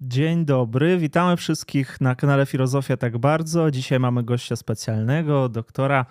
Dzień 0.00 0.44
dobry, 0.44 0.98
witamy 0.98 1.36
wszystkich 1.36 2.00
na 2.00 2.14
kanale 2.14 2.46
Filozofia 2.46 2.96
Tak 2.96 3.18
Bardzo. 3.18 3.70
Dzisiaj 3.70 4.00
mamy 4.00 4.22
gościa 4.22 4.56
specjalnego, 4.56 5.48
doktora 5.48 6.06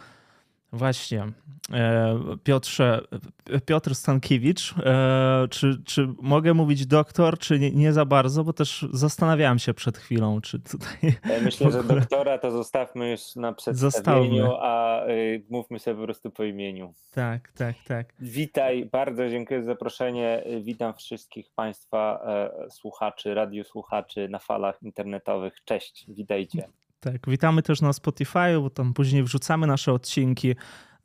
Właśnie. 0.74 1.26
E, 1.74 2.20
Piotrze, 2.44 3.02
Piotr 3.66 3.96
Stankiewicz, 3.96 4.76
e, 4.86 5.48
czy, 5.50 5.82
czy 5.86 6.08
mogę 6.22 6.54
mówić 6.54 6.86
doktor, 6.86 7.40
czy 7.40 7.60
nie, 7.60 7.72
nie, 7.72 7.94
za 7.94 8.06
bardzo, 8.06 8.44
bo 8.44 8.54
też 8.54 8.86
zastanawiałem 8.94 9.60
się 9.60 9.74
przed 9.74 9.98
chwilą, 9.98 10.42
czy 10.42 10.60
tutaj... 10.60 11.14
myślę, 11.44 11.72
że 11.72 11.84
doktora 11.84 12.38
to 12.38 12.52
zostawmy 12.52 13.12
już 13.12 13.36
na 13.36 13.54
przedstawieniu, 13.54 14.44
Zostawmy. 14.44 14.58
a 14.62 15.06
y, 15.08 15.44
mówmy 15.50 15.80
sobie 15.80 15.98
po 15.98 16.04
prostu 16.04 16.32
po 16.32 16.44
imieniu. 16.44 16.94
Tak, 17.12 17.52
tak, 17.52 17.76
tak. 17.88 18.14
Witaj, 18.20 18.86
bardzo 18.92 19.30
dziękuję 19.30 19.62
za 19.64 19.66
zaproszenie. 19.66 20.44
Witam 20.62 20.94
wszystkich 20.94 21.52
Państwa 21.56 22.22
e, 22.26 22.70
słuchaczy, 22.70 23.34
radiosłuchaczy 23.34 24.30
na 24.30 24.40
falach 24.40 24.84
internetowych. 24.84 25.54
Cześć, 25.66 26.06
witajcie. 26.08 26.68
Tak, 27.00 27.30
witamy 27.30 27.62
też 27.62 27.82
na 27.82 27.94
Spotify, 27.94 28.60
bo 28.62 28.70
tam 28.70 28.94
później 28.94 29.24
wrzucamy 29.24 29.68
nasze 29.68 29.94
odcinki. 29.94 30.56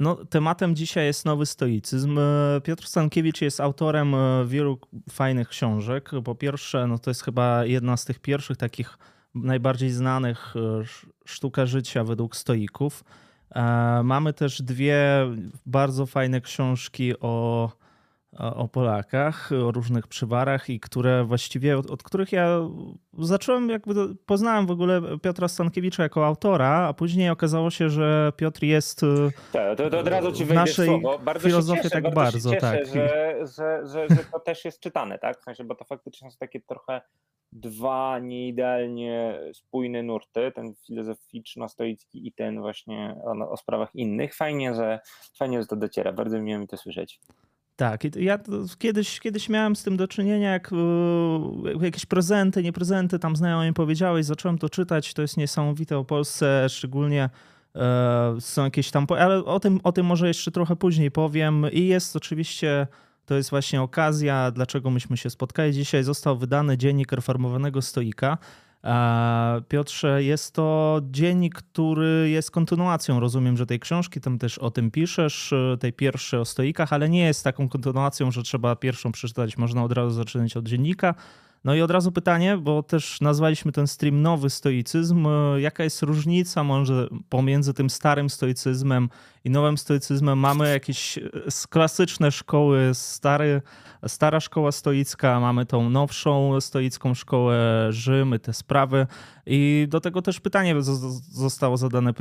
No, 0.01 0.17
tematem 0.25 0.77
dzisiaj 0.77 1.07
jest 1.07 1.25
nowy 1.25 1.47
stoicyzm. 1.47 2.19
Piotr 2.65 2.87
Stankiewicz 2.87 3.41
jest 3.41 3.61
autorem 3.61 4.15
e, 4.15 4.45
wielu 4.47 4.79
fajnych 5.11 5.49
książek. 5.49 6.11
Po 6.25 6.35
pierwsze, 6.35 6.87
no 6.87 6.99
to 6.99 7.11
jest 7.11 7.23
chyba 7.23 7.65
jedna 7.65 7.97
z 7.97 8.05
tych 8.05 8.19
pierwszych 8.19 8.57
takich 8.57 8.99
najbardziej 9.35 9.91
znanych 9.91 10.55
e, 10.57 10.85
sztuka 11.25 11.67
życia 11.67 12.05
według 12.05 12.37
stoików. 12.37 13.05
E, 13.51 13.63
mamy 14.05 14.33
też 14.33 14.63
dwie 14.63 15.03
bardzo 15.67 16.07
fajne 16.07 16.41
książki 16.41 17.13
o 17.21 17.71
o 18.39 18.69
Polakach, 18.69 19.51
o 19.53 19.71
różnych 19.71 20.07
przywarach 20.07 20.71
i 20.71 20.81
które 20.81 21.25
właściwie, 21.25 21.79
od, 21.79 21.91
od, 21.91 22.03
których 22.03 22.33
ja 22.33 22.61
zacząłem, 23.19 23.69
jakby 23.69 24.15
poznałem 24.15 24.67
w 24.67 24.71
ogóle 24.71 25.01
Piotra 25.23 25.49
Stankiewicza 25.49 26.03
jako 26.03 26.27
autora, 26.27 26.87
a 26.89 26.93
później 26.93 27.31
okazało 27.31 27.71
się, 27.71 27.91
że 27.91 28.33
Piotr 28.37 28.63
jest 28.63 29.03
e, 29.03 29.07
tak, 29.53 29.79
to, 29.79 29.91
to 29.91 29.99
od 29.99 30.09
razu 30.09 30.33
ci 30.33 30.45
w 30.45 30.55
naszej 30.55 30.87
słowo. 30.87 31.19
Bardzo 31.19 31.49
filozofii 31.49 31.91
tak 31.91 32.03
bardzo, 32.03 32.15
bardzo 32.15 32.51
cieszę, 32.51 32.61
tak. 32.61 32.87
Że, 32.87 33.35
że, 33.57 33.87
że, 33.87 34.09
że 34.09 34.25
to 34.33 34.41
też 34.41 34.65
jest 34.65 34.81
czytane, 34.81 35.19
tak? 35.19 35.41
W 35.41 35.45
sensie, 35.45 35.65
bo 35.65 35.75
to 35.75 35.85
faktycznie 35.85 36.31
są 36.31 36.37
takie 36.39 36.61
trochę 36.61 37.01
dwa 37.53 38.19
nieidealnie 38.19 39.41
spójne 39.53 40.03
nurty, 40.03 40.53
ten 40.55 40.75
filozoficzno-stoicki 40.75 42.27
i 42.27 42.33
ten 42.33 42.61
właśnie 42.61 43.17
o, 43.25 43.51
o, 43.51 43.57
sprawach 43.57 43.95
innych. 43.95 44.35
Fajnie, 44.35 44.75
że 44.75 45.01
fajnie, 45.39 45.61
że 45.61 45.67
to 45.67 45.77
dociera. 45.77 46.13
Bardzo 46.13 46.39
miło 46.39 46.59
mi 46.59 46.69
to 46.69 46.77
słyszeć. 46.77 47.21
Tak, 47.77 48.17
ja 48.17 48.39
kiedyś, 48.79 49.21
kiedyś 49.21 49.49
miałem 49.49 49.77
z 49.77 49.83
tym 49.83 49.97
do 49.97 50.09
czynienia, 50.09 50.53
jak 50.53 50.71
e, 50.73 51.85
jakieś 51.85 52.07
prezenty, 52.07 52.63
nie 52.63 52.73
prezenty, 52.73 53.19
tam 53.19 53.37
znajomi 53.37 53.73
powiedziałeś, 53.73 54.27
zacząłem 54.27 54.59
to 54.59 54.69
czytać, 54.69 55.15
to 55.15 55.23
jest 55.23 55.37
niesamowite 55.37 55.99
o 55.99 56.05
Polsce, 56.05 56.69
szczególnie 56.69 57.31
e, 57.75 58.37
są 58.41 58.65
jakieś 58.65 58.91
tam, 58.91 59.07
ale 59.19 59.45
o 59.45 59.61
tym, 59.61 59.81
o 59.83 59.93
tym 59.93 60.07
może 60.07 60.29
jeszcze 60.29 60.51
trochę 60.51 60.77
później 60.77 61.11
powiem. 61.11 61.67
I 61.73 61.87
jest 61.87 62.17
oczywiście, 62.17 62.87
to 63.27 63.35
jest 63.35 63.51
właśnie 63.51 63.83
okazja, 63.83 64.51
dlaczego 64.51 64.91
myśmy 64.91 65.17
się 65.17 65.31
spotkali. 65.31 65.73
Dzisiaj, 65.73 66.05
został 66.05 66.39
wydany 66.39 66.79
dziennik 66.79 67.13
reformowanego 67.13 67.83
stoika, 67.83 68.39
Piotrze, 69.69 70.23
jest 70.23 70.55
to 70.55 71.01
dziennik, 71.11 71.55
który 71.55 72.31
jest 72.31 72.51
kontynuacją, 72.51 73.21
rozumiem, 73.21 73.57
że 73.57 73.67
tej 73.67 73.81
książki, 73.81 74.21
tam 74.21 74.39
też 74.39 74.59
o 74.59 74.71
tym 74.71 74.91
piszesz, 74.91 75.55
tej 75.81 75.93
pierwszej 75.93 76.41
o 76.41 76.45
stoikach, 76.45 76.93
ale 76.93 77.09
nie 77.09 77.25
jest 77.25 77.45
taką 77.45 77.69
kontynuacją, 77.69 78.31
że 78.31 78.43
trzeba 78.43 78.77
pierwszą 78.77 79.13
przeczytać, 79.13 79.57
można 79.57 79.85
od 79.85 79.93
razu 79.93 80.11
zaczynać 80.11 80.57
od 80.57 80.69
dziennika. 80.69 81.15
No 81.65 81.75
i 81.75 81.83
od 81.83 81.91
razu 81.91 82.13
pytanie, 82.13 82.57
bo 82.57 82.83
też 82.83 83.21
nazwaliśmy 83.21 83.73
ten 83.73 83.87
stream 83.87 84.23
nowy 84.23 84.51
stoicyzm. 84.51 85.29
Jaka 85.59 85.85
jest 85.85 86.03
różnica 86.03 86.65
może 86.65 87.09
pomiędzy 87.29 87.75
tym 87.75 87.91
starym 87.91 88.31
stoicyzmem 88.31 89.09
i 89.45 89.51
nowym 89.51 89.79
stoicyzmem? 89.79 90.39
Mamy 90.39 90.71
jakieś 90.71 91.19
klasyczne 91.71 92.33
szkoły, 92.33 92.91
stary, 92.93 93.63
stara 94.07 94.41
szkoła 94.41 94.73
stoicka, 94.73 95.41
mamy 95.41 95.67
tą 95.67 95.91
nowszą 95.91 96.61
stoicką 96.61 97.15
szkołę 97.15 97.87
Rzymy, 97.91 98.39
te 98.39 98.53
sprawy. 98.53 99.07
I 99.47 99.87
do 99.91 100.01
tego 100.01 100.23
też 100.23 100.41
pytanie 100.41 100.75
zostało 101.33 101.77
zadane 101.77 102.13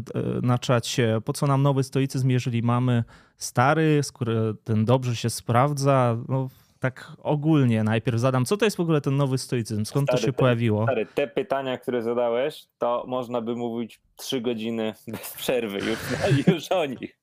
na 0.41 0.57
czacie. 0.57 1.21
Po 1.25 1.33
co 1.33 1.47
nam 1.47 1.61
nowy 1.61 1.83
stoicyzm, 1.83 2.29
jeżeli 2.29 2.63
mamy 2.63 3.03
stary, 3.37 3.99
skoro 4.03 4.33
ten 4.63 4.85
dobrze 4.85 5.15
się 5.15 5.29
sprawdza? 5.29 6.17
No, 6.29 6.49
tak 6.81 7.11
ogólnie 7.17 7.83
najpierw 7.83 8.19
zadam, 8.19 8.45
co 8.45 8.57
to 8.57 8.65
jest 8.65 8.77
w 8.77 8.79
ogóle 8.79 9.01
ten 9.01 9.15
nowy 9.15 9.37
stoicyzm? 9.37 9.85
Skąd 9.85 10.07
stary, 10.07 10.19
to 10.19 10.25
się 10.25 10.31
te, 10.31 10.37
pojawiło? 10.37 10.83
Stary, 10.83 11.05
te 11.05 11.27
pytania, 11.27 11.77
które 11.77 12.01
zadałeś, 12.01 12.65
to 12.77 13.05
można 13.07 13.41
by 13.41 13.55
mówić 13.55 14.01
trzy 14.15 14.41
godziny 14.41 14.93
bez 15.07 15.33
przerwy 15.33 15.77
już, 15.77 15.99
już 16.47 16.71
o 16.71 16.85
nich. 16.85 17.19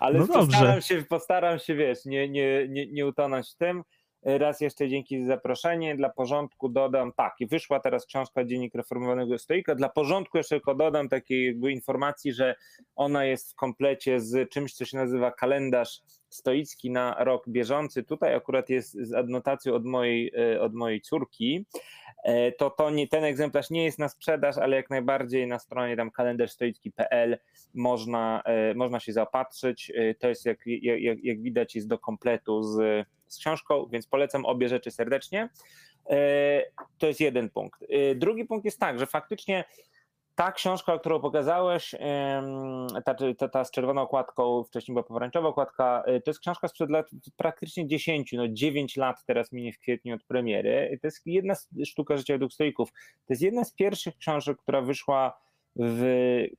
Ale 0.00 0.18
no 0.18 0.26
postaram, 0.26 0.82
się, 0.82 1.02
postaram 1.02 1.58
się, 1.58 1.74
wiesz, 1.74 2.04
nie, 2.04 2.28
nie, 2.28 2.68
nie, 2.68 2.86
nie 2.86 3.06
utonąć 3.06 3.50
w 3.50 3.56
tym. 3.56 3.82
Raz 4.22 4.60
jeszcze 4.60 4.88
dzięki 4.88 5.22
za 5.22 5.26
zaproszenie. 5.26 5.96
Dla 5.96 6.08
porządku 6.08 6.68
dodam, 6.68 7.12
tak, 7.16 7.34
i 7.40 7.46
wyszła 7.46 7.80
teraz 7.80 8.06
książka 8.06 8.44
Dziennik 8.44 8.74
Reformowanego 8.74 9.38
Stoika. 9.38 9.74
Dla 9.74 9.88
porządku 9.88 10.38
jeszcze 10.38 10.56
tylko 10.56 10.74
dodam 10.74 11.08
takiej 11.08 11.46
jakby 11.46 11.72
informacji, 11.72 12.32
że 12.32 12.54
ona 12.96 13.24
jest 13.24 13.52
w 13.52 13.54
komplecie 13.54 14.20
z 14.20 14.50
czymś, 14.50 14.74
co 14.74 14.84
się 14.84 14.96
nazywa 14.96 15.30
kalendarz 15.30 16.00
stoicki 16.28 16.90
na 16.90 17.16
rok 17.24 17.48
bieżący. 17.48 18.04
Tutaj 18.04 18.34
akurat 18.34 18.70
jest 18.70 18.92
z 18.92 19.14
adnotacją 19.14 19.74
od 19.74 19.84
mojej, 19.84 20.32
e, 20.54 20.60
od 20.60 20.74
mojej 20.74 21.00
córki. 21.00 21.66
E, 22.24 22.52
to, 22.52 22.70
to 22.70 22.90
nie, 22.90 23.08
ten 23.08 23.24
egzemplarz 23.24 23.70
nie 23.70 23.84
jest 23.84 23.98
na 23.98 24.08
sprzedaż, 24.08 24.58
ale 24.58 24.76
jak 24.76 24.90
najbardziej 24.90 25.46
na 25.46 25.58
stronie 25.58 25.96
tam 25.96 26.10
kalendarzstoicki.pl 26.10 27.38
można, 27.74 28.42
e, 28.44 28.74
można 28.74 29.00
się 29.00 29.12
zaopatrzyć. 29.12 29.92
To 30.18 30.28
jest 30.28 30.46
jak, 30.46 30.58
jak, 30.66 31.24
jak 31.24 31.42
widać 31.42 31.74
jest 31.74 31.88
do 31.88 31.98
kompletu 31.98 32.62
z, 32.62 33.06
z 33.26 33.38
książką, 33.38 33.88
więc 33.92 34.06
polecam 34.06 34.44
obie 34.44 34.68
rzeczy 34.68 34.90
serdecznie. 34.90 35.48
To 36.98 37.06
jest 37.06 37.20
jeden 37.20 37.50
punkt. 37.50 37.84
Drugi 38.14 38.44
punkt 38.44 38.64
jest 38.64 38.80
tak, 38.80 38.98
że 38.98 39.06
faktycznie 39.06 39.64
ta 40.38 40.52
książka, 40.52 40.98
którą 40.98 41.20
pokazałeś, 41.20 41.94
ta, 43.04 43.14
ta, 43.38 43.48
ta, 43.48 43.64
z 43.64 43.70
czerwoną 43.70 44.02
okładką, 44.02 44.64
wcześniej 44.64 44.94
była 44.94 45.02
pomarańczowa 45.02 45.48
okładka, 45.48 46.02
y, 46.08 46.20
to 46.20 46.30
jest 46.30 46.40
książka 46.40 46.68
sprzed 46.68 46.90
lat 46.90 47.10
praktycznie 47.36 47.86
10, 47.86 48.32
no 48.32 48.48
9 48.48 48.96
lat 48.96 49.24
teraz 49.26 49.52
minie 49.52 49.72
w 49.72 49.78
kwietniu 49.78 50.14
od 50.14 50.24
premiery. 50.24 50.98
To 51.02 51.06
jest 51.06 51.26
jedna 51.26 51.54
sztuka 51.84 52.16
życia 52.16 52.34
według 52.34 52.52
stoików. 52.52 52.92
To 52.92 53.32
jest 53.32 53.42
jedna 53.42 53.64
z 53.64 53.72
pierwszych 53.72 54.16
książek, 54.16 54.58
która 54.58 54.82
wyszła 54.82 55.38
w 55.76 56.04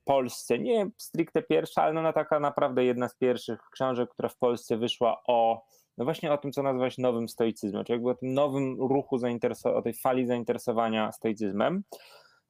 Polsce. 0.04 0.58
Nie 0.58 0.90
stricte 0.96 1.42
pierwsza, 1.42 1.82
ale 1.82 2.02
no 2.02 2.12
taka 2.12 2.40
naprawdę 2.40 2.84
jedna 2.84 3.08
z 3.08 3.16
pierwszych 3.16 3.60
książek, 3.72 4.10
która 4.10 4.28
w 4.28 4.36
Polsce 4.36 4.76
wyszła 4.76 5.22
o 5.26 5.62
no 5.98 6.04
właśnie 6.04 6.32
o 6.32 6.38
tym, 6.38 6.52
co 6.52 6.62
nazwać 6.62 6.98
nowym 6.98 7.28
stoicyzmem, 7.28 7.84
czyli 7.84 7.94
jakby 7.94 8.10
o 8.10 8.14
tym 8.14 8.34
nowym 8.34 8.76
ruchu, 8.80 9.16
o 9.64 9.82
tej 9.82 9.94
fali 9.94 10.26
zainteresowania 10.26 11.12
stoicyzmem. 11.12 11.82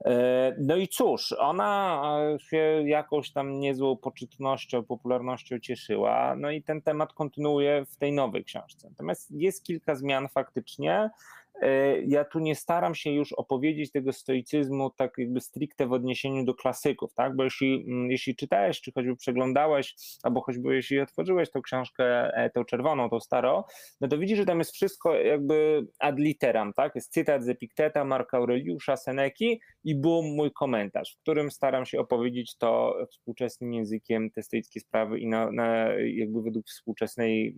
E, 0.04 0.54
no 0.58 0.76
i 0.76 0.88
cóż, 0.88 1.32
ona 1.32 2.02
się 2.38 2.82
jakąś 2.84 3.32
tam 3.32 3.60
niezłą 3.60 3.96
poczytnością, 3.96 4.84
popularnością 4.84 5.58
cieszyła, 5.58 6.36
no 6.36 6.50
i 6.50 6.62
ten 6.62 6.82
temat 6.82 7.12
kontynuuje 7.12 7.84
w 7.84 7.96
tej 7.96 8.12
nowej 8.12 8.44
książce. 8.44 8.88
Natomiast 8.90 9.30
jest 9.30 9.64
kilka 9.64 9.94
zmian 9.94 10.28
faktycznie. 10.28 11.10
E, 11.60 12.00
ja 12.02 12.24
tu 12.24 12.38
nie 12.38 12.54
staram 12.54 12.94
się 12.94 13.10
już 13.10 13.32
opowiedzieć 13.32 13.92
tego 13.92 14.12
stoicyzmu 14.12 14.90
tak 14.90 15.12
jakby 15.18 15.40
stricte 15.40 15.86
w 15.86 15.92
odniesieniu 15.92 16.44
do 16.44 16.54
klasyków, 16.54 17.14
tak? 17.14 17.36
Bo 17.36 17.44
jeśli, 17.44 17.84
mm, 17.88 18.10
jeśli 18.10 18.36
czytałeś, 18.36 18.80
czy 18.80 18.92
choćby 18.92 19.16
przeglądałeś, 19.16 19.94
albo 20.22 20.40
choćby 20.40 20.74
jeśli 20.74 21.00
otworzyłeś 21.00 21.50
tą 21.50 21.62
książkę, 21.62 22.34
e, 22.34 22.50
tą 22.50 22.64
czerwoną, 22.64 23.10
tą 23.10 23.20
starą, 23.20 23.62
no 24.00 24.08
to 24.08 24.18
widzisz, 24.18 24.38
że 24.38 24.44
tam 24.44 24.58
jest 24.58 24.72
wszystko 24.72 25.14
jakby 25.14 25.86
ad 25.98 26.18
literam, 26.18 26.72
tak? 26.72 26.94
Jest 26.94 27.12
cytat 27.12 27.44
z 27.44 27.48
Epikteta, 27.48 28.04
Marka 28.04 28.36
Aureliusza, 28.36 28.96
Seneki 28.96 29.60
i 29.84 29.94
bum, 29.94 30.34
mój 30.36 30.52
komentarz, 30.52 31.14
w 31.14 31.20
którym 31.20 31.50
staram 31.50 31.86
się 31.86 32.00
opowiedzieć 32.00 32.56
to 32.56 32.96
współczesnym 33.10 33.74
językiem, 33.74 34.30
te 34.30 34.42
stoickie 34.42 34.80
sprawy 34.80 35.18
i 35.18 35.26
na, 35.26 35.50
na 35.52 35.88
jakby 35.94 36.42
według 36.42 36.66
współczesnej, 36.66 37.56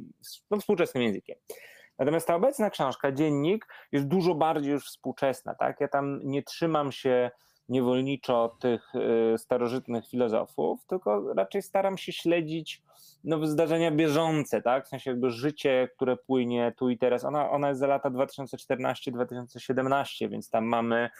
no 0.50 0.60
współczesnym 0.60 1.02
językiem. 1.02 1.36
Natomiast 1.98 2.26
ta 2.26 2.34
obecna 2.34 2.70
książka, 2.70 3.12
dziennik, 3.12 3.66
jest 3.92 4.06
dużo 4.06 4.34
bardziej 4.34 4.72
już 4.72 4.86
współczesna. 4.86 5.54
Tak? 5.54 5.80
Ja 5.80 5.88
tam 5.88 6.20
nie 6.24 6.42
trzymam 6.42 6.92
się 6.92 7.30
niewolniczo 7.68 8.56
tych 8.60 8.92
y, 9.34 9.38
starożytnych 9.38 10.08
filozofów, 10.08 10.86
tylko 10.86 11.34
raczej 11.34 11.62
staram 11.62 11.98
się 11.98 12.12
śledzić 12.12 12.82
nowe 13.24 13.46
zdarzenia 13.46 13.90
bieżące, 13.90 14.62
tak? 14.62 14.86
W 14.86 14.88
sensie 14.88 15.10
jakby 15.10 15.30
życie, 15.30 15.88
które 15.96 16.16
płynie 16.16 16.72
tu 16.76 16.90
i 16.90 16.98
teraz. 16.98 17.24
Ona, 17.24 17.50
ona 17.50 17.68
jest 17.68 17.80
za 17.80 17.86
lata 17.86 18.10
2014-2017, 18.10 20.30
więc 20.30 20.50
tam 20.50 20.64
mamy 20.64 21.10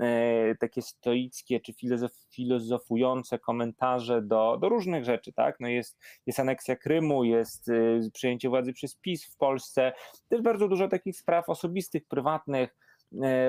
e, 0.00 0.54
takie 0.54 0.82
stoickie 0.82 1.60
czy 1.60 1.72
filozof, 1.72 2.12
filozofujące 2.30 3.38
komentarze 3.38 4.22
do, 4.22 4.58
do 4.60 4.68
różnych 4.68 5.04
rzeczy, 5.04 5.32
tak? 5.32 5.56
No 5.60 5.68
jest, 5.68 5.98
jest 6.26 6.40
aneksja 6.40 6.76
Krymu, 6.76 7.24
jest 7.24 7.68
y, 7.68 8.10
przyjęcie 8.12 8.48
władzy 8.48 8.72
przez 8.72 8.96
PiS 8.96 9.24
w 9.24 9.36
Polsce, 9.36 9.92
też 10.28 10.42
bardzo 10.42 10.68
dużo 10.68 10.88
takich 10.88 11.16
spraw 11.16 11.48
osobistych, 11.48 12.08
prywatnych, 12.08 12.76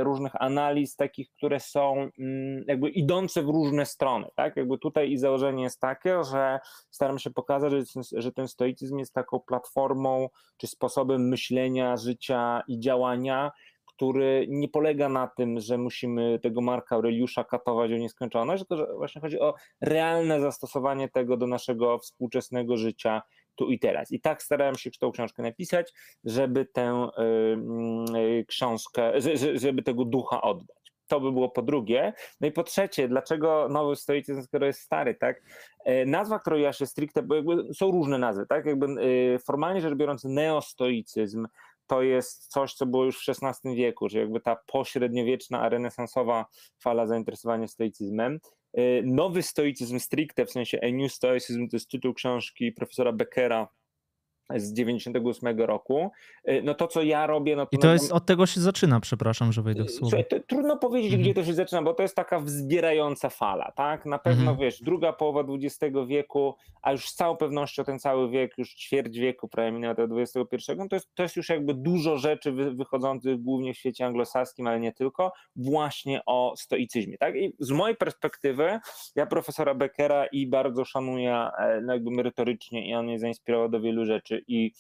różnych 0.02 0.42
analiz 0.42 0.96
takich, 0.96 1.30
które 1.30 1.60
są 1.60 2.10
mm, 2.20 2.64
jakby 2.68 2.90
idące 2.90 3.44
w 3.44 3.50
różne 3.50 3.86
strony, 3.86 4.28
tak? 4.36 4.58
Jakby 4.58 4.78
tutaj 4.78 5.12
i 5.12 5.18
założenie 5.18 5.64
jest 5.64 5.80
takie, 5.80 6.24
że 6.24 6.60
staram 6.90 7.20
się 7.20 7.30
pokazać, 7.30 7.72
że 7.72 7.84
ten, 7.94 8.04
że 8.22 8.32
ten 8.32 8.48
stoicyzm 8.48 8.98
jest 8.98 9.14
taką 9.14 9.40
platformą 9.40 10.30
czy 10.58 10.68
sposobem 10.68 11.28
myślenia, 11.30 11.98
życia 11.98 12.64
i 12.68 12.80
działania, 12.80 13.52
który 13.86 14.46
nie 14.50 14.70
polega 14.70 15.10
na 15.10 15.28
tym, 15.28 15.60
że 15.60 15.78
musimy 15.78 16.40
tego 16.40 16.62
Marka 16.62 16.96
Aureliusza 16.96 17.44
katować 17.44 17.92
o 17.92 17.98
nieskończoność, 17.98 18.64
tylko 18.68 18.78
że 18.78 18.94
właśnie 18.96 19.22
chodzi 19.22 19.40
o 19.40 19.54
realne 19.82 20.42
zastosowanie 20.42 21.10
tego 21.10 21.38
do 21.38 21.48
naszego 21.48 22.00
współczesnego 22.00 22.78
życia 22.78 23.22
tu 23.56 23.70
i 23.70 23.80
teraz. 23.80 24.12
I 24.12 24.22
tak 24.22 24.44
starałem 24.44 24.76
się 24.76 24.92
tą 24.92 25.12
książkę 25.12 25.44
napisać, 25.44 25.94
żeby 26.24 26.66
tę 26.66 27.08
y, 28.16 28.46
książkę, 28.48 29.14
żeby 29.54 29.84
tego 29.84 30.06
ducha 30.06 30.42
oddać. 30.42 30.82
To 31.08 31.20
by 31.20 31.32
było 31.32 31.50
po 31.50 31.62
drugie. 31.62 32.14
No 32.42 32.48
i 32.48 32.52
po 32.52 32.64
trzecie, 32.64 33.08
dlaczego 33.08 33.68
nowy 33.70 33.96
stoicyzm, 33.96 34.42
skoro 34.42 34.66
jest 34.66 34.80
stary, 34.80 35.16
tak? 35.16 35.42
E, 35.86 36.06
nazwa, 36.06 36.40
którą 36.40 36.58
ja 36.58 36.74
się 36.74 36.86
stricte, 36.86 37.24
bo 37.24 37.34
są 37.74 37.92
różne 37.92 38.18
nazwy, 38.18 38.46
tak? 38.48 38.66
Jakby 38.66 38.86
y, 38.86 39.40
formalnie 39.40 39.82
rzecz 39.82 39.96
biorąc, 39.96 40.24
neostoicyzm 40.24 41.48
to 41.92 42.02
jest 42.02 42.48
coś, 42.48 42.74
co 42.74 42.86
było 42.86 43.06
już 43.06 43.26
w 43.26 43.30
XVI 43.30 43.76
wieku, 43.76 44.10
że 44.10 44.20
jakby 44.20 44.40
ta 44.40 44.56
pośredniowieczna, 44.56 45.70
renesansowa 45.70 46.46
fala 46.80 47.08
zainteresowania 47.08 47.68
stoicyzmem. 47.68 48.40
Y, 48.78 49.04
nowy 49.06 49.44
stoicyzm 49.44 50.00
stricte, 50.00 50.46
w 50.46 50.52
sensie 50.52 50.80
A 50.84 50.92
New 50.92 51.12
Stoicism, 51.12 51.68
to 51.68 51.76
jest 51.76 51.90
tytuł 51.90 52.14
książki 52.14 52.72
profesora 52.72 53.12
Beckera 53.12 53.68
z 54.56 54.74
98 54.74 55.60
roku. 55.60 56.12
Y, 56.50 56.62
no 56.64 56.74
to, 56.74 56.88
co 56.88 57.02
ja 57.02 57.28
robię... 57.28 57.56
No 57.56 57.66
to 57.66 57.70
I 57.72 57.80
to 57.80 57.94
jest, 57.94 58.12
od 58.12 58.26
tego 58.26 58.46
się 58.46 58.62
zaczyna, 58.62 59.00
przepraszam, 59.00 59.52
że 59.52 59.62
wejdę 59.62 59.84
w 59.84 59.92
słowo. 59.92 60.10
Słuchaj, 60.10 60.42
trudno 60.48 60.78
powiedzieć, 60.78 61.14
mhm. 61.14 61.22
gdzie 61.22 61.34
to 61.34 61.44
się 61.44 61.54
zaczyna, 61.54 61.82
bo 61.82 61.94
to 61.94 62.04
jest 62.04 62.16
taka 62.16 62.40
wzbierająca 62.40 63.30
fala, 63.30 63.72
tak? 63.76 64.06
Na 64.06 64.20
pewno, 64.20 64.52
mhm. 64.52 64.58
wiesz, 64.58 64.82
druga 64.82 65.14
połowa 65.14 65.44
XX 65.50 65.98
wieku, 66.08 66.56
a 66.82 66.92
już 66.92 67.10
z 67.10 67.16
całą 67.16 67.38
pewnością 67.38 67.84
ten 67.84 68.00
cały 68.00 68.30
wiek, 68.30 68.58
już 68.58 68.76
ćwierć 68.76 69.18
wieku, 69.18 69.48
prawie 69.48 69.72
minęła 69.72 69.94
do 69.94 70.22
XXI, 70.22 70.72
to 70.90 70.96
jest, 70.96 71.16
to 71.16 71.24
jest 71.24 71.36
już 71.36 71.50
jakby 71.50 71.74
dużo 71.74 72.18
rzeczy 72.18 72.52
wychodzących 72.52 73.42
głównie 73.42 73.74
w 73.74 73.78
świecie 73.78 74.06
anglosaskim, 74.06 74.68
ale 74.68 74.80
nie 74.80 74.94
tylko, 74.94 75.32
właśnie 75.56 76.22
o 76.26 76.54
stoicyzmie, 76.58 77.18
tak? 77.18 77.36
I 77.36 77.54
z 77.60 77.72
mojej 77.72 77.98
perspektywy, 77.98 78.80
ja 79.16 79.26
profesora 79.26 79.76
Beckera 79.76 80.26
i 80.26 80.48
bardzo 80.48 80.86
szanuję 80.86 81.48
e, 81.58 81.82
no 81.82 81.94
jakby 81.94 82.12
merytorycznie 82.12 82.90
i 82.90 82.94
on 82.96 83.06
mnie 83.06 83.20
zainspirował 83.20 83.70
do 83.70 83.82
wielu 83.82 84.06
rzeczy 84.06 84.41
i 84.48 84.72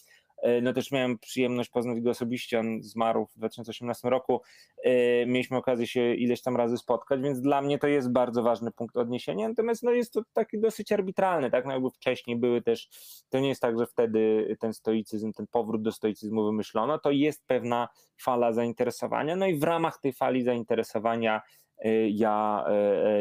e, 0.41 0.61
no 0.61 0.73
też 0.73 0.91
miałem 0.91 1.19
przyjemność 1.19 1.69
poznać 1.69 2.01
go 2.01 2.09
osobiście, 2.09 2.59
on 2.59 2.83
zmarł 2.83 3.25
w 3.25 3.37
2018 3.37 4.09
roku, 4.09 4.41
e, 4.83 5.25
mieliśmy 5.25 5.57
okazję 5.57 5.87
się 5.87 6.13
ileś 6.13 6.41
tam 6.41 6.57
razy 6.57 6.77
spotkać, 6.77 7.21
więc 7.21 7.41
dla 7.41 7.61
mnie 7.61 7.79
to 7.79 7.87
jest 7.87 8.11
bardzo 8.11 8.43
ważny 8.43 8.71
punkt 8.71 8.97
odniesienia, 8.97 9.49
natomiast 9.49 9.83
no 9.83 9.91
jest 9.91 10.13
to 10.13 10.21
taki 10.33 10.59
dosyć 10.59 10.91
arbitralny, 10.91 11.51
tak, 11.51 11.65
no 11.65 11.71
jakby 11.71 11.89
wcześniej 11.89 12.37
były 12.37 12.61
też, 12.61 12.89
to 13.29 13.39
nie 13.39 13.49
jest 13.49 13.61
tak, 13.61 13.79
że 13.79 13.85
wtedy 13.85 14.55
ten 14.59 14.73
stoicyzm, 14.73 15.33
ten 15.33 15.47
powrót 15.51 15.81
do 15.81 15.91
stoicyzmu 15.91 16.45
wymyślono, 16.45 16.99
to 16.99 17.11
jest 17.11 17.47
pewna 17.47 17.87
fala 18.21 18.53
zainteresowania, 18.53 19.35
no 19.35 19.47
i 19.47 19.59
w 19.59 19.63
ramach 19.63 19.99
tej 19.99 20.13
fali 20.13 20.43
zainteresowania 20.43 21.41
e, 21.79 22.09
ja, 22.09 22.65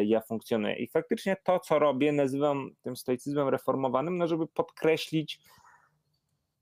ja 0.05 0.21
funkcjonuję. 0.21 0.77
I 0.77 0.89
faktycznie 0.89 1.37
to, 1.45 1.59
co 1.59 1.79
robię, 1.79 2.13
nazywam 2.13 2.71
tym 2.83 2.97
stoicyzmem 2.97 3.49
reformowanym, 3.49 4.19
no 4.19 4.27
żeby 4.27 4.47
podkreślić 4.47 5.41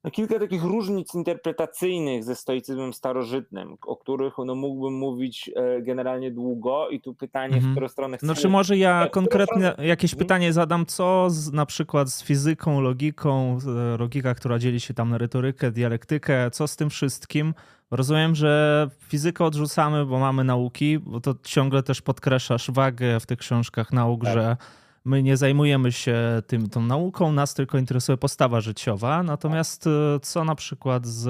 no, 0.09 0.13
kilka 0.13 0.39
takich 0.39 0.65
różnic 0.65 1.15
interpretacyjnych 1.15 2.25
ze 2.25 2.37
stoicyzmem 2.37 2.93
starożytnym, 2.93 3.77
o 3.87 3.97
których 3.97 4.35
no, 4.47 4.55
mógłbym 4.55 4.95
mówić 4.95 5.51
e, 5.57 5.83
generalnie 5.83 6.31
długo 6.31 6.89
i 6.89 7.01
tu 7.01 7.15
pytanie, 7.15 7.55
w 7.55 7.57
mhm. 7.57 7.75
którą 7.75 7.89
stronę 7.89 8.17
chcemy... 8.17 8.33
No 8.33 8.41
czy 8.41 8.49
może 8.49 8.77
ja 8.77 9.07
e, 9.07 9.11
konkretnie 9.11 9.75
jakieś 9.79 10.13
mhm. 10.13 10.19
pytanie 10.27 10.53
zadam, 10.53 10.87
co 10.87 11.31
z, 11.31 11.53
na 11.53 11.67
przykład 11.67 12.11
z 12.11 12.23
fizyką, 12.23 12.81
logiką, 12.81 13.59
e, 13.95 13.97
logika, 13.99 14.35
która 14.35 14.59
dzieli 14.59 14.81
się 14.81 14.95
tam 14.95 15.11
na 15.11 15.19
retorykę, 15.19 15.71
dialektykę, 15.71 16.51
co 16.51 16.69
z 16.69 16.77
tym 16.77 16.91
wszystkim? 16.91 17.55
Rozumiem, 17.91 18.35
że 18.35 18.91
fizykę 19.09 19.45
odrzucamy, 19.45 20.07
bo 20.07 20.19
mamy 20.19 20.45
nauki, 20.45 20.99
bo 20.99 21.21
to 21.21 21.35
ciągle 21.43 21.83
też 21.83 22.03
podkreślasz 22.03 22.71
wagę 22.71 23.21
w 23.21 23.27
tych 23.27 23.39
książkach 23.39 23.93
nauk, 23.93 24.25
tak. 24.25 24.35
że 24.35 24.57
My 25.05 25.23
nie 25.23 25.37
zajmujemy 25.37 25.93
się 25.93 26.43
tym, 26.47 26.69
tą 26.69 26.83
nauką, 26.83 27.33
nas 27.33 27.55
tylko 27.55 27.79
interesuje 27.79 28.19
postawa 28.19 28.61
życiowa. 28.61 29.23
Natomiast 29.23 29.87
e, 29.87 29.91
co 30.23 30.45
na 30.45 30.55
przykład 30.55 31.07
z 31.07 31.27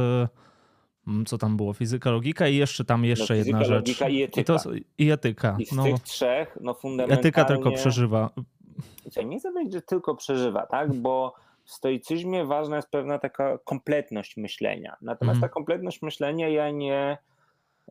mm, 1.08 1.24
co 1.26 1.38
tam 1.38 1.56
było? 1.56 1.72
Fizyka, 1.72 2.10
logika 2.10 2.48
i 2.48 2.56
jeszcze 2.56 2.84
tam 2.84 3.04
jeszcze 3.04 3.34
no, 3.34 3.38
jedna 3.38 3.64
rzecz. 3.64 3.70
Logika 3.70 4.08
i 4.08 4.22
etyka. 4.22 4.40
I, 4.40 4.44
to, 4.58 4.70
i 4.98 5.10
etyka. 5.10 5.56
I 5.58 5.66
z 5.66 5.72
no, 5.72 5.84
tych 5.84 6.00
trzech, 6.00 6.58
no 6.60 6.74
fundamentalnie... 6.74 7.20
Etyka 7.20 7.44
tylko 7.44 7.72
przeżywa. 7.72 8.30
Nie 9.24 9.38
chcę 9.38 9.52
powiedzieć, 9.52 9.72
że 9.72 9.82
tylko 9.82 10.14
przeżywa, 10.14 10.66
tak? 10.66 10.94
Bo 10.94 11.34
w 11.64 11.70
stoicyzmie 11.70 12.44
ważna 12.44 12.76
jest 12.76 12.90
pewna 12.90 13.18
taka 13.18 13.58
kompletność 13.58 14.36
myślenia. 14.36 14.96
Natomiast 15.02 15.36
mhm. 15.36 15.50
ta 15.50 15.54
kompletność 15.54 16.02
myślenia 16.02 16.48
ja 16.48 16.70
nie 16.70 17.18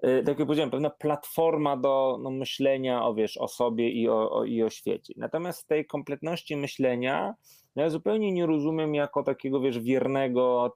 tak 0.01 0.27
jak 0.27 0.37
powiedziałem, 0.37 0.71
pewna 0.71 0.89
platforma 0.89 1.77
do 1.77 2.19
no, 2.21 2.31
myślenia 2.31 3.05
o, 3.05 3.13
wiesz, 3.13 3.37
o 3.37 3.47
sobie 3.47 3.89
i 3.89 4.09
o, 4.09 4.31
o, 4.31 4.45
i 4.45 4.63
o 4.63 4.69
świecie. 4.69 5.13
Natomiast 5.17 5.67
tej 5.67 5.85
kompletności 5.85 6.55
myślenia 6.55 7.35
no 7.77 7.83
ja 7.83 7.89
zupełnie 7.89 8.31
nie 8.31 8.45
rozumiem 8.45 8.95
jako 8.95 9.23
takiego, 9.23 9.59
wiesz, 9.59 9.79
wiernego 9.79 10.75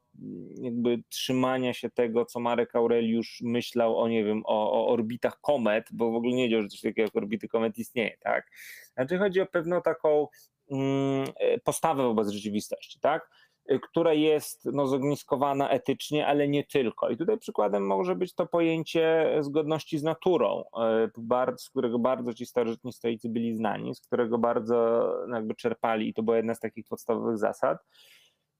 jakby 0.62 1.04
trzymania 1.10 1.74
się 1.74 1.90
tego, 1.90 2.26
co 2.26 2.40
Marek 2.40 2.76
Aureliusz 2.76 3.42
myślał 3.44 3.98
o, 3.98 4.08
nie 4.08 4.24
wiem, 4.24 4.42
o, 4.46 4.72
o 4.72 4.88
orbitach 4.88 5.40
komet, 5.42 5.88
bo 5.92 6.12
w 6.12 6.16
ogóle 6.16 6.36
nie 6.36 6.44
wiedział, 6.44 6.62
że 6.62 6.68
coś 6.68 6.82
takiego 6.82 7.02
jak 7.02 7.16
orbity 7.16 7.48
komet 7.48 7.78
istnieje, 7.78 8.18
tak? 8.20 8.52
Znaczy 8.94 9.18
chodzi 9.18 9.42
o 9.42 9.46
pewną 9.46 9.82
taką 9.82 10.28
mm, 10.72 11.28
postawę 11.64 12.04
wobec 12.04 12.30
rzeczywistości, 12.30 13.00
tak? 13.00 13.30
Y, 13.72 13.80
która 13.80 14.14
jest 14.14 14.66
no, 14.74 14.88
zogniskowana 14.88 15.70
etycznie, 15.70 16.28
ale 16.28 16.48
nie 16.48 16.64
tylko. 16.64 17.10
I 17.10 17.18
tutaj 17.18 17.38
przykładem 17.38 17.88
może 17.88 18.16
być 18.16 18.34
to 18.34 18.46
pojęcie 18.46 19.36
zgodności 19.40 19.98
z 19.98 20.04
naturą, 20.04 20.64
y, 21.08 21.58
z 21.58 21.70
którego 21.70 22.00
bardzo 22.00 22.34
ci 22.34 22.46
starożytni 22.46 22.94
stoicy 22.94 23.30
byli 23.30 23.56
znani, 23.56 23.96
z 23.96 24.02
którego 24.02 24.38
bardzo 24.38 25.08
no, 25.28 25.36
jakby 25.36 25.56
czerpali 25.56 26.10
i 26.10 26.14
to 26.14 26.24
była 26.24 26.38
jedna 26.38 26.56
z 26.56 26.60
takich 26.60 26.88
podstawowych 26.88 27.38
zasad. 27.38 27.78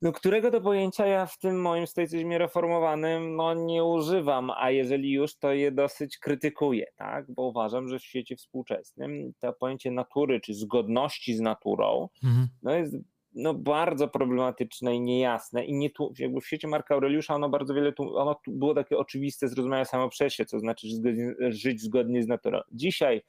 No, 0.02 0.12
którego 0.12 0.52
to 0.52 0.62
pojęcia 0.62 1.06
ja 1.06 1.26
w 1.26 1.38
tym 1.38 1.62
moim 1.62 1.88
stoicyzmie 1.88 2.38
reformowanym 2.38 3.36
no, 3.36 3.54
nie 3.54 3.84
używam, 3.84 4.52
a 4.58 4.72
jeżeli 4.72 5.12
już, 5.12 5.38
to 5.38 5.54
je 5.54 5.72
dosyć 5.72 6.18
krytykuję, 6.18 6.86
tak? 6.96 7.26
bo 7.32 7.48
uważam, 7.48 7.88
że 7.88 8.00
w 8.00 8.04
świecie 8.04 8.36
współczesnym 8.36 9.34
to 9.40 9.54
pojęcie 9.54 9.92
natury 9.92 10.42
czy 10.42 10.54
zgodności 10.54 11.36
z 11.36 11.40
naturą 11.40 12.10
mhm. 12.24 12.48
no, 12.62 12.72
jest 12.72 12.96
no, 13.34 13.54
bardzo 13.54 14.08
problematyczne 14.08 14.96
i 14.96 15.02
niejasne 15.02 15.66
i 15.66 15.74
nie 15.74 15.90
tu, 15.90 16.14
jakby 16.20 16.42
w 16.42 16.48
świecie 16.48 16.68
Marka 16.68 16.96
Aureliusza 16.96 17.36
ono 17.36 17.50
bardzo 17.50 17.74
wiele, 17.74 17.94
tu, 17.94 18.18
ono 18.18 18.36
tu 18.36 18.52
było 18.52 18.74
takie 18.74 18.98
oczywiste, 18.98 19.48
zrozumiałe 19.48 19.86
samo 19.86 20.10
przez 20.10 20.34
się, 20.34 20.46
co 20.46 20.60
znaczy 20.60 20.88
że 20.88 20.96
zgodnie, 20.96 21.34
żyć 21.50 21.82
zgodnie 21.82 22.24
z 22.24 22.28
naturą. 22.28 22.60
Dzisiaj, 22.72 23.22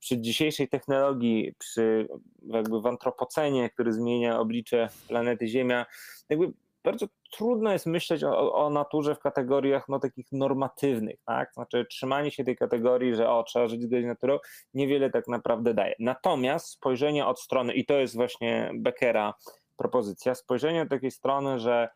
przy 0.00 0.20
dzisiejszej 0.20 0.68
technologii, 0.68 1.54
przy 1.58 2.08
jakby 2.42 2.80
w 2.80 2.86
antropocenie, 2.86 3.70
który 3.70 3.92
zmienia 3.92 4.40
oblicze 4.40 4.88
planety 5.08 5.46
Ziemia, 5.46 5.86
jakby 6.28 6.52
bardzo 6.84 7.06
trudno 7.32 7.72
jest 7.72 7.86
myśleć 7.86 8.24
o, 8.24 8.54
o, 8.54 8.70
naturze 8.70 9.14
w 9.14 9.18
kategoriach 9.18 9.88
no, 9.88 9.98
takich 9.98 10.26
normatywnych, 10.32 11.16
tak? 11.26 11.54
Znaczy 11.54 11.86
trzymanie 11.90 12.30
się 12.30 12.44
tej 12.44 12.56
kategorii, 12.56 13.14
że 13.14 13.30
o, 13.30 13.42
trzeba 13.42 13.68
żyć 13.68 13.82
zgodnie 13.82 14.02
z 14.02 14.06
naturą, 14.06 14.38
niewiele 14.74 15.10
tak 15.10 15.28
naprawdę 15.28 15.74
daje. 15.74 15.94
Natomiast 15.98 16.68
spojrzenie 16.68 17.26
od 17.26 17.40
strony, 17.40 17.72
i 17.74 17.84
to 17.84 17.94
jest 17.94 18.14
właśnie 18.14 18.70
Beckera 18.74 19.34
propozycja, 19.76 20.34
spojrzenie 20.34 20.82
od 20.82 20.88
takiej 20.88 21.10
strony, 21.10 21.58
że 21.58 21.88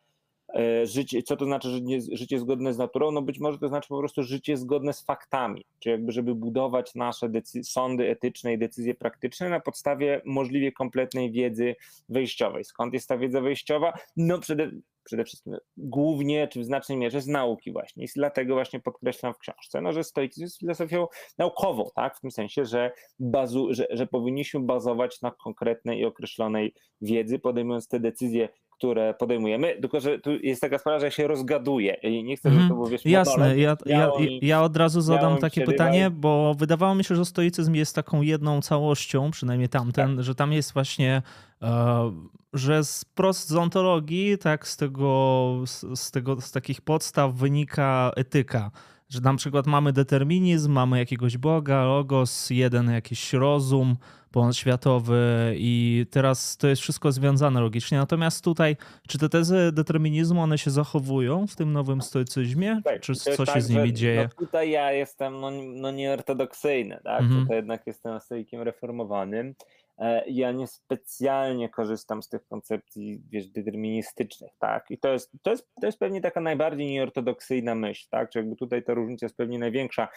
życie, 0.85 1.23
co 1.23 1.37
to 1.37 1.45
znaczy 1.45 1.69
życie, 1.69 1.99
życie 2.13 2.39
zgodne 2.39 2.73
z 2.73 2.79
naturą? 2.79 3.11
No 3.11 3.23
być 3.23 3.39
może 3.41 3.59
to 3.59 3.69
znaczy 3.69 3.89
po 3.89 3.99
prostu 3.99 4.23
życie 4.23 4.57
zgodne 4.57 4.93
z 4.93 5.05
faktami, 5.05 5.65
czyli 5.79 5.91
jakby 5.93 6.13
żeby 6.13 6.35
budować 6.35 6.95
nasze 6.95 7.31
sądy 7.63 8.11
etyczne 8.11 8.53
i 8.53 8.59
decyzje 8.59 8.95
praktyczne 8.95 9.49
na 9.49 9.61
podstawie 9.61 10.23
możliwie 10.25 10.73
kompletnej 10.73 11.33
wiedzy 11.33 11.77
wejściowej. 12.09 12.65
Skąd 12.65 12.95
jest 12.95 13.09
ta 13.09 13.19
wiedza 13.19 13.41
wejściowa? 13.41 13.93
No 14.17 14.39
przede, 14.39 14.71
przede 15.05 15.25
wszystkim 15.25 15.57
głównie, 15.77 16.49
czy 16.49 16.61
w 16.61 16.65
znacznej 16.65 16.99
mierze 16.99 17.21
z 17.21 17.27
nauki 17.27 17.73
właśnie. 17.73 18.05
I 18.05 18.09
dlatego 18.15 18.55
właśnie 18.55 18.81
podkreślam 18.81 19.35
w 19.35 19.39
książce, 19.39 19.81
no, 19.81 19.93
że 19.93 20.05
stoicyzm 20.05 20.43
jest 20.43 20.59
filozofią 20.59 21.07
naukową, 21.39 21.91
tak? 21.95 22.17
w 22.17 22.21
tym 22.21 22.31
sensie, 22.31 22.65
że, 22.65 22.93
bazu, 23.19 23.69
że, 23.71 23.87
że 23.91 24.07
powinniśmy 24.07 24.61
bazować 24.61 25.23
na 25.23 25.31
konkretnej 25.31 26.01
i 26.01 26.05
określonej 26.05 26.75
wiedzy, 27.01 27.39
podejmując 27.39 27.89
te 27.89 28.01
decyzje 28.01 28.49
które 28.85 29.15
podejmujemy, 29.15 29.77
tylko 29.81 30.01
że 30.01 30.19
tu 30.19 30.31
jest 30.43 30.61
taka 30.61 30.79
sprawa, 30.79 31.01
że 31.01 31.11
się 31.11 31.27
rozgaduję. 31.27 31.95
I 31.95 32.25
nie 32.25 32.37
chcę, 32.37 32.51
żeby 32.51 32.69
to 32.69 32.75
było 32.75 32.87
wiesz, 32.87 33.07
Jasne, 33.07 33.59
ja, 33.59 33.77
ja, 33.87 34.11
ja 34.43 34.63
od 34.63 34.77
razu 34.77 35.01
zadam 35.01 35.39
takie 35.39 35.65
pytanie, 35.65 36.11
bo 36.11 36.55
wydawało 36.55 36.95
mi 36.95 37.05
się, 37.05 37.17
że 37.17 37.25
stoicyzm 37.25 37.75
jest 37.75 37.95
taką 37.95 38.23
jedną 38.23 38.63
całością, 38.63 39.31
przynajmniej 39.31 39.69
tamten, 39.69 40.17
tak. 40.17 40.25
że 40.25 40.35
tam 40.35 40.53
jest 40.53 40.73
właśnie 40.73 41.23
e, 41.63 42.13
że 42.55 42.85
z 42.85 43.05
prost 43.05 43.49
z 43.49 43.57
ontologii, 43.57 44.39
tak, 44.39 44.69
z 44.69 44.77
tego, 44.77 45.59
z, 45.95 46.11
tego, 46.11 46.41
z 46.41 46.53
takich 46.53 46.81
podstaw 46.81 47.35
wynika 47.35 48.13
etyka, 48.17 48.71
że 49.09 49.21
na 49.21 49.35
przykład 49.35 49.67
mamy 49.67 49.93
determinizm, 49.93 50.73
mamy 50.73 50.99
jakiegoś 50.99 51.39
Boga, 51.39 51.85
logos, 51.85 52.51
jeden 52.51 52.91
jakiś 52.91 53.33
rozum 53.33 53.97
ponadświatowy 54.31 55.55
i 55.57 56.07
teraz 56.11 56.57
to 56.57 56.69
jest 56.69 56.83
wszystko 56.83 57.13
związane 57.13 57.61
logicznie. 57.61 57.99
Natomiast 57.99 58.45
tutaj, 58.45 58.77
czy 59.09 59.19
te 59.19 59.29
tezy 59.29 59.73
determinizmu, 59.73 60.41
one 60.41 60.59
się 60.59 60.71
zachowują 60.71 61.47
w 61.47 61.57
tym 61.57 61.73
nowym 61.73 62.03
stoicyzmie? 62.03 62.81
Tak, 62.85 63.01
czy 63.01 63.15
co 63.15 63.47
tak, 63.47 63.55
się 63.55 63.61
z 63.61 63.71
nimi 63.71 63.87
że, 63.89 63.93
dzieje? 63.93 64.29
No 64.39 64.47
tutaj 64.47 64.71
ja 64.71 64.93
jestem 64.93 65.41
no, 65.41 65.51
no 65.51 65.91
nieortodoksyjny, 65.91 67.01
tak? 67.05 67.21
Mhm. 67.21 67.43
Tutaj 67.43 67.57
jednak 67.57 67.87
jestem 67.87 68.21
stoikiem 68.21 68.63
reformowanym. 68.63 69.55
E, 69.99 70.25
ja 70.31 70.53
niespecjalnie 70.53 71.69
korzystam 71.69 72.23
z 72.23 72.29
tych 72.29 72.47
koncepcji, 72.47 73.23
wiesz, 73.31 73.49
deterministycznych, 73.49 74.53
tak? 74.59 74.91
I 74.91 74.99
to 74.99 75.13
jest, 75.13 75.31
to 75.43 75.51
jest, 75.51 75.69
to 75.81 75.87
jest 75.87 75.99
pewnie 75.99 76.21
taka 76.21 76.41
najbardziej 76.41 76.87
nieortodoksyjna 76.87 77.75
myśl, 77.75 78.07
tak? 78.11 78.31
Czy 78.31 78.39
jakby 78.39 78.57
tutaj 78.57 78.85
ta 78.85 78.95
różnica 78.95 79.27
jest 79.27 79.37
pewnie 79.37 79.59
największa. 79.59 80.09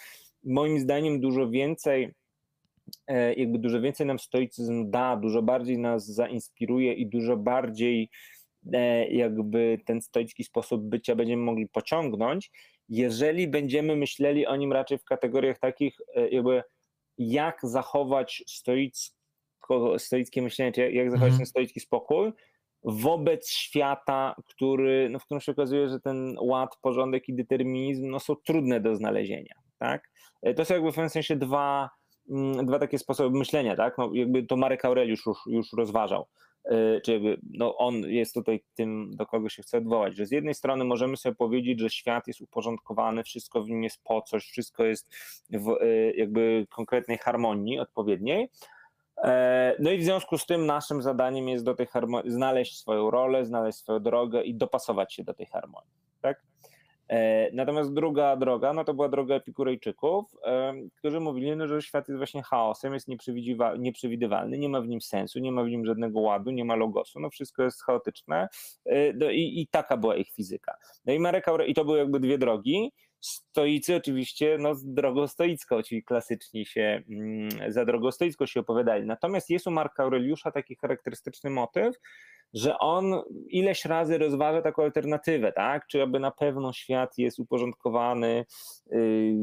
Moim 0.43 0.79
zdaniem 0.79 1.19
dużo 1.19 1.49
więcej, 1.49 2.13
e, 3.07 3.33
jakby 3.33 3.59
dużo 3.59 3.81
więcej 3.81 4.07
nam 4.07 4.19
stoicyzm 4.19 4.91
da, 4.91 5.17
dużo 5.17 5.41
bardziej 5.41 5.77
nas 5.77 6.05
zainspiruje 6.05 6.93
i 6.93 7.07
dużo 7.07 7.37
bardziej 7.37 8.09
e, 8.73 9.07
jakby 9.07 9.79
ten 9.85 10.01
stoicki 10.01 10.43
sposób 10.43 10.81
bycia 10.83 11.15
będziemy 11.15 11.43
mogli 11.43 11.67
pociągnąć, 11.67 12.51
jeżeli 12.89 13.47
będziemy 13.47 13.95
myśleli 13.95 14.47
o 14.47 14.55
nim 14.55 14.73
raczej 14.73 14.97
w 14.97 15.03
kategoriach 15.03 15.59
takich 15.59 15.97
jakby 16.31 16.63
jak 17.17 17.59
zachować 17.63 18.43
stoicki 18.47 19.16
stoickie 19.97 20.41
myślenie, 20.41 20.71
czy 20.71 20.91
jak 20.91 21.11
zachować 21.11 21.29
mm. 21.29 21.37
ten 21.37 21.45
stoicki 21.45 21.79
spokój 21.79 22.31
wobec 22.83 23.49
świata, 23.49 24.35
który, 24.45 25.09
no, 25.09 25.19
w 25.19 25.25
którym 25.25 25.41
się 25.41 25.51
okazuje, 25.51 25.89
że 25.89 25.99
ten 25.99 26.37
ład, 26.41 26.77
porządek 26.81 27.29
i 27.29 27.33
determinizm 27.33 28.09
no, 28.09 28.19
są 28.19 28.35
trudne 28.35 28.79
do 28.79 28.95
znalezienia. 28.95 29.55
Tak? 29.79 30.09
E, 30.41 30.53
to 30.53 30.65
są 30.65 30.73
jakby 30.73 30.91
w 30.91 30.95
pewnym 30.95 31.09
sensie 31.09 31.35
dwa, 31.35 31.89
mm, 32.29 32.65
dwa 32.65 32.79
takie 32.79 32.99
sposoby 32.99 33.37
myślenia. 33.37 33.75
Tak? 33.75 33.97
No, 33.97 34.09
jakby 34.13 34.43
to 34.43 34.57
Marek 34.57 34.85
Aureliusz 34.85 35.25
już, 35.25 35.37
już 35.47 35.67
rozważał. 35.77 36.27
E, 36.65 37.01
czy 37.01 37.13
jakby, 37.13 37.39
no 37.53 37.77
on 37.77 37.95
jest 37.95 38.33
tutaj 38.33 38.63
tym, 38.75 39.15
do 39.15 39.25
kogo 39.25 39.49
się 39.49 39.61
chce 39.61 39.77
odwołać, 39.77 40.15
że 40.15 40.25
z 40.25 40.31
jednej 40.31 40.53
strony 40.53 40.85
możemy 40.85 41.17
sobie 41.17 41.35
powiedzieć, 41.35 41.79
że 41.79 41.89
świat 41.89 42.27
jest 42.27 42.41
uporządkowany, 42.41 43.23
wszystko 43.23 43.63
w 43.63 43.69
nim 43.69 43.83
jest 43.83 44.03
po 44.03 44.21
coś, 44.21 44.45
wszystko 44.45 44.83
jest 44.85 45.15
w 45.49 45.69
e, 45.69 46.11
jakby 46.11 46.67
konkretnej 46.69 47.17
harmonii 47.17 47.79
odpowiedniej, 47.79 48.49
no 49.79 49.91
i 49.91 49.97
w 49.97 50.03
związku 50.03 50.37
z 50.37 50.45
tym 50.45 50.65
naszym 50.65 51.01
zadaniem 51.01 51.47
jest 51.47 51.65
do 51.65 51.75
tej 51.75 51.87
harmonii, 51.87 52.31
znaleźć 52.31 52.79
swoją 52.79 53.11
rolę, 53.11 53.45
znaleźć 53.45 53.77
swoją 53.77 53.99
drogę 53.99 54.43
i 54.43 54.55
dopasować 54.55 55.13
się 55.13 55.23
do 55.23 55.33
tej 55.33 55.45
harmonii. 55.45 55.91
Tak? 56.21 56.41
E, 57.09 57.51
natomiast 57.51 57.93
druga 57.93 58.35
droga, 58.35 58.73
no 58.73 58.83
to 58.83 58.93
była 58.93 59.09
droga 59.09 59.35
epikurejczyków, 59.35 60.25
e, 60.45 60.73
którzy 60.97 61.19
mówili, 61.19 61.55
no, 61.55 61.67
że 61.67 61.81
świat 61.81 62.07
jest 62.07 62.17
właśnie 62.17 62.43
chaosem, 62.43 62.93
jest 62.93 63.07
nieprzewidywalny, 63.77 64.57
nie 64.57 64.69
ma 64.69 64.81
w 64.81 64.87
nim 64.87 65.01
sensu, 65.01 65.39
nie 65.39 65.51
ma 65.51 65.63
w 65.63 65.67
nim 65.67 65.85
żadnego 65.85 66.19
ładu, 66.19 66.51
nie 66.51 66.65
ma 66.65 66.75
logosu, 66.75 67.19
no 67.19 67.29
wszystko 67.29 67.63
jest 67.63 67.83
chaotyczne 67.83 68.47
no 69.15 69.29
i, 69.29 69.61
i 69.61 69.67
taka 69.67 69.97
była 69.97 70.15
ich 70.15 70.29
fizyka. 70.29 70.77
No 71.05 71.13
i 71.13 71.19
Marek 71.19 71.47
Aure, 71.47 71.67
i 71.67 71.73
to 71.73 71.85
były 71.85 71.97
jakby 71.97 72.19
dwie 72.19 72.37
drogi, 72.37 72.91
Stoicy 73.19 73.95
oczywiście 73.95 74.57
no, 74.59 74.73
drogą 74.83 75.27
stoicką, 75.27 75.83
czyli 75.83 76.03
klasycznie 76.03 76.65
się 76.65 77.03
mm, 77.09 77.49
za 77.73 77.85
drogą 77.85 78.11
stoicką 78.11 78.45
się 78.45 78.59
opowiadali. 78.59 79.05
Natomiast 79.05 79.49
jest 79.49 79.67
u 79.67 79.71
Marka 79.71 80.03
Aureliusza 80.03 80.51
taki 80.51 80.75
charakterystyczny 80.75 81.49
motyw, 81.49 81.95
że 82.53 82.77
on 82.77 83.21
ileś 83.49 83.85
razy 83.85 84.17
rozważa 84.17 84.61
taką 84.61 84.83
alternatywę, 84.83 85.51
tak? 85.51 85.87
Czy 85.87 86.01
aby 86.01 86.19
na 86.19 86.31
pewno 86.31 86.73
świat 86.73 87.17
jest 87.17 87.39
uporządkowany, 87.39 88.45
yy, 88.91 89.33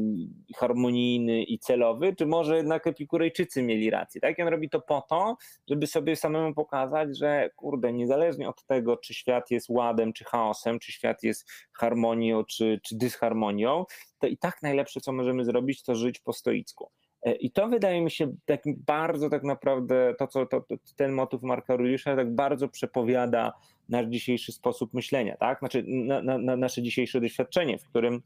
harmonijny 0.55 1.43
i 1.43 1.59
celowy, 1.59 2.15
czy 2.15 2.25
może 2.25 2.57
jednak 2.57 2.87
epikurejczycy 2.87 3.63
mieli 3.63 3.89
rację, 3.89 4.21
tak? 4.21 4.39
I 4.39 4.41
on 4.41 4.47
robi 4.47 4.69
to 4.69 4.81
po 4.81 5.01
to, 5.09 5.37
żeby 5.69 5.87
sobie 5.87 6.15
samemu 6.15 6.53
pokazać, 6.53 7.17
że 7.17 7.49
kurde, 7.55 7.93
niezależnie 7.93 8.49
od 8.49 8.65
tego, 8.65 8.97
czy 8.97 9.13
świat 9.13 9.51
jest 9.51 9.69
ładem, 9.69 10.13
czy 10.13 10.23
chaosem, 10.23 10.79
czy 10.79 10.91
świat 10.91 11.23
jest 11.23 11.49
harmonią, 11.73 12.43
czy, 12.43 12.79
czy 12.83 12.97
dysharmonią, 12.97 13.85
to 14.19 14.27
i 14.27 14.37
tak 14.37 14.61
najlepsze, 14.61 15.01
co 15.01 15.11
możemy 15.11 15.45
zrobić, 15.45 15.83
to 15.83 15.95
żyć 15.95 16.19
po 16.19 16.33
stoicku. 16.33 16.91
E, 17.25 17.35
I 17.35 17.51
to 17.51 17.67
wydaje 17.67 18.01
mi 18.01 18.11
się 18.11 18.35
tak 18.45 18.61
bardzo 18.85 19.29
tak 19.29 19.43
naprawdę, 19.43 20.13
to 20.19 20.27
co 20.27 20.45
to, 20.45 20.61
to, 20.61 20.75
ten 20.95 21.11
motyw 21.11 21.41
Marka 21.41 21.73
Aureliusza 21.73 22.15
tak 22.15 22.35
bardzo 22.35 22.69
przepowiada 22.69 23.53
nasz 23.89 24.05
dzisiejszy 24.05 24.51
sposób 24.51 24.93
myślenia, 24.93 25.37
tak? 25.37 25.59
Znaczy 25.59 25.83
na, 25.87 26.21
na, 26.21 26.37
na 26.37 26.55
nasze 26.55 26.81
dzisiejsze 26.81 27.21
doświadczenie, 27.21 27.77
w 27.77 27.89
którym 27.89 28.21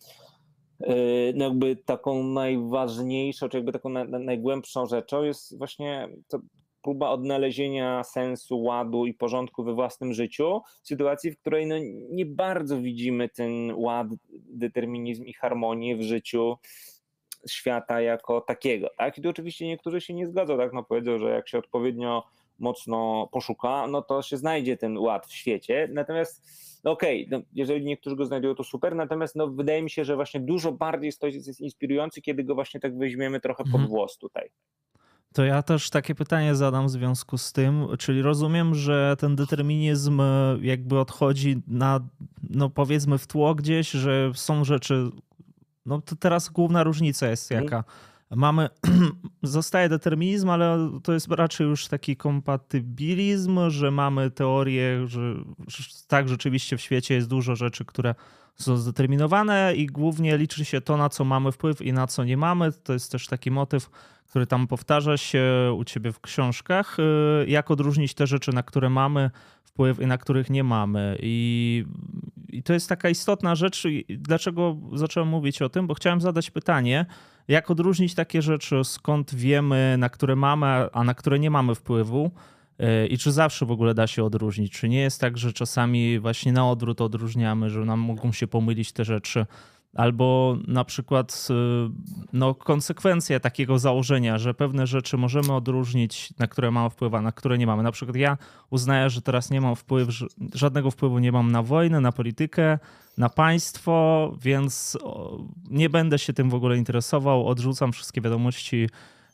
e, 0.79 0.93
no 1.33 1.45
jakby 1.45 1.75
taką 1.75 2.23
najważniejszą, 2.23 3.49
czy 3.49 3.57
jakby 3.57 3.71
taką 3.71 3.89
na, 3.89 4.03
na 4.03 4.19
najgłębszą 4.19 4.85
rzeczą 4.85 5.23
jest 5.23 5.57
właśnie 5.57 6.09
próba 6.81 7.09
odnalezienia 7.09 8.03
sensu, 8.03 8.63
ładu 8.63 9.05
i 9.05 9.13
porządku 9.13 9.63
we 9.63 9.73
własnym 9.73 10.13
życiu, 10.13 10.61
w 10.83 10.87
sytuacji, 10.87 11.31
w 11.31 11.39
której 11.39 11.67
no 11.67 11.75
nie 12.09 12.25
bardzo 12.25 12.81
widzimy 12.81 13.29
ten 13.29 13.71
ład, 13.75 14.07
determinizm 14.49 15.25
i 15.25 15.33
harmonię 15.33 15.97
w 15.97 16.01
życiu 16.01 16.57
świata 17.47 18.01
jako 18.01 18.41
takiego. 18.41 18.89
Tak? 18.97 19.17
I 19.17 19.21
tu 19.21 19.29
oczywiście 19.29 19.67
niektórzy 19.67 20.01
się 20.01 20.13
nie 20.13 20.27
zgodzą, 20.27 20.57
tak? 20.57 20.73
No 20.73 20.83
powiedzą, 20.83 21.19
że 21.19 21.29
jak 21.29 21.49
się 21.49 21.57
odpowiednio 21.57 22.23
mocno 22.59 23.29
poszuka, 23.31 23.87
no 23.87 24.01
to 24.01 24.21
się 24.21 24.37
znajdzie 24.37 24.77
ten 24.77 24.97
ład 24.97 25.27
w 25.27 25.33
świecie. 25.33 25.89
Natomiast 25.93 26.43
no 26.83 26.91
okej, 26.91 27.27
okay, 27.27 27.39
no 27.39 27.45
jeżeli 27.53 27.85
niektórzy 27.85 28.15
go 28.15 28.25
znajdują, 28.25 28.55
to 28.55 28.63
super, 28.63 28.95
natomiast 28.95 29.35
no 29.35 29.47
wydaje 29.47 29.83
mi 29.83 29.89
się, 29.89 30.05
że 30.05 30.15
właśnie 30.15 30.39
dużo 30.39 30.71
bardziej 30.71 31.11
stoicyzm 31.11 31.49
jest 31.49 31.61
inspirujący, 31.61 32.21
kiedy 32.21 32.43
go 32.43 32.55
właśnie 32.55 32.79
tak 32.79 32.97
weźmiemy 32.97 33.39
trochę 33.39 33.63
pod 33.63 33.73
mhm. 33.73 33.87
włos 33.87 34.17
tutaj. 34.17 34.49
To 35.33 35.43
ja 35.43 35.63
też 35.63 35.89
takie 35.89 36.15
pytanie 36.15 36.55
zadam 36.55 36.87
w 36.87 36.89
związku 36.89 37.37
z 37.37 37.53
tym, 37.53 37.87
czyli 37.99 38.21
rozumiem, 38.21 38.75
że 38.75 39.15
ten 39.19 39.35
determinizm 39.35 40.21
jakby 40.61 40.99
odchodzi 40.99 41.61
na, 41.67 41.99
no 42.49 42.69
powiedzmy 42.69 43.17
w 43.17 43.27
tło 43.27 43.55
gdzieś, 43.55 43.91
że 43.91 44.31
są 44.35 44.63
rzeczy, 44.63 45.09
no 45.89 46.01
to 46.01 46.15
teraz 46.15 46.49
główna 46.49 46.83
różnica 46.83 47.27
jest 47.27 47.51
mhm. 47.51 47.63
jaka. 47.63 47.83
Mamy, 48.35 48.69
zostaje 49.43 49.89
determinizm, 49.89 50.49
ale 50.49 50.91
to 51.03 51.13
jest 51.13 51.31
raczej 51.31 51.67
już 51.67 51.87
taki 51.87 52.15
kompatybilizm, 52.15 53.59
że 53.69 53.91
mamy 53.91 54.31
teorię, 54.31 55.07
że, 55.07 55.35
że 55.67 55.83
tak 56.07 56.29
rzeczywiście 56.29 56.77
w 56.77 56.81
świecie 56.81 57.15
jest 57.15 57.27
dużo 57.27 57.55
rzeczy, 57.55 57.85
które 57.85 58.15
są 58.55 58.77
zdeterminowane 58.77 59.73
i 59.75 59.85
głównie 59.87 60.37
liczy 60.37 60.65
się 60.65 60.81
to, 60.81 60.97
na 60.97 61.09
co 61.09 61.23
mamy 61.23 61.51
wpływ 61.51 61.81
i 61.81 61.93
na 61.93 62.07
co 62.07 62.23
nie 62.23 62.37
mamy. 62.37 62.71
To 62.71 62.93
jest 62.93 63.11
też 63.11 63.27
taki 63.27 63.51
motyw, 63.51 63.89
który 64.29 64.47
tam 64.47 64.67
powtarza 64.67 65.17
się 65.17 65.43
u 65.77 65.83
ciebie 65.83 66.11
w 66.11 66.19
książkach. 66.19 66.97
Y, 66.99 67.49
jak 67.49 67.71
odróżnić 67.71 68.13
te 68.13 68.27
rzeczy, 68.27 68.53
na 68.53 68.63
które 68.63 68.89
mamy 68.89 69.31
wpływ 69.69 70.01
i 70.01 70.05
na 70.05 70.17
których 70.17 70.49
nie 70.49 70.63
mamy. 70.63 71.17
I, 71.21 71.85
I, 72.49 72.63
to 72.63 72.73
jest 72.73 72.89
taka 72.89 73.09
istotna 73.09 73.55
rzecz. 73.55 73.87
Dlaczego 74.09 74.77
zacząłem 74.93 75.29
mówić 75.29 75.61
o 75.61 75.69
tym? 75.69 75.87
Bo 75.87 75.93
chciałem 75.93 76.21
zadać 76.21 76.51
pytanie, 76.51 77.05
jak 77.47 77.71
odróżnić 77.71 78.15
takie 78.15 78.41
rzeczy, 78.41 78.83
skąd 78.83 79.35
wiemy, 79.35 79.95
na 79.97 80.09
które 80.09 80.35
mamy, 80.35 80.67
a 80.93 81.03
na 81.03 81.13
które 81.13 81.39
nie 81.39 81.51
mamy 81.51 81.75
wpływu. 81.75 82.31
Y, 82.81 83.07
I 83.07 83.17
czy 83.17 83.31
zawsze 83.31 83.65
w 83.65 83.71
ogóle 83.71 83.93
da 83.93 84.07
się 84.07 84.23
odróżnić? 84.23 84.71
Czy 84.71 84.89
nie 84.89 84.99
jest 84.99 85.21
tak, 85.21 85.37
że 85.37 85.53
czasami 85.53 86.19
właśnie 86.19 86.51
na 86.51 86.69
odwrót 86.69 87.01
odróżniamy, 87.01 87.69
że 87.69 87.79
nam 87.79 87.99
mogą 87.99 88.31
się 88.31 88.47
pomylić 88.47 88.91
te 88.91 89.05
rzeczy? 89.05 89.45
Albo 89.95 90.57
na 90.67 90.85
przykład 90.85 91.47
y, 91.49 91.53
no, 92.33 92.55
konsekwencje 92.55 93.39
takiego 93.39 93.79
założenia, 93.79 94.37
że 94.37 94.53
pewne 94.53 94.87
rzeczy 94.87 95.17
możemy 95.17 95.53
odróżnić, 95.53 96.33
na 96.39 96.47
które 96.47 96.71
mamy 96.71 96.89
wpływ, 96.89 97.13
a 97.13 97.21
na 97.21 97.31
które 97.31 97.57
nie 97.57 97.67
mamy. 97.67 97.83
Na 97.83 97.91
przykład 97.91 98.17
ja 98.17 98.37
uznaję, 98.69 99.09
że 99.09 99.21
teraz 99.21 99.49
nie 99.49 99.61
mam 99.61 99.75
wpływu, 99.75 100.11
żadnego 100.53 100.91
wpływu 100.91 101.19
nie 101.19 101.31
mam 101.31 101.51
na 101.51 101.63
wojnę, 101.63 102.01
na 102.01 102.11
politykę, 102.11 102.79
na 103.17 103.29
państwo, 103.29 104.33
więc 104.41 104.97
nie 105.69 105.89
będę 105.89 106.19
się 106.19 106.33
tym 106.33 106.49
w 106.49 106.53
ogóle 106.53 106.77
interesował. 106.77 107.47
Odrzucam 107.47 107.91
wszystkie 107.91 108.21
wiadomości, 108.21 108.89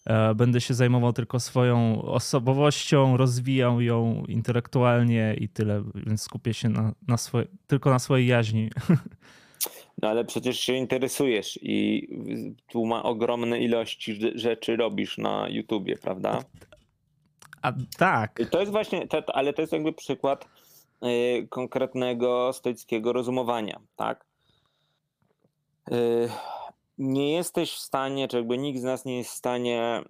e, 0.05 0.35
będę 0.35 0.61
się 0.61 0.73
zajmował 0.73 1.13
tylko 1.13 1.39
swoją 1.39 2.01
osobowością, 2.01 3.17
rozwijał 3.17 3.81
ją 3.81 4.23
intelektualnie 4.27 5.35
i 5.39 5.49
tyle, 5.49 5.83
więc 5.95 6.21
skupię 6.21 6.53
się 6.53 6.69
na, 6.69 6.91
na 7.07 7.17
swoje, 7.17 7.45
tylko 7.67 7.89
na 7.89 7.99
swojej 7.99 8.27
jaźni. 8.27 8.69
No 10.01 10.09
ale 10.09 10.25
przecież 10.25 10.59
się 10.59 10.73
interesujesz 10.73 11.59
i 11.61 12.07
tu 12.67 12.85
ma 12.85 13.03
ogromne 13.03 13.59
ilości 13.59 14.19
rzeczy 14.35 14.75
robisz 14.75 15.17
na 15.17 15.49
YouTubie, 15.49 15.97
prawda? 15.97 16.43
A 17.61 17.73
tak. 17.97 18.39
I 18.39 18.45
to 18.45 18.59
jest 18.59 18.71
właśnie, 18.71 19.07
ale 19.27 19.53
to 19.53 19.61
jest 19.61 19.73
jakby 19.73 19.93
przykład 19.93 20.47
y, 21.05 21.47
konkretnego 21.49 22.53
stoickiego 22.53 23.13
rozumowania, 23.13 23.79
tak? 23.95 24.25
Y, 25.91 26.29
nie 26.97 27.31
jesteś 27.33 27.71
w 27.71 27.79
stanie, 27.79 28.27
czy 28.27 28.37
jakby 28.37 28.57
nikt 28.57 28.79
z 28.79 28.83
nas 28.83 29.05
nie 29.05 29.17
jest 29.17 29.31
w 29.31 29.35
stanie 29.35 30.03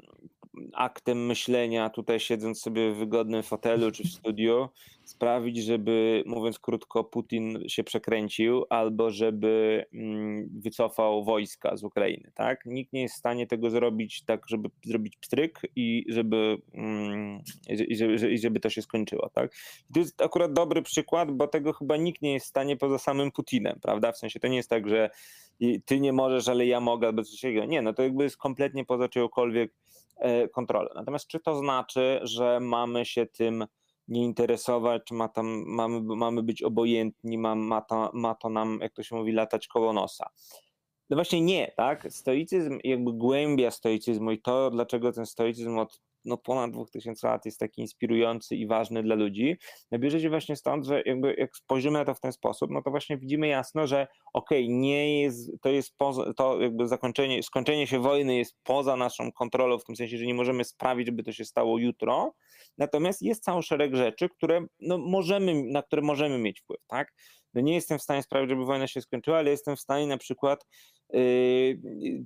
aktem 0.73 1.25
myślenia, 1.25 1.89
tutaj 1.89 2.19
siedząc 2.19 2.61
sobie 2.61 2.91
w 2.91 2.97
wygodnym 2.97 3.43
fotelu 3.43 3.91
czy 3.91 4.03
w 4.03 4.11
studiu, 4.11 4.69
sprawić, 5.05 5.57
żeby, 5.57 6.23
mówiąc 6.25 6.59
krótko, 6.59 7.03
Putin 7.03 7.63
się 7.67 7.83
przekręcił 7.83 8.65
albo 8.69 9.11
żeby 9.11 9.85
mm, 9.93 10.49
wycofał 10.61 11.23
wojska 11.23 11.77
z 11.77 11.83
Ukrainy. 11.83 12.31
Tak? 12.33 12.65
Nikt 12.65 12.93
nie 12.93 13.01
jest 13.01 13.15
w 13.15 13.17
stanie 13.17 13.47
tego 13.47 13.69
zrobić 13.69 14.23
tak, 14.25 14.41
żeby 14.47 14.69
zrobić 14.85 15.17
pstryk 15.17 15.61
i 15.75 16.05
żeby, 16.09 16.57
mm, 16.73 17.41
i 17.69 17.95
żeby, 17.95 18.31
i 18.31 18.37
żeby 18.37 18.59
to 18.59 18.69
się 18.69 18.81
skończyło. 18.81 19.29
Tak? 19.29 19.55
To 19.93 19.99
jest 19.99 20.21
akurat 20.21 20.53
dobry 20.53 20.81
przykład, 20.81 21.31
bo 21.31 21.47
tego 21.47 21.73
chyba 21.73 21.97
nikt 21.97 22.21
nie 22.21 22.33
jest 22.33 22.45
w 22.45 22.49
stanie 22.49 22.77
poza 22.77 22.99
samym 22.99 23.31
Putinem, 23.31 23.79
prawda? 23.81 24.11
W 24.11 24.17
sensie 24.17 24.39
to 24.39 24.47
nie 24.47 24.57
jest 24.57 24.69
tak, 24.69 24.89
że 24.89 25.09
ty 25.85 25.99
nie 25.99 26.13
możesz, 26.13 26.47
ale 26.47 26.65
ja 26.65 26.79
mogę, 26.79 27.07
albo 27.07 27.23
coś 27.23 27.41
takiego. 27.41 27.65
Nie, 27.65 27.81
no 27.81 27.93
to 27.93 28.03
jakby 28.03 28.23
jest 28.23 28.37
kompletnie 28.37 28.85
poza 28.85 29.09
czyjąkolwiek 29.09 29.73
e, 30.17 30.47
kontrolę. 30.47 30.89
Natomiast 30.95 31.27
czy 31.27 31.39
to 31.39 31.55
znaczy, 31.55 32.19
że 32.23 32.59
mamy 32.59 33.05
się 33.05 33.25
tym 33.25 33.65
nie 34.07 34.23
interesować, 34.23 35.11
ma 35.11 35.29
tam, 35.29 35.63
mamy, 35.67 36.01
mamy 36.01 36.43
być 36.43 36.63
obojętni, 36.63 37.37
ma, 37.37 37.55
ma, 37.55 37.81
to, 37.81 38.11
ma 38.13 38.35
to 38.35 38.49
nam, 38.49 38.79
jak 38.81 38.93
to 38.93 39.03
się 39.03 39.15
mówi, 39.15 39.31
latać 39.31 39.67
koło 39.67 39.93
nosa. 39.93 40.29
No 41.09 41.17
właśnie 41.17 41.41
nie, 41.41 41.73
tak? 41.77 42.13
Stoicyzm, 42.13 42.79
jakby 42.83 43.13
głębia 43.13 43.71
stoicyzmu 43.71 44.31
i 44.31 44.41
to, 44.41 44.71
dlaczego 44.71 45.11
ten 45.11 45.25
stoicyzm 45.25 45.77
od 45.77 46.01
no 46.25 46.37
ponad 46.37 46.71
2000 46.71 47.27
lat 47.27 47.45
jest 47.45 47.59
taki 47.59 47.81
inspirujący 47.81 48.55
i 48.55 48.67
ważny 48.67 49.03
dla 49.03 49.15
ludzi, 49.15 49.57
no 49.91 49.99
bierze 49.99 50.21
się 50.21 50.29
właśnie 50.29 50.55
stąd, 50.55 50.85
że 50.85 51.01
jakby 51.05 51.35
jak 51.37 51.57
spojrzymy 51.57 51.99
na 51.99 52.05
to 52.05 52.13
w 52.13 52.19
ten 52.19 52.31
sposób, 52.31 52.71
no 52.71 52.81
to 52.81 52.91
właśnie 52.91 53.17
widzimy 53.17 53.47
jasno, 53.47 53.87
że 53.87 54.07
okej, 54.33 54.63
okay, 54.63 54.77
nie 54.77 55.21
jest, 55.21 55.51
to 55.61 55.69
jest 55.69 55.97
poza, 55.97 56.33
to 56.33 56.61
jakby 56.61 56.87
zakończenie, 56.87 57.43
skończenie 57.43 57.87
się 57.87 57.99
wojny 57.99 58.35
jest 58.35 58.55
poza 58.63 58.95
naszą 58.95 59.31
kontrolą, 59.31 59.79
w 59.79 59.83
tym 59.83 59.95
sensie, 59.95 60.17
że 60.17 60.25
nie 60.25 60.33
możemy 60.33 60.63
sprawić, 60.63 61.07
żeby 61.07 61.23
to 61.23 61.31
się 61.31 61.45
stało 61.45 61.77
jutro, 61.77 62.33
natomiast 62.77 63.21
jest 63.21 63.43
cały 63.43 63.63
szereg 63.63 63.95
rzeczy, 63.95 64.29
które 64.29 64.65
no 64.79 64.97
możemy, 64.97 65.63
na 65.63 65.83
które 65.83 66.01
możemy 66.01 66.37
mieć 66.37 66.61
wpływ, 66.61 66.79
tak? 66.87 67.13
No 67.55 67.61
nie 67.61 67.73
jestem 67.73 67.99
w 67.99 68.01
stanie 68.01 68.23
sprawić, 68.23 68.49
żeby 68.49 68.65
wojna 68.65 68.87
się 68.87 69.01
skończyła, 69.01 69.37
ale 69.37 69.51
jestem 69.51 69.75
w 69.75 69.79
stanie 69.79 70.07
na 70.07 70.17
przykład 70.17 70.65
Y, 71.13 71.79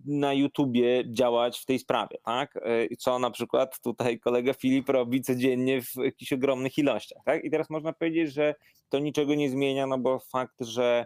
na 0.05 0.33
YouTubie 0.33 1.03
działać 1.12 1.59
w 1.59 1.65
tej 1.65 1.79
sprawie, 1.79 2.17
tak? 2.24 2.55
Y, 2.91 2.95
co 2.98 3.19
na 3.19 3.31
przykład 3.31 3.79
tutaj 3.81 4.19
kolega 4.19 4.53
Filip 4.53 4.89
robi 4.89 5.21
codziennie 5.21 5.81
w 5.81 5.95
jakichś 5.95 6.33
ogromnych 6.33 6.77
ilościach, 6.77 7.24
tak? 7.25 7.43
I 7.43 7.51
teraz 7.51 7.69
można 7.69 7.93
powiedzieć, 7.93 8.33
że 8.33 8.55
to 8.89 9.00
niczego 9.00 9.36
nie 9.36 9.50
zmienia, 9.50 9.88
no 9.88 9.98
bo 9.98 10.19
fakt, 10.19 10.55
że 10.59 11.05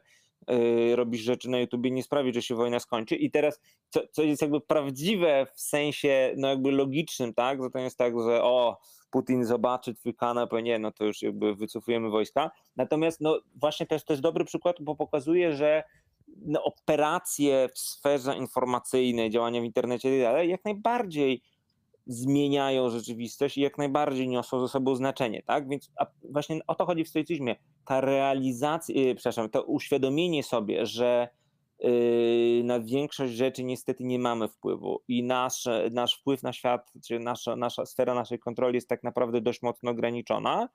y, 0.51 0.96
robisz 0.96 1.22
rzeczy 1.22 1.50
na 1.50 1.60
YouTubie 1.60 1.92
nie 1.92 2.03
sprawi, 2.03 2.34
że 2.34 2.42
się 2.42 2.56
wojna 2.56 2.80
skończy 2.80 3.15
i 3.15 3.32
teraz 3.32 3.60
co, 3.89 4.01
co 4.12 4.24
jest 4.24 4.42
jakby 4.42 4.62
prawdziwe 4.62 5.48
w 5.56 5.62
sensie 5.62 6.34
no 6.38 6.48
jakby 6.48 6.72
logicznym, 6.72 7.34
tak? 7.34 7.60
To 7.74 7.80
jest 7.80 7.98
tak, 7.98 8.13
że 8.13 8.44
o, 8.44 8.77
Putin 9.13 9.46
zobaczy 9.46 9.96
twój 9.96 10.15
kanał, 10.15 10.48
powie 10.48 10.63
nie, 10.63 10.79
no 10.79 10.91
to 10.91 11.05
już 11.05 11.22
jakby 11.22 11.55
wycofujemy 11.55 12.10
wojska. 12.10 12.51
Natomiast 12.75 13.22
no 13.22 13.39
właśnie 13.55 13.86
to 13.86 13.96
jest 13.96 14.22
dobry 14.22 14.46
przykład, 14.46 14.75
bo 14.82 14.96
pokazuje, 14.96 15.55
że 15.55 15.84
no, 16.46 16.63
operacje 16.63 17.70
w 17.74 17.79
sferze 17.79 18.38
informacyjnej, 18.38 19.29
działania 19.29 19.62
w 19.62 19.63
internecie 19.63 20.17
i 20.17 20.22
tak 20.22 20.34
dalej, 20.34 20.50
jak 20.50 20.65
najbardziej 20.65 21.41
zmieniają 22.08 22.89
rzeczywistość 22.89 23.58
i 23.58 23.62
jak 23.62 23.77
najbardziej 23.77 24.27
niosą 24.27 24.60
ze 24.60 24.67
sobą 24.67 24.96
znaczenie, 24.96 25.43
tak? 25.43 25.70
Więc 25.70 25.91
właśnie 26.32 26.60
o 26.67 26.75
to 26.75 26.86
chodzi 26.86 27.03
w 27.03 27.10
stoicyzmie. 27.10 27.55
Ta 27.86 28.01
realizacja, 28.01 28.96
yy, 28.96 29.15
przepraszam, 29.15 29.50
to 29.50 29.63
uświadomienie 29.63 30.43
sobie, 30.43 30.86
że 30.86 31.29
na 32.63 32.80
większość 32.80 33.34
rzeczy 33.34 33.63
niestety 33.63 34.04
nie 34.04 34.20
mamy 34.20 34.48
wpływu 34.48 35.02
i 35.08 35.24
nasz, 35.24 35.68
nasz 35.92 36.20
wpływ 36.20 36.44
na 36.44 36.54
świat, 36.54 36.92
czy 37.08 37.20
nasza, 37.20 37.56
nasza 37.56 37.86
sfera 37.86 38.13
naszej 38.13 38.40
kontroli 38.40 38.75
jest 38.75 38.90
tak 38.90 39.04
naprawdę 39.04 39.42
dość 39.42 39.62
mocno 39.62 39.92
ograniczona, 39.92 40.70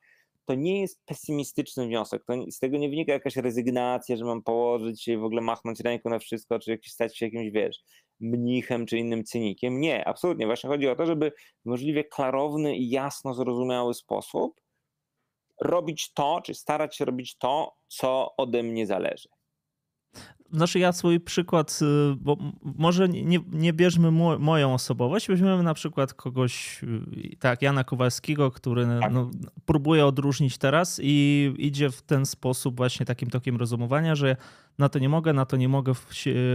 to 0.49 0.55
nie 0.55 0.81
jest 0.81 1.05
pesymistyczny 1.05 1.87
wniosek. 1.87 2.25
To, 2.25 2.35
z 2.51 2.59
tego 2.59 2.79
nie 2.79 2.89
wynika 2.89 3.13
jakaś 3.13 3.37
rezygnacja, 3.37 4.17
że 4.17 4.25
mam 4.25 4.43
położyć 4.43 5.03
się 5.03 5.13
i 5.13 5.17
w 5.17 5.25
ogóle 5.25 5.41
machnąć 5.41 5.81
ręką 5.81 6.11
na 6.11 6.19
wszystko, 6.19 6.59
czy 6.59 6.71
jakiś 6.71 6.93
stać 6.93 7.19
się 7.19 7.27
jakimś, 7.27 7.51
wiesz, 7.51 7.83
mnichem 8.21 8.87
czy 8.87 8.99
innym 8.99 9.25
cynikiem. 9.25 9.81
Nie, 9.81 10.09
absolutnie. 10.09 10.47
Właśnie 10.47 10.71
chodzi 10.71 10.89
o 10.89 10.97
to, 10.97 11.07
żeby 11.07 11.33
w 11.65 11.69
możliwie 11.69 12.05
klarowny 12.05 12.77
i 12.77 12.91
jasno 12.91 13.35
zrozumiały 13.35 13.95
sposób 13.95 14.61
robić 15.61 16.13
to, 16.13 16.41
czy 16.45 16.55
starać 16.55 16.97
się 16.97 17.05
robić 17.05 17.39
to, 17.39 17.77
co 17.89 18.37
ode 18.37 18.63
mnie 18.63 18.87
zależy. 18.87 19.29
Znaczy 20.53 20.79
ja 20.79 20.93
swój 20.93 21.21
przykład, 21.21 21.79
y, 21.83 22.17
bo 22.17 22.37
może 22.63 23.09
nie, 23.09 23.39
nie 23.53 23.73
bierzmy 23.73 24.11
mo, 24.11 24.39
moją 24.39 24.75
osobowość, 24.75 25.29
weźmiemy 25.29 25.63
na 25.63 25.75
przykład 25.75 26.15
kogoś, 26.15 26.83
y, 26.83 27.37
tak, 27.39 27.63
Jana 27.63 27.85
Kowalskiego, 27.85 28.51
który 28.51 28.87
tak. 29.01 29.13
no, 29.13 29.31
próbuje 29.67 30.07
odróżnić 30.07 30.59
teraz 30.59 31.01
i 31.03 31.55
idzie 31.59 31.91
w 31.91 32.03
ten 32.03 32.27
sposób 32.27 32.77
właśnie 32.77 33.07
takim 33.07 33.31
tokiem 33.31 33.57
rozumowania, 33.57 34.15
że 34.15 34.37
na 34.79 34.89
to 34.89 34.99
nie 34.99 35.09
mogę, 35.09 35.33
na 35.33 35.47
to 35.47 35.57
nie 35.57 35.69
mogę 35.69 35.93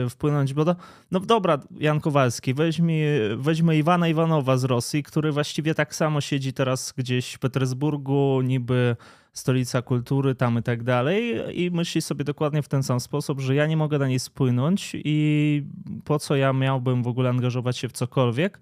wpłynąć, 0.10 0.54
bo 0.54 0.66
to, 0.66 0.76
no 1.12 1.20
dobra, 1.20 1.60
Jan 1.80 2.00
Kowalski, 2.00 2.54
weźmy, 2.54 3.30
weźmy 3.38 3.78
Iwana 3.78 4.08
Iwanowa 4.08 4.58
z 4.58 4.64
Rosji, 4.64 5.04
który 5.04 5.32
właściwie 5.32 5.76
tak 5.76 5.96
samo 5.96 6.22
siedzi 6.22 6.54
teraz 6.54 6.94
gdzieś 6.98 7.34
w 7.34 7.40
Petersburgu, 7.40 8.42
niby 8.42 8.96
stolica 9.34 9.82
kultury 9.82 10.36
tam 10.36 10.60
i 10.60 10.64
tak 10.64 10.84
dalej 10.84 11.44
i 11.62 11.72
myśli 11.72 12.02
sobie 12.02 12.24
dokładnie 12.24 12.62
w 12.62 12.68
ten 12.68 12.84
sam 12.84 13.00
sposób, 13.00 13.40
że 13.40 13.56
ja 13.56 13.68
nie 13.68 13.78
mogę 13.78 14.00
na 14.00 14.08
niej 14.08 14.20
spłynąć 14.20 14.92
i 14.96 15.64
po 16.04 16.20
co 16.20 16.36
ja 16.36 16.54
miałbym 16.54 17.04
w 17.04 17.08
ogóle 17.08 17.30
angażować 17.30 17.78
się 17.78 17.90
w 17.90 17.92
cokolwiek. 17.92 18.60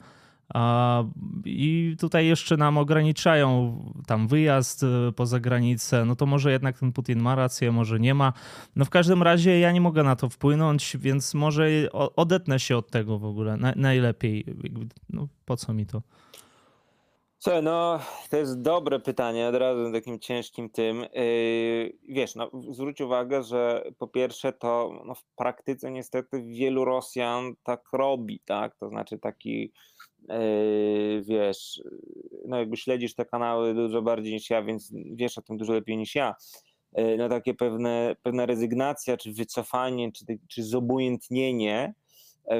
I 1.45 1.95
tutaj 1.99 2.27
jeszcze 2.27 2.57
nam 2.57 2.77
ograniczają 2.77 3.77
tam 4.07 4.27
wyjazd 4.27 4.83
e, 4.83 5.11
poza 5.11 5.39
granicę. 5.39 6.05
No 6.05 6.15
to 6.15 6.25
może 6.25 6.51
jednak 6.51 6.79
ten 6.79 6.91
Putin 6.91 7.19
ma 7.19 7.35
rację, 7.35 7.71
może 7.71 7.99
nie 7.99 8.13
ma. 8.13 8.33
No 8.75 8.85
w 8.85 8.89
każdym 8.89 9.23
razie 9.23 9.59
ja 9.59 9.71
nie 9.71 9.81
mogę 9.81 10.03
na 10.03 10.15
to 10.15 10.29
wpłynąć, 10.29 10.97
więc 10.99 11.33
może 11.33 11.69
odetnę 11.93 12.59
się 12.59 12.77
od 12.77 12.91
tego 12.91 13.19
w 13.19 13.25
ogóle 13.25 13.57
najlepiej. 13.75 14.45
No 15.09 15.27
po 15.45 15.57
co 15.57 15.73
mi 15.73 15.85
to? 15.85 16.01
Słuchaj, 17.43 17.63
no 17.63 17.99
to 18.29 18.37
jest 18.37 18.61
dobre 18.61 18.99
pytanie, 18.99 19.47
od 19.47 19.55
razu 19.55 19.91
takim 19.91 20.19
ciężkim 20.19 20.69
tym. 20.69 21.05
Yy, 21.13 21.97
wiesz, 22.03 22.35
no, 22.35 22.51
zwróć 22.69 23.01
uwagę, 23.01 23.43
że 23.43 23.83
po 23.97 24.07
pierwsze 24.07 24.53
to 24.53 25.01
no, 25.05 25.15
w 25.15 25.23
praktyce 25.35 25.91
niestety 25.91 26.43
wielu 26.43 26.85
Rosjan 26.85 27.53
tak 27.63 27.81
robi, 27.93 28.39
tak? 28.45 28.75
To 28.75 28.89
znaczy 28.89 29.19
taki, 29.19 29.73
yy, 30.29 31.23
wiesz, 31.23 31.81
no 32.47 32.57
jakby 32.57 32.77
śledzisz 32.77 33.15
te 33.15 33.25
kanały 33.25 33.73
dużo 33.73 34.01
bardziej 34.01 34.33
niż 34.33 34.49
ja, 34.49 34.63
więc 34.63 34.93
wiesz 35.13 35.37
o 35.37 35.41
tym 35.41 35.57
dużo 35.57 35.73
lepiej 35.73 35.97
niż 35.97 36.15
ja. 36.15 36.35
Yy, 36.97 37.17
no 37.17 37.29
takie 37.29 37.53
pewne, 37.53 38.15
pewna 38.23 38.45
rezygnacja, 38.45 39.17
czy 39.17 39.33
wycofanie, 39.33 40.11
czy, 40.11 40.25
czy 40.47 40.63
zobojętnienie 40.63 41.93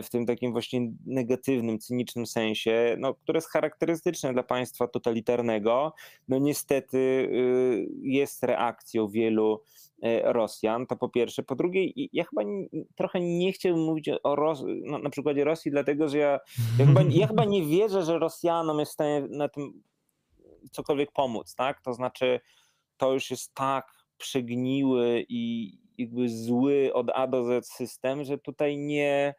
w 0.04 0.10
tym 0.10 0.26
takim 0.26 0.52
właśnie 0.52 0.91
negatywnym, 1.06 1.80
cynicznym 1.80 2.26
sensie, 2.26 2.96
no, 3.00 3.13
które 3.13 3.38
jest 3.38 3.50
charakterystyczne 3.50 4.34
dla 4.34 4.44
państwa 4.44 4.88
totalitarnego, 4.88 5.94
no 6.28 6.38
niestety 6.38 6.98
y, 6.98 7.88
jest 8.02 8.44
reakcją 8.44 9.08
wielu 9.08 9.62
e, 10.04 10.34
Rosjan, 10.34 10.88
to 10.88 10.96
po 10.96 11.10
pierwsze. 11.10 11.44
Po 11.44 11.56
drugie, 11.56 12.08
ja 12.13 12.24
chyba 12.24 12.41
trochę 12.96 13.20
nie 13.20 13.52
chciałbym 13.54 13.84
mówić 13.84 14.10
o 14.24 14.36
Ros 14.36 14.63
no, 14.84 15.00
na 15.00 15.10
przykładzie 15.10 15.44
Rosji, 15.44 15.72
dlatego 15.72 16.10
że 16.10 16.17
ja, 16.17 16.39
ja, 16.80 16.86
chyba, 16.86 17.02
ja 17.10 17.28
chyba 17.28 17.46
nie 17.46 17.65
wierzę, 17.65 18.04
że 18.04 18.20
Rosjanom 18.20 18.80
jest 18.80 18.91
w 18.91 18.94
stanie 18.94 19.28
na 19.30 19.50
tym 19.50 19.84
cokolwiek 20.72 21.12
pomóc, 21.12 21.56
tak? 21.56 21.82
To 21.82 21.94
znaczy, 21.94 22.39
to 22.98 23.13
już 23.13 23.32
jest 23.32 23.54
tak 23.54 23.91
przegniły 24.17 25.26
i 25.30 25.72
jakby 25.98 26.30
zły 26.30 26.91
od 26.94 27.08
A 27.13 27.28
do 27.28 27.44
Z 27.44 27.67
system, 27.67 28.24
że 28.24 28.38
tutaj 28.38 28.78
nie, 28.78 29.34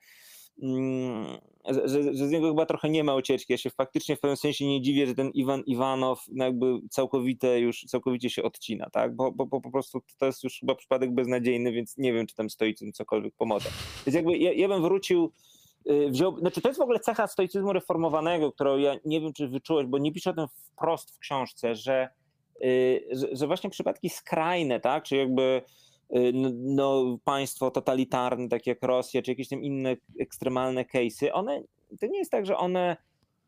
że, 1.64 1.88
że, 1.88 2.28
z 2.28 2.30
niego 2.30 2.48
chyba 2.48 2.66
trochę 2.66 2.90
nie 2.90 3.04
ma 3.04 3.14
ucieczki. 3.14 3.52
Ja 3.52 3.56
się 3.56 3.70
faktycznie 3.70 4.16
w 4.16 4.20
pewnym 4.20 4.36
sensie 4.36 4.66
nie 4.66 4.82
dziwię, 4.82 5.06
że 5.06 5.14
ten 5.14 5.30
Iwan 5.30 5.62
Iwanow 5.66 6.24
no 6.32 6.44
jakby 6.44 6.78
całkowite 6.90 7.60
już 7.60 7.84
całkowicie 7.84 8.30
się 8.30 8.42
odcina, 8.42 8.90
tak? 8.90 9.16
Bo, 9.16 9.32
bo, 9.32 9.46
bo 9.46 9.60
po 9.60 9.70
prostu 9.70 10.02
to 10.18 10.26
jest 10.26 10.44
już 10.44 10.60
chyba 10.60 10.74
przypadek 10.74 11.14
beznadziejny, 11.14 11.72
więc 11.72 11.98
nie 11.98 12.12
wiem, 12.12 12.26
czy 12.26 12.34
tam 12.34 12.50
stoicyzm 12.50 12.92
cokolwiek 12.92 13.34
pomoże. 13.34 13.68
Więc 14.06 14.14
jakby 14.16 14.38
ja, 14.38 14.52
ja 14.52 14.68
bym 14.68 14.82
wrócił 14.82 15.32
y, 15.90 16.10
wziął, 16.10 16.38
znaczy 16.38 16.60
to 16.60 16.68
jest 16.68 16.80
w 16.80 16.82
ogóle 16.82 17.00
cecha 17.00 17.26
stoicyzmu 17.26 17.72
reformowanego, 17.72 18.52
którą 18.52 18.78
ja 18.78 18.96
nie 19.04 19.20
wiem, 19.20 19.32
czy 19.32 19.48
wyczułeś, 19.48 19.86
bo 19.86 19.98
nie 19.98 20.12
piszę 20.12 20.30
o 20.30 20.34
tym 20.34 20.46
wprost 20.48 21.16
w 21.16 21.18
książce, 21.18 21.74
że, 21.74 22.08
y, 22.64 23.08
że, 23.10 23.28
że 23.32 23.46
właśnie 23.46 23.70
przypadki 23.70 24.08
skrajne, 24.08 24.80
tak, 24.80 25.04
czy 25.04 25.16
jakby 25.16 25.62
no, 26.54 27.18
państwo 27.24 27.70
totalitarne, 27.70 28.48
takie 28.48 28.70
jak 28.70 28.82
Rosja, 28.82 29.22
czy 29.22 29.30
jakieś 29.30 29.48
tam 29.48 29.62
inne 29.62 29.96
ekstremalne 30.20 30.84
case'y, 30.84 31.28
one, 31.32 31.62
to 32.00 32.06
nie 32.06 32.18
jest 32.18 32.30
tak, 32.30 32.46
że 32.46 32.56
one, 32.56 32.96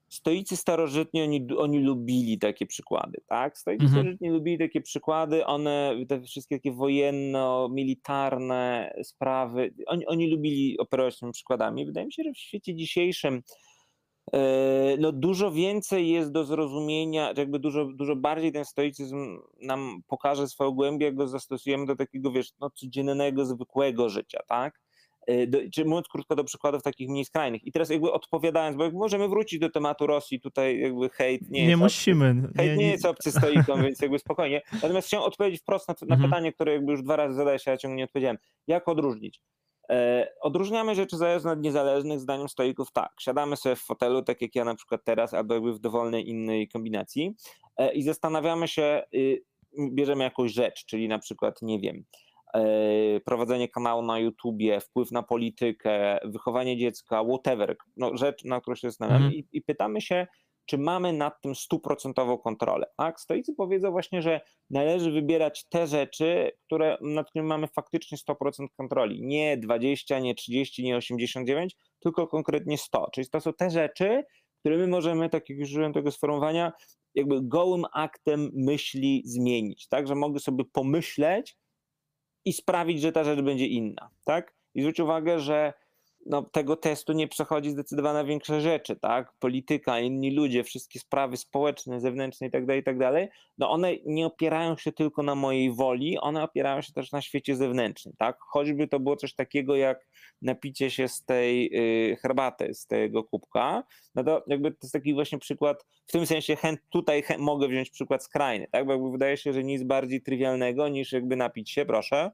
stoicy 0.09 0.57
starożytni, 0.57 1.23
oni, 1.23 1.47
oni 1.59 1.79
lubili 1.79 2.39
takie 2.39 2.67
przykłady, 2.67 3.21
tak? 3.27 3.59
Stoicy 3.59 3.85
mhm. 3.85 4.01
starożytni 4.01 4.31
lubili 4.31 4.59
takie 4.59 4.81
przykłady, 4.81 5.47
one, 5.47 5.95
te 6.09 6.23
wszystkie 6.23 6.57
takie 6.57 6.73
wojenno-militarne 6.73 8.95
sprawy, 9.03 9.75
oni, 9.87 10.07
oni 10.07 10.31
lubili 10.31 10.79
operować 10.79 11.19
tymi 11.19 11.33
przykładami. 11.33 11.87
Wydaje 11.87 12.07
mi 12.07 12.13
się, 12.13 12.23
że 12.23 12.33
w 12.33 12.39
świecie 12.39 12.75
dzisiejszym 12.75 13.43
no 14.99 15.13
dużo 15.13 15.51
więcej 15.51 16.09
jest 16.09 16.33
do 16.33 16.45
zrozumienia, 16.45 17.33
jakby 17.37 17.59
dużo, 17.59 17.85
dużo 17.85 18.17
bardziej 18.17 18.53
ten 18.53 18.65
stoicyzm 18.65 19.39
nam 19.63 20.01
pokaże 20.07 20.49
swoją 20.49 20.71
głębię, 20.71 21.07
jak 21.07 21.15
go 21.15 21.29
zastosujemy 21.29 21.87
do 21.87 21.97
takiego, 21.97 22.33
wiesz, 22.33 22.53
no, 22.61 22.71
codziennego, 22.71 23.47
zwykłego 23.47 24.09
życia, 24.09 24.41
tak? 24.49 24.81
E, 25.27 25.47
do, 25.47 25.59
czy 25.73 25.85
mówiąc 25.85 26.09
krótko 26.09 26.37
do 26.37 26.45
przykładów 26.45 26.83
takich 26.83 27.09
mniej 27.09 27.25
skrajnych. 27.25 27.65
I 27.65 27.73
teraz 27.73 27.91
jakby 27.91 28.13
odpowiadając, 28.13 28.77
bo 28.77 28.91
możemy 28.91 29.29
wrócić 29.29 29.59
do 29.59 29.71
tematu 29.71 30.07
Rosji, 30.07 30.41
tutaj 30.41 30.81
jakby 30.81 31.09
hejt 31.09 31.51
nie, 31.51 31.63
nie 31.63 31.69
jest 31.69 31.81
musimy. 31.83 32.31
Obcy, 32.31 32.53
hejt 32.57 32.71
nie, 32.71 32.77
nie, 32.77 32.85
nie 32.85 32.91
jest 32.91 33.07
obcy 33.07 33.33
stoikom, 33.33 33.83
więc 33.85 34.01
jakby 34.01 34.19
spokojnie. 34.19 34.63
Natomiast 34.73 35.09
chciałem 35.09 35.27
odpowiedzieć 35.27 35.61
wprost 35.61 35.89
na, 35.89 35.95
na 36.03 36.15
mhm. 36.15 36.31
pytanie, 36.31 36.53
które 36.53 36.73
jakby 36.73 36.93
już 36.93 37.03
dwa 37.03 37.17
razy 37.17 37.45
się, 37.59 37.73
a 37.73 37.77
ciągle 37.77 37.97
nie 37.97 38.05
odpowiedziałem. 38.05 38.39
Jak 38.67 38.89
odróżnić? 38.89 39.41
E, 39.91 40.29
odróżniamy 40.41 40.95
rzeczy 40.95 41.17
zależne 41.17 41.53
od 41.53 41.61
niezależnych, 41.61 42.21
zdaniem 42.21 42.49
stoików 42.49 42.93
tak. 42.93 43.13
Siadamy 43.21 43.57
sobie 43.57 43.77
w 43.77 43.81
fotelu, 43.83 44.23
tak 44.23 44.43
jak 44.43 44.55
ja 44.55 44.65
na 44.65 44.75
przykład 44.75 45.01
teraz, 45.05 45.35
albo 45.35 45.55
jakby 45.55 45.73
w 45.73 45.79
dowolnej 45.79 46.29
innej 46.29 46.69
kombinacji 46.69 47.35
e, 47.77 47.93
i 47.93 48.03
zastanawiamy 48.03 48.69
się, 48.69 49.03
y, 49.15 49.45
bierzemy 49.93 50.25
jakąś 50.25 50.53
rzecz, 50.53 50.85
czyli 50.87 51.09
na 51.09 51.19
przykład, 51.19 51.63
nie 51.63 51.81
wiem, 51.81 52.05
e, 52.55 53.21
prowadzenie 53.21 53.69
kanału 53.69 54.03
na 54.03 54.19
YouTubie, 54.19 54.81
wpływ 54.81 55.11
na 55.11 55.23
politykę, 55.23 56.19
wychowanie 56.25 56.77
dziecka, 56.77 57.25
whatever, 57.25 57.77
no, 57.97 58.17
rzecz, 58.17 58.45
na 58.45 58.61
którą 58.61 58.75
się 58.75 58.89
zastanawiamy 58.89 59.25
mhm. 59.25 59.35
i, 59.35 59.49
i 59.53 59.63
pytamy 59.63 60.01
się, 60.01 60.27
czy 60.67 60.79
mamy 60.79 61.13
nad 61.13 61.43
tym 61.43 61.55
stuprocentową 61.55 62.39
kontrolę. 62.39 62.87
Tak? 62.97 63.21
Stoicy 63.21 63.55
powiedzą 63.55 63.91
właśnie, 63.91 64.23
że 64.23 64.41
należy 64.71 65.11
wybierać 65.11 65.69
te 65.69 65.87
rzeczy, 65.87 66.51
które, 66.67 66.99
nad 67.01 67.31
którymi 67.31 67.49
mamy 67.49 67.67
faktycznie 67.67 68.19
100% 68.19 68.67
kontroli. 68.77 69.23
Nie 69.23 69.57
20, 69.57 70.19
nie 70.19 70.35
30, 70.35 70.85
nie 70.85 70.97
89, 70.97 71.77
tylko 72.01 72.27
konkretnie 72.27 72.79
100. 72.79 73.11
Czyli 73.15 73.29
to 73.31 73.41
są 73.41 73.53
te 73.53 73.71
rzeczy, 73.71 74.23
które 74.61 74.77
my 74.77 74.87
możemy, 74.87 75.31
tak 75.31 75.49
jak 75.51 75.59
już 75.59 75.69
użyłem 75.71 75.93
tego 75.93 76.11
sformułowania, 76.11 76.73
jakby 77.15 77.43
gołym 77.43 77.85
aktem 77.93 78.51
myśli 78.55 79.23
zmienić. 79.25 79.89
Tak? 79.89 80.07
Że 80.07 80.15
mogę 80.15 80.41
sobie 80.41 80.65
pomyśleć 80.73 81.57
i 82.45 82.53
sprawić, 82.53 83.01
że 83.01 83.13
ta 83.13 83.25
rzecz 83.25 83.41
będzie 83.41 83.67
inna. 83.67 84.11
Tak? 84.25 84.55
I 84.75 84.81
zwróć 84.81 85.01
uwagę, 85.01 85.41
że 85.41 85.73
no, 86.27 86.43
tego 86.43 86.77
testu 86.77 87.13
nie 87.13 87.29
przechodzi 87.29 87.71
zdecydowana 87.71 88.25
większość 88.25 88.65
rzeczy, 88.65 88.97
tak? 88.97 89.33
Polityka, 89.41 90.01
inni 90.01 90.31
ludzie, 90.31 90.65
wszystkie 90.65 90.99
sprawy 90.99 91.37
społeczne, 91.37 92.01
zewnętrzne 92.01 92.47
itd., 92.47 92.67
tak 92.67 92.77
itd., 92.77 93.13
tak 93.13 93.39
no 93.59 93.71
one 93.71 93.93
nie 94.07 94.27
opierają 94.27 94.77
się 94.77 94.93
tylko 94.93 95.23
na 95.23 95.35
mojej 95.35 95.73
woli, 95.73 96.19
one 96.19 96.43
opierają 96.43 96.83
się 96.83 96.93
też 96.93 97.13
na 97.13 97.23
świecie 97.23 97.57
zewnętrznym, 97.57 98.15
tak? 98.19 98.37
Choćby 98.41 98.89
to 98.89 99.01
było 99.01 99.17
coś 99.17 99.35
takiego 99.35 99.77
jak 99.77 100.07
napicie 100.43 100.91
się 100.91 101.09
z 101.09 101.25
tej 101.25 101.71
y, 102.13 102.17
herbaty, 102.17 102.75
z 102.75 102.87
tego 102.87 103.25
kubka, 103.25 103.85
no 104.15 104.25
to 104.25 104.45
jakby 104.47 104.71
to 104.71 104.79
jest 104.83 104.93
taki 104.93 105.15
właśnie 105.15 105.39
przykład, 105.39 105.87
w 106.07 106.13
tym 106.13 106.27
sensie 106.27 106.57
tutaj 106.91 107.23
chęt, 107.23 107.41
mogę 107.41 107.69
wziąć 107.69 107.91
przykład 107.91 108.25
skrajny, 108.25 108.69
tak? 108.73 108.87
Bo 108.87 109.11
wydaje 109.11 109.37
się, 109.37 109.53
że 109.53 109.65
nic 109.65 109.83
bardziej 109.83 110.23
trywialnego 110.23 110.89
niż 110.89 111.13
jakby 111.13 111.37
napić 111.37 111.71
się, 111.71 111.87
proszę, 111.87 112.31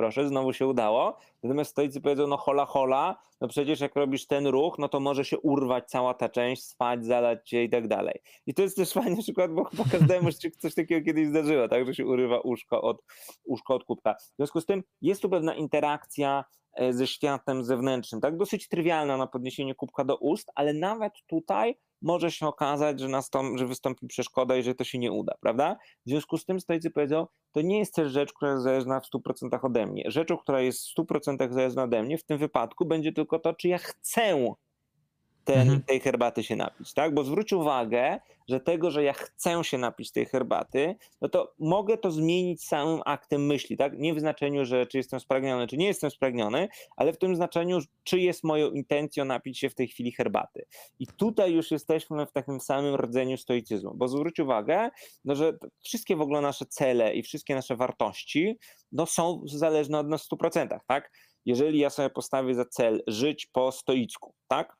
proszę, 0.00 0.28
znowu 0.28 0.52
się 0.52 0.66
udało. 0.66 1.16
Natomiast 1.42 1.70
stoicy 1.70 2.00
powiedzą, 2.00 2.26
no 2.26 2.36
hola 2.36 2.66
hola, 2.66 3.16
no 3.40 3.48
przecież 3.48 3.80
jak 3.80 3.96
robisz 3.96 4.26
ten 4.26 4.46
ruch, 4.46 4.78
no 4.78 4.88
to 4.88 5.00
może 5.00 5.24
się 5.24 5.38
urwać 5.38 5.90
cała 5.90 6.14
ta 6.14 6.28
część, 6.28 6.64
spać, 6.64 7.06
zalać 7.06 7.48
cię 7.48 7.64
i 7.64 7.70
tak 7.70 7.88
dalej. 7.88 8.14
I 8.46 8.54
to 8.54 8.62
jest 8.62 8.76
też 8.76 8.92
fajny 8.92 9.16
przykład, 9.22 9.52
bo 9.54 9.64
chyba 9.64 9.84
każdemu 9.84 10.32
się 10.32 10.50
coś 10.50 10.74
takiego 10.74 11.06
kiedyś 11.06 11.28
zdarzyło, 11.28 11.68
tak, 11.68 11.86
że 11.86 11.94
się 11.94 12.06
urywa 12.06 12.40
uszko 12.40 12.82
od, 12.82 13.02
uszko 13.44 13.74
od 13.74 13.84
kubka. 13.84 14.14
W 14.14 14.36
związku 14.36 14.60
z 14.60 14.66
tym 14.66 14.82
jest 15.02 15.22
tu 15.22 15.28
pewna 15.28 15.54
interakcja 15.54 16.44
e, 16.74 16.92
ze 16.92 17.06
światem 17.06 17.64
zewnętrznym, 17.64 18.20
tak, 18.20 18.36
dosyć 18.36 18.68
trywialna 18.68 19.16
na 19.16 19.26
podniesienie 19.26 19.74
kubka 19.74 20.04
do 20.04 20.16
ust, 20.16 20.50
ale 20.54 20.72
nawet 20.72 21.12
tutaj 21.26 21.74
może 22.02 22.30
się 22.30 22.46
okazać, 22.46 23.00
że, 23.00 23.08
nastąpi, 23.08 23.58
że 23.58 23.66
wystąpi 23.66 24.06
przeszkoda 24.06 24.56
i 24.56 24.62
że 24.62 24.74
to 24.74 24.84
się 24.84 24.98
nie 24.98 25.12
uda, 25.12 25.34
prawda? 25.40 25.76
W 26.06 26.10
związku 26.10 26.38
z 26.38 26.44
tym 26.44 26.60
stoicy 26.60 26.90
powiedzą, 26.90 27.26
to 27.52 27.60
nie 27.60 27.78
jest 27.78 27.94
też 27.94 28.12
rzecz, 28.12 28.32
która 28.32 28.50
jest 28.50 28.62
zależna 28.62 29.00
w 29.00 29.06
100% 29.06 29.58
ode 29.62 29.86
mnie. 29.86 30.04
Rzeczą, 30.06 30.36
która 30.38 30.60
jest 30.60 30.88
w 30.88 30.94
100% 30.94 31.52
zależna 31.52 31.82
ode 31.82 32.02
mnie, 32.02 32.18
w 32.18 32.24
tym 32.24 32.38
wypadku 32.38 32.86
będzie 32.86 33.12
tylko 33.12 33.38
to, 33.38 33.54
czy 33.54 33.68
ja 33.68 33.78
chcę 33.78 34.56
ten, 35.44 35.60
mhm. 35.60 35.82
tej 35.82 36.00
herbaty 36.00 36.44
się 36.44 36.56
napić, 36.56 36.94
tak? 36.94 37.14
Bo 37.14 37.24
zwróć 37.24 37.52
uwagę, 37.52 38.20
że 38.48 38.60
tego, 38.60 38.90
że 38.90 39.02
ja 39.02 39.12
chcę 39.12 39.64
się 39.64 39.78
napić 39.78 40.12
tej 40.12 40.26
herbaty, 40.26 40.96
no 41.20 41.28
to 41.28 41.54
mogę 41.58 41.98
to 41.98 42.10
zmienić 42.10 42.64
samym 42.64 43.00
aktem 43.04 43.46
myśli, 43.46 43.76
tak? 43.76 43.98
Nie 43.98 44.14
w 44.14 44.20
znaczeniu, 44.20 44.64
że 44.64 44.86
czy 44.86 44.98
jestem 44.98 45.20
spragniony, 45.20 45.66
czy 45.66 45.76
nie 45.76 45.86
jestem 45.86 46.10
spragniony, 46.10 46.68
ale 46.96 47.12
w 47.12 47.18
tym 47.18 47.36
znaczeniu, 47.36 47.78
czy 48.04 48.20
jest 48.20 48.44
moją 48.44 48.70
intencją 48.70 49.24
napić 49.24 49.58
się 49.58 49.70
w 49.70 49.74
tej 49.74 49.88
chwili 49.88 50.12
herbaty. 50.12 50.66
I 50.98 51.06
tutaj 51.06 51.52
już 51.52 51.70
jesteśmy 51.70 52.26
w 52.26 52.32
takim 52.32 52.60
samym 52.60 52.94
rdzeniu 52.96 53.36
stoicyzmu, 53.36 53.94
bo 53.94 54.08
zwróć 54.08 54.40
uwagę, 54.40 54.90
no, 55.24 55.34
że 55.34 55.58
wszystkie 55.84 56.16
w 56.16 56.20
ogóle 56.20 56.40
nasze 56.40 56.66
cele 56.66 57.14
i 57.14 57.22
wszystkie 57.22 57.54
nasze 57.54 57.76
wartości 57.76 58.58
no, 58.92 59.06
są 59.06 59.42
zależne 59.46 59.98
od 59.98 60.08
nas 60.08 60.26
w 60.26 60.30
100%, 60.30 60.78
tak? 60.86 61.10
Jeżeli 61.46 61.78
ja 61.78 61.90
sobie 61.90 62.10
postawię 62.10 62.54
za 62.54 62.64
cel 62.64 63.02
żyć 63.06 63.46
po 63.46 63.72
stoicku, 63.72 64.34
tak? 64.48 64.79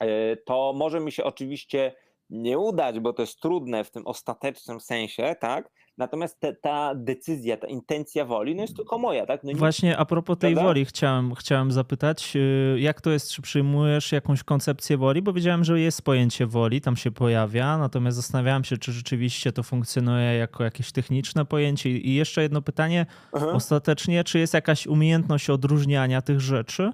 E, 0.00 0.36
to 0.36 0.72
może 0.76 1.00
mi 1.00 1.12
się 1.12 1.24
oczywiście 1.24 1.92
nie 2.30 2.58
udać, 2.58 3.00
bo 3.00 3.12
to 3.12 3.22
jest 3.22 3.40
trudne 3.40 3.84
w 3.84 3.90
tym 3.90 4.06
ostatecznym 4.06 4.80
sensie, 4.80 5.34
tak? 5.40 5.70
Natomiast 5.98 6.40
te, 6.40 6.54
ta 6.54 6.94
decyzja, 6.94 7.56
ta 7.56 7.66
intencja 7.66 8.24
woli, 8.24 8.54
no 8.54 8.62
jest 8.62 8.76
tylko 8.76 8.98
moja, 8.98 9.26
tak? 9.26 9.44
No 9.44 9.52
Właśnie 9.54 9.96
a 9.96 10.04
propos 10.04 10.38
tej 10.38 10.52
prawda? 10.52 10.68
woli 10.68 10.84
chciałem, 10.84 11.34
chciałem 11.34 11.72
zapytać, 11.72 12.36
y, 12.36 12.76
jak 12.80 13.00
to 13.00 13.10
jest, 13.10 13.30
czy 13.30 13.42
przyjmujesz 13.42 14.12
jakąś 14.12 14.42
koncepcję 14.42 14.96
woli? 14.96 15.22
Bo 15.22 15.32
wiedziałem, 15.32 15.64
że 15.64 15.80
jest 15.80 16.02
pojęcie 16.02 16.46
woli, 16.46 16.80
tam 16.80 16.96
się 16.96 17.10
pojawia, 17.10 17.78
natomiast 17.78 18.16
zastanawiałem 18.16 18.64
się, 18.64 18.76
czy 18.76 18.92
rzeczywiście 18.92 19.52
to 19.52 19.62
funkcjonuje 19.62 20.34
jako 20.34 20.64
jakieś 20.64 20.92
techniczne 20.92 21.44
pojęcie. 21.44 21.90
I 21.90 22.14
jeszcze 22.14 22.42
jedno 22.42 22.62
pytanie, 22.62 23.06
Aha. 23.32 23.46
ostatecznie, 23.52 24.24
czy 24.24 24.38
jest 24.38 24.54
jakaś 24.54 24.86
umiejętność 24.86 25.50
odróżniania 25.50 26.22
tych 26.22 26.40
rzeczy? 26.40 26.92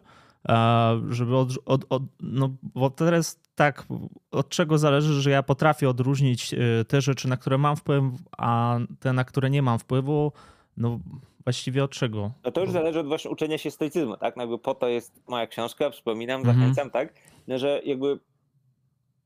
Żeby 1.09 1.37
od, 1.37 1.49
od, 1.65 1.85
od, 1.89 2.03
no 2.21 2.51
bo 2.63 2.91
teraz 2.91 3.41
tak, 3.55 3.87
od 4.31 4.49
czego 4.49 4.79
zależy, 4.79 5.23
że 5.23 5.31
ja 5.31 5.43
potrafię 5.43 5.89
odróżnić 5.89 6.55
y, 6.55 6.85
te 6.85 7.01
rzeczy, 7.01 7.29
na 7.29 7.37
które 7.37 7.59
mam 7.59 7.77
wpływ, 7.77 8.05
a 8.39 8.79
te, 9.01 9.13
na 9.13 9.25
które 9.25 9.51
nie 9.51 9.63
mam 9.63 9.79
wpływu, 9.79 10.33
no 10.77 11.01
właściwie 11.45 11.85
od 11.85 11.91
czego? 11.91 12.33
No 12.45 12.53
to 12.53 12.61
już 12.61 12.71
zależy 12.71 13.01
od 13.01 13.07
właśnie 13.07 13.31
uczenia 13.31 13.59
się 13.59 13.71
stoicyzmu, 13.71 14.17
tak? 14.17 14.37
No 14.37 14.43
jakby 14.43 14.59
po 14.59 14.75
to 14.75 14.89
jest 14.89 15.23
moja 15.29 15.47
książka, 15.47 15.91
przypominam, 15.91 16.41
mhm. 16.41 16.59
zachęcam, 16.59 16.91
tak? 16.91 17.15
No, 17.49 17.59
że 17.59 17.81
jakby 17.85 18.19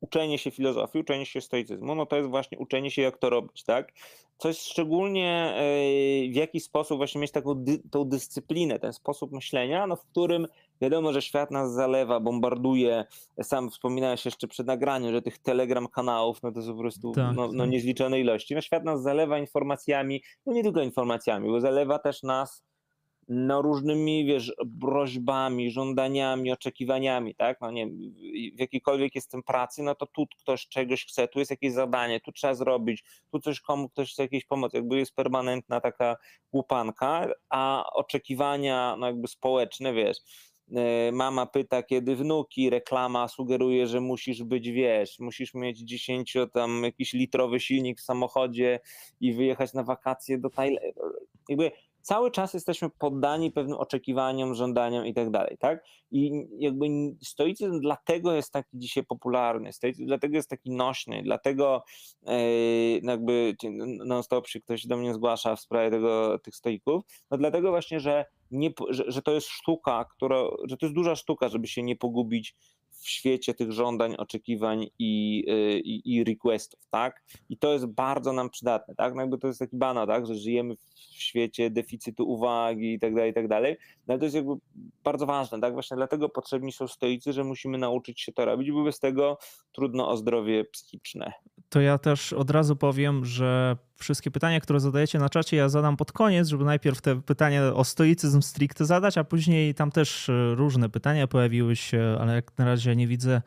uczenie 0.01 0.39
się 0.39 0.51
filozofii, 0.51 0.99
uczenie 0.99 1.27
się 1.27 1.41
stoicyzmu, 1.41 1.95
no 1.95 2.07
to 2.07 2.17
jest 2.17 2.29
właśnie 2.29 2.59
uczenie 2.59 2.91
się, 2.91 3.03
jak 3.03 3.19
to 3.19 3.31
robić, 3.31 3.65
tak? 3.65 3.93
Coś 4.39 4.59
szczególnie 4.59 5.55
e, 5.57 6.33
w 6.33 6.35
jaki 6.35 6.61
sposób 6.61 6.97
właśnie 6.97 7.21
mieć 7.21 7.31
taką 7.31 7.55
dy, 7.55 7.79
tą 7.91 8.05
dyscyplinę, 8.05 8.79
ten 8.79 8.93
sposób 8.93 9.33
myślenia, 9.33 9.87
no 9.87 9.97
w 9.97 10.05
którym 10.05 10.47
wiadomo, 10.81 11.12
że 11.12 11.23
świat 11.23 11.51
nas 11.51 11.73
zalewa, 11.73 12.21
bombarduje. 12.21 13.05
Sam 13.43 13.71
wspominałeś 13.71 14.25
jeszcze 14.25 14.49
przed 14.49 14.67
nagraniem, 14.67 15.12
że 15.12 15.23
tych 15.23 15.39
telegram 15.39 15.89
kanałów, 15.89 16.43
no 16.43 16.53
to 16.53 16.59
jest 16.59 16.71
po 16.71 16.79
prostu 16.79 17.12
tak, 17.12 17.37
no, 17.37 17.53
no 17.53 17.62
tak. 17.65 17.71
niezliczone 17.71 18.21
ilości. 18.21 18.55
No 18.55 18.61
świat 18.61 18.85
nas 18.85 19.03
zalewa 19.03 19.39
informacjami, 19.39 20.23
no 20.47 20.53
nie 20.53 20.62
tylko 20.62 20.83
informacjami, 20.83 21.49
bo 21.49 21.61
zalewa 21.61 21.99
też 21.99 22.23
nas 22.23 22.67
no, 23.29 23.62
różnymi, 23.62 24.25
wiesz, 24.25 24.53
prośbami, 24.81 25.71
żądaniami, 25.71 26.53
oczekiwaniami, 26.53 27.35
tak? 27.35 27.61
No 27.61 27.71
nie 27.71 27.87
w 28.57 28.61
jakiejkolwiek 28.61 29.15
jestem 29.15 29.43
pracy, 29.43 29.83
no 29.83 29.95
to 29.95 30.07
tu 30.07 30.27
ktoś 30.41 30.69
czegoś 30.69 31.07
chce, 31.07 31.29
tu 31.29 31.39
jest 31.39 31.51
jakieś 31.51 31.73
zadanie, 31.73 32.21
tu 32.21 32.33
trzeba 32.33 32.55
zrobić, 32.55 33.05
tu 33.33 33.41
coś 33.41 33.61
komu 33.61 33.89
ktoś 33.89 34.12
chce 34.12 34.23
jakiejś 34.23 34.45
pomocy, 34.45 34.77
jakby 34.77 34.99
jest 34.99 35.15
permanentna 35.15 35.81
taka 35.81 36.17
łupanka, 36.53 37.29
a 37.49 37.91
oczekiwania, 37.95 38.97
no 38.99 39.07
jakby 39.07 39.29
społeczne, 39.29 39.93
wiesz, 39.93 40.17
mama 41.13 41.47
pyta, 41.47 41.83
kiedy 41.83 42.17
wnuki, 42.17 42.71
reklama 42.71 43.29
sugeruje, 43.29 43.87
że 43.87 44.01
musisz 44.01 44.43
być, 44.43 44.71
wiesz, 44.71 45.19
musisz 45.19 45.55
mieć 45.55 45.79
10 45.79 46.37
tam 46.53 46.83
jakiś 46.85 47.13
litrowy 47.13 47.61
silnik 47.61 48.01
w 48.01 48.05
samochodzie 48.05 48.81
i 49.21 49.33
wyjechać 49.33 49.75
na 49.75 49.83
wakacje 49.83 50.39
do 50.39 50.51
Tajlandii. 50.51 50.93
Jakby 51.49 51.71
cały 52.07 52.31
czas 52.31 52.55
jesteśmy 52.55 52.91
poddani 52.91 53.53
pewnym 53.53 53.79
oczekiwaniom, 53.79 54.55
żądaniom 54.55 55.07
i 55.07 55.15
tak 55.15 55.31
dalej, 55.31 55.57
tak? 55.59 55.85
I 56.11 56.47
jakby 56.59 56.87
stoicyzm 57.23 57.81
dlatego 57.81 58.33
jest 58.33 58.53
taki 58.53 58.79
dzisiaj 58.79 59.05
popularny, 59.05 59.73
stoicyzm 59.73 60.07
dlatego 60.07 60.37
jest 60.37 60.51
taki 60.51 60.71
nośny, 60.71 61.23
dlatego 61.23 61.85
yy, 62.23 62.35
jakby 63.03 63.57
non-stop 64.05 64.49
się 64.49 64.61
ktoś 64.61 64.87
do 64.87 64.97
mnie 64.97 65.15
zgłasza 65.15 65.57
w 65.57 65.61
sprawie 65.61 65.91
tego, 65.91 66.39
tych 66.39 66.57
stoików, 66.57 67.05
no 67.31 67.39
dlatego 67.39 67.71
właśnie, 67.71 68.01
że, 68.01 68.25
nie, 68.51 68.71
że, 68.91 69.05
że 69.09 69.23
to 69.23 69.33
jest 69.33 69.49
sztuka, 69.49 70.05
która, 70.05 70.37
że 70.65 70.77
to 70.77 70.87
jest 70.87 70.95
duża 70.95 71.17
sztuka, 71.17 71.49
żeby 71.49 71.69
się 71.69 71.83
nie 71.83 71.97
pogubić 71.97 72.55
w 72.91 73.09
świecie 73.09 73.55
tych 73.55 73.73
żądań, 73.73 74.15
oczekiwań 74.19 74.87
i, 74.99 75.45
y, 75.49 75.81
i, 75.81 76.15
i 76.15 76.25
requestów, 76.25 76.81
tak? 76.91 77.23
I 77.49 77.59
to 77.59 77.73
jest 77.73 77.87
bardzo 77.87 78.33
nam 78.33 78.51
przydatne, 78.51 78.95
tak? 78.95 79.15
No 79.15 79.21
jakby 79.21 79.39
to 79.39 79.47
jest 79.47 79.59
taki 79.59 79.77
banał, 79.77 80.07
tak? 80.07 80.27
Że 80.27 80.35
żyjemy 80.35 80.77
w 80.77 81.23
świecie 81.23 81.71
deficytu 81.71 82.29
uwagi 82.29 82.93
i 82.93 83.01
tak 83.01 83.15
dalej, 83.15 83.31
i 83.31 83.35
tak 83.35 83.49
dalej. 83.49 83.77
No 84.07 84.13
ale 84.13 84.19
to 84.19 84.25
jest 84.25 84.37
jakby 84.37 84.53
bardzo 85.05 85.27
ważne, 85.27 85.61
tak? 85.61 85.73
Właśnie 85.73 85.97
dlatego 85.97 86.29
potrzebni 86.29 86.73
są 86.73 86.89
stoicy, 86.89 87.33
że 87.33 87.45
musimy 87.45 87.79
nauczyć 87.79 88.21
się 88.21 88.33
to 88.33 88.45
robić, 88.45 88.73
bo 88.73 88.85
bez 88.85 89.01
tego 89.01 89.39
trudno 89.73 90.09
o 90.09 90.17
zdrowie 90.17 90.65
psychiczne. 90.65 91.33
To 91.69 91.81
ja 91.81 91.99
też 91.99 92.33
od 92.33 92.51
razu 92.51 92.77
powiem, 92.77 93.25
że 93.25 93.77
wszystkie 93.97 94.31
pytania, 94.31 94.61
które 94.61 94.81
zadajecie 94.81 95.19
na 95.19 95.29
czacie, 95.29 95.57
ja 95.57 95.69
zadam 95.69 95.97
pod 95.97 96.13
koniec, 96.13 96.49
żeby 96.49 96.65
najpierw 96.65 97.01
te 97.01 97.23
pytania 97.23 97.75
o 97.75 97.85
stoicyzm 97.85 98.43
stricte 98.43 98.85
zadać, 98.85 99.19
a 99.19 99.25
później 99.25 99.75
tam 99.75 99.91
też 99.91 100.29
e, 100.29 100.55
różne 100.55 100.89
pytania 100.89 101.27
pojawiły 101.27 101.77
się, 101.77 102.17
ale 102.21 102.35
jak 102.35 102.59
na 102.59 102.65
razie 102.65 102.97
nie 102.97 103.07
widzę 103.07 103.43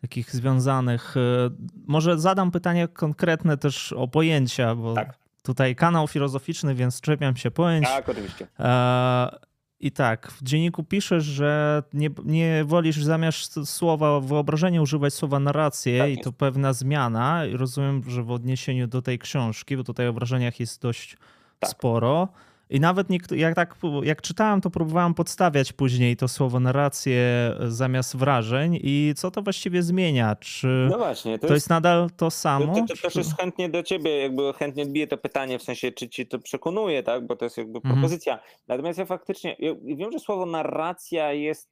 takich 0.00 0.30
związanych. 0.30 1.16
E, 1.16 1.50
może 1.86 2.18
zadam 2.18 2.50
pytanie 2.50 2.88
konkretne 2.88 3.56
też 3.56 3.92
o 3.92 4.08
pojęcia, 4.08 4.74
bo 4.74 4.94
tak. 4.94 5.18
tutaj 5.42 5.76
kanał 5.76 6.08
filozoficzny, 6.08 6.74
więc 6.74 7.00
czepiam 7.00 7.36
się 7.36 7.50
pojęć. 7.50 7.86
Tak, 7.86 8.08
oczywiście. 8.08 8.46
E 8.60 9.53
i 9.84 9.90
tak, 9.90 10.30
w 10.30 10.42
dzienniku 10.42 10.84
piszesz, 10.84 11.24
że 11.24 11.82
nie, 11.92 12.10
nie 12.24 12.64
wolisz 12.64 13.04
zamiast 13.04 13.68
słowa 13.68 14.20
wyobrażenie 14.20 14.82
używać 14.82 15.14
słowa 15.14 15.38
narrację 15.40 15.98
tak 15.98 16.10
i 16.10 16.18
to 16.18 16.32
pewna 16.32 16.72
zmiana. 16.72 17.42
Rozumiem, 17.52 18.02
że 18.08 18.22
w 18.22 18.30
odniesieniu 18.30 18.86
do 18.86 19.02
tej 19.02 19.18
książki, 19.18 19.76
bo 19.76 19.84
tutaj 19.84 20.08
o 20.08 20.12
wrażeniach 20.12 20.60
jest 20.60 20.82
dość 20.82 21.16
tak. 21.60 21.70
sporo. 21.70 22.28
I 22.70 22.80
nawet 22.80 23.06
jak, 23.30 23.54
tak, 23.54 23.76
jak 24.02 24.22
czytałem, 24.22 24.60
to 24.60 24.70
próbowałem 24.70 25.14
podstawiać 25.14 25.72
później 25.72 26.16
to 26.16 26.28
słowo 26.28 26.60
narrację 26.60 27.20
zamiast 27.68 28.16
wrażeń 28.16 28.78
i 28.82 29.12
co 29.16 29.30
to 29.30 29.42
właściwie 29.42 29.82
zmienia? 29.82 30.36
Czy 30.36 30.88
no 30.90 30.98
właśnie, 30.98 31.38
to, 31.38 31.46
to 31.46 31.54
jest, 31.54 31.64
jest, 31.64 31.70
nadal 31.70 32.10
to 32.16 32.30
samo? 32.30 32.74
To, 32.74 32.80
to, 32.80 32.86
to 32.94 33.02
też 33.02 33.16
jest 33.16 33.36
chętnie 33.36 33.68
do 33.68 33.82
ciebie, 33.82 34.18
jakby 34.18 34.52
chętnie 34.52 34.82
odbiję 34.82 35.06
to 35.06 35.18
pytanie, 35.18 35.58
w 35.58 35.62
sensie 35.62 35.92
czy 35.92 36.08
ci 36.08 36.26
to 36.26 36.38
przekonuje, 36.38 37.02
tak? 37.02 37.26
bo 37.26 37.36
to 37.36 37.44
jest 37.44 37.56
jakby 37.56 37.78
mhm. 37.78 37.94
propozycja. 37.94 38.38
Natomiast 38.68 38.98
ja 38.98 39.06
faktycznie, 39.06 39.56
ja 39.58 39.74
wiem, 39.84 40.12
że 40.12 40.18
słowo 40.18 40.46
narracja 40.46 41.32
jest, 41.32 41.70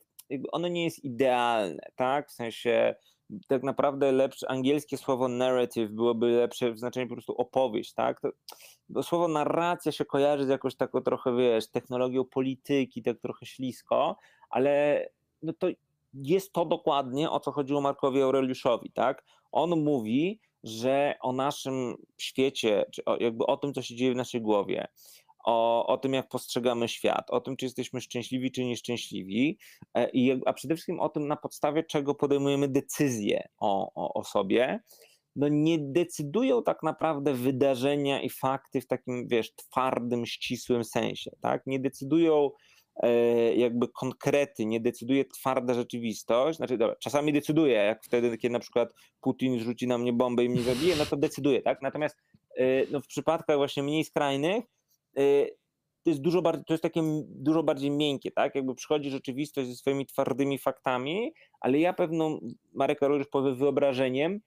ono 0.52 0.68
nie 0.68 0.84
jest 0.84 1.04
idealne, 1.04 1.82
tak? 1.96 2.28
W 2.28 2.32
sensie 2.32 2.94
tak 3.48 3.62
naprawdę 3.62 4.12
lepsze 4.12 4.50
angielskie 4.50 4.98
słowo 4.98 5.28
narrative 5.28 5.90
byłoby 5.90 6.26
lepsze 6.26 6.72
w 6.72 6.78
znaczeniu 6.78 7.08
po 7.08 7.14
prostu 7.14 7.36
opowieść, 7.36 7.92
tak? 7.92 8.20
To, 8.20 9.02
słowo 9.02 9.28
narracja 9.28 9.92
się 9.92 10.04
kojarzy 10.04 10.46
z 10.46 10.48
jakąś 10.48 10.74
taką 10.74 11.00
trochę, 11.00 11.36
wiesz, 11.36 11.68
technologią 11.68 12.24
polityki, 12.24 13.02
tak 13.02 13.18
trochę 13.20 13.46
ślisko, 13.46 14.16
ale 14.50 15.06
no 15.42 15.52
to 15.52 15.66
jest 16.14 16.52
to 16.52 16.64
dokładnie 16.64 17.30
o 17.30 17.40
co 17.40 17.52
chodziło 17.52 17.80
Markowi 17.80 18.22
Aureliuszowi, 18.22 18.90
tak? 18.90 19.24
On 19.52 19.84
mówi, 19.84 20.40
że 20.64 21.14
o 21.20 21.32
naszym 21.32 21.94
świecie, 22.18 22.84
czy 22.92 23.04
o, 23.04 23.16
jakby 23.16 23.46
o 23.46 23.56
tym, 23.56 23.74
co 23.74 23.82
się 23.82 23.96
dzieje 23.96 24.12
w 24.12 24.16
naszej 24.16 24.40
głowie, 24.40 24.88
o, 25.44 25.86
o 25.86 25.98
tym, 25.98 26.14
jak 26.14 26.28
postrzegamy 26.28 26.88
świat, 26.88 27.30
o 27.30 27.40
tym, 27.40 27.56
czy 27.56 27.66
jesteśmy 27.66 28.00
szczęśliwi, 28.00 28.52
czy 28.52 28.64
nieszczęśliwi, 28.64 29.58
e, 29.94 30.10
i, 30.10 30.40
a 30.46 30.52
przede 30.52 30.74
wszystkim 30.74 31.00
o 31.00 31.08
tym, 31.08 31.28
na 31.28 31.36
podstawie 31.36 31.84
czego 31.84 32.14
podejmujemy 32.14 32.68
decyzje 32.68 33.48
o, 33.60 33.92
o, 33.94 34.14
o 34.14 34.24
sobie, 34.24 34.80
no 35.36 35.48
nie 35.48 35.78
decydują 35.78 36.62
tak 36.62 36.82
naprawdę 36.82 37.34
wydarzenia 37.34 38.22
i 38.22 38.30
fakty 38.30 38.80
w 38.80 38.86
takim, 38.86 39.28
wiesz, 39.28 39.54
twardym, 39.54 40.26
ścisłym 40.26 40.84
sensie, 40.84 41.30
tak? 41.40 41.62
Nie 41.66 41.80
decydują 41.80 42.50
e, 42.96 43.54
jakby 43.54 43.88
konkrety, 43.88 44.66
nie 44.66 44.80
decyduje 44.80 45.24
twarda 45.24 45.74
rzeczywistość, 45.74 46.56
znaczy 46.56 46.78
dobra, 46.78 46.96
czasami 46.96 47.32
decyduje, 47.32 47.74
jak 47.74 48.04
wtedy, 48.04 48.38
kiedy 48.38 48.52
na 48.52 48.58
przykład 48.58 48.94
Putin 49.20 49.60
rzuci 49.60 49.86
na 49.86 49.98
mnie 49.98 50.12
bombę 50.12 50.44
i 50.44 50.48
mnie 50.48 50.62
zabije, 50.62 50.96
no 50.96 51.06
to 51.06 51.16
decyduje, 51.16 51.62
tak? 51.62 51.82
Natomiast 51.82 52.16
e, 52.56 52.64
no 52.90 53.00
w 53.00 53.06
przypadkach 53.06 53.56
właśnie 53.56 53.82
mniej 53.82 54.04
skrajnych, 54.04 54.64
to 56.02 56.10
jest 56.10 56.20
dużo 56.20 56.42
bardziej, 56.42 56.64
to 56.64 56.74
jest 56.74 56.82
takie 56.82 57.02
dużo 57.28 57.62
bardziej 57.62 57.90
miękkie, 57.90 58.30
tak? 58.30 58.54
Jakby 58.54 58.74
przychodzi 58.74 59.10
rzeczywistość 59.10 59.68
ze 59.68 59.76
swoimi 59.76 60.06
twardymi 60.06 60.58
faktami, 60.58 61.32
ale 61.60 61.78
ja 61.78 61.92
pewną, 61.92 62.40
Marek 62.72 62.98
Karol 62.98 63.26
powie 63.30 63.52
wyobrażeniem, 63.52 64.40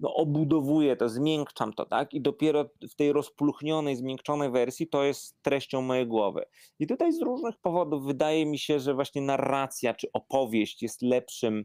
no, 0.00 0.14
obudowuję 0.14 0.96
to, 0.96 1.08
zmiękczam 1.08 1.72
to, 1.72 1.86
tak? 1.86 2.14
I 2.14 2.20
dopiero 2.20 2.64
w 2.90 2.94
tej 2.94 3.12
rozpluchnionej, 3.12 3.96
zmiękczonej 3.96 4.50
wersji 4.50 4.88
to 4.88 5.04
jest 5.04 5.42
treścią 5.42 5.82
mojej 5.82 6.06
głowy. 6.06 6.44
I 6.78 6.86
tutaj 6.86 7.12
z 7.12 7.22
różnych 7.22 7.58
powodów 7.58 8.04
wydaje 8.04 8.46
mi 8.46 8.58
się, 8.58 8.80
że 8.80 8.94
właśnie 8.94 9.22
narracja 9.22 9.94
czy 9.94 10.08
opowieść 10.12 10.82
jest 10.82 11.02
lepszym, 11.02 11.64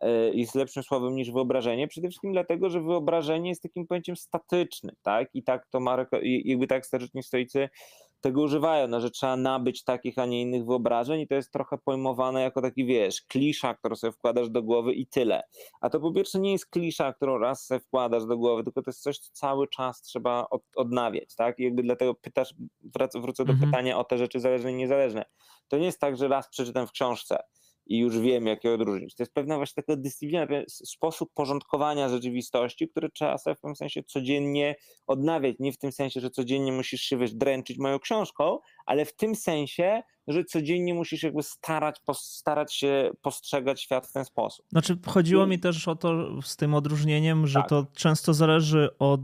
e, 0.00 0.10
jest 0.34 0.54
lepszym 0.54 0.82
słowem 0.82 1.14
niż 1.16 1.30
wyobrażenie. 1.30 1.88
Przede 1.88 2.08
wszystkim 2.08 2.32
dlatego, 2.32 2.70
że 2.70 2.80
wyobrażenie 2.80 3.48
jest 3.48 3.62
takim 3.62 3.86
pojęciem 3.86 4.16
statycznym, 4.16 4.94
tak? 5.02 5.28
I 5.34 5.42
tak 5.42 5.66
to 5.70 5.80
Marek, 5.80 6.08
jakby 6.22 6.66
tak 6.66 6.86
statyczni 6.86 7.22
stoicy 7.22 7.68
tego 8.20 8.42
używają, 8.42 8.88
no, 8.88 9.00
że 9.00 9.10
trzeba 9.10 9.36
nabyć 9.36 9.84
takich, 9.84 10.18
a 10.18 10.26
nie 10.26 10.42
innych 10.42 10.64
wyobrażeń 10.64 11.20
i 11.20 11.28
to 11.28 11.34
jest 11.34 11.52
trochę 11.52 11.78
pojmowane 11.78 12.42
jako 12.42 12.62
taki, 12.62 12.84
wiesz, 12.84 13.22
klisza, 13.22 13.74
którą 13.74 13.96
sobie 13.96 14.12
wkładasz 14.12 14.50
do 14.50 14.62
głowy 14.62 14.92
i 14.92 15.06
tyle. 15.06 15.42
A 15.80 15.90
to 15.90 16.00
po 16.00 16.12
pierwsze 16.12 16.38
nie 16.38 16.52
jest 16.52 16.66
klisza, 16.66 17.12
którą 17.12 17.38
raz 17.38 17.66
sobie 17.66 17.80
wkładasz 17.80 18.26
do 18.26 18.36
głowy, 18.36 18.64
tylko 18.64 18.82
to 18.82 18.90
jest 18.90 19.02
coś, 19.02 19.18
co 19.18 19.30
cały 19.32 19.68
czas 19.68 20.02
trzeba 20.02 20.46
od, 20.50 20.62
odnawiać, 20.76 21.34
tak? 21.34 21.58
I 21.58 21.62
jakby 21.62 21.82
dlatego 21.82 22.14
pytasz, 22.14 22.54
wrócę 23.14 23.44
do 23.44 23.52
mhm. 23.52 23.70
pytania 23.70 23.98
o 23.98 24.04
te 24.04 24.18
rzeczy 24.18 24.40
zależne 24.40 24.72
i 24.72 24.74
niezależne. 24.74 25.24
To 25.68 25.78
nie 25.78 25.86
jest 25.86 26.00
tak, 26.00 26.16
że 26.16 26.28
raz 26.28 26.48
przeczytam 26.48 26.86
w 26.86 26.92
książce, 26.92 27.38
i 27.88 27.98
już 27.98 28.18
wiem, 28.18 28.46
jak 28.46 28.64
je 28.64 28.74
odróżnić. 28.74 29.14
To 29.14 29.22
jest 29.22 29.34
pewna 29.34 29.56
właśnie 29.56 29.82
taka 29.82 30.00
dyscyplina, 30.00 30.46
sposób 30.68 31.30
porządkowania 31.34 32.08
rzeczywistości, 32.08 32.88
który 32.88 33.10
trzeba 33.10 33.38
sobie 33.38 33.56
w 33.56 33.60
pewnym 33.60 33.76
sensie 33.76 34.02
codziennie 34.02 34.76
odnawiać. 35.06 35.56
Nie 35.58 35.72
w 35.72 35.78
tym 35.78 35.92
sensie, 35.92 36.20
że 36.20 36.30
codziennie 36.30 36.72
musisz 36.72 37.00
się 37.00 37.18
wiesz, 37.18 37.34
dręczyć 37.34 37.78
moją 37.78 37.98
książką, 37.98 38.58
ale 38.86 39.04
w 39.04 39.16
tym 39.16 39.34
sensie, 39.34 40.02
że 40.28 40.44
codziennie 40.44 40.94
musisz 40.94 41.22
jakby 41.22 41.42
starać, 41.42 42.00
starać 42.14 42.74
się 42.74 43.10
postrzegać 43.22 43.82
świat 43.82 44.06
w 44.06 44.12
ten 44.12 44.24
sposób. 44.24 44.66
Znaczy, 44.68 44.96
chodziło 45.06 45.46
mi 45.46 45.58
też 45.58 45.88
o 45.88 45.96
to 45.96 46.42
z 46.42 46.56
tym 46.56 46.74
odróżnieniem, 46.74 47.46
że 47.46 47.58
tak. 47.58 47.68
to 47.68 47.86
często 47.96 48.34
zależy 48.34 48.88
od 48.98 49.20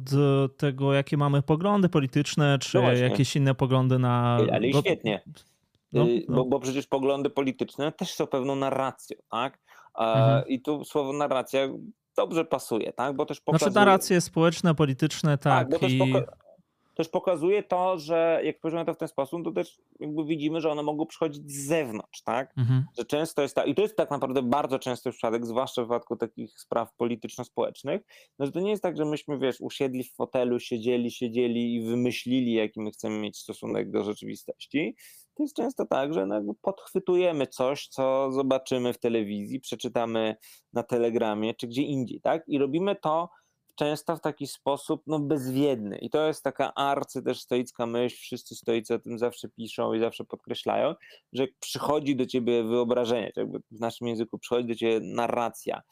tego, 0.57 0.92
jakie 0.92 1.16
mamy 1.16 1.42
poglądy 1.42 1.88
polityczne, 1.88 2.59
czy 2.59 2.79
no 2.79 2.92
jakieś 2.92 3.37
inne 3.37 3.55
poglądy 3.55 3.98
na. 3.98 4.38
Ale 4.53 4.68
i 4.68 4.74
świetnie. 4.74 5.22
No, 5.94 6.04
y, 6.04 6.24
no. 6.28 6.37
Bo, 6.37 6.44
bo, 6.44 6.61
przecież 6.61 6.87
poglądy 6.87 7.30
polityczne 7.30 7.92
też 7.92 8.14
są 8.14 8.26
pewną 8.26 8.57
narracją, 8.57 9.16
tak? 9.30 9.61
Mhm. 9.98 10.48
I 10.48 10.61
tu 10.61 10.85
słowo 10.85 11.12
narracja 11.12 11.68
dobrze 12.16 12.44
pasuje, 12.44 12.92
tak? 12.92 13.16
Bo 13.16 13.26
też 13.26 13.40
pokazuje... 13.40 13.72
Znaczy 13.72 13.87
narracje 13.87 14.20
społeczne, 14.20 14.74
polityczne, 14.74 15.38
tak. 15.38 15.70
tak 15.70 15.83
i... 15.83 15.98
też, 15.98 15.98
poka 15.98 16.37
też 16.94 17.09
pokazuje 17.09 17.62
to, 17.62 17.98
że 17.98 18.40
jak 18.44 18.57
spojrzymy 18.57 18.85
to 18.85 18.94
w 18.94 18.98
ten 18.98 19.09
sposób, 19.09 19.44
to 19.44 19.52
też 19.52 19.80
jakby 20.00 20.24
widzimy, 20.24 20.61
że 20.61 20.70
one 20.70 20.83
mogą 20.83 21.07
przychodzić 21.07 21.52
z 21.52 21.66
zewnątrz, 21.66 22.22
tak? 22.22 22.52
Mhm. 22.59 22.85
Że 22.98 23.04
często 23.04 23.42
jest 23.42 23.54
tak, 23.54 23.66
i 23.66 23.74
to 23.74 23.83
jest 23.83 23.96
tak 23.96 24.11
naprawdę 24.11 24.42
bardzo 24.42 24.78
częsty 24.78 25.11
przypadek, 25.11 25.46
zwłaszcza 25.46 25.83
w 25.83 25.85
przypadku 25.85 26.16
takich 26.16 26.61
spraw 26.61 26.94
polityczno-społecznych, 26.96 28.02
no 28.38 28.46
że 28.46 28.52
to 28.52 28.61
nie 28.61 28.70
jest 28.70 28.83
tak, 28.83 28.96
że 28.96 29.04
myśmy, 29.04 29.38
wiesz, 29.38 29.61
usiedli 29.61 30.04
w 30.04 30.14
fotelu, 30.14 30.61
siedzieli, 30.61 31.11
siedzieli 31.11 31.74
i 31.74 31.83
wymyślili, 31.83 32.52
jaki 32.52 32.80
my 32.80 32.90
chcemy 32.90 33.18
mieć 33.18 33.38
stosunek 33.38 33.90
do 33.90 34.04
rzeczywistości, 34.04 34.96
to 35.35 35.42
jest 35.42 35.57
często 35.57 35.87
tak, 35.87 36.14
że 36.14 36.27
no 36.27 36.55
podchwytujemy 36.62 37.47
coś, 37.47 37.88
co 37.88 38.33
zobaczymy 38.33 38.92
w 38.92 38.99
telewizji, 38.99 39.61
przeczytamy 39.61 40.37
na 40.73 40.83
telegramie 40.83 41.55
czy 41.55 41.66
gdzie 41.66 41.83
indziej, 41.83 42.20
tak? 42.20 42.42
I 42.47 42.59
robimy 42.59 42.97
to 42.97 43.29
często 43.75 44.16
w 44.16 44.20
taki 44.20 44.47
sposób 44.47 45.03
no, 45.07 45.18
bezwiedny. 45.18 45.99
I 45.99 46.11
to 46.11 46.27
jest 46.27 46.42
taka 46.42 46.75
arcy 46.75 47.23
też 47.23 47.40
stoicka 47.40 47.87
myśl, 47.87 48.16
wszyscy 48.16 48.55
stoicy 48.55 48.94
o 48.94 48.99
tym 48.99 49.18
zawsze 49.18 49.49
piszą 49.49 49.94
i 49.94 50.01
zawsze 50.01 50.25
podkreślają, 50.25 50.94
że 51.33 51.47
przychodzi 51.61 52.16
do 52.16 52.27
ciebie 52.27 52.64
wyobrażenie, 52.64 53.33
jakby 53.37 53.59
w 53.70 53.81
naszym 53.81 54.09
języku 54.09 54.38
przychodzi 54.38 54.68
do 54.68 54.75
ciebie 54.75 55.01
narracja, 55.03 55.83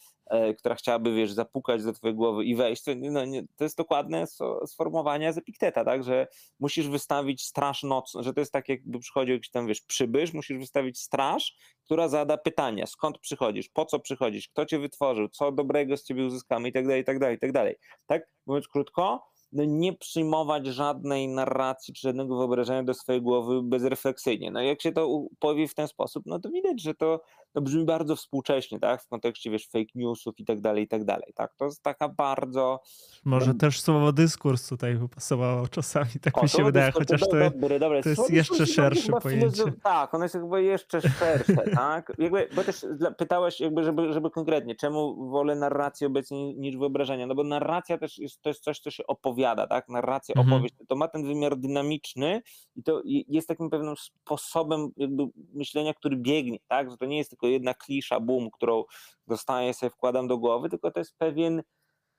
która 0.59 0.75
chciałaby, 0.75 1.15
wiesz, 1.15 1.33
zapukać 1.33 1.85
do 1.85 1.93
twojej 1.93 2.17
głowy 2.17 2.45
i 2.45 2.55
wejść, 2.55 2.85
to, 2.85 2.93
no, 2.97 3.25
nie, 3.25 3.43
to 3.57 3.65
jest 3.65 3.77
dokładne 3.77 4.25
sformułowanie 4.67 5.33
z 5.33 5.39
Epikteta, 5.39 5.85
tak, 5.85 6.05
że 6.05 6.27
musisz 6.61 6.89
wystawić 6.89 7.43
straż 7.43 7.83
nocną, 7.83 8.23
że 8.23 8.35
to 8.35 8.41
jest 8.41 8.53
tak, 8.53 8.69
jakby 8.69 8.99
przychodził 8.99 9.35
jakiś 9.35 9.51
tam, 9.51 9.67
wiesz, 9.67 9.81
przybysz, 9.81 10.33
musisz 10.33 10.59
wystawić 10.59 11.01
straż, 11.01 11.57
która 11.85 12.09
zada 12.09 12.39
pytania, 12.39 12.87
skąd 12.87 13.19
przychodzisz, 13.19 13.69
po 13.69 13.87
co 13.87 14.01
przychodzisz, 14.01 14.49
kto 14.49 14.67
cię 14.67 14.79
wytworzył, 14.79 15.29
co 15.29 15.53
dobrego 15.53 15.97
z 15.97 16.05
ciebie 16.05 16.27
uzyskamy 16.27 16.69
i 16.69 16.73
tak 16.73 16.87
dalej, 16.87 17.03
i 17.03 17.05
tak 17.05 17.19
dalej, 17.19 17.37
i 17.37 17.39
tak 17.39 17.53
dalej. 17.53 17.77
Tak, 18.07 18.23
mówiąc 18.47 18.69
krótko, 18.69 19.33
no 19.53 19.65
nie 19.65 19.93
przyjmować 19.93 20.67
żadnej 20.67 21.29
narracji 21.29 21.95
czy 21.95 22.01
żadnego 22.01 22.37
wyobrażenia 22.37 22.83
do 22.83 22.95
swojej 22.95 23.23
głowy 23.23 23.63
bezrefleksyjnie. 23.63 24.51
No 24.51 24.63
jak 24.63 24.83
się 24.83 24.93
to 24.93 25.25
powie 25.39 25.69
w 25.69 25.75
ten 25.75 25.89
sposób, 25.89 26.23
no 26.27 26.41
to 26.41 26.51
widać, 26.51 26.83
że 26.83 26.95
to 26.95 27.21
no 27.55 27.63
brzmi 27.63 27.85
bardzo 27.85 28.17
współcześnie, 28.17 28.81
tak, 28.81 29.03
w 29.03 29.09
kontekście, 29.09 29.51
wiesz, 29.51 29.69
fake 29.69 29.91
newsów 29.95 30.39
i 30.39 30.45
tak 30.45 30.61
dalej, 30.61 30.85
i 30.85 30.89
tak 30.89 31.05
dalej, 31.05 31.33
tak, 31.35 31.55
to 31.57 31.65
jest 31.65 31.83
taka 31.83 32.09
bardzo... 32.09 32.81
Może 33.25 33.55
też 33.55 33.81
słowo 33.81 34.13
dyskurs 34.13 34.69
tutaj 34.69 34.95
by 34.95 35.09
pasowało 35.09 35.69
czasami, 35.69 36.11
tak 36.23 36.39
o, 36.39 36.43
mi 36.43 36.49
się 36.49 36.65
wydaje, 36.65 36.93
chociaż 36.93 37.21
to, 37.21 37.51
dobre, 37.51 37.79
dobre. 37.79 38.03
to 38.03 38.09
jest 38.09 38.21
słowo 38.21 38.35
jeszcze 38.35 38.67
szersze 38.67 39.13
pojęcie. 39.13 39.65
Tak, 39.83 40.15
ono 40.15 40.25
jest 40.25 40.35
jakby 40.35 40.63
jeszcze 40.63 41.01
szersze, 41.01 41.57
tak, 41.75 42.13
jakby, 42.19 42.49
bo 42.57 42.65
też 42.65 42.87
pytałeś 43.19 43.61
jakby, 43.61 43.85
żeby, 43.85 44.13
żeby 44.13 44.31
konkretnie, 44.31 44.75
czemu 44.77 45.31
wolę 45.31 45.55
narrację 45.55 46.07
obecnie 46.07 46.55
niż 46.55 46.77
wyobrażenia, 46.77 47.27
no 47.27 47.35
bo 47.35 47.45
narracja 47.45 47.99
też 47.99 48.19
jest, 48.19 48.43
to 48.43 48.51
jest 48.51 48.63
coś, 48.63 48.81
co 48.81 48.91
się 48.91 49.07
opowiada, 49.07 49.67
tak, 49.67 49.89
narracja, 49.89 50.35
mhm. 50.37 50.53
opowieść, 50.53 50.75
to 50.89 50.97
ma 50.97 51.09
ten 51.09 51.27
wymiar 51.27 51.57
dynamiczny 51.57 52.43
i 52.77 52.83
to 52.83 53.03
jest 53.05 53.49
takim 53.49 53.71
pewnym 53.71 53.95
sposobem 53.97 54.89
jakby 54.97 55.27
myślenia, 55.55 55.95
który 55.95 56.17
biegnie, 56.17 56.59
tak, 56.69 56.91
że 56.91 56.97
to 56.97 57.07
nie 57.07 57.19
jest 57.19 57.37
tylko 57.43 57.53
jedna 57.53 57.75
klisza, 57.75 58.21
boom, 58.21 58.51
którą 58.51 58.85
dostaję 59.27 59.75
sobie, 59.75 59.91
wkładam 59.91 60.29
do 60.29 60.39
głowy, 60.39 60.69
tylko 60.69 60.91
to 60.91 61.01
jest 61.01 61.19
pewien 61.19 61.63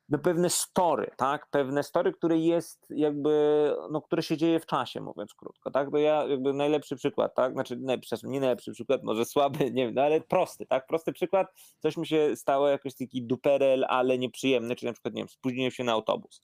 no 0.10 0.20
pewne 0.20 0.50
story, 0.50 1.12
tak, 1.18 1.48
pewne 1.50 1.84
story, 1.84 2.14
które 2.14 2.38
jest 2.38 2.86
jakby, 2.90 3.70
no 3.92 4.02
które 4.02 4.24
się 4.24 4.38
dzieje 4.38 4.60
w 4.60 4.66
czasie, 4.66 5.02
mówiąc 5.02 5.34
krótko, 5.34 5.72
tak, 5.72 5.92
to 5.92 5.98
ja 5.98 6.26
jakby 6.28 6.54
najlepszy 6.54 6.96
przykład, 6.96 7.36
tak, 7.36 7.54
znaczy, 7.54 7.78
nie, 7.78 8.00
przepraszam, 8.00 8.32
nie 8.32 8.40
najlepszy 8.40 8.72
przykład, 8.72 9.04
może 9.04 9.26
słaby, 9.26 9.58
nie 9.72 9.86
wiem, 9.86 9.96
no 9.96 10.02
ale 10.02 10.22
prosty, 10.22 10.66
tak, 10.66 10.88
prosty 10.88 11.14
przykład, 11.14 11.48
coś 11.80 11.98
mi 11.98 12.08
się 12.08 12.36
stało 12.36 12.68
jakoś 12.68 12.96
taki 12.96 13.24
duperel, 13.24 13.86
ale 13.90 14.18
nieprzyjemny, 14.18 14.76
czyli 14.76 14.88
na 14.88 14.94
przykład, 14.94 15.14
nie 15.14 15.22
wiem, 15.22 15.30
spóźniłem 15.30 15.72
się 15.72 15.84
na 15.84 15.92
autobus, 15.92 16.44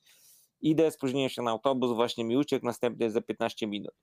idę, 0.61 0.91
spóźniłem 0.91 1.29
się 1.29 1.41
na 1.41 1.51
autobus, 1.51 1.91
właśnie 1.91 2.25
mi 2.25 2.37
uciekł, 2.37 2.65
następnie 2.65 3.03
jest 3.03 3.13
za 3.13 3.21
15 3.21 3.67
minut, 3.67 3.93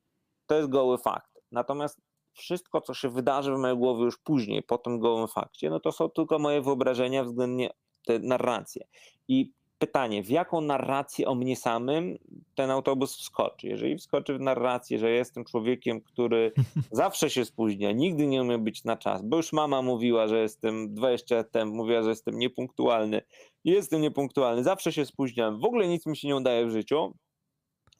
to 0.46 0.54
jest 0.54 0.68
goły 0.68 0.98
fakt, 0.98 1.38
natomiast 1.52 2.00
wszystko, 2.36 2.80
co 2.80 2.94
się 2.94 3.08
wydarzy 3.08 3.54
w 3.54 3.58
mojej 3.58 3.76
głowie 3.76 4.04
już 4.04 4.18
później, 4.18 4.62
po 4.62 4.78
tym 4.78 4.98
gołym 4.98 5.28
fakcie, 5.28 5.70
no 5.70 5.80
to 5.80 5.92
są 5.92 6.10
tylko 6.10 6.38
moje 6.38 6.62
wyobrażenia 6.62 7.24
względnie 7.24 7.70
te 8.06 8.18
narracje. 8.18 8.86
I 9.28 9.52
pytanie, 9.78 10.22
w 10.22 10.30
jaką 10.30 10.60
narrację 10.60 11.28
o 11.28 11.34
mnie 11.34 11.56
samym 11.56 12.18
ten 12.54 12.70
autobus 12.70 13.16
wskoczy? 13.16 13.66
Jeżeli 13.66 13.96
wskoczy 13.96 14.34
w 14.38 14.40
narrację, 14.40 14.98
że 14.98 15.10
jestem 15.10 15.44
człowiekiem, 15.44 16.00
który 16.00 16.52
zawsze 16.90 17.30
się 17.30 17.44
spóźnia, 17.44 17.92
nigdy 17.92 18.26
nie 18.26 18.42
umie 18.42 18.58
być 18.58 18.84
na 18.84 18.96
czas, 18.96 19.22
bo 19.22 19.36
już 19.36 19.52
mama 19.52 19.82
mówiła, 19.82 20.28
że 20.28 20.42
jestem 20.42 20.94
20 20.94 21.36
lat 21.36 21.50
temu, 21.50 21.74
mówiła, 21.74 22.02
że 22.02 22.08
jestem 22.08 22.38
niepunktualny, 22.38 23.22
jestem 23.64 24.00
niepunktualny, 24.00 24.64
zawsze 24.64 24.92
się 24.92 25.06
spóźniam, 25.06 25.60
w 25.60 25.64
ogóle 25.64 25.88
nic 25.88 26.06
mi 26.06 26.16
się 26.16 26.28
nie 26.28 26.36
udaje 26.36 26.66
w 26.66 26.70
życiu, 26.70 27.14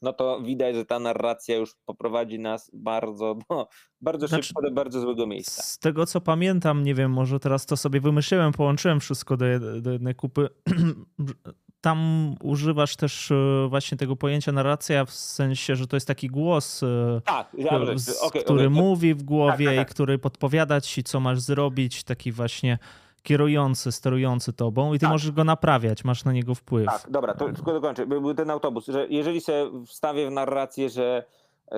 no 0.01 0.13
to 0.13 0.41
widać, 0.41 0.75
że 0.75 0.85
ta 0.85 0.99
narracja 0.99 1.55
już 1.55 1.75
poprowadzi 1.85 2.39
nas 2.39 2.71
bardzo, 2.73 3.37
no, 3.49 3.67
bardzo 4.01 4.27
znaczy, 4.27 4.43
szybko 4.43 4.61
do 4.61 4.71
bardzo 4.71 5.01
złego 5.01 5.27
miejsca. 5.27 5.63
Z 5.63 5.79
tego 5.79 6.05
co 6.05 6.21
pamiętam, 6.21 6.83
nie 6.83 6.95
wiem, 6.95 7.11
może 7.11 7.39
teraz 7.39 7.65
to 7.65 7.77
sobie 7.77 8.01
wymyśliłem, 8.01 8.51
połączyłem 8.51 8.99
wszystko 8.99 9.37
do, 9.37 9.45
do 9.81 9.91
jednej 9.91 10.15
kupy. 10.15 10.49
Tam 11.81 12.35
używasz 12.43 12.95
też 12.95 13.31
e, 13.31 13.67
właśnie 13.69 13.97
tego 13.97 14.15
pojęcia 14.15 14.51
narracja 14.51 15.05
w 15.05 15.11
sensie, 15.11 15.75
że 15.75 15.87
to 15.87 15.95
jest 15.95 16.07
taki 16.07 16.27
głos, 16.27 16.83
e, 16.83 17.21
tak, 17.25 17.55
okay, 18.21 18.41
który 18.41 18.67
okay, 18.67 18.69
mówi 18.69 19.13
w 19.13 19.23
głowie 19.23 19.65
tak, 19.65 19.75
tak, 19.75 19.85
tak. 19.85 19.91
i 19.91 19.93
który 19.93 20.19
podpowiada 20.19 20.81
ci, 20.81 21.03
co 21.03 21.19
masz 21.19 21.39
zrobić, 21.39 22.03
taki 22.03 22.31
właśnie 22.31 22.77
kierujący, 23.27 23.91
sterujący 23.91 24.53
tobą 24.53 24.93
i 24.93 24.99
ty 24.99 25.01
tak. 25.01 25.11
możesz 25.11 25.31
go 25.31 25.43
naprawiać, 25.43 26.03
masz 26.03 26.25
na 26.25 26.33
niego 26.33 26.55
wpływ. 26.55 26.85
Tak, 26.85 27.05
dobra, 27.09 27.33
to 27.33 27.45
tylko 27.53 27.73
dokończę. 27.73 28.05
Był 28.05 28.33
ten 28.33 28.49
autobus, 28.49 28.85
że 28.85 29.07
jeżeli 29.09 29.41
sobie 29.41 29.85
wstawię 29.85 30.27
w 30.27 30.31
narrację, 30.31 30.89
że 30.89 31.23
y, 31.71 31.75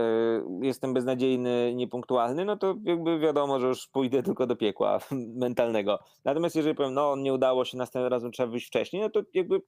jestem 0.61 0.93
beznadziejny, 0.93 1.73
niepunktualny, 1.75 2.45
no 2.45 2.57
to 2.57 2.75
jakby 2.83 3.19
wiadomo, 3.19 3.59
że 3.59 3.67
już 3.67 3.87
pójdę 3.87 4.23
tylko 4.23 4.47
do 4.47 4.55
piekła 4.55 4.99
mentalnego. 5.45 5.99
Natomiast 6.25 6.55
jeżeli 6.55 6.75
powiem, 6.75 6.93
no 6.93 7.15
nie 7.15 7.33
udało 7.33 7.65
się, 7.65 7.77
następnym 7.77 8.11
razem 8.11 8.31
trzeba 8.31 8.51
wyjść 8.51 8.67
wcześniej, 8.67 9.01
no 9.01 9.09
to 9.09 9.21
jakby 9.33 9.61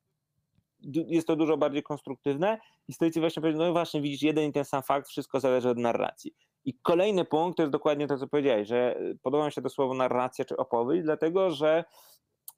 jest 1.07 1.27
to 1.27 1.35
dużo 1.35 1.57
bardziej 1.57 1.83
konstruktywne 1.83 2.59
i 2.87 2.93
stoicy 2.93 3.19
właśnie 3.19 3.41
powiedzieli, 3.41 3.65
no 3.65 3.71
właśnie 3.71 4.01
widzisz, 4.01 4.21
jeden 4.21 4.49
i 4.49 4.53
ten 4.53 4.65
sam 4.65 4.83
fakt, 4.83 5.07
wszystko 5.07 5.39
zależy 5.39 5.69
od 5.69 5.77
narracji. 5.77 6.33
I 6.65 6.73
kolejny 6.81 7.25
punkt 7.25 7.57
to 7.57 7.63
jest 7.63 7.71
dokładnie 7.71 8.07
to, 8.07 8.17
co 8.17 8.27
powiedziałeś, 8.27 8.67
że 8.67 8.99
y, 9.01 9.17
podoba 9.21 9.45
mi 9.45 9.51
się 9.51 9.61
to 9.61 9.69
słowo 9.69 9.93
narracja 9.93 10.45
czy 10.45 10.57
opowieść, 10.57 11.03
dlatego 11.03 11.51
że 11.51 11.83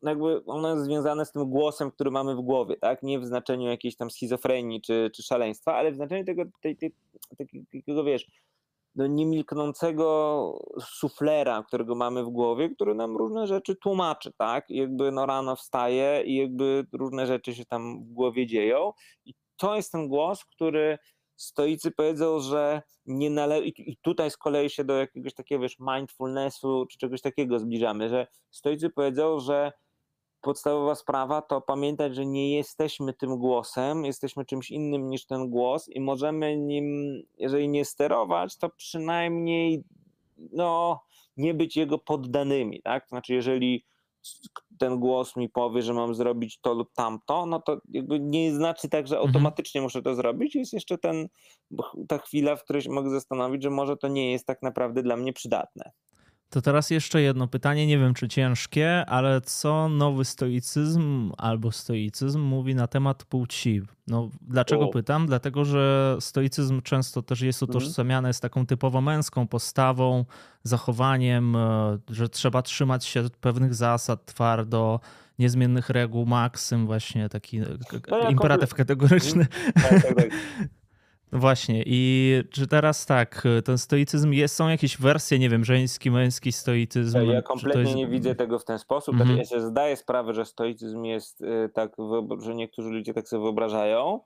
jakby 0.02 0.46
ono 0.46 0.70
jest 0.70 0.84
związane 0.84 1.26
z 1.26 1.32
tym 1.32 1.50
głosem, 1.50 1.92
który 1.92 2.12
mamy 2.12 2.36
w 2.36 2.42
głowie, 2.42 2.76
tak? 2.78 3.04
Nie 3.04 3.20
w 3.20 3.26
znaczeniu 3.26 3.70
jakiejś 3.70 3.96
tam 3.96 4.12
schizofrenii 4.12 4.82
czy, 4.82 5.12
czy 5.16 5.24
szaleństwa, 5.24 5.76
ale 5.76 5.92
w 5.92 5.96
znaczeniu 5.96 6.26
tego, 6.26 6.44
tej, 6.62 6.78
tej, 6.78 6.96
takiego, 7.72 8.04
wiesz, 8.04 8.28
no 8.96 9.08
niemilknącego 9.08 10.60
suflera, 10.82 11.64
którego 11.68 11.96
mamy 11.96 12.24
w 12.24 12.30
głowie, 12.30 12.70
który 12.70 12.96
nam 12.96 13.18
różne 13.18 13.48
rzeczy 13.48 13.76
tłumaczy, 13.76 14.32
tak? 14.38 14.70
Jakby 14.70 15.12
no 15.12 15.26
rano 15.26 15.56
wstaje 15.56 16.24
i 16.26 16.36
jakby 16.36 16.86
różne 16.94 17.28
rzeczy 17.28 17.56
się 17.56 17.66
tam 17.66 18.04
w 18.04 18.14
głowie 18.14 18.48
dzieją 18.48 18.94
i 19.26 19.34
to 19.58 19.76
jest 19.76 19.92
ten 19.92 20.08
głos, 20.08 20.46
który 20.46 20.98
stoicy 21.36 21.92
powiedzą, 21.92 22.40
że 22.40 22.82
nie 23.06 23.30
należy, 23.30 23.68
i 23.68 23.98
tutaj 23.98 24.32
z 24.32 24.38
kolei 24.38 24.70
się 24.70 24.84
do 24.84 24.94
jakiegoś 24.94 25.34
takiego, 25.34 25.62
wiesz, 25.62 25.78
mindfulnessu 25.80 26.86
czy 26.92 26.98
czegoś 26.98 27.22
takiego 27.22 27.60
zbliżamy, 27.60 28.10
że 28.10 28.28
stoicy 28.52 28.90
powiedzą, 28.90 29.40
że 29.40 29.72
podstawowa 30.42 30.96
sprawa 30.96 31.42
to 31.42 31.62
pamiętać, 31.62 32.16
że 32.16 32.26
nie 32.26 32.56
jesteśmy 32.56 33.14
tym 33.14 33.38
głosem, 33.38 34.06
jesteśmy 34.06 34.46
czymś 34.46 34.72
innym 34.72 35.10
niż 35.10 35.26
ten 35.26 35.50
głos 35.50 35.90
i 35.90 36.02
możemy 36.02 36.58
nim, 36.58 37.18
jeżeli 37.38 37.70
nie 37.70 37.86
sterować, 37.86 38.58
to 38.58 38.70
przynajmniej 38.70 39.84
no, 40.52 41.04
nie 41.38 41.54
być 41.54 41.78
jego 41.78 41.98
poddanymi, 41.98 42.82
tak? 42.82 43.04
To 43.04 43.10
znaczy, 43.10 43.34
jeżeli 43.34 43.86
ten 44.80 45.00
głos 45.00 45.36
mi 45.36 45.50
powie, 45.50 45.82
że 45.82 45.94
mam 45.94 46.16
zrobić 46.16 46.60
to 46.62 46.74
lub 46.74 46.94
tamto, 46.94 47.46
no 47.46 47.62
to 47.62 47.82
jakby 47.90 48.20
nie 48.20 48.54
znaczy 48.54 48.90
tak, 48.90 49.08
że 49.08 49.16
mhm. 49.16 49.30
automatycznie 49.30 49.80
mhm. 49.80 49.86
muszę 49.86 50.02
to 50.02 50.16
zrobić. 50.16 50.56
Jest 50.56 50.74
jeszcze 50.74 50.98
ten, 50.98 51.28
ta 52.08 52.18
chwila, 52.18 52.56
w 52.56 52.64
której 52.64 52.82
się 52.82 52.92
mogę 52.92 53.10
zastanowić, 53.10 53.64
że 53.64 53.70
może 53.70 53.98
to 53.98 54.08
nie 54.08 54.32
jest 54.32 54.48
tak 54.48 54.62
naprawdę 54.62 55.04
dla 55.04 55.18
mnie 55.18 55.34
przydatne. 55.34 55.92
To 56.54 56.62
teraz 56.62 56.90
jeszcze 56.90 57.22
jedno 57.22 57.48
pytanie, 57.48 57.88
nie 57.88 57.98
wiem 57.98 58.14
czy 58.14 58.28
ciężkie, 58.28 59.06
ale 59.06 59.42
co 59.42 59.90
nowy 59.90 60.26
stoicyzm 60.26 61.32
albo 61.38 61.72
stoicyzm 61.72 62.42
mówi 62.42 62.76
na 62.76 62.88
temat 62.88 63.24
płci? 63.24 63.82
No, 64.08 64.30
dlaczego 64.42 64.90
o. 64.90 64.92
pytam? 64.92 65.28
Dlatego, 65.28 65.66
że 65.66 66.18
stoicyzm 66.20 66.82
często 66.82 67.22
też 67.22 67.42
jest 67.42 67.64
mhm. 67.64 67.78
utożsamiany 67.78 68.34
z 68.34 68.40
taką 68.40 68.66
typowo 68.66 69.02
męską 69.02 69.48
postawą, 69.48 70.26
zachowaniem, 70.64 71.56
e, 71.56 71.98
że 72.10 72.30
trzeba 72.30 72.62
trzymać 72.62 73.06
się 73.06 73.24
pewnych 73.42 73.74
zasad 73.74 74.26
twardo, 74.26 75.00
niezmiennych 75.40 75.90
reguł, 75.90 76.26
maksym, 76.26 76.86
właśnie 76.86 77.30
taki 77.30 77.60
no, 78.10 78.30
imperatyw 78.30 78.74
kategoryczny. 78.74 79.48
Tak, 79.74 80.04
tak, 80.04 80.16
tak. 80.16 80.30
Właśnie, 81.34 81.84
i 81.86 82.44
czy 82.52 82.68
teraz 82.68 83.06
tak, 83.06 83.44
ten 83.66 83.78
stoicyzm 83.78 84.32
jest, 84.32 84.56
są 84.56 84.70
jakieś 84.70 84.98
wersje, 84.98 85.40
nie 85.40 85.50
wiem, 85.50 85.66
żeński, 85.66 86.12
męski 86.12 86.52
stoicyzm? 86.52 87.32
Ja 87.32 87.42
kompletnie 87.42 87.82
jest... 87.82 87.96
nie 87.96 88.08
widzę 88.08 88.36
tego 88.36 88.60
w 88.60 88.66
ten 88.66 88.80
sposób. 88.80 89.16
Mm 89.16 89.28
-hmm. 89.28 89.38
Ja 89.38 89.46
się 89.46 89.62
zdaję 89.62 89.96
sprawę, 89.96 90.34
że 90.34 90.46
stoicyzm 90.46 91.04
jest 91.04 91.42
y, 91.42 91.70
tak, 91.74 91.92
że 92.40 92.56
niektórzy 92.56 92.90
ludzie 92.90 93.14
tak 93.14 93.28
sobie 93.28 93.44
wyobrażają, 93.44 94.20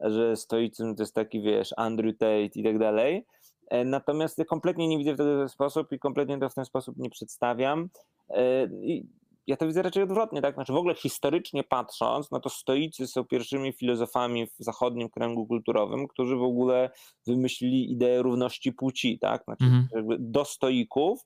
że 0.00 0.36
stoicyzm 0.36 0.94
to 0.94 1.02
jest 1.02 1.14
taki, 1.14 1.42
wiesz, 1.42 1.74
Andrew 1.76 2.18
Tate 2.18 2.44
i 2.54 2.64
tak 2.64 2.78
dalej. 2.78 3.26
E, 3.70 3.84
natomiast 3.84 4.38
ja 4.38 4.44
kompletnie 4.44 4.88
nie 4.88 4.98
widzę 4.98 5.16
tego 5.16 5.36
w 5.36 5.38
ten 5.38 5.48
sposób 5.48 5.92
i 5.92 5.98
kompletnie 5.98 6.38
to 6.38 6.48
w 6.48 6.54
ten 6.54 6.64
sposób 6.64 6.96
nie 6.96 7.10
przedstawiam. 7.10 7.88
E, 8.28 8.64
I 8.64 9.06
ja 9.50 9.56
to 9.56 9.66
widzę 9.66 9.82
raczej 9.82 10.02
odwrotnie, 10.02 10.42
tak? 10.42 10.54
Znaczy 10.54 10.72
w 10.72 10.76
ogóle 10.76 10.94
historycznie 10.94 11.64
patrząc, 11.64 12.30
no 12.30 12.40
to 12.40 12.50
stoicy 12.50 13.06
są 13.06 13.24
pierwszymi 13.24 13.72
filozofami 13.72 14.46
w 14.46 14.54
zachodnim 14.58 15.08
kręgu 15.08 15.46
kulturowym, 15.46 16.08
którzy 16.08 16.36
w 16.36 16.42
ogóle 16.42 16.90
wymyślili 17.26 17.92
ideę 17.92 18.22
równości 18.22 18.72
płci, 18.72 19.18
tak? 19.18 19.44
Znaczy 19.44 19.64
mhm. 19.64 19.88
jakby 19.94 20.16
do 20.18 20.44
stoików 20.44 21.20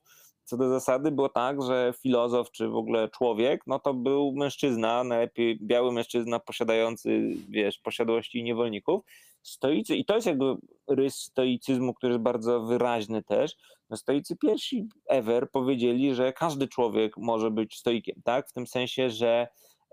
co 0.45 0.57
do 0.57 0.69
zasady 0.69 1.11
było 1.11 1.29
tak, 1.29 1.61
że 1.61 1.93
filozof 2.01 2.51
czy 2.51 2.67
w 2.67 2.75
ogóle 2.75 3.09
człowiek, 3.09 3.61
no 3.67 3.79
to 3.79 3.93
był 3.93 4.33
mężczyzna, 4.35 5.03
najlepiej 5.03 5.59
biały 5.61 5.91
mężczyzna 5.91 6.39
posiadający, 6.39 7.35
wiesz, 7.49 7.79
posiadłości 7.79 8.43
niewolników. 8.43 9.01
Stoicy, 9.45 9.95
i 9.95 10.05
to 10.05 10.15
jest 10.15 10.27
jakby 10.27 10.55
rys 10.87 11.15
stoicyzmu, 11.15 11.93
który 11.93 12.13
jest 12.13 12.23
bardzo 12.23 12.61
wyraźny 12.61 13.23
też, 13.23 13.55
no 13.89 13.97
stoicy 13.97 14.37
pierwsi 14.37 14.87
ever 15.09 15.51
powiedzieli, 15.51 16.15
że 16.15 16.33
każdy 16.33 16.67
człowiek 16.67 17.17
może 17.17 17.51
być 17.51 17.77
stoikiem, 17.77 18.21
tak? 18.23 18.49
W 18.49 18.53
tym 18.53 18.67
sensie, 18.67 19.09
że 19.09 19.47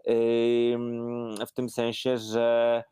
yy, 0.06 1.46
w 1.46 1.52
tym 1.54 1.68
sensie, 1.68 2.18
że 2.18 2.84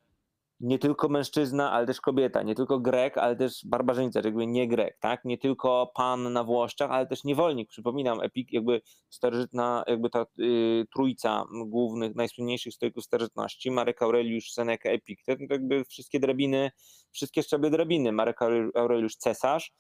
nie 0.60 0.78
tylko 0.78 1.08
mężczyzna, 1.08 1.72
ale 1.72 1.86
też 1.86 2.00
kobieta, 2.00 2.42
nie 2.42 2.54
tylko 2.54 2.80
Grek, 2.80 3.18
ale 3.18 3.36
też 3.36 3.60
barbarzyńca, 3.64 4.20
jakby 4.24 4.46
nie 4.46 4.68
Grek, 4.68 4.98
tak? 5.00 5.24
Nie 5.24 5.38
tylko 5.38 5.92
pan 5.94 6.32
na 6.32 6.44
Włoszczach, 6.44 6.90
ale 6.90 7.06
też 7.06 7.24
niewolnik. 7.24 7.68
Przypominam, 7.68 8.20
epik, 8.20 8.52
jakby 8.52 8.80
starożytna, 9.08 9.84
jakby 9.86 10.10
ta 10.10 10.26
y, 10.40 10.86
trójca 10.94 11.44
głównych, 11.66 12.14
najsłynniejszych 12.14 12.74
stoików 12.74 13.04
starożytności, 13.04 13.70
Marek 13.70 14.02
Aureliusz, 14.02 14.52
Seneca, 14.52 14.88
Epik, 14.88 15.20
to 15.26 15.32
jakby 15.50 15.84
wszystkie 15.84 16.20
drabiny, 16.20 16.70
wszystkie 17.10 17.42
szczeble 17.42 17.70
drabiny, 17.70 18.12
Marek 18.12 18.38
Aureliusz 18.74 19.16
cesarz, 19.16 19.72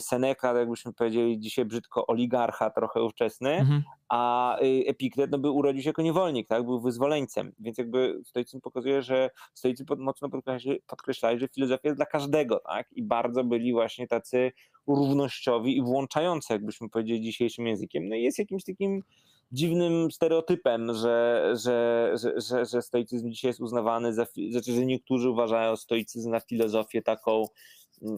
Seneca, 0.00 0.58
jakbyśmy 0.58 0.92
powiedzieli 0.92 1.40
dzisiaj 1.40 1.64
brzydko, 1.64 2.06
oligarcha 2.06 2.70
trochę 2.70 3.02
ówczesny, 3.02 3.50
mhm. 3.50 3.82
a 4.08 4.56
y, 4.62 4.84
Epiktet 4.86 5.30
no, 5.30 5.38
był, 5.38 5.56
urodził 5.56 5.82
się 5.82 5.88
jako 5.88 6.02
niewolnik, 6.02 6.48
tak? 6.48 6.64
był 6.64 6.80
wyzwoleńcem, 6.80 7.52
więc 7.58 7.78
jakby 7.78 8.20
stoicyzm 8.24 8.60
pokazuje, 8.60 9.02
że 9.02 9.30
stoicy 9.54 9.84
mocno 9.98 10.28
podkreślali, 10.28 10.80
podkreślali, 10.86 11.40
że 11.40 11.48
filozofia 11.48 11.88
jest 11.88 11.98
dla 11.98 12.06
każdego 12.06 12.60
tak? 12.66 12.92
i 12.92 13.02
bardzo 13.02 13.44
byli 13.44 13.72
właśnie 13.72 14.08
tacy 14.08 14.52
równościowi 14.86 15.76
i 15.76 15.82
włączający, 15.82 16.52
jakbyśmy 16.52 16.88
powiedzieli 16.88 17.20
dzisiejszym 17.20 17.66
językiem. 17.66 18.08
No 18.08 18.14
i 18.14 18.22
jest 18.22 18.38
jakimś 18.38 18.64
takim 18.64 19.02
dziwnym 19.52 20.10
stereotypem, 20.10 20.94
że, 20.94 21.50
że, 21.64 22.10
że, 22.22 22.40
że, 22.40 22.66
że 22.66 22.82
stoicyzm 22.82 23.30
dzisiaj 23.30 23.48
jest 23.48 23.60
uznawany 23.60 24.14
za, 24.14 24.26
znaczy, 24.50 24.72
że 24.72 24.86
niektórzy 24.86 25.30
uważają 25.30 25.76
stoicyzm 25.76 26.30
na 26.30 26.40
filozofię 26.40 27.02
taką 27.02 27.44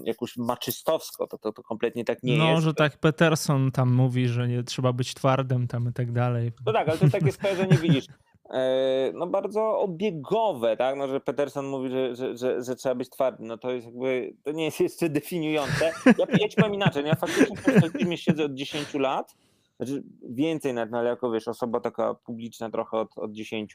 jakąś 0.05 0.37
maczystowską, 0.37 1.27
to, 1.27 1.39
to, 1.39 1.53
to 1.53 1.63
kompletnie 1.63 2.05
tak 2.05 2.23
nie 2.23 2.39
no, 2.39 2.45
jest. 2.45 2.55
No, 2.55 2.61
że 2.61 2.75
tak 2.75 2.99
Peterson 2.99 3.71
tam 3.71 3.95
mówi, 3.95 4.29
że 4.29 4.49
nie 4.49 4.63
trzeba 4.63 4.93
być 4.93 5.15
twardym 5.15 5.69
tam 5.69 5.89
i 5.89 5.93
tak 5.93 6.13
dalej. 6.13 6.53
No 6.67 6.73
tak, 6.73 6.89
ale 6.89 6.99
to 6.99 7.11
takie 7.11 7.33
skojarzenie 7.33 7.77
widzisz. 7.77 8.07
E, 8.51 9.13
no 9.15 9.27
bardzo 9.27 9.79
obiegowe, 9.79 10.77
tak, 10.77 10.97
no, 10.97 11.09
że 11.09 11.21
Peterson 11.21 11.67
mówi, 11.67 11.91
że, 11.91 12.17
że, 12.17 12.37
że, 12.37 12.63
że, 12.63 12.77
trzeba 12.77 12.95
być 12.95 13.11
twardym, 13.11 13.47
no 13.47 13.59
to 13.59 13.71
jest 13.71 13.87
jakby, 13.87 14.35
to 14.43 14.53
nie 14.53 14.65
jest 14.65 14.81
jeszcze 14.81 15.09
definiujące. 15.09 15.93
Ja, 16.19 16.27
ja 16.41 16.49
ci 16.49 16.57
powiem 16.57 16.75
inaczej, 16.75 17.03
no 17.03 17.09
ja 17.09 17.15
faktycznie 17.15 18.17
w 18.17 18.21
siedzę 18.21 18.45
od 18.45 18.55
10 18.55 18.95
lat, 18.95 19.35
znaczy 19.77 20.03
więcej 20.29 20.75
nawet, 20.75 20.91
no 20.91 20.99
ale 20.99 21.09
jako 21.09 21.31
wiesz, 21.31 21.49
osoba 21.49 21.81
taka 21.81 22.15
publiczna 22.15 22.71
trochę 22.71 22.97
od, 22.97 23.19
od 23.19 23.33
10. 23.33 23.73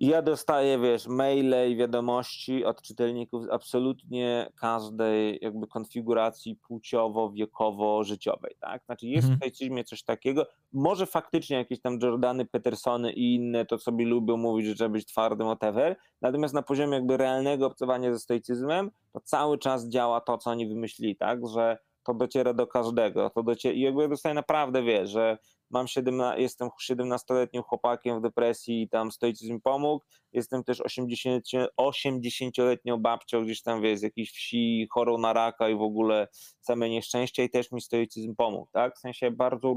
I 0.00 0.06
ja 0.06 0.22
dostaję, 0.22 0.78
wiesz, 0.78 1.06
maile 1.06 1.70
i 1.70 1.76
wiadomości 1.76 2.64
od 2.64 2.82
czytelników 2.82 3.44
z 3.44 3.48
absolutnie 3.48 4.52
każdej 4.56 5.38
jakby 5.42 5.66
konfiguracji 5.66 6.56
płciowo-wiekowo-życiowej, 6.68 8.54
tak? 8.60 8.84
Znaczy 8.84 9.06
jest 9.06 9.24
mhm. 9.24 9.36
w 9.36 9.38
stoicyzmie 9.38 9.84
coś 9.84 10.02
takiego, 10.02 10.46
może 10.72 11.06
faktycznie 11.06 11.56
jakieś 11.56 11.80
tam 11.80 11.98
Jordany, 12.02 12.44
Petersony 12.44 13.12
i 13.12 13.34
inne 13.34 13.66
to 13.66 13.78
sobie 13.78 14.06
lubią 14.06 14.36
mówić, 14.36 14.66
że 14.66 14.74
trzeba 14.74 14.90
być 14.90 15.06
twardym, 15.06 15.46
whatever, 15.46 15.96
natomiast 16.22 16.54
na 16.54 16.62
poziomie 16.62 16.94
jakby 16.94 17.16
realnego 17.16 17.66
obcowania 17.66 18.12
ze 18.12 18.18
stoicyzmem, 18.18 18.90
to 19.12 19.20
cały 19.20 19.58
czas 19.58 19.88
działa 19.88 20.20
to, 20.20 20.38
co 20.38 20.50
oni 20.50 20.68
wymyślili, 20.68 21.16
tak? 21.16 21.46
Że 21.46 21.78
to 22.02 22.14
dociera 22.14 22.52
do 22.52 22.66
każdego. 22.66 23.30
To 23.30 23.42
dociera, 23.42 23.74
I 23.74 23.80
jakby 23.80 24.08
dostaję 24.08 24.34
naprawdę, 24.34 24.82
wiesz, 24.82 25.10
że 25.10 25.38
mam 25.70 25.88
17, 25.88 26.42
jestem 26.42 26.68
17-letnim 26.90 27.62
chłopakiem 27.62 28.18
w 28.18 28.22
depresji 28.22 28.82
i 28.82 28.88
tam 28.88 29.10
stoicyzm 29.10 29.60
pomógł. 29.60 30.04
Jestem 30.32 30.64
też 30.64 30.80
80, 30.80 31.44
80-letnią 31.80 32.98
babcią 32.98 33.44
gdzieś 33.44 33.62
tam, 33.62 33.82
wiesz, 33.82 33.98
z 33.98 34.02
jakiejś 34.02 34.32
wsi, 34.32 34.88
chorą 34.90 35.18
na 35.18 35.32
raka 35.32 35.68
i 35.68 35.74
w 35.74 35.82
ogóle 35.82 36.28
same 36.60 36.88
nieszczęścia 36.88 37.42
i 37.42 37.50
też 37.50 37.72
mi 37.72 37.80
stoicyzm 37.80 38.34
pomógł, 38.36 38.70
tak? 38.72 38.96
W 38.96 38.98
sensie 38.98 39.30
bardzo, 39.30 39.74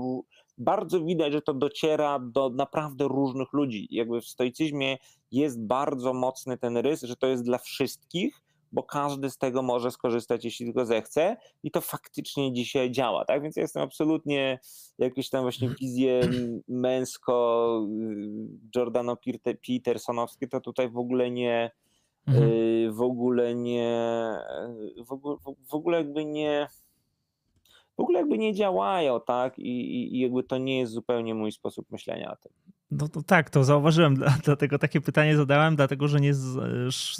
bardzo 0.57 1.03
widać, 1.03 1.33
że 1.33 1.41
to 1.41 1.53
dociera 1.53 2.19
do 2.19 2.49
naprawdę 2.49 3.07
różnych 3.07 3.53
ludzi. 3.53 3.87
Jakby 3.91 4.21
w 4.21 4.27
stoicyzmie 4.27 4.97
jest 5.31 5.65
bardzo 5.65 6.13
mocny 6.13 6.57
ten 6.57 6.77
rys, 6.77 7.01
że 7.01 7.15
to 7.15 7.27
jest 7.27 7.43
dla 7.43 7.57
wszystkich, 7.57 8.41
bo 8.73 8.83
każdy 8.83 9.29
z 9.29 9.37
tego 9.37 9.61
może 9.61 9.91
skorzystać, 9.91 10.45
jeśli 10.45 10.65
tylko 10.65 10.85
zechce 10.85 11.37
i 11.63 11.71
to 11.71 11.81
faktycznie 11.81 12.53
dzisiaj 12.53 12.91
działa, 12.91 13.25
tak? 13.25 13.41
Więc 13.41 13.55
ja 13.55 13.61
jestem 13.61 13.83
absolutnie 13.83 14.59
jakieś 14.97 15.29
tam 15.29 15.41
właśnie 15.41 15.67
mhm. 15.67 15.77
wizje 15.79 16.21
męsko 16.67 17.87
Jordano 18.75 19.17
Petersonowskie 19.67 20.47
to 20.47 20.61
tutaj 20.61 20.89
w 20.89 20.97
ogóle 20.97 21.31
nie 21.31 21.71
mhm. 22.27 22.49
Y, 22.49 22.91
w 22.91 23.01
ogóle 23.01 23.55
nie 23.55 23.99
w 25.05 25.11
ogóle, 25.11 25.37
w 25.69 25.73
ogóle 25.73 25.97
jakby 25.97 26.25
nie 26.25 26.67
w 27.97 27.99
ogóle 27.99 28.19
jakby 28.19 28.37
nie 28.37 28.53
działają, 28.53 29.19
tak? 29.21 29.59
I, 29.59 29.69
i, 29.69 30.15
I, 30.15 30.19
jakby 30.19 30.43
to 30.43 30.57
nie 30.57 30.79
jest 30.79 30.91
zupełnie 30.91 31.35
mój 31.35 31.51
sposób 31.51 31.91
myślenia 31.91 32.31
o 32.31 32.35
tym. 32.35 32.51
No 32.99 33.07
to 33.07 33.21
tak, 33.21 33.49
to 33.49 33.63
zauważyłem, 33.63 34.15
dlatego 34.45 34.79
takie 34.79 35.01
pytanie 35.01 35.37
zadałem, 35.37 35.75
dlatego 35.75 36.07
że 36.07 36.19
nie, 36.19 36.33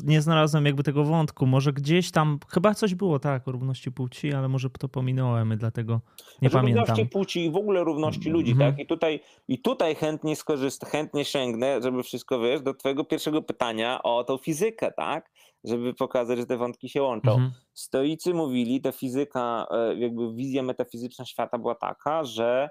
nie 0.03 0.21
znalazłem 0.21 0.65
jakby 0.65 0.83
tego 0.83 1.03
wątku. 1.03 1.45
Może 1.45 1.73
gdzieś 1.73 2.11
tam, 2.11 2.39
chyba 2.49 2.73
coś 2.73 2.95
było 2.95 3.19
tak 3.19 3.47
o 3.47 3.51
równości 3.51 3.91
płci, 3.91 4.33
ale 4.33 4.47
może 4.47 4.69
to 4.69 4.89
pominąłem, 4.89 5.57
dlatego 5.57 5.93
nie 6.41 6.49
znaczy, 6.49 6.53
pamiętam. 6.53 6.85
Równości 6.85 7.05
płci 7.05 7.45
i 7.45 7.51
w 7.51 7.55
ogóle 7.55 7.83
równości 7.83 8.29
ludzi, 8.29 8.51
mm 8.51 8.67
-hmm. 8.67 8.71
tak? 8.71 8.79
I 8.79 8.87
tutaj, 8.87 9.19
I 9.47 9.59
tutaj 9.59 9.95
chętnie 9.95 10.35
skorzystam, 10.35 10.89
chętnie 10.89 11.25
sięgnę, 11.25 11.81
żeby 11.81 12.03
wszystko 12.03 12.39
wiesz, 12.39 12.61
do 12.61 12.73
twojego 12.73 13.03
pierwszego 13.03 13.41
pytania 13.41 14.03
o 14.03 14.23
tą 14.23 14.37
fizykę, 14.37 14.91
tak? 14.91 15.31
Żeby 15.63 15.93
pokazać, 15.93 16.39
że 16.39 16.45
te 16.45 16.57
wątki 16.57 16.89
się 16.89 17.01
łączą. 17.01 17.35
Mm 17.35 17.49
-hmm. 17.49 17.51
Stoicy 17.73 18.33
mówili, 18.33 18.81
ta 18.81 18.91
fizyka, 18.91 19.67
e, 19.71 19.95
jakby 19.95 20.33
wizja 20.33 20.63
metafizyczna 20.63 21.25
świata 21.25 21.57
była 21.57 21.75
taka, 21.75 22.23
że 22.23 22.69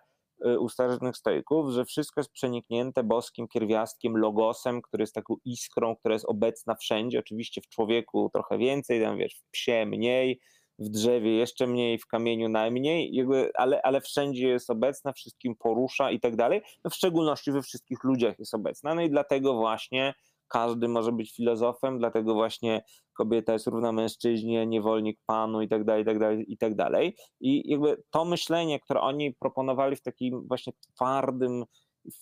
u 0.59 0.69
starożytnych 0.69 1.17
stoików, 1.17 1.71
że 1.71 1.85
wszystko 1.85 2.21
jest 2.21 2.33
przeniknięte 2.33 3.05
boskim 3.05 3.49
pierwiastkiem, 3.49 4.17
logosem, 4.17 4.83
który 4.83 5.03
jest 5.03 5.15
taką 5.15 5.37
iskrą, 5.45 5.97
która 5.97 6.15
jest 6.15 6.25
obecna 6.29 6.75
wszędzie, 6.75 7.19
oczywiście 7.19 7.61
w 7.61 7.69
człowieku 7.69 8.31
trochę 8.33 8.59
więcej, 8.59 9.03
tam 9.03 9.19
wiesz, 9.19 9.35
w 9.35 9.51
psie 9.51 9.87
mniej, 9.87 10.41
w 10.79 10.89
drzewie 10.89 11.37
jeszcze 11.37 11.67
mniej, 11.67 11.99
w 11.99 12.07
kamieniu 12.07 12.49
najmniej, 12.49 13.27
ale, 13.55 13.83
ale 13.83 14.01
wszędzie 14.01 14.49
jest 14.49 14.71
obecna, 14.71 15.13
wszystkim 15.13 15.57
porusza 15.57 16.11
i 16.11 16.21
tak 16.21 16.37
dalej, 16.37 16.63
no 16.85 16.91
w 16.91 16.95
szczególności 16.95 17.53
we 17.53 17.63
wszystkich 17.63 18.05
ludziach 18.05 18.39
jest 18.39 18.55
obecna, 18.55 18.95
no 18.95 19.03
i 19.03 19.11
dlatego 19.11 19.55
właśnie 19.55 20.15
każdy 20.53 20.89
może 20.89 21.13
być 21.13 21.37
filozofem, 21.37 21.99
dlatego 21.99 22.35
właśnie 22.35 22.85
kobieta 23.13 23.53
jest 23.53 23.67
równa 23.67 23.93
mężczyźnie, 23.93 24.67
niewolnik 24.67 25.21
panu 25.27 25.63
i 25.63 25.69
tak 25.69 25.85
dalej, 25.85 26.03
i 26.03 26.07
tak 26.07 26.19
dalej, 26.19 26.53
i 26.53 26.59
tak 26.59 26.75
dalej. 26.75 27.17
I 27.41 27.71
jakby 27.71 28.03
to 28.11 28.25
myślenie, 28.25 28.81
które 28.81 29.01
oni 29.01 29.35
proponowali 29.35 29.97
w 29.97 30.03
takim 30.03 30.49
właśnie 30.49 30.73
twardym, 30.95 31.65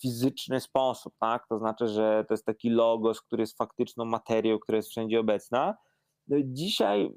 fizyczny 0.01 0.59
sposób, 0.59 1.13
tak? 1.19 1.47
To 1.47 1.57
znaczy, 1.59 1.87
że 1.87 2.25
to 2.27 2.33
jest 2.33 2.45
taki 2.45 2.69
logos, 2.69 3.21
który 3.21 3.43
jest 3.43 3.57
faktyczną 3.57 4.05
materią, 4.05 4.59
która 4.59 4.75
jest 4.75 4.89
wszędzie 4.89 5.19
obecna. 5.19 5.77
No 6.27 6.37
dzisiaj 6.43 7.13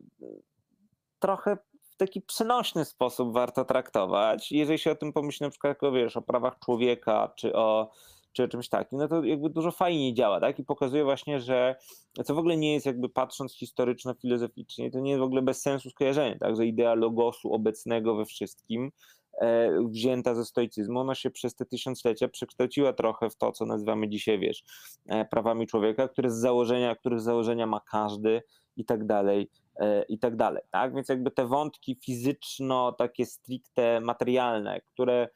trochę 1.18 1.58
w 1.92 1.96
taki 1.96 2.22
przenośny 2.22 2.84
sposób 2.84 3.32
warto 3.32 3.64
traktować. 3.64 4.52
Jeżeli 4.52 4.78
się 4.78 4.90
o 4.90 4.94
tym 4.94 5.12
pomyśli 5.12 5.44
na 5.44 5.50
przykład, 5.50 5.76
wiesz, 5.94 6.16
o 6.16 6.22
prawach 6.22 6.58
człowieka, 6.58 7.32
czy 7.36 7.56
o 7.56 7.90
czy 8.34 8.48
czymś 8.48 8.68
takim, 8.68 8.98
no 8.98 9.08
to 9.08 9.24
jakby 9.24 9.50
dużo 9.50 9.70
fajniej 9.70 10.14
działa, 10.14 10.40
tak? 10.40 10.58
I 10.58 10.64
pokazuje 10.64 11.04
właśnie, 11.04 11.40
że 11.40 11.76
co 12.24 12.34
w 12.34 12.38
ogóle 12.38 12.56
nie 12.56 12.74
jest 12.74 12.86
jakby 12.86 13.08
patrząc 13.08 13.54
historyczno-filozoficznie, 13.54 14.90
to 14.90 15.00
nie 15.00 15.10
jest 15.10 15.20
w 15.20 15.24
ogóle 15.24 15.42
bez 15.42 15.62
sensu 15.62 15.90
skojarzenie, 15.90 16.38
tak? 16.38 16.56
Że 16.56 16.66
idea 16.66 16.94
logosu 16.94 17.52
obecnego 17.52 18.14
we 18.14 18.24
wszystkim, 18.24 18.92
e, 19.40 19.70
wzięta 19.88 20.34
ze 20.34 20.44
stoicyzmu, 20.44 21.00
ona 21.00 21.14
się 21.14 21.30
przez 21.30 21.54
te 21.54 21.66
tysiąclecia 21.66 22.28
przekształciła 22.28 22.92
trochę 22.92 23.30
w 23.30 23.36
to, 23.36 23.52
co 23.52 23.66
nazywamy 23.66 24.08
dzisiaj, 24.08 24.38
wiesz, 24.38 24.64
e, 25.06 25.24
prawami 25.24 25.66
człowieka, 25.66 26.08
które 26.08 26.30
z 26.30 26.36
założenia, 26.36 26.94
których 26.94 27.20
założenia 27.20 27.66
ma 27.66 27.80
każdy 27.80 28.42
i 28.76 28.84
tak 28.84 29.06
dalej, 29.06 29.50
e, 29.76 30.02
i 30.02 30.18
tak 30.18 30.36
dalej, 30.36 30.62
tak? 30.70 30.94
Więc 30.94 31.08
jakby 31.08 31.30
te 31.30 31.46
wątki 31.46 31.98
fizyczno, 32.04 32.92
takie 32.92 33.26
stricte 33.26 34.00
materialne, 34.00 34.80
które 34.80 35.28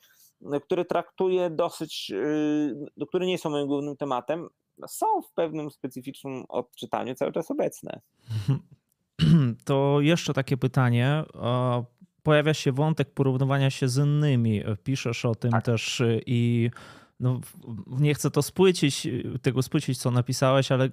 które 0.65 0.85
traktuje 0.85 1.51
dosyć, 1.51 2.13
y, 3.01 3.07
które 3.09 3.27
nie 3.27 3.39
są 3.39 3.51
moim 3.51 3.67
głównym 3.67 3.97
tematem, 3.97 4.49
są 4.89 5.07
w 5.23 5.33
pewnym 5.33 5.71
specyficznym 5.71 6.45
odczytaniu 6.49 7.15
cały 7.15 7.33
czas 7.33 7.51
obecne. 7.51 8.01
To 9.65 10.01
jeszcze 10.01 10.35
takie 10.35 10.57
pytanie. 10.57 11.25
Pojawia 12.23 12.55
się 12.55 12.73
wątek 12.73 13.15
porównywania 13.15 13.71
się 13.71 13.89
z 13.89 13.99
innymi. 13.99 14.63
Piszesz 14.85 15.25
o 15.25 15.35
tym 15.35 15.51
tak. 15.51 15.65
też 15.65 16.03
i 16.27 16.71
no, 17.21 17.41
nie 17.89 18.15
chcę 18.15 18.31
to 18.31 18.43
spłycić, 18.43 19.09
tego 19.43 19.63
spłycić, 19.63 19.99
co 19.99 20.11
napisałeś, 20.11 20.73
ale 20.73 20.89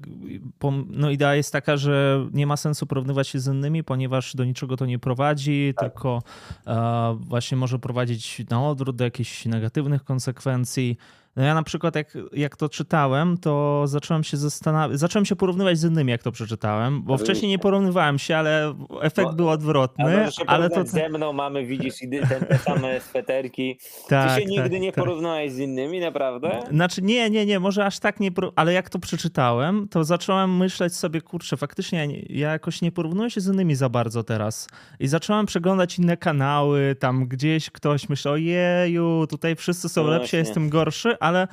no, 0.89 1.09
idea 1.09 1.35
jest 1.35 1.51
taka, 1.51 1.77
że 1.77 2.25
nie 2.33 2.47
ma 2.47 2.57
sensu 2.57 2.85
porównywać 2.85 3.27
się 3.27 3.39
z 3.39 3.47
innymi, 3.47 3.83
ponieważ 3.83 4.35
do 4.35 4.45
niczego 4.45 4.77
to 4.77 4.85
nie 4.85 4.99
prowadzi, 4.99 5.73
tak. 5.75 5.91
tylko 5.91 6.23
e, 6.67 7.17
właśnie 7.19 7.57
może 7.57 7.79
prowadzić 7.79 8.41
na 8.49 8.67
odwrót 8.67 8.95
do 8.95 9.03
jakichś 9.03 9.45
negatywnych 9.45 10.03
konsekwencji. 10.03 10.97
No 11.35 11.43
ja 11.43 11.53
na 11.53 11.63
przykład 11.63 11.95
jak, 11.95 12.17
jak 12.33 12.55
to 12.55 12.69
czytałem, 12.69 13.37
to 13.37 13.83
zacząłem 13.87 14.23
się 14.23 14.37
zastanawiać, 14.37 14.99
zacząłem 14.99 15.25
się 15.25 15.35
porównywać 15.35 15.77
z 15.77 15.83
innymi, 15.83 16.11
jak 16.11 16.23
to 16.23 16.31
przeczytałem, 16.31 17.03
bo 17.03 17.17
wcześniej 17.17 17.51
nie 17.51 17.59
porównywałem 17.59 18.19
się, 18.19 18.37
ale 18.37 18.73
efekt 19.01 19.29
no, 19.29 19.33
był 19.33 19.49
odwrotny. 19.49 20.27
Ale 20.47 20.69
to 20.69 20.85
ze 20.85 21.09
mną 21.09 21.33
mamy, 21.33 21.65
widzisz, 21.65 21.93
te, 22.29 22.45
te 22.45 22.57
same 22.57 22.99
sweterki. 23.09 23.79
Tak, 24.07 24.29
Ty 24.29 24.41
się 24.41 24.47
tak, 24.47 24.49
nigdy 24.49 24.79
nie 24.79 24.91
tak. 24.91 25.03
porównałeś 25.03 25.51
z 25.51 25.59
innymi, 25.59 25.99
naprawdę? 25.99 26.59
Znaczy 26.71 27.01
nie, 27.01 27.29
nie, 27.29 27.45
nie, 27.45 27.59
może 27.59 27.85
aż 27.85 27.99
tak 27.99 28.19
nie, 28.19 28.31
ale 28.55 28.73
jak 28.73 28.89
to 28.89 28.99
przeczytałem, 28.99 29.87
to 29.87 30.03
zacząłem 30.03 30.57
myśleć 30.57 30.95
sobie, 30.95 31.21
kurczę, 31.21 31.57
faktycznie 31.57 32.07
ja 32.29 32.51
jakoś 32.51 32.81
nie 32.81 32.91
porównuję 32.91 33.29
się 33.29 33.41
z 33.41 33.47
innymi 33.47 33.75
za 33.75 33.89
bardzo 33.89 34.23
teraz. 34.23 34.67
I 34.99 35.07
zacząłem 35.07 35.45
przeglądać 35.45 35.99
inne 35.99 36.17
kanały, 36.17 36.95
tam 36.99 37.27
gdzieś 37.27 37.69
ktoś 37.69 38.09
myślał, 38.09 38.33
ojeju, 38.33 39.27
tutaj 39.29 39.55
wszyscy 39.55 39.89
są 39.89 40.03
no 40.03 40.09
lepsi, 40.09 40.35
ja 40.35 40.39
jestem 40.39 40.69
gorszy, 40.69 41.17
ale 41.25 41.47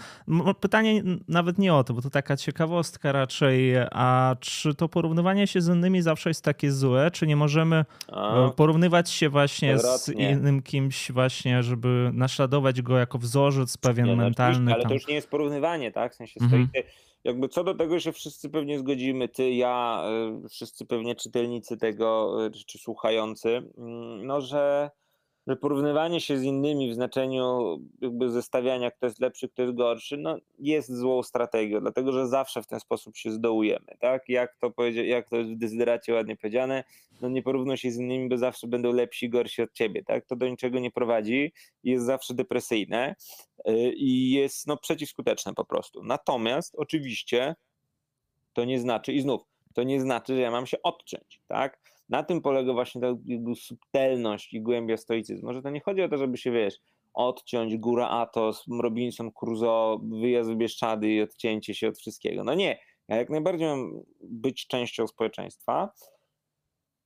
pytanie 0.61 1.03
nawet 1.29 1.59
nie 1.59 1.75
o 1.75 1.85
to, 1.85 1.95
bo 1.95 2.03
to 2.03 2.11
taka 2.11 2.37
ciekawostka 2.37 3.13
raczej, 3.13 3.75
a 3.91 4.37
czy 4.41 4.75
to 4.75 4.89
porównywanie 4.89 5.47
się 5.47 5.61
z 5.61 5.69
innymi 5.69 6.03
zawsze 6.03 6.31
jest 6.31 6.45
takie 6.45 6.73
złe, 6.73 7.11
czy 7.11 7.27
nie 7.27 7.37
możemy 7.37 7.85
a, 8.09 8.51
porównywać 8.57 9.11
się 9.11 9.29
właśnie 9.29 9.79
z 9.79 10.09
innym 10.09 10.63
kimś 10.63 11.13
właśnie, 11.13 11.63
żeby 11.63 12.11
naśladować 12.15 12.83
go 12.83 12.99
jako 12.99 13.19
wzorzec 13.19 13.77
pewien 13.77 14.07
nie, 14.07 14.17
no 14.17 14.23
mentalny. 14.23 14.75
ale 14.75 14.83
to 14.83 14.95
już 14.95 15.09
nie 15.09 15.15
jest 15.15 15.31
porównywanie, 15.31 15.93
tak? 15.93 16.13
W 16.13 16.17
sensie 16.17 16.41
mhm. 16.41 16.69
stoi, 16.69 16.83
jakby 17.25 17.49
co 17.49 17.65
do 17.65 17.75
tego 17.75 18.01
się 18.01 18.13
wszyscy 18.13 18.51
pewnie 18.51 18.79
zgodzimy, 18.79 19.29
ty, 19.29 19.51
ja, 19.51 20.05
y, 20.45 20.49
wszyscy 20.49 20.87
pewnie 20.87 21.15
czytelnicy 21.15 21.77
tego, 21.77 22.37
y, 22.47 22.51
czy 22.67 22.79
słuchający, 22.79 23.49
mm, 23.79 24.27
no 24.27 24.41
że 24.41 24.91
że 25.47 25.57
porównywanie 25.57 26.21
się 26.21 26.39
z 26.39 26.43
innymi 26.43 26.91
w 26.91 26.95
znaczeniu 26.95 27.79
jakby 28.01 28.31
zestawiania, 28.31 28.91
kto 28.91 29.07
jest 29.07 29.21
lepszy, 29.21 29.49
kto 29.49 29.63
jest 29.63 29.75
gorszy, 29.75 30.17
no 30.17 30.37
jest 30.59 30.97
złą 30.97 31.23
strategią, 31.23 31.81
dlatego 31.81 32.13
że 32.13 32.29
zawsze 32.29 32.63
w 32.63 32.67
ten 32.67 32.81
sposób 32.81 33.17
się 33.17 33.31
zdołujemy, 33.31 33.97
tak? 34.01 34.29
Jak 34.29 34.57
to, 34.57 34.71
powiedzia- 34.71 35.05
jak 35.05 35.29
to 35.29 35.37
jest 35.37 35.51
w 35.51 35.57
dezyderacie 35.57 36.15
ładnie 36.15 36.37
powiedziane, 36.37 36.85
no 37.21 37.29
nie 37.29 37.43
porównuj 37.43 37.77
się 37.77 37.91
z 37.91 37.97
innymi, 37.99 38.29
bo 38.29 38.39
zawsze 38.39 38.67
będą 38.67 38.93
lepsi, 38.93 39.29
gorsi 39.29 39.63
od 39.63 39.73
ciebie, 39.73 40.05
tak? 40.05 40.27
To 40.27 40.37
do 40.37 40.49
niczego 40.49 40.79
nie 40.79 40.91
prowadzi, 40.91 41.53
jest 41.85 42.07
zawsze 42.07 42.35
depresyjne 42.35 43.15
y, 43.69 43.93
i 43.97 44.31
jest 44.31 44.67
no 44.67 44.77
przeciwskuteczne 44.77 45.55
po 45.55 45.65
prostu. 45.65 46.03
Natomiast 46.05 46.75
oczywiście 46.79 47.55
to 48.53 48.65
nie 48.65 48.81
znaczy, 48.81 49.13
i 49.13 49.21
znów, 49.21 49.43
to 49.75 49.83
nie 49.83 50.01
znaczy, 50.01 50.35
że 50.35 50.41
ja 50.41 50.51
mam 50.51 50.67
się 50.67 50.83
odciąć, 50.83 51.41
tak? 51.49 51.92
Na 52.09 52.23
tym 52.23 52.41
polega 52.41 52.73
właśnie 52.73 53.01
ta 53.01 53.15
subtelność 53.55 54.55
i 54.55 54.63
głębia 54.63 54.97
stoicyzmu, 54.97 55.53
że 55.53 55.63
to 55.63 55.71
nie 55.71 55.81
chodzi 55.81 56.03
o 56.03 56.09
to, 56.09 56.19
żeby 56.19 56.37
się, 56.37 56.51
wiesz, 56.51 56.79
odciąć 57.15 57.77
góra 57.77 58.09
Atos, 58.09 58.65
Robinson 58.83 59.33
Crusoe, 59.33 60.01
wyjazd 60.21 60.51
w 60.51 60.57
Bieszczady 60.57 61.09
i 61.09 61.23
odcięcie 61.23 61.75
się 61.75 61.89
od 61.89 61.99
wszystkiego. 61.99 62.45
No 62.45 62.55
nie, 62.55 62.79
ja 63.09 63.17
jak 63.17 63.31
najbardziej 63.31 63.69
mam 63.69 64.03
być 64.21 64.67
częścią 64.67 65.07
społeczeństwa, 65.07 65.93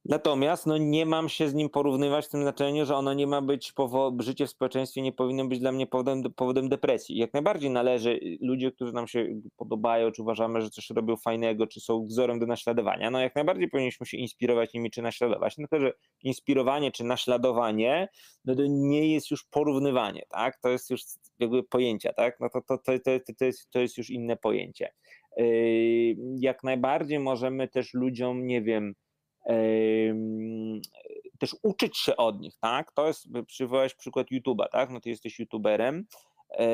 Natomiast 0.08 0.66
no, 0.66 0.78
nie 0.78 1.06
mam 1.06 1.28
się 1.28 1.48
z 1.48 1.54
nim 1.54 1.70
porównywać 1.70 2.26
w 2.26 2.28
tym 2.28 2.42
znaczeniu, 2.42 2.86
że 2.86 2.96
ono 2.96 3.14
nie 3.14 3.26
ma 3.26 3.42
być, 3.42 3.72
życie 4.18 4.46
w 4.46 4.50
społeczeństwie 4.50 5.02
nie 5.02 5.12
powinno 5.12 5.44
być 5.44 5.58
dla 5.58 5.72
mnie 5.72 5.86
powodem, 5.86 6.22
powodem 6.36 6.68
depresji. 6.68 7.18
Jak 7.18 7.32
najbardziej 7.32 7.70
należy 7.70 8.10
y, 8.10 8.38
ludzie, 8.40 8.72
którzy 8.72 8.92
nam 8.92 9.08
się 9.08 9.26
podobają, 9.56 10.12
czy 10.12 10.22
uważamy, 10.22 10.60
że 10.60 10.70
coś 10.70 10.90
robią 10.90 11.16
fajnego, 11.16 11.66
czy 11.66 11.80
są 11.80 12.06
wzorem 12.06 12.38
do 12.38 12.46
naśladowania, 12.46 13.10
no 13.10 13.20
jak 13.20 13.34
najbardziej 13.34 13.68
powinniśmy 13.68 14.06
się 14.06 14.16
inspirować 14.16 14.74
nimi, 14.74 14.90
czy 14.90 15.02
naśladować. 15.02 15.58
No 15.58 15.68
to, 15.68 15.80
że 15.80 15.92
inspirowanie, 16.22 16.92
czy 16.92 17.04
naśladowanie, 17.04 18.08
no 18.44 18.54
to 18.54 18.62
nie 18.66 19.12
jest 19.12 19.30
już 19.30 19.44
porównywanie, 19.44 20.22
tak? 20.28 20.56
To 20.60 20.68
jest 20.68 20.90
już 20.90 21.00
jakby 21.38 21.62
pojęcia, 21.62 22.12
tak? 22.12 22.40
No 22.40 22.48
to, 22.50 22.60
to, 22.60 22.78
to, 22.78 22.98
to, 22.98 23.34
to, 23.38 23.44
jest, 23.44 23.70
to 23.70 23.80
jest 23.80 23.98
już 23.98 24.10
inne 24.10 24.36
pojęcie. 24.36 24.92
Yy, 25.36 26.16
jak 26.38 26.64
najbardziej 26.64 27.18
możemy 27.18 27.68
też 27.68 27.94
ludziom, 27.94 28.46
nie 28.46 28.62
wiem, 28.62 28.94
też 31.38 31.56
uczyć 31.62 31.98
się 31.98 32.16
od 32.16 32.40
nich, 32.40 32.54
tak? 32.60 32.92
To 32.92 33.06
jest, 33.06 33.28
przywołałeś 33.46 33.94
przykład 33.94 34.26
YouTube'a, 34.26 34.68
tak? 34.72 34.90
No 34.90 35.00
ty 35.00 35.10
jesteś 35.10 35.38
YouTuberem, 35.38 36.06
e, 36.50 36.66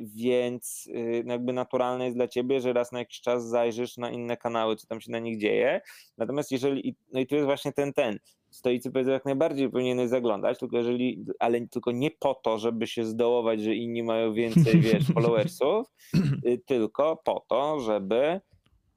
więc 0.00 0.86
y, 0.86 1.22
no 1.26 1.32
jakby 1.32 1.52
naturalne 1.52 2.04
jest 2.04 2.16
dla 2.16 2.28
ciebie, 2.28 2.60
że 2.60 2.72
raz 2.72 2.92
na 2.92 2.98
jakiś 2.98 3.20
czas 3.20 3.48
zajrzysz 3.48 3.96
na 3.96 4.10
inne 4.10 4.36
kanały, 4.36 4.76
co 4.76 4.86
tam 4.86 5.00
się 5.00 5.12
na 5.12 5.18
nich 5.18 5.40
dzieje. 5.40 5.80
Natomiast 6.18 6.52
jeżeli, 6.52 6.96
no 7.12 7.20
i 7.20 7.26
tu 7.26 7.34
jest 7.34 7.46
właśnie 7.46 7.72
ten, 7.72 7.92
ten, 7.92 8.18
stoicy 8.50 8.90
powiedzą 8.90 9.10
jak 9.10 9.24
najbardziej 9.24 9.70
powinieneś 9.70 10.08
zaglądać, 10.08 10.58
tylko 10.58 10.76
jeżeli, 10.76 11.24
ale 11.38 11.66
tylko 11.66 11.92
nie 11.92 12.10
po 12.10 12.34
to, 12.34 12.58
żeby 12.58 12.86
się 12.86 13.04
zdołować, 13.04 13.62
że 13.62 13.74
inni 13.74 14.02
mają 14.02 14.32
więcej, 14.32 14.80
wiesz, 14.80 15.06
followersów, 15.14 15.86
y, 16.46 16.60
tylko 16.66 17.16
po 17.24 17.44
to, 17.48 17.80
żeby 17.80 18.40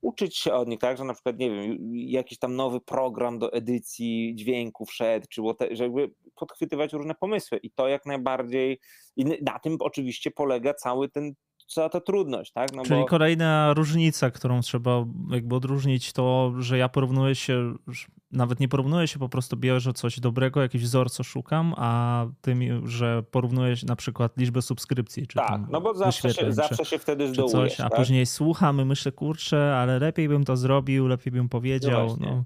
uczyć 0.03 0.37
się 0.37 0.53
od 0.53 0.67
nich, 0.67 0.79
tak, 0.79 0.97
że 0.97 1.03
na 1.03 1.13
przykład, 1.13 1.39
nie 1.39 1.51
wiem, 1.51 1.77
jakiś 1.93 2.39
tam 2.39 2.55
nowy 2.55 2.81
program 2.81 3.39
do 3.39 3.53
edycji 3.53 4.35
dźwięku 4.35 4.85
wszedł, 4.85 5.25
czy 5.29 5.41
żeby 5.71 6.11
podchwytywać 6.35 6.93
różne 6.93 7.15
pomysły. 7.15 7.57
I 7.57 7.71
to 7.71 7.87
jak 7.87 8.05
najbardziej, 8.05 8.79
i 9.15 9.25
na 9.25 9.59
tym 9.59 9.77
oczywiście 9.79 10.31
polega 10.31 10.73
cały 10.73 11.09
ten 11.09 11.33
cała 11.73 11.89
ta 11.89 11.99
trudność, 11.99 12.51
tak? 12.51 12.73
No 12.73 12.83
Czyli 12.83 12.99
bo... 12.99 13.05
kolejna 13.05 13.73
różnica, 13.73 14.31
którą 14.31 14.61
trzeba 14.61 15.05
jakby 15.29 15.55
odróżnić, 15.55 16.13
to, 16.13 16.53
że 16.59 16.77
ja 16.77 16.89
porównuję 16.89 17.35
się, 17.35 17.73
nawet 18.31 18.59
nie 18.59 18.67
porównuję 18.67 19.07
się, 19.07 19.19
po 19.19 19.29
prostu 19.29 19.57
bierze 19.57 19.93
coś 19.93 20.19
dobrego, 20.19 20.61
jakiś 20.61 20.83
wzór, 20.83 21.11
co 21.11 21.23
szukam, 21.23 21.73
a 21.77 22.25
tym, 22.41 22.87
że 22.87 23.23
porównuję 23.31 23.75
na 23.87 23.95
przykład 23.95 24.37
liczbę 24.37 24.61
subskrypcji. 24.61 25.27
Czy 25.27 25.35
tak, 25.35 25.61
no 25.69 25.81
bo 25.81 25.93
zawsze 25.93 26.33
się, 26.33 26.53
zawsze 26.53 26.85
się 26.85 26.99
wtedy 26.99 27.27
zdołujesz. 27.27 27.71
Coś, 27.75 27.79
a 27.79 27.89
tak? 27.89 27.99
później 27.99 28.25
słucham 28.25 28.81
i 28.81 28.85
myślę, 28.85 29.11
kurczę, 29.11 29.75
ale 29.77 29.99
lepiej 29.99 30.29
bym 30.29 30.45
to 30.45 30.57
zrobił, 30.57 31.07
lepiej 31.07 31.31
bym 31.31 31.49
powiedział. 31.49 32.17
No, 32.19 32.43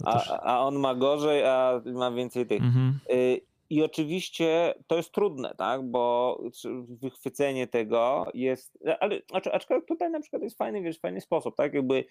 no 0.00 0.12
też... 0.12 0.30
a, 0.30 0.42
a 0.42 0.58
on 0.58 0.78
ma 0.78 0.94
gorzej, 0.94 1.44
a 1.44 1.80
ma 1.94 2.10
więcej 2.10 2.46
tych. 2.46 2.62
Mhm. 2.62 2.98
I 3.70 3.82
oczywiście 3.82 4.74
to 4.86 4.96
jest 4.96 5.12
trudne, 5.12 5.54
tak, 5.58 5.90
bo 5.90 6.38
wychwycenie 6.88 7.66
tego 7.66 8.26
jest, 8.34 8.78
ale 9.00 9.22
aczkolwiek 9.52 9.88
tutaj 9.88 10.10
na 10.10 10.20
przykład 10.20 10.42
jest 10.42 10.58
fajny, 10.58 10.82
wiesz, 10.82 10.98
fajny 10.98 11.20
sposób, 11.20 11.56
tak, 11.56 11.74
jakby 11.74 12.04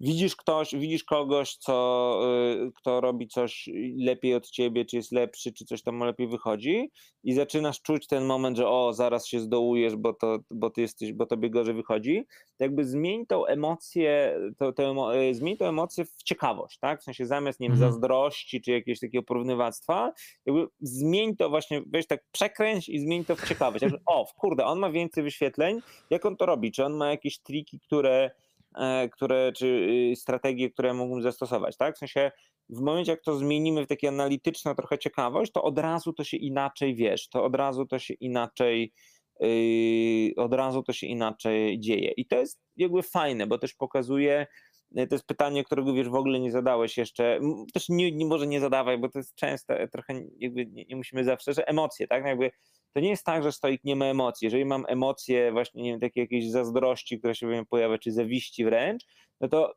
widzisz 0.00 0.36
ktoś, 0.36 0.74
widzisz 0.74 1.04
kogoś, 1.04 1.56
co, 1.56 2.20
y, 2.66 2.72
kto 2.74 3.00
robi 3.00 3.28
coś 3.28 3.68
lepiej 3.98 4.34
od 4.34 4.50
ciebie, 4.50 4.84
czy 4.84 4.96
jest 4.96 5.12
lepszy, 5.12 5.52
czy 5.52 5.64
coś 5.64 5.82
tam 5.82 5.98
lepiej 5.98 6.28
wychodzi 6.28 6.90
i 7.24 7.34
zaczynasz 7.34 7.82
czuć 7.82 8.06
ten 8.06 8.24
moment, 8.24 8.56
że 8.56 8.68
o, 8.68 8.92
zaraz 8.92 9.26
się 9.26 9.40
zdołujesz, 9.40 9.96
bo, 9.96 10.14
to, 10.14 10.38
bo 10.50 10.70
ty 10.70 10.80
jesteś, 10.80 11.12
bo 11.12 11.26
tobie 11.26 11.50
gorzej 11.50 11.74
wychodzi, 11.74 12.26
jakby 12.58 12.84
zmień 12.84 13.26
tą 13.26 13.46
emocję, 13.46 14.38
to, 14.58 14.72
to, 14.72 15.14
y, 15.16 15.34
zmień 15.34 15.56
tą 15.56 15.66
emocję 15.66 16.04
w 16.04 16.22
ciekawość, 16.22 16.78
tak, 16.78 17.00
w 17.00 17.04
sensie 17.04 17.26
zamiast, 17.26 17.60
nie 17.60 17.68
wiem, 17.68 17.74
mhm. 17.74 17.92
zazdrości, 17.92 18.60
czy 18.60 18.70
jakiegoś 18.72 19.00
takiego 19.00 19.22
porównywactwa, 19.22 20.12
jakby 20.46 20.66
zmień 20.96 21.36
to 21.36 21.50
właśnie, 21.50 21.82
weź 21.86 22.06
tak 22.06 22.20
przekręć 22.32 22.88
i 22.88 23.00
zmień 23.00 23.24
to 23.24 23.36
w 23.36 23.48
ciekawość, 23.48 23.84
o, 24.06 24.26
kurde, 24.36 24.64
on 24.64 24.78
ma 24.78 24.90
więcej 24.90 25.24
wyświetleń, 25.24 25.80
jak 26.10 26.26
on 26.26 26.36
to 26.36 26.46
robi, 26.46 26.72
czy 26.72 26.84
on 26.84 26.92
ma 26.92 27.10
jakieś 27.10 27.38
triki, 27.38 27.80
które 27.80 28.30
E, 28.76 29.08
które, 29.08 29.52
czy 29.52 29.66
y, 30.12 30.16
strategie, 30.16 30.70
które 30.70 30.94
mógłbym 30.94 31.22
zastosować, 31.22 31.76
tak? 31.76 31.96
W 31.96 31.98
sensie 31.98 32.30
w 32.68 32.80
momencie, 32.80 33.10
jak 33.10 33.22
to 33.22 33.36
zmienimy 33.36 33.84
w 33.84 33.88
takie 33.88 34.08
analityczne 34.08 34.74
trochę 34.74 34.98
ciekawość, 34.98 35.52
to 35.52 35.62
od 35.62 35.78
razu 35.78 36.12
to 36.12 36.24
się 36.24 36.36
inaczej 36.36 36.94
wiesz, 36.94 37.28
to 37.28 37.44
od 37.44 37.54
razu 37.54 37.86
to 37.86 37.98
się 37.98 38.14
inaczej 38.14 38.92
yy, 39.40 40.34
od 40.36 40.52
razu 40.52 40.82
to 40.82 40.92
się 40.92 41.06
inaczej 41.06 41.80
dzieje. 41.80 42.10
I 42.10 42.26
to 42.26 42.36
jest 42.36 42.60
jakby 42.76 43.02
fajne, 43.02 43.46
bo 43.46 43.58
też 43.58 43.74
pokazuje, 43.74 44.40
y, 44.42 44.46
to 44.94 45.14
jest 45.14 45.26
pytanie, 45.26 45.64
którego 45.64 45.92
wiesz 45.92 46.08
w 46.08 46.14
ogóle 46.14 46.40
nie 46.40 46.50
zadałeś 46.50 46.96
jeszcze, 46.96 47.40
też 47.74 47.88
nie, 47.88 48.12
nie 48.12 48.26
może 48.26 48.46
nie 48.46 48.60
zadawaj, 48.60 48.98
bo 48.98 49.08
to 49.08 49.18
jest 49.18 49.34
częste, 49.34 49.88
trochę 49.88 50.14
jakby 50.38 50.66
nie, 50.66 50.84
nie 50.84 50.96
musimy 50.96 51.24
zawsze, 51.24 51.52
że 51.52 51.68
emocje, 51.68 52.08
tak? 52.08 52.24
Jakby 52.24 52.50
to 52.92 53.00
nie 53.00 53.08
jest 53.08 53.24
tak, 53.24 53.42
że 53.42 53.52
stoik 53.52 53.84
nie 53.84 53.96
ma 53.96 54.04
emocji. 54.04 54.46
Jeżeli 54.46 54.64
mam 54.64 54.84
emocje 54.88 55.52
właśnie, 55.52 55.82
nie 55.82 55.90
wiem, 55.90 56.00
takie 56.00 56.20
jakieś 56.20 56.50
zazdrości, 56.50 57.18
które 57.18 57.34
się 57.34 57.64
pojawia, 57.70 57.98
czy 57.98 58.12
zawiści 58.12 58.64
wręcz, 58.64 59.04
no 59.40 59.48
to 59.48 59.74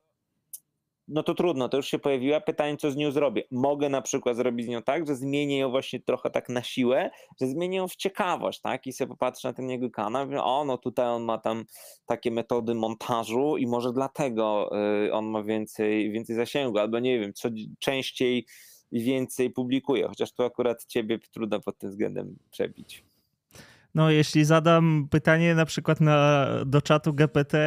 no 1.09 1.23
to 1.23 1.35
trudno, 1.35 1.69
to 1.69 1.77
już 1.77 1.87
się 1.87 1.99
pojawiła. 1.99 2.41
Pytanie, 2.41 2.77
co 2.77 2.91
z 2.91 2.95
nią 2.95 3.11
zrobię. 3.11 3.43
Mogę 3.51 3.89
na 3.89 4.01
przykład 4.01 4.35
zrobić 4.35 4.65
z 4.65 4.69
nią 4.69 4.81
tak, 4.81 5.07
że 5.07 5.15
zmienię 5.15 5.57
ją 5.57 5.69
właśnie 5.71 5.99
trochę 5.99 6.29
tak 6.29 6.49
na 6.49 6.63
siłę, 6.63 7.11
że 7.41 7.47
zmienię 7.47 7.77
ją 7.77 7.87
w 7.87 7.95
ciekawość, 7.95 8.61
tak? 8.61 8.87
I 8.87 8.93
sobie 8.93 9.09
popatrzę 9.09 9.47
na 9.47 9.53
ten 9.53 9.69
jego 9.69 9.89
kanał, 9.89 10.25
mówię, 10.25 10.43
o, 10.43 10.65
no 10.65 10.77
tutaj 10.77 11.07
on 11.07 11.23
ma 11.23 11.37
tam 11.37 11.65
takie 12.05 12.31
metody 12.31 12.75
montażu 12.75 13.57
i 13.57 13.67
może 13.67 13.93
dlatego 13.93 14.71
y, 15.07 15.13
on 15.13 15.25
ma 15.25 15.43
więcej, 15.43 16.11
więcej 16.11 16.35
zasięgu, 16.35 16.79
albo 16.79 16.99
nie 16.99 17.19
wiem, 17.19 17.33
co 17.33 17.49
częściej 17.79 18.45
więcej 18.91 19.49
publikuje, 19.49 20.07
chociaż 20.07 20.31
to 20.31 20.45
akurat 20.45 20.85
ciebie 20.85 21.19
trudno 21.31 21.59
pod 21.59 21.77
tym 21.77 21.89
względem 21.89 22.35
przebić. 22.51 23.08
No, 23.99 24.11
jeśli 24.11 24.45
zadam 24.45 25.07
pytanie 25.11 25.55
na 25.55 25.65
przykład 25.65 26.01
na, 26.01 26.47
do 26.65 26.81
czatu 26.81 27.13
GPT 27.13 27.57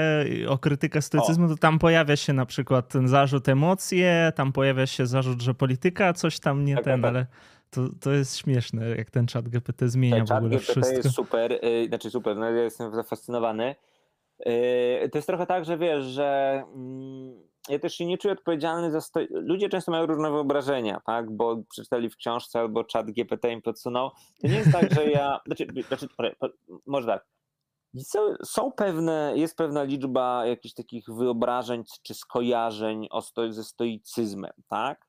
o 0.49 0.59
krytykę 0.59 1.03
stoicyzmu, 1.03 1.47
o. 1.47 1.49
to 1.49 1.57
tam 1.57 1.79
pojawia 1.79 2.17
się 2.17 2.33
na 2.33 2.47
przykład 2.47 2.89
ten 2.89 3.09
zarzut 3.09 3.49
emocje, 3.49 4.33
tam 4.37 4.53
pojawia 4.53 4.87
się 4.87 5.07
zarzut, 5.07 5.43
że 5.43 5.55
polityka 5.55 6.13
coś 6.13 6.41
tam 6.41 6.65
nie 6.65 6.75
tak, 6.75 6.85
ten, 6.85 7.03
tak. 7.03 7.09
ale 7.09 7.27
to, 7.71 7.81
to 8.01 8.13
jest 8.13 8.37
śmieszne, 8.37 8.89
jak 8.89 9.11
ten 9.11 9.27
czat 9.27 9.49
GPT 9.49 9.89
zmienia 9.89 10.25
w 10.25 10.31
ogóle 10.31 10.51
GPT 10.51 10.73
wszystko. 10.73 10.97
jest 10.97 11.11
super, 11.11 11.59
yy, 11.63 11.87
znaczy 11.89 12.11
super, 12.11 12.37
no 12.37 12.51
ja 12.51 12.63
jestem 12.63 12.95
zafascynowany. 12.95 13.75
Yy, 14.47 15.09
to 15.09 15.19
jest 15.19 15.27
trochę 15.27 15.47
tak, 15.47 15.65
że 15.65 15.79
wiesz, 15.79 16.05
że... 16.05 16.63
Yy 16.77 17.52
ja 17.69 17.79
też 17.79 17.95
się 17.95 18.07
nie 18.07 18.19
czuję 18.19 18.35
odpowiedzialny 18.35 18.91
za. 18.91 19.01
Sto... 19.01 19.21
Ludzie 19.31 19.69
często 19.69 19.93
mają 19.93 20.07
różne 20.07 20.31
wyobrażenia, 20.31 21.01
tak? 21.07 21.31
Bo 21.31 21.63
przeczytali 21.71 22.11
w 22.11 22.17
książce 22.17 22.61
albo 22.61 22.85
czat 22.85 23.11
GPT 23.11 23.53
im 23.53 23.63
podsunął. 23.63 24.11
To 24.41 24.49
nie 24.49 24.55
jest 24.55 24.73
tak, 24.73 24.95
że 24.95 25.11
ja. 25.11 25.41
Znaczy, 25.47 25.67
znaczy 25.89 26.09
może 26.87 27.07
tak. 27.07 27.27
Są, 28.45 28.73
pewne, 28.73 29.33
jest 29.37 29.57
pewna 29.57 29.83
liczba 29.83 30.47
jakichś 30.47 30.75
takich 30.75 31.05
wyobrażeń 31.09 31.85
czy 32.03 32.15
skojarzeń 32.15 33.09
o 33.11 33.23
sto, 33.23 33.53
ze 33.53 33.65
stoicyzmem, 33.65 34.53
tak? 34.69 35.07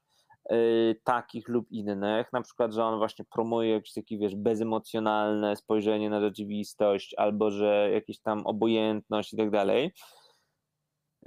Y, 0.51 0.99
takich 1.03 1.47
lub 1.47 1.71
innych, 1.71 2.33
na 2.33 2.41
przykład, 2.41 2.73
że 2.73 2.83
on 2.85 2.97
właśnie 2.97 3.25
promuje 3.25 3.69
jakieś 3.69 3.93
takie, 3.93 4.17
wiesz, 4.17 4.35
bezemocjonalne 4.35 5.55
spojrzenie 5.55 6.09
na 6.09 6.21
rzeczywistość, 6.21 7.15
albo 7.17 7.51
że 7.51 7.89
jakieś 7.93 8.19
tam 8.19 8.47
obojętność 8.47 9.33
i 9.33 9.37
tak 9.37 9.49
dalej. 9.51 9.91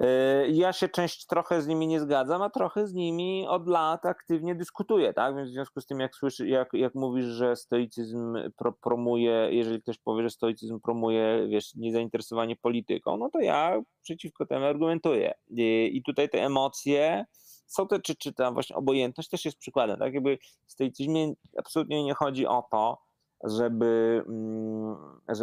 Y, 0.00 0.48
ja 0.48 0.72
się 0.72 0.88
część 0.88 1.26
trochę 1.26 1.62
z 1.62 1.66
nimi 1.66 1.86
nie 1.86 2.00
zgadzam, 2.00 2.42
a 2.42 2.50
trochę 2.50 2.86
z 2.86 2.94
nimi 2.94 3.46
od 3.48 3.68
lat 3.68 4.06
aktywnie 4.06 4.54
dyskutuję, 4.54 5.14
tak? 5.14 5.36
Więc 5.36 5.50
w 5.50 5.52
związku 5.52 5.80
z 5.80 5.86
tym, 5.86 6.00
jak 6.00 6.14
słyszy, 6.16 6.48
jak, 6.48 6.68
jak 6.72 6.94
mówisz, 6.94 7.26
że 7.26 7.56
stoicyzm 7.56 8.36
pro, 8.56 8.72
promuje, 8.72 9.48
jeżeli 9.50 9.82
ktoś 9.82 9.98
powie, 9.98 10.22
że 10.22 10.30
stoicyzm 10.30 10.80
promuje, 10.80 11.46
wiesz, 11.48 11.74
niezainteresowanie 11.74 12.56
polityką, 12.56 13.16
no 13.16 13.30
to 13.30 13.40
ja 13.40 13.82
przeciwko 14.02 14.46
temu 14.46 14.64
argumentuję. 14.64 15.34
I, 15.50 15.90
i 15.94 16.02
tutaj 16.02 16.28
te 16.28 16.44
emocje, 16.44 17.24
są 17.66 17.88
te, 17.88 18.00
czy, 18.00 18.16
czy 18.16 18.32
ta 18.32 18.52
właśnie 18.52 18.76
obojętność 18.76 19.28
też 19.28 19.44
jest 19.44 19.58
przykładem, 19.58 19.98
tak? 19.98 20.14
Jakby 20.14 20.38
w 20.66 20.72
stoicyzmie 20.72 21.32
absolutnie 21.58 22.04
nie 22.04 22.14
chodzi 22.14 22.46
o 22.46 22.64
to, 22.70 23.05
żeby, 23.44 24.22
mm, 24.28 24.96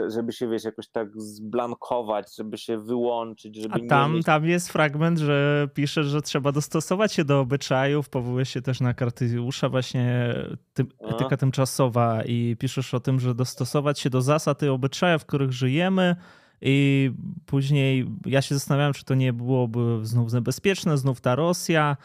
żeby 0.08 0.34
się, 0.34 0.48
wiesz, 0.48 0.64
jakoś 0.64 0.88
tak 0.88 1.08
zblankować, 1.22 2.36
żeby 2.36 2.58
się 2.58 2.78
wyłączyć, 2.78 3.56
żeby 3.56 3.76
A 3.76 3.90
tam, 3.90 4.14
mieć... 4.14 4.26
tam 4.26 4.46
jest 4.46 4.70
fragment, 4.72 5.20
że 5.20 5.68
pisze, 5.74 6.04
że 6.04 6.22
trzeba 6.22 6.52
dostosować 6.52 7.14
się 7.14 7.26
do 7.26 7.40
obyczajów, 7.40 8.10
powołuje 8.10 8.46
się 8.46 8.62
też 8.62 8.82
na 8.82 8.94
Kartyusza 8.94 9.70
właśnie 9.70 10.36
tym, 10.74 10.88
etyka 11.00 11.38
tymczasowa 11.38 12.24
i 12.24 12.56
piszesz 12.60 12.94
o 12.94 13.00
tym, 13.00 13.20
że 13.20 13.36
dostosować 13.36 14.00
się 14.00 14.10
do 14.10 14.22
zasad 14.22 14.64
i 14.64 14.68
obyczajów, 14.68 15.22
w 15.22 15.26
których 15.26 15.52
żyjemy, 15.52 16.16
i 16.66 17.12
później 17.46 18.08
ja 18.26 18.42
się 18.42 18.56
zastanawiałem, 18.56 18.94
czy 18.94 19.06
to 19.06 19.16
nie 19.16 19.34
byłoby 19.34 20.00
znów 20.04 20.34
niebezpieczne, 20.34 20.98
znów 20.98 21.22
ta 21.22 21.36
Rosja, 21.36 21.98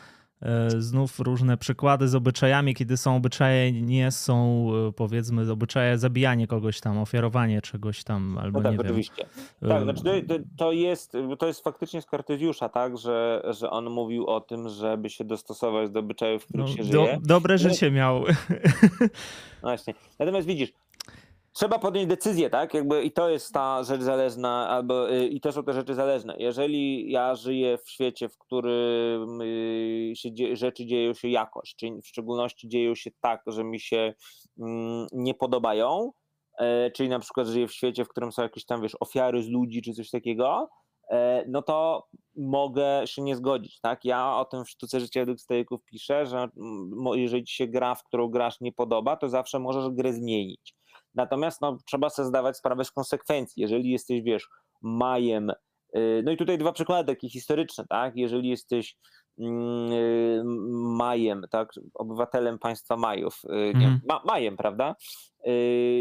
znów 0.79 1.21
różne 1.21 1.57
przykłady 1.57 2.09
z 2.09 2.15
obyczajami, 2.15 2.75
kiedy 2.75 2.97
są 2.97 3.17
obyczaje, 3.17 3.73
nie 3.73 4.11
są 4.11 4.67
e, 4.89 4.93
powiedzmy 4.93 5.53
obyczaje 5.53 5.99
zabijanie 5.99 6.47
kogoś 6.47 6.81
tam, 6.81 6.99
ofiarowanie 6.99 7.63
czegoś 7.63 8.05
tam, 8.05 8.39
albo 8.39 8.59
no 8.59 8.63
tak, 8.63 8.73
nie 8.73 8.81
oczywiście. 8.81 9.27
wiem. 9.63 9.71
Tak, 9.71 9.83
znaczy 9.83 10.03
to, 10.29 10.35
to, 10.57 10.73
jest, 10.73 11.17
to 11.39 11.47
jest 11.47 11.65
faktycznie 11.65 12.03
z 12.03 12.07
Kartezjusza, 12.07 12.69
tak, 12.69 12.99
że, 12.99 13.43
że 13.51 13.71
on 13.71 13.91
mówił 13.91 14.27
o 14.27 14.41
tym, 14.41 14.69
żeby 14.69 15.11
się 15.11 15.25
dostosować 15.25 15.91
do 15.91 16.01
obyczajów, 16.01 16.43
w 16.43 16.47
których 16.47 16.67
no, 16.67 16.73
się 16.73 16.85
do, 16.85 17.05
żyje. 17.05 17.19
Dobre 17.23 17.55
no, 17.55 17.59
życie 17.59 17.91
miał. 17.91 18.25
Właśnie. 19.63 19.95
Natomiast 20.19 20.47
widzisz, 20.47 20.73
trzeba 21.59 21.79
podjąć 21.79 22.09
decyzję, 22.09 22.51
tak? 22.51 22.75
Jakby 22.75 23.03
i 23.03 23.13
to 23.13 23.29
jest 23.29 23.53
ta 23.53 23.83
rzecz 23.85 24.03
zależna, 24.03 24.69
albo 24.69 25.13
y, 25.13 25.27
i 25.27 25.41
to 25.41 25.53
są 25.53 25.65
te 25.65 25.73
rzeczy 25.73 25.95
zależne. 25.95 26.37
Jeżeli 26.39 27.11
ja 27.11 27.35
żyję 27.35 27.79
w 27.79 27.91
świecie, 27.91 28.29
w 28.29 28.39
którym 28.39 29.41
y, 29.41 30.13
się 30.17 30.29
rzeczy 30.53 30.87
dzieją 30.87 31.15
się 31.15 31.29
jakoś, 31.29 31.75
czyli 31.77 32.03
w 32.03 32.07
szczególności 32.07 32.69
dzieją 32.69 32.95
się 32.95 33.11
tak, 33.21 33.43
że 33.47 33.65
mi 33.65 33.81
się 33.81 34.15
mm, 34.59 35.07
nie 35.13 35.35
podobają, 35.35 36.13
e, 36.59 36.91
czyli 36.91 37.09
na 37.09 37.19
przykład 37.19 37.47
żyję 37.47 37.69
w 37.69 37.73
świecie, 37.73 38.05
w 38.05 38.09
którym 38.09 38.33
są 38.33 38.43
jakieś 38.43 38.65
tam, 38.65 38.83
wiesz, 38.83 38.97
ofiary 39.01 39.43
z 39.43 39.49
ludzi 39.49 39.83
czy 39.83 39.93
coś 39.93 40.11
takiego, 40.11 40.69
e, 41.11 41.45
no 41.49 41.63
to 41.63 42.07
mogę 42.37 43.03
się 43.05 43.23
nie 43.23 43.37
zgodzić, 43.37 43.81
tak? 43.81 44.05
Ja 44.05 44.37
o 44.37 44.45
tym 44.45 44.65
w 44.65 44.71
sztuce 44.71 45.01
życia 45.01 45.21
według 45.21 45.41
stoików 45.41 45.85
piszę, 45.85 46.27
że 46.27 46.39
mm, 46.39 46.91
jeżeli 47.15 47.45
ci 47.45 47.55
się 47.55 47.67
gra, 47.67 47.95
w 47.95 48.05
którą 48.05 48.29
grasz 48.29 48.61
nie 48.61 48.73
podoba, 48.73 49.17
to 49.17 49.29
zawsze 49.29 49.59
możesz 49.59 49.91
grę 49.91 50.13
zmienić. 50.13 50.78
Natomiast 51.19 51.61
no, 51.61 51.79
trzeba 51.87 52.11
sobie 52.11 52.29
zdawać 52.29 52.57
sprawę 52.57 52.85
z 52.85 52.91
konsekwencji. 52.91 53.63
Jeżeli 53.63 53.91
jesteś, 53.91 54.23
wiesz, 54.23 54.49
majem, 54.83 55.51
y, 55.97 56.23
no 56.25 56.33
i 56.33 56.37
tutaj 56.37 56.59
dwa 56.59 56.73
przykłady 56.73 57.15
takie 57.15 57.29
historyczne, 57.29 57.85
tak? 57.89 58.17
Jeżeli 58.17 58.49
jesteś 58.49 58.97
mm, 59.39 59.93
y, 59.93 60.43
majem, 60.97 61.43
tak, 61.51 61.69
obywatelem 61.95 62.59
państwa 62.59 62.97
Majów, 62.97 63.43
nie, 63.49 63.87
mhm. 63.87 64.01
ma, 64.09 64.23
majem, 64.25 64.57
prawda? 64.57 64.97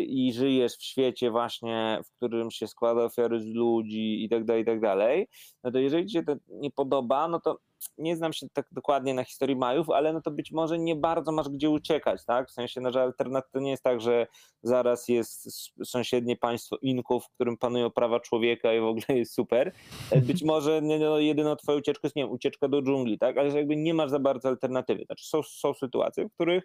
I 0.07 0.31
żyjesz 0.33 0.73
w 0.73 0.83
świecie 0.83 1.31
właśnie, 1.31 2.01
w 2.05 2.15
którym 2.15 2.51
się 2.51 2.67
składa 2.67 3.03
ofiary 3.03 3.41
z 3.41 3.45
ludzi 3.45 4.23
i 4.23 4.29
tak 4.29 4.45
dalej, 4.45 4.63
i 4.63 4.65
tak 4.65 4.79
dalej, 4.79 5.27
no 5.63 5.71
to 5.71 5.79
jeżeli 5.79 6.05
ci 6.05 6.13
się 6.13 6.23
to 6.23 6.35
nie 6.47 6.71
podoba, 6.71 7.27
no 7.27 7.39
to 7.39 7.57
nie 7.97 8.15
znam 8.15 8.33
się 8.33 8.47
tak 8.53 8.67
dokładnie 8.71 9.13
na 9.13 9.23
historii 9.23 9.55
Majów, 9.55 9.89
ale 9.89 10.13
no 10.13 10.21
to 10.21 10.31
być 10.31 10.51
może 10.51 10.79
nie 10.79 10.95
bardzo 10.95 11.31
masz 11.31 11.49
gdzie 11.49 11.69
uciekać, 11.69 12.25
tak? 12.25 12.49
W 12.49 12.51
sensie, 12.51 12.81
no, 12.81 12.91
że 12.91 13.01
alternatywa 13.01 13.59
nie 13.59 13.71
jest 13.71 13.83
tak, 13.83 14.01
że 14.01 14.27
zaraz 14.63 15.07
jest 15.07 15.49
sąsiednie 15.85 16.37
państwo 16.37 16.77
Inków, 16.81 17.25
w 17.25 17.29
którym 17.29 17.57
panują 17.57 17.91
prawa 17.91 18.19
człowieka 18.19 18.73
i 18.73 18.79
w 18.79 18.83
ogóle 18.83 19.05
jest 19.09 19.33
super. 19.33 19.71
E, 20.11 20.21
być 20.21 20.43
może 20.53 20.81
no, 20.81 21.19
jedyną 21.19 21.55
twoją 21.55 21.77
ucieczką 21.77 22.01
jest, 22.03 22.15
nie 22.15 22.23
wiem, 22.23 22.31
ucieczka 22.31 22.67
do 22.67 22.81
dżungli, 22.81 23.19
tak? 23.19 23.37
Ale 23.37 23.51
że 23.51 23.57
jakby 23.57 23.75
nie 23.75 23.93
masz 23.93 24.09
za 24.09 24.19
bardzo 24.19 24.49
alternatywy. 24.49 25.03
Znaczy 25.05 25.27
są, 25.27 25.43
są 25.43 25.73
sytuacje, 25.73 26.25
w 26.25 26.33
których 26.33 26.63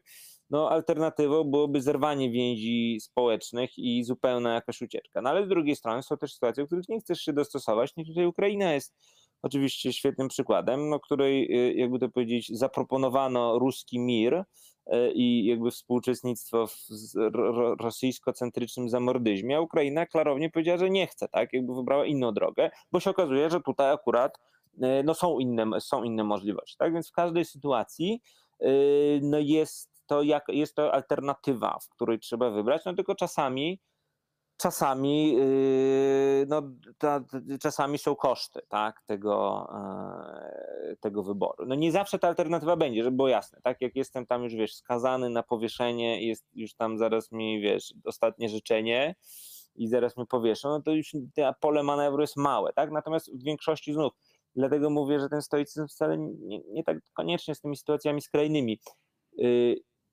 no, 0.50 0.70
alternatywą 0.70 1.44
byłoby 1.44 1.80
zerwanie 1.80 2.30
więzi 2.30 2.98
społecznych 3.00 3.78
i 3.78 4.04
zupełna 4.04 4.54
jakaś 4.54 4.82
ucieczka. 4.82 5.22
No 5.22 5.30
ale 5.30 5.46
z 5.46 5.48
drugiej 5.48 5.76
strony 5.76 6.02
są 6.02 6.16
też 6.16 6.34
sytuacje, 6.34 6.64
w 6.64 6.66
których 6.66 6.88
nie 6.88 7.00
chcesz 7.00 7.20
się 7.20 7.32
dostosować, 7.32 7.92
no 7.96 8.04
tutaj 8.04 8.26
Ukraina 8.26 8.74
jest 8.74 8.94
oczywiście 9.43 9.93
świetnym 9.93 10.28
przykładem, 10.28 10.88
no, 10.88 11.01
której, 11.01 11.57
y, 11.70 11.74
jakby 11.74 11.99
to 11.99 12.09
powiedzieć, 12.09 12.59
zaproponowano 12.59 13.59
ruski 13.59 13.99
mir 13.99 14.34
y, 14.34 14.45
i 15.14 15.47
jakby 15.47 15.70
współuczestnictwo 15.70 16.66
w 16.66 16.76
rosyjsko-centrycznym 17.80 18.88
zamordyzmie, 18.88 19.57
a 19.57 19.61
Ukraina 19.61 20.07
klarownie 20.07 20.51
powiedziała, 20.51 20.78
że 20.78 20.90
nie 20.90 21.07
chce, 21.07 21.28
tak, 21.28 21.53
jakby 21.53 21.74
wybrała 21.74 22.07
inną 22.07 22.32
drogę, 22.32 22.70
bo 22.93 23.01
się 23.01 23.11
okazuje, 23.11 23.51
że 23.51 23.61
tutaj 23.61 23.93
akurat 23.93 24.38
y, 24.74 24.78
no, 25.05 25.14
są, 25.14 25.38
inne, 25.38 25.80
są 25.80 26.03
inne 26.03 26.24
możliwości, 26.24 26.76
tak, 26.78 26.93
więc 26.93 27.09
w 27.09 27.12
każdej 27.12 27.45
sytuacji 27.45 28.20
no, 29.22 29.38
jest 29.38 29.93
to, 30.07 30.22
jak, 30.22 30.45
jest 30.49 30.74
to 30.74 30.95
alternatywa, 30.95 31.78
w 31.82 31.88
której 31.88 32.18
trzeba 32.18 32.51
wybrać, 32.51 32.82
no 32.84 32.95
tylko 32.95 33.14
czasami 33.14 33.80
czasami, 34.62 35.32
yy, 35.32 36.46
no, 36.48 36.62
czasami 37.60 37.98
są 37.98 38.16
koszty 38.16 38.60
tak, 38.68 39.02
tego, 39.06 39.68
e, 39.74 40.96
tego 41.00 41.22
wyboru. 41.22 41.66
No 41.66 41.74
nie 41.74 41.92
zawsze 41.92 42.18
ta 42.18 42.28
alternatywa 42.28 42.76
będzie, 42.76 43.04
żeby 43.04 43.16
było 43.16 43.28
jasne. 43.28 43.60
Tak 43.62 43.80
jak 43.80 43.96
jestem 43.96 44.26
tam 44.26 44.42
już, 44.42 44.54
wiesz, 44.54 44.74
skazany 44.74 45.30
na 45.30 45.42
powieszenie, 45.42 46.26
jest 46.26 46.46
już 46.54 46.74
tam 46.74 46.98
zaraz 46.98 47.32
mi, 47.32 47.60
wiesz, 47.60 47.94
ostatnie 48.04 48.48
życzenie 48.48 49.14
i 49.74 49.88
zaraz 49.88 50.16
mi 50.16 50.26
powieszą, 50.26 50.68
no 50.68 50.82
to 50.82 50.92
już 50.92 51.12
pole 51.60 51.82
manewru 51.82 52.20
jest 52.20 52.36
małe, 52.36 52.72
tak? 52.72 52.90
Natomiast 52.90 53.32
w 53.32 53.42
większości 53.44 53.92
znów, 53.92 54.12
dlatego 54.56 54.90
mówię, 54.90 55.20
że 55.20 55.28
ten 55.28 55.42
stoicyzm 55.42 55.88
wcale 55.88 56.18
nie, 56.18 56.60
nie 56.60 56.84
tak 56.84 56.98
koniecznie 57.12 57.54
z 57.54 57.60
tymi 57.60 57.76
sytuacjami 57.76 58.22
skrajnymi. 58.22 58.80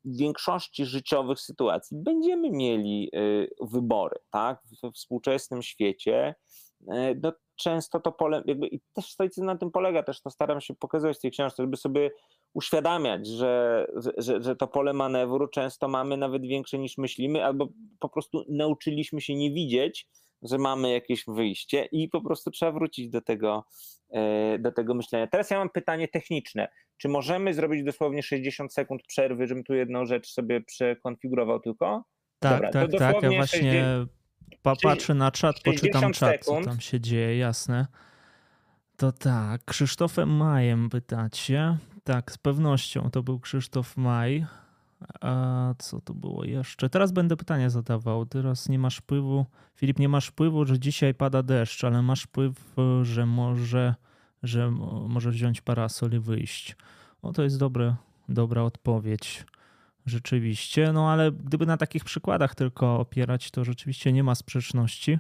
Większości 0.06 0.86
życiowych 0.86 1.40
sytuacji 1.40 1.98
będziemy 1.98 2.52
mieli 2.52 3.10
y, 3.16 3.50
wybory, 3.62 4.16
tak? 4.30 4.62
We 4.84 4.92
współczesnym 4.92 5.62
świecie 5.62 6.36
y, 6.82 6.86
no, 7.24 7.34
często 7.56 8.00
to 8.00 8.12
pole, 8.12 8.44
jakby 8.46 8.68
i 8.68 8.82
też 8.94 9.06
stoicyzm 9.06 9.46
na 9.46 9.58
tym 9.58 9.72
polega, 9.72 10.04
też 10.04 10.22
to 10.22 10.30
staram 10.30 10.62
się 10.62 10.74
pokazywać 10.76 11.18
w 11.18 11.22
tej 11.22 11.32
książce, 11.32 11.64
żeby 11.64 11.78
sobie 11.78 12.12
uświadamiać, 12.54 13.28
że, 13.28 13.88
że, 14.18 14.42
że 14.42 14.56
to 14.56 14.68
pole 14.68 14.94
manewru 14.94 15.48
często 15.48 15.88
mamy 15.88 16.18
nawet 16.18 16.42
większe 16.42 16.78
niż 16.78 16.98
myślimy, 16.98 17.46
albo 17.46 17.68
po 18.00 18.10
prostu 18.10 18.46
nauczyliśmy 18.50 19.22
się 19.22 19.36
nie 19.36 19.52
widzieć, 19.52 20.08
że 20.42 20.58
mamy 20.58 20.92
jakieś 20.92 21.24
wyjście 21.28 21.86
i 21.92 22.10
po 22.10 22.22
prostu 22.22 22.52
trzeba 22.52 22.72
wrócić 22.72 23.10
do 23.10 23.22
tego, 23.22 23.66
e, 24.10 24.60
do 24.60 24.72
tego 24.72 24.94
myślenia. 24.94 25.28
Teraz 25.28 25.50
ja 25.50 25.58
mam 25.58 25.70
pytanie 25.70 26.08
techniczne. 26.08 26.68
Czy 26.98 27.10
możemy 27.10 27.54
zrobić 27.54 27.84
dosłownie 27.84 28.24
60 28.24 28.74
sekund 28.74 29.02
przerwy, 29.08 29.48
żebym 29.48 29.64
tu 29.64 29.74
jedną 29.74 30.06
rzecz 30.06 30.28
sobie 30.28 30.62
przekonfigurował 30.62 31.60
tylko? 31.60 32.04
Tak, 32.40 32.54
Dobra, 32.54 32.72
tak, 32.72 32.92
tak. 32.92 33.24
Ja 33.24 33.30
właśnie 33.30 33.72
60, 33.72 34.82
patrzę 34.82 35.14
na 35.14 35.32
czat, 35.32 35.60
poczytam 35.60 36.14
czat, 36.14 36.32
sekund. 36.32 36.66
co 36.66 36.72
tam 36.72 36.80
się 36.80 37.00
dzieje, 37.00 37.38
jasne. 37.38 37.88
To 38.98 39.12
tak, 39.12 39.66
Krzysztofem 39.66 40.30
Majem 40.30 40.90
pytacie. 40.90 41.78
Tak, 42.04 42.32
z 42.32 42.38
pewnością 42.38 43.10
to 43.12 43.24
był 43.24 43.40
Krzysztof 43.40 43.98
Maj. 43.98 44.46
A 45.22 45.74
co 45.78 46.02
to 46.02 46.14
było 46.14 46.46
jeszcze? 46.46 46.90
Teraz 46.90 47.12
będę 47.12 47.38
pytania 47.38 47.70
zadawał. 47.70 48.26
Teraz 48.26 48.70
nie 48.70 48.80
masz 48.80 48.98
wpływu. 48.98 49.46
Filip, 49.76 50.00
nie 50.00 50.10
masz 50.10 50.28
wpływu, 50.28 50.66
że 50.66 50.80
dzisiaj 50.80 51.14
pada 51.14 51.44
deszcz, 51.44 51.84
ale 51.84 52.02
masz 52.02 52.24
wpływ, 52.24 52.76
że 53.02 53.26
może, 53.26 53.96
że 54.44 54.72
możesz 55.08 55.36
wziąć 55.36 55.62
parasol 55.62 56.12
i 56.12 56.20
wyjść. 56.20 56.76
O, 57.22 57.34
to 57.34 57.44
jest 57.44 57.60
dobre, 57.60 57.96
dobra 58.30 58.64
odpowiedź. 58.64 59.46
Rzeczywiście. 60.06 60.94
No 60.94 61.12
ale 61.12 61.32
gdyby 61.32 61.66
na 61.66 61.78
takich 61.78 62.04
przykładach 62.04 62.56
tylko 62.56 63.00
opierać, 63.00 63.52
to 63.52 63.64
rzeczywiście 63.64 64.14
nie 64.14 64.24
ma 64.24 64.36
sprzeczności. 64.36 65.20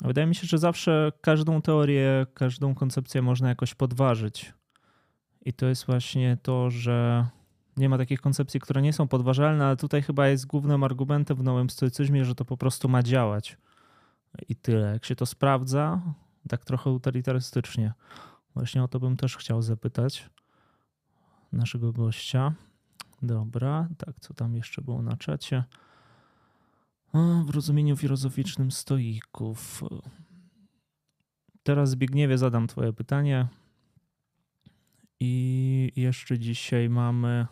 Wydaje 0.00 0.26
mi 0.26 0.34
się, 0.34 0.46
że 0.46 0.58
zawsze 0.58 1.12
każdą 1.20 1.62
teorię, 1.62 2.26
każdą 2.34 2.74
koncepcję 2.74 3.22
można 3.22 3.48
jakoś 3.48 3.74
podważyć. 3.74 4.52
I 5.44 5.52
to 5.52 5.66
jest 5.66 5.86
właśnie 5.86 6.38
to, 6.42 6.70
że 6.70 7.26
nie 7.76 7.88
ma 7.88 7.98
takich 7.98 8.20
koncepcji, 8.20 8.60
które 8.60 8.82
nie 8.82 8.92
są 8.92 9.08
podważalne, 9.08 9.66
ale 9.66 9.76
tutaj 9.76 10.02
chyba 10.02 10.28
jest 10.28 10.46
głównym 10.46 10.84
argumentem 10.84 11.36
w 11.36 11.42
nowym 11.42 11.70
stoicyzmie, 11.70 12.24
że 12.24 12.34
to 12.34 12.44
po 12.44 12.56
prostu 12.56 12.88
ma 12.88 13.02
działać. 13.02 13.58
I 14.48 14.56
tyle. 14.56 14.92
Jak 14.92 15.04
się 15.04 15.16
to 15.16 15.26
sprawdza, 15.26 16.00
tak 16.48 16.64
trochę 16.64 16.90
utilitarystycznie. 16.90 17.92
Właśnie 18.54 18.82
o 18.82 18.88
to 18.88 19.00
bym 19.00 19.16
też 19.16 19.36
chciał 19.36 19.62
zapytać. 19.62 20.30
naszego 21.52 21.92
gościa. 21.92 22.54
Dobra, 23.22 23.88
tak, 23.98 24.20
co 24.20 24.34
tam 24.34 24.54
jeszcze 24.54 24.82
było 24.82 25.02
na 25.02 25.16
czacie? 25.16 25.64
W 27.44 27.50
rozumieniu 27.50 27.96
filozoficznym 27.96 28.70
stoików. 28.70 29.84
Teraz 31.62 31.90
Zbigniewie 31.90 32.38
zadam 32.38 32.66
twoje 32.66 32.92
pytanie. 32.92 33.48
I 35.20 35.92
jeszcze 35.96 36.38
dzisiaj 36.38 36.88
mamy 36.88 37.46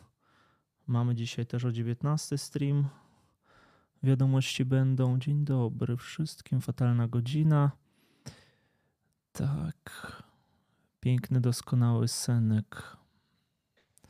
mamy 0.91 1.15
dzisiaj 1.15 1.47
też 1.47 1.65
o 1.65 1.73
19 1.73 2.39
stream. 2.39 2.89
Wiadomości 4.03 4.65
będą. 4.65 5.19
Dzień 5.19 5.45
dobry 5.45 5.97
wszystkim. 5.97 6.61
Fatalna 6.61 7.09
godzina. 7.09 7.71
Tak. 9.33 10.23
Piękny, 11.01 11.41
doskonały 11.41 12.09
senek. 12.09 12.97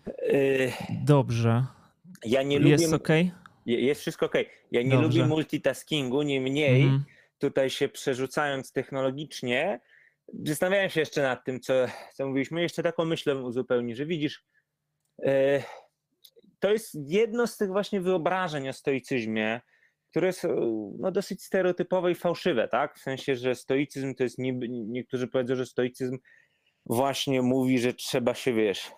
Yy, 0.06 0.72
Dobrze. 1.04 1.66
Ja 2.24 2.42
nie 2.42 2.56
Jest 2.58 2.84
lubię. 2.84 2.96
ok? 2.96 3.08
Jest 3.66 4.00
wszystko 4.00 4.26
ok. 4.26 4.34
Ja 4.70 4.82
nie 4.82 4.90
Dobrze. 4.90 5.08
lubię 5.08 5.26
multitaskingu, 5.26 6.22
niemniej 6.22 6.82
mm. 6.82 7.04
tutaj 7.38 7.70
się 7.70 7.88
przerzucając 7.88 8.72
technologicznie, 8.72 9.80
zastanawiałem 10.44 10.90
się 10.90 11.00
jeszcze 11.00 11.22
nad 11.22 11.44
tym, 11.44 11.60
co, 11.60 11.72
co 12.14 12.26
mówiliśmy. 12.26 12.62
Jeszcze 12.62 12.82
taką 12.82 13.04
myślę 13.04 13.36
uzupełnić, 13.36 13.96
że 13.96 14.06
widzisz, 14.06 14.44
yy, 15.18 15.62
to 16.60 16.72
jest 16.72 16.94
jedno 17.06 17.46
z 17.46 17.56
tych 17.56 17.68
właśnie 17.68 18.00
wyobrażeń 18.00 18.68
o 18.68 18.72
stoicyzmie, 18.72 19.60
które 20.10 20.26
jest 20.26 20.46
no, 20.98 21.10
dosyć 21.10 21.42
stereotypowe 21.42 22.12
i 22.12 22.14
fałszywe, 22.14 22.68
tak? 22.68 22.98
W 22.98 23.02
sensie, 23.02 23.36
że 23.36 23.54
stoicyzm 23.54 24.14
to 24.14 24.22
jest 24.22 24.38
niby, 24.38 24.68
niektórzy 24.68 25.28
powiedzą, 25.28 25.56
że 25.56 25.66
stoicyzm 25.66 26.18
właśnie 26.86 27.42
mówi, 27.42 27.78
że 27.78 27.94
trzeba 27.94 28.34
się, 28.34 28.52
wiesz, 28.52 28.90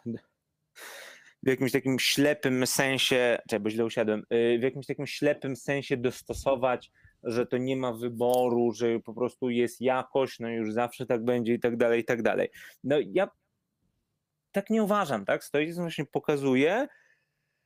w 1.43 1.49
jakimś 1.49 1.73
takim 1.73 1.99
ślepym 1.99 2.67
sensie, 2.67 3.39
czekaj, 3.49 3.61
bo 3.61 3.71
źle 3.71 3.85
usiadłem, 3.85 4.23
y, 4.33 4.59
w 4.59 4.63
jakimś 4.63 4.87
takim 4.87 5.07
ślepym 5.07 5.57
sensie 5.57 5.97
dostosować, 5.97 6.91
że 7.23 7.47
to 7.47 7.57
nie 7.57 7.77
ma 7.77 7.93
wyboru, 7.93 8.73
że 8.73 9.01
po 9.01 9.15
prostu 9.15 9.51
jest 9.51 9.81
jakość, 9.81 10.39
no 10.41 10.49
już 10.49 10.73
zawsze 10.73 11.07
tak 11.07 11.25
będzie 11.25 11.55
i 11.55 11.61
tak 11.61 11.77
dalej, 11.77 12.01
i 12.01 12.05
tak 12.05 12.23
dalej. 12.23 12.49
No 12.85 12.97
ja 13.13 13.31
tak 14.53 14.71
nie 14.71 14.83
uważam, 14.83 15.25
tak? 15.25 15.45
Stoicyzm 15.45 15.81
właśnie 15.81 16.05
pokazuje, 16.05 16.89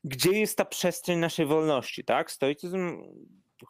gdzie 0.06 0.32
jest 0.32 0.58
ta 0.58 0.64
przestrzeń 0.64 1.18
naszej 1.18 1.46
wolności, 1.46 2.04
tak? 2.04 2.30
Stoicyzm 2.30 3.02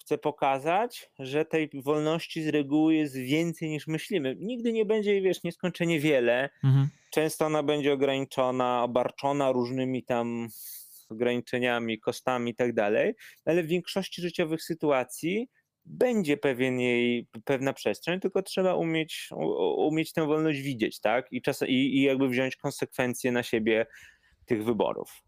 chce 0.01 0.19
pokazać, 0.19 1.11
że 1.19 1.45
tej 1.45 1.71
wolności 1.75 2.43
z 2.43 2.49
reguły 2.49 2.95
jest 2.95 3.17
więcej 3.17 3.71
niż 3.71 3.87
myślimy. 3.87 4.37
Nigdy 4.39 4.73
nie 4.73 4.85
będzie 4.85 5.13
jej, 5.13 5.23
wiesz, 5.23 5.43
nieskończenie 5.43 6.01
wiele. 6.01 6.49
Mhm. 6.65 6.89
Często 7.11 7.47
ona 7.47 7.63
będzie 7.63 7.93
ograniczona, 7.93 8.83
obarczona 8.85 9.53
różnymi 9.53 10.05
tam 10.05 10.49
ograniczeniami, 11.11 12.01
kosztami 12.01 12.51
i 12.51 12.55
tak 12.55 12.75
dalej, 12.75 13.15
ale 13.45 13.63
w 13.63 13.67
większości 13.67 14.23
życiowych 14.23 14.63
sytuacji 14.63 15.49
będzie 15.85 16.37
pewien 16.37 16.81
jej, 16.81 17.29
pewna 17.45 17.73
przestrzeń, 17.73 18.21
tylko 18.21 18.43
trzeba 18.43 18.75
umieć, 18.75 19.29
umieć 19.77 20.13
tę 20.13 20.27
wolność 20.27 20.61
widzieć, 20.61 21.01
tak? 21.01 21.27
I, 21.31 21.43
czas, 21.43 21.63
i, 21.63 21.99
i 21.99 22.03
jakby 22.03 22.29
wziąć 22.29 22.57
konsekwencje 22.57 23.33
na 23.33 23.43
siebie 23.43 23.87
tych 24.47 24.65
wyborów. 24.65 25.26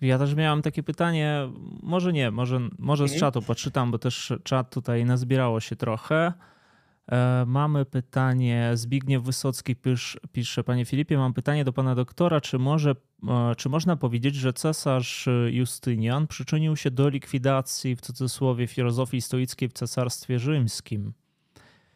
Ja 0.00 0.18
też 0.18 0.34
miałam 0.34 0.62
takie 0.62 0.82
pytanie, 0.82 1.48
może 1.82 2.12
nie, 2.12 2.30
może, 2.30 2.60
może 2.78 3.08
z 3.08 3.12
mhm. 3.12 3.20
czatu 3.20 3.42
poczytam, 3.42 3.90
bo 3.90 3.98
też 3.98 4.32
czat 4.44 4.70
tutaj 4.70 5.04
nazbierało 5.04 5.60
się 5.60 5.76
trochę. 5.76 6.32
E, 7.12 7.44
mamy 7.46 7.84
pytanie, 7.84 8.70
Zbigniew 8.74 9.22
Wysocki 9.22 9.76
pisz, 9.76 10.20
pisze, 10.32 10.64
panie 10.64 10.84
Filipie, 10.84 11.18
mam 11.18 11.34
pytanie 11.34 11.64
do 11.64 11.72
pana 11.72 11.94
doktora, 11.94 12.40
czy, 12.40 12.58
może, 12.58 12.94
e, 13.28 13.54
czy 13.56 13.68
można 13.68 13.96
powiedzieć, 13.96 14.34
że 14.34 14.52
cesarz 14.52 15.28
Justynian 15.50 16.26
przyczynił 16.26 16.76
się 16.76 16.90
do 16.90 17.08
likwidacji, 17.08 17.96
w 17.96 18.00
cudzysłowie, 18.00 18.66
filozofii 18.66 19.20
stoickiej 19.20 19.68
w 19.68 19.72
cesarstwie 19.72 20.38
rzymskim? 20.38 21.12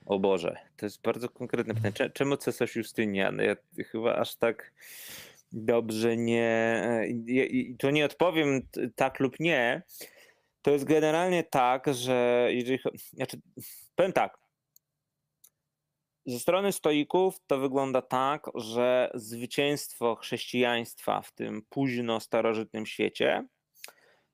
O 0.07 0.19
Boże, 0.19 0.57
to 0.77 0.87
jest 0.87 1.03
bardzo 1.03 1.29
konkretne 1.29 1.75
pytanie. 1.75 2.11
Czemu 2.11 2.37
cesarz 2.37 2.77
Justynian? 2.77 3.39
Ja 3.39 3.57
chyba 3.93 4.17
aż 4.17 4.35
tak 4.35 4.73
dobrze 5.53 6.17
nie. 6.17 6.83
I 7.27 7.77
tu 7.79 7.91
nie 7.91 8.05
odpowiem 8.05 8.69
tak 8.95 9.21
lub 9.21 9.41
nie. 9.41 9.83
To 10.63 10.71
jest 10.71 10.85
generalnie 10.85 11.45
tak, 11.45 11.95
że 11.95 12.49
jeżeli. 12.51 12.79
Znaczy, 13.13 13.41
powiem 13.95 14.13
tak. 14.13 14.39
Ze 16.27 16.39
strony 16.39 16.73
stoików 16.73 17.37
to 17.47 17.59
wygląda 17.59 18.03
tak, 18.03 18.47
że 18.55 19.11
zwycięstwo 19.15 20.15
chrześcijaństwa 20.15 21.23
w 21.23 21.33
tym 21.33 21.63
późno 21.69 22.21
starożytnym 22.21 22.87
świecie 22.87 23.47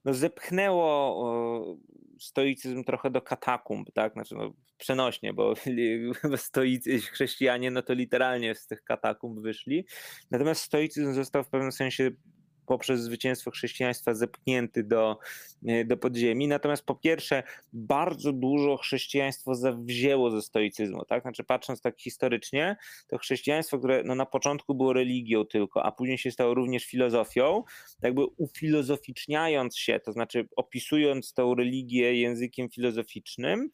no 0.04 0.14
zepchnęło 0.14 1.78
stoicyzm 2.22 2.84
trochę 2.84 3.10
do 3.10 3.22
katakumb, 3.22 3.92
tak? 3.94 4.12
Znaczy, 4.12 4.34
no, 4.34 4.52
przenośnie, 4.78 5.32
bo 5.34 5.54
stoicy, 6.36 7.00
chrześcijanie, 7.00 7.70
no 7.70 7.82
to 7.82 7.94
literalnie 7.94 8.54
z 8.54 8.66
tych 8.66 8.84
katakumb 8.84 9.40
wyszli. 9.40 9.86
Natomiast 10.30 10.62
stoicyzm 10.62 11.14
został 11.14 11.44
w 11.44 11.48
pewnym 11.48 11.72
sensie 11.72 12.10
poprzez 12.66 13.00
zwycięstwo 13.00 13.50
chrześcijaństwa 13.50 14.14
zepchnięty 14.14 14.84
do, 14.84 15.18
e, 15.66 15.84
do 15.84 15.96
podziemi. 15.96 16.48
Natomiast 16.48 16.84
po 16.84 16.94
pierwsze, 16.94 17.42
bardzo 17.72 18.32
dużo 18.32 18.76
chrześcijaństwo 18.76 19.54
zawzięło 19.54 20.30
ze 20.30 20.42
stoicyzmu, 20.42 21.04
tak? 21.04 21.22
Znaczy 21.22 21.44
patrząc 21.44 21.80
tak 21.80 22.00
historycznie, 22.00 22.76
to 23.08 23.18
chrześcijaństwo, 23.18 23.78
które 23.78 24.02
no, 24.04 24.14
na 24.14 24.26
początku 24.26 24.74
było 24.74 24.92
religią 24.92 25.44
tylko, 25.44 25.82
a 25.82 25.92
później 25.92 26.18
się 26.18 26.30
stało 26.30 26.54
również 26.54 26.84
filozofią, 26.84 27.64
jakby 28.02 28.24
ufilozoficzniając 28.24 29.78
się, 29.78 30.00
to 30.00 30.12
znaczy 30.12 30.48
opisując 30.56 31.34
tą 31.34 31.54
religię 31.54 32.14
językiem 32.14 32.68
filozoficznym, 32.68 33.70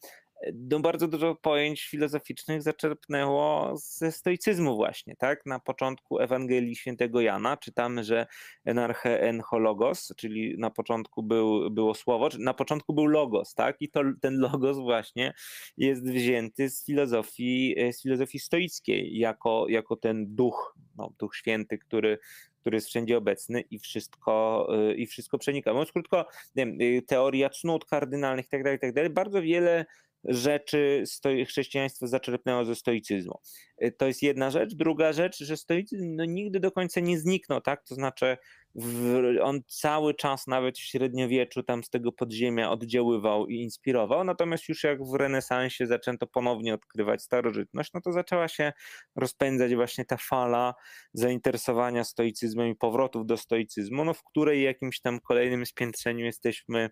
no 0.53 0.79
bardzo 0.79 1.07
dużo 1.07 1.35
pojęć 1.35 1.87
filozoficznych 1.87 2.61
zaczerpnęło 2.61 3.73
ze 3.77 4.11
stoicyzmu 4.11 4.75
właśnie, 4.75 5.15
tak? 5.15 5.45
Na 5.45 5.59
początku 5.59 6.19
Ewangelii 6.19 6.75
Świętego 6.75 7.21
Jana 7.21 7.57
czytamy, 7.57 8.03
że 8.03 8.27
enarche 8.65 9.21
enchologos, 9.21 10.13
czyli 10.17 10.55
na 10.57 10.69
początku 10.69 11.23
był, 11.23 11.71
było 11.71 11.93
słowo, 11.93 12.29
na 12.39 12.53
początku 12.53 12.93
był 12.93 13.05
logos, 13.05 13.53
tak? 13.53 13.75
I 13.79 13.89
to, 13.89 14.01
ten 14.21 14.37
logos 14.37 14.77
właśnie 14.77 15.33
jest 15.77 16.09
wzięty 16.09 16.69
z 16.69 16.85
filozofii, 16.85 17.75
z 17.91 18.01
filozofii 18.01 18.39
stoickiej, 18.39 19.17
jako, 19.17 19.65
jako 19.69 19.95
ten 19.95 20.35
duch, 20.35 20.75
no, 20.97 21.13
duch 21.19 21.35
święty, 21.35 21.77
który, 21.77 22.19
który 22.59 22.77
jest 22.77 22.87
wszędzie 22.87 23.17
obecny 23.17 23.61
i 23.61 23.79
wszystko, 23.79 24.67
i 24.95 25.07
wszystko 25.07 25.37
przenika. 25.37 25.73
Mówiąc 25.73 25.91
krótko, 25.91 26.25
wiem, 26.55 26.77
teoria 27.07 27.49
cnót 27.49 27.85
kardynalnych 27.85 28.45
itd., 28.45 28.63
tak 28.63 28.73
itd., 28.73 29.03
tak 29.03 29.13
bardzo 29.13 29.41
wiele 29.41 29.85
rzeczy 30.23 31.03
chrześcijaństwo 31.47 32.07
zaczerpnęło 32.07 32.65
ze 32.65 32.75
stoicyzmu. 32.75 33.39
Y, 33.83 33.91
to 33.91 34.07
jest 34.07 34.21
jedna 34.21 34.49
rzecz. 34.51 34.75
Druga 34.75 35.13
rzecz, 35.13 35.37
że 35.37 35.57
stoicyzm 35.57 36.15
no, 36.15 36.25
nigdy 36.25 36.59
do 36.59 36.71
końca 36.71 36.99
nie 36.99 37.19
zniknął, 37.19 37.61
tak? 37.61 37.83
To 37.83 37.95
znaczy 37.95 38.37
w, 38.75 39.19
on 39.41 39.61
cały 39.67 40.13
czas, 40.13 40.47
nawet 40.47 40.77
w 40.77 40.81
średniowieczu, 40.81 41.63
tam 41.63 41.83
z 41.83 41.89
tego 41.89 42.11
podziemia 42.11 42.71
oddziaływał 42.71 43.47
i 43.47 43.55
inspirował. 43.55 44.23
Natomiast 44.23 44.69
już 44.69 44.83
jak 44.83 45.03
w 45.03 45.13
renesansie 45.13 45.87
zaczęto 45.87 46.27
ponownie 46.27 46.73
odkrywać 46.73 47.21
starożytność, 47.21 47.93
no 47.93 48.01
to 48.01 48.11
zaczęła 48.11 48.47
się 48.47 48.73
rozpędzać 49.15 49.75
właśnie 49.75 50.05
ta 50.05 50.17
fala 50.17 50.73
zainteresowania 51.13 52.03
stoicyzmem 52.03 52.67
i 52.67 52.75
powrotów 52.75 53.25
do 53.25 53.37
stoicyzmu, 53.37 54.05
no, 54.05 54.13
w 54.13 54.23
której 54.23 54.63
jakimś 54.63 55.01
tam 55.01 55.19
kolejnym 55.19 55.65
spiętrzeniu 55.65 56.25
jesteśmy 56.25 56.89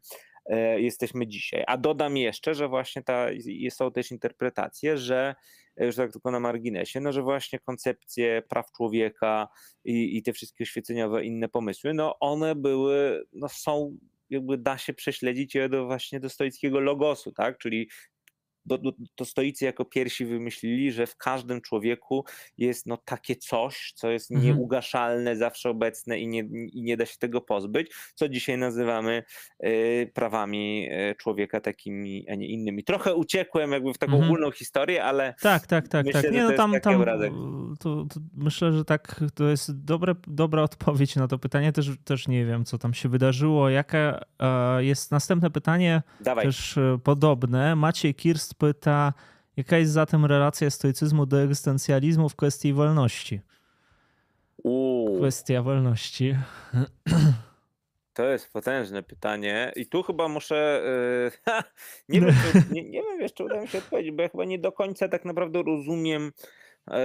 jesteśmy 0.77 1.27
dzisiaj. 1.27 1.63
A 1.67 1.77
dodam 1.77 2.17
jeszcze, 2.17 2.55
że 2.55 2.67
właśnie 2.67 3.03
ta, 3.03 3.27
są 3.69 3.91
też 3.91 4.11
interpretacje, 4.11 4.97
że 4.97 5.35
e, 5.77 5.85
już 5.85 5.95
tak 5.95 6.11
tylko 6.11 6.31
na 6.31 6.39
marginesie, 6.39 6.99
no 6.99 7.11
że 7.11 7.21
właśnie 7.21 7.59
koncepcje 7.59 8.41
praw 8.49 8.71
człowieka 8.71 9.47
i, 9.85 10.17
i 10.17 10.23
te 10.23 10.33
wszystkie 10.33 10.63
oświeceniowe 10.63 11.25
inne 11.25 11.49
pomysły, 11.49 11.93
no 11.93 12.19
one 12.19 12.55
były, 12.55 13.23
no 13.33 13.49
są 13.49 13.97
jakby 14.29 14.57
da 14.57 14.77
się 14.77 14.93
prześledzić 14.93 15.55
je 15.55 15.69
do 15.69 15.85
właśnie 15.85 16.19
do 16.19 16.29
stoickiego 16.29 16.79
logosu, 16.79 17.31
tak? 17.31 17.57
Czyli 17.57 17.89
do, 18.67 18.77
do, 18.77 18.91
to 19.15 19.25
stoicy 19.25 19.65
jako 19.65 19.85
pierwsi 19.85 20.25
wymyślili, 20.25 20.91
że 20.91 21.07
w 21.07 21.17
każdym 21.17 21.61
człowieku 21.61 22.25
jest 22.57 22.85
no 22.85 22.97
takie 22.97 23.35
coś, 23.35 23.93
co 23.95 24.09
jest 24.09 24.31
mhm. 24.31 24.47
nieugaszalne, 24.47 25.35
zawsze 25.35 25.69
obecne 25.69 26.19
i 26.19 26.27
nie, 26.27 26.39
i 26.73 26.81
nie 26.81 26.97
da 26.97 27.05
się 27.05 27.17
tego 27.17 27.41
pozbyć, 27.41 27.91
co 28.15 28.29
dzisiaj 28.29 28.57
nazywamy 28.57 29.23
y, 29.63 30.11
prawami 30.13 30.89
y, 30.91 31.15
człowieka 31.15 31.61
takimi, 31.61 32.29
a 32.29 32.35
nie 32.35 32.47
innymi. 32.47 32.83
Trochę 32.83 33.15
uciekłem 33.15 33.71
jakby 33.71 33.93
w 33.93 33.97
taką 33.97 34.13
mhm. 34.13 34.31
ogólną 34.31 34.51
historię, 34.51 35.03
ale 35.03 35.33
tak, 35.41 35.67
tak, 35.67 35.87
tak, 35.87 36.05
myślę, 36.05 36.21
tak. 36.21 36.31
Nie, 36.31 36.43
no, 36.43 36.51
tam, 36.51 36.81
tam 36.81 37.05
to, 37.79 38.05
to 38.05 38.19
myślę, 38.37 38.73
że 38.73 38.85
tak 38.85 39.23
to 39.35 39.43
jest 39.43 39.83
dobre, 39.83 40.15
dobra 40.27 40.61
odpowiedź 40.61 41.15
na 41.15 41.27
to 41.27 41.37
pytanie. 41.39 41.71
Też, 41.71 41.91
też 42.03 42.27
nie 42.27 42.45
wiem, 42.45 42.65
co 42.65 42.77
tam 42.77 42.93
się 42.93 43.09
wydarzyło. 43.09 43.69
Jaka 43.69 44.25
e, 44.39 44.83
jest 44.83 45.11
następne 45.11 45.51
pytanie, 45.51 46.01
Dawaj. 46.21 46.45
też 46.45 46.77
e, 46.77 46.99
podobne. 47.03 47.75
Maciej 47.75 48.15
Kirst 48.15 48.55
pyta, 48.57 49.13
jaka 49.57 49.77
jest 49.77 49.91
zatem 49.91 50.25
relacja 50.25 50.69
stoicyzmu 50.69 51.25
do 51.25 51.41
egzystencjalizmu 51.41 52.29
w 52.29 52.35
kwestii 52.35 52.73
wolności? 52.73 53.41
Uuu, 54.63 55.17
Kwestia 55.17 55.61
wolności. 55.63 56.35
to 58.13 58.25
jest 58.25 58.53
potężne 58.53 59.03
pytanie 59.03 59.71
i 59.75 59.85
tu 59.85 60.03
chyba 60.03 60.27
muszę, 60.27 60.81
ha, 61.45 61.63
nie, 62.09 62.21
wiem, 62.21 62.29
czy, 62.51 62.73
nie, 62.73 62.83
nie 62.83 63.03
wiem 63.03 63.19
wiesz, 63.19 63.33
czy 63.33 63.43
uda 63.43 63.61
mi 63.61 63.67
się 63.67 63.77
odpowiedzieć, 63.77 64.15
bo 64.15 64.21
ja 64.23 64.29
chyba 64.29 64.45
nie 64.45 64.59
do 64.59 64.71
końca 64.71 65.07
tak 65.07 65.25
naprawdę 65.25 65.63
rozumiem, 65.63 66.23
e, 66.27 66.31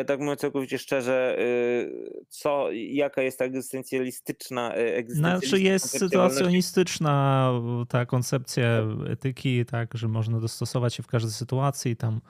tak 0.06 0.20
mówiąc 0.20 0.40
całkowicie 0.40 0.78
szczerze, 0.78 1.36
yy, 1.38 2.22
co, 2.28 2.66
jaka 2.72 3.22
jest 3.22 3.38
ta 3.38 3.44
egzystencjalistyczna, 3.44 4.74
e, 4.74 4.74
egzystencjalistyczna 4.96 5.48
Znaczy 5.48 5.62
jest 5.62 5.98
sytuacjonistyczna 5.98 7.50
ta 7.88 8.06
koncepcja 8.06 8.64
etyki, 9.08 9.64
tak, 9.66 9.94
że 9.94 10.08
można 10.08 10.40
dostosować 10.40 10.94
się 10.94 11.02
w 11.02 11.06
każdej 11.06 11.32
sytuacji. 11.32 11.96
Tam 11.96 12.20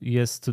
jest 0.00 0.50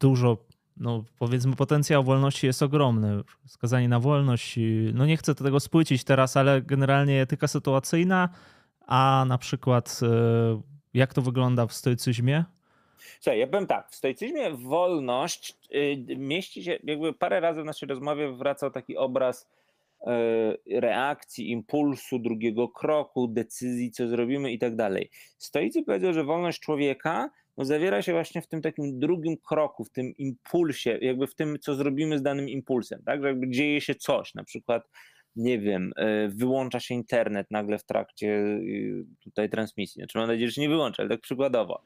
dużo, 0.00 0.46
no 0.76 1.04
powiedzmy, 1.18 1.56
potencjał 1.56 2.04
wolności 2.04 2.46
jest 2.46 2.62
ogromny. 2.62 3.20
Skazanie 3.46 3.88
na 3.88 4.00
wolność, 4.00 4.58
i- 4.58 4.90
no 4.94 5.06
nie 5.06 5.16
chcę 5.16 5.34
tego 5.34 5.60
spłycić 5.60 6.04
teraz, 6.04 6.36
ale 6.36 6.62
generalnie 6.62 7.22
etyka 7.22 7.48
sytuacyjna, 7.48 8.28
a 8.86 9.24
na 9.28 9.38
przykład 9.38 10.00
jak 10.94 11.14
to 11.14 11.22
wygląda 11.22 11.66
w 11.66 11.72
stoicyzmie? 11.72 12.44
Słuchaj, 13.20 13.38
ja 13.38 13.46
powiem 13.46 13.66
tak, 13.66 13.90
w 13.90 13.94
stoicyzmie 13.94 14.50
wolność 14.50 15.56
y, 15.74 16.16
mieści 16.16 16.64
się, 16.64 16.78
jakby 16.84 17.12
parę 17.12 17.40
razy 17.40 17.62
w 17.62 17.64
naszej 17.64 17.88
rozmowie 17.88 18.32
wracał 18.32 18.70
taki 18.70 18.96
obraz 18.96 19.50
y, 20.00 20.80
reakcji, 20.80 21.50
impulsu, 21.50 22.18
drugiego 22.18 22.68
kroku, 22.68 23.28
decyzji, 23.28 23.90
co 23.90 24.08
zrobimy 24.08 24.52
i 24.52 24.58
tak 24.58 24.76
dalej. 24.76 25.10
Stoicy 25.38 25.82
powiedzą, 25.82 26.12
że 26.12 26.24
wolność 26.24 26.60
człowieka 26.60 27.30
no, 27.56 27.64
zawiera 27.64 28.02
się 28.02 28.12
właśnie 28.12 28.42
w 28.42 28.46
tym 28.46 28.62
takim 28.62 28.98
drugim 28.98 29.36
kroku, 29.36 29.84
w 29.84 29.90
tym 29.90 30.16
impulsie, 30.16 30.98
jakby 31.00 31.26
w 31.26 31.34
tym, 31.34 31.58
co 31.60 31.74
zrobimy 31.74 32.18
z 32.18 32.22
danym 32.22 32.48
impulsem, 32.48 33.02
tak, 33.06 33.22
że 33.22 33.28
jakby 33.28 33.50
dzieje 33.50 33.80
się 33.80 33.94
coś, 33.94 34.34
na 34.34 34.44
przykład 34.44 34.88
nie 35.36 35.58
wiem, 35.58 35.92
y, 35.98 36.28
wyłącza 36.28 36.80
się 36.80 36.94
internet 36.94 37.46
nagle 37.50 37.78
w 37.78 37.84
trakcie 37.84 38.28
y, 38.28 39.04
tutaj 39.24 39.50
transmisji. 39.50 40.00
Znaczy 40.00 40.18
mam 40.18 40.28
nadzieję, 40.28 40.50
że 40.50 40.60
nie 40.60 40.68
wyłącza, 40.68 41.02
ale 41.02 41.10
tak 41.10 41.20
przykładowo. 41.20 41.82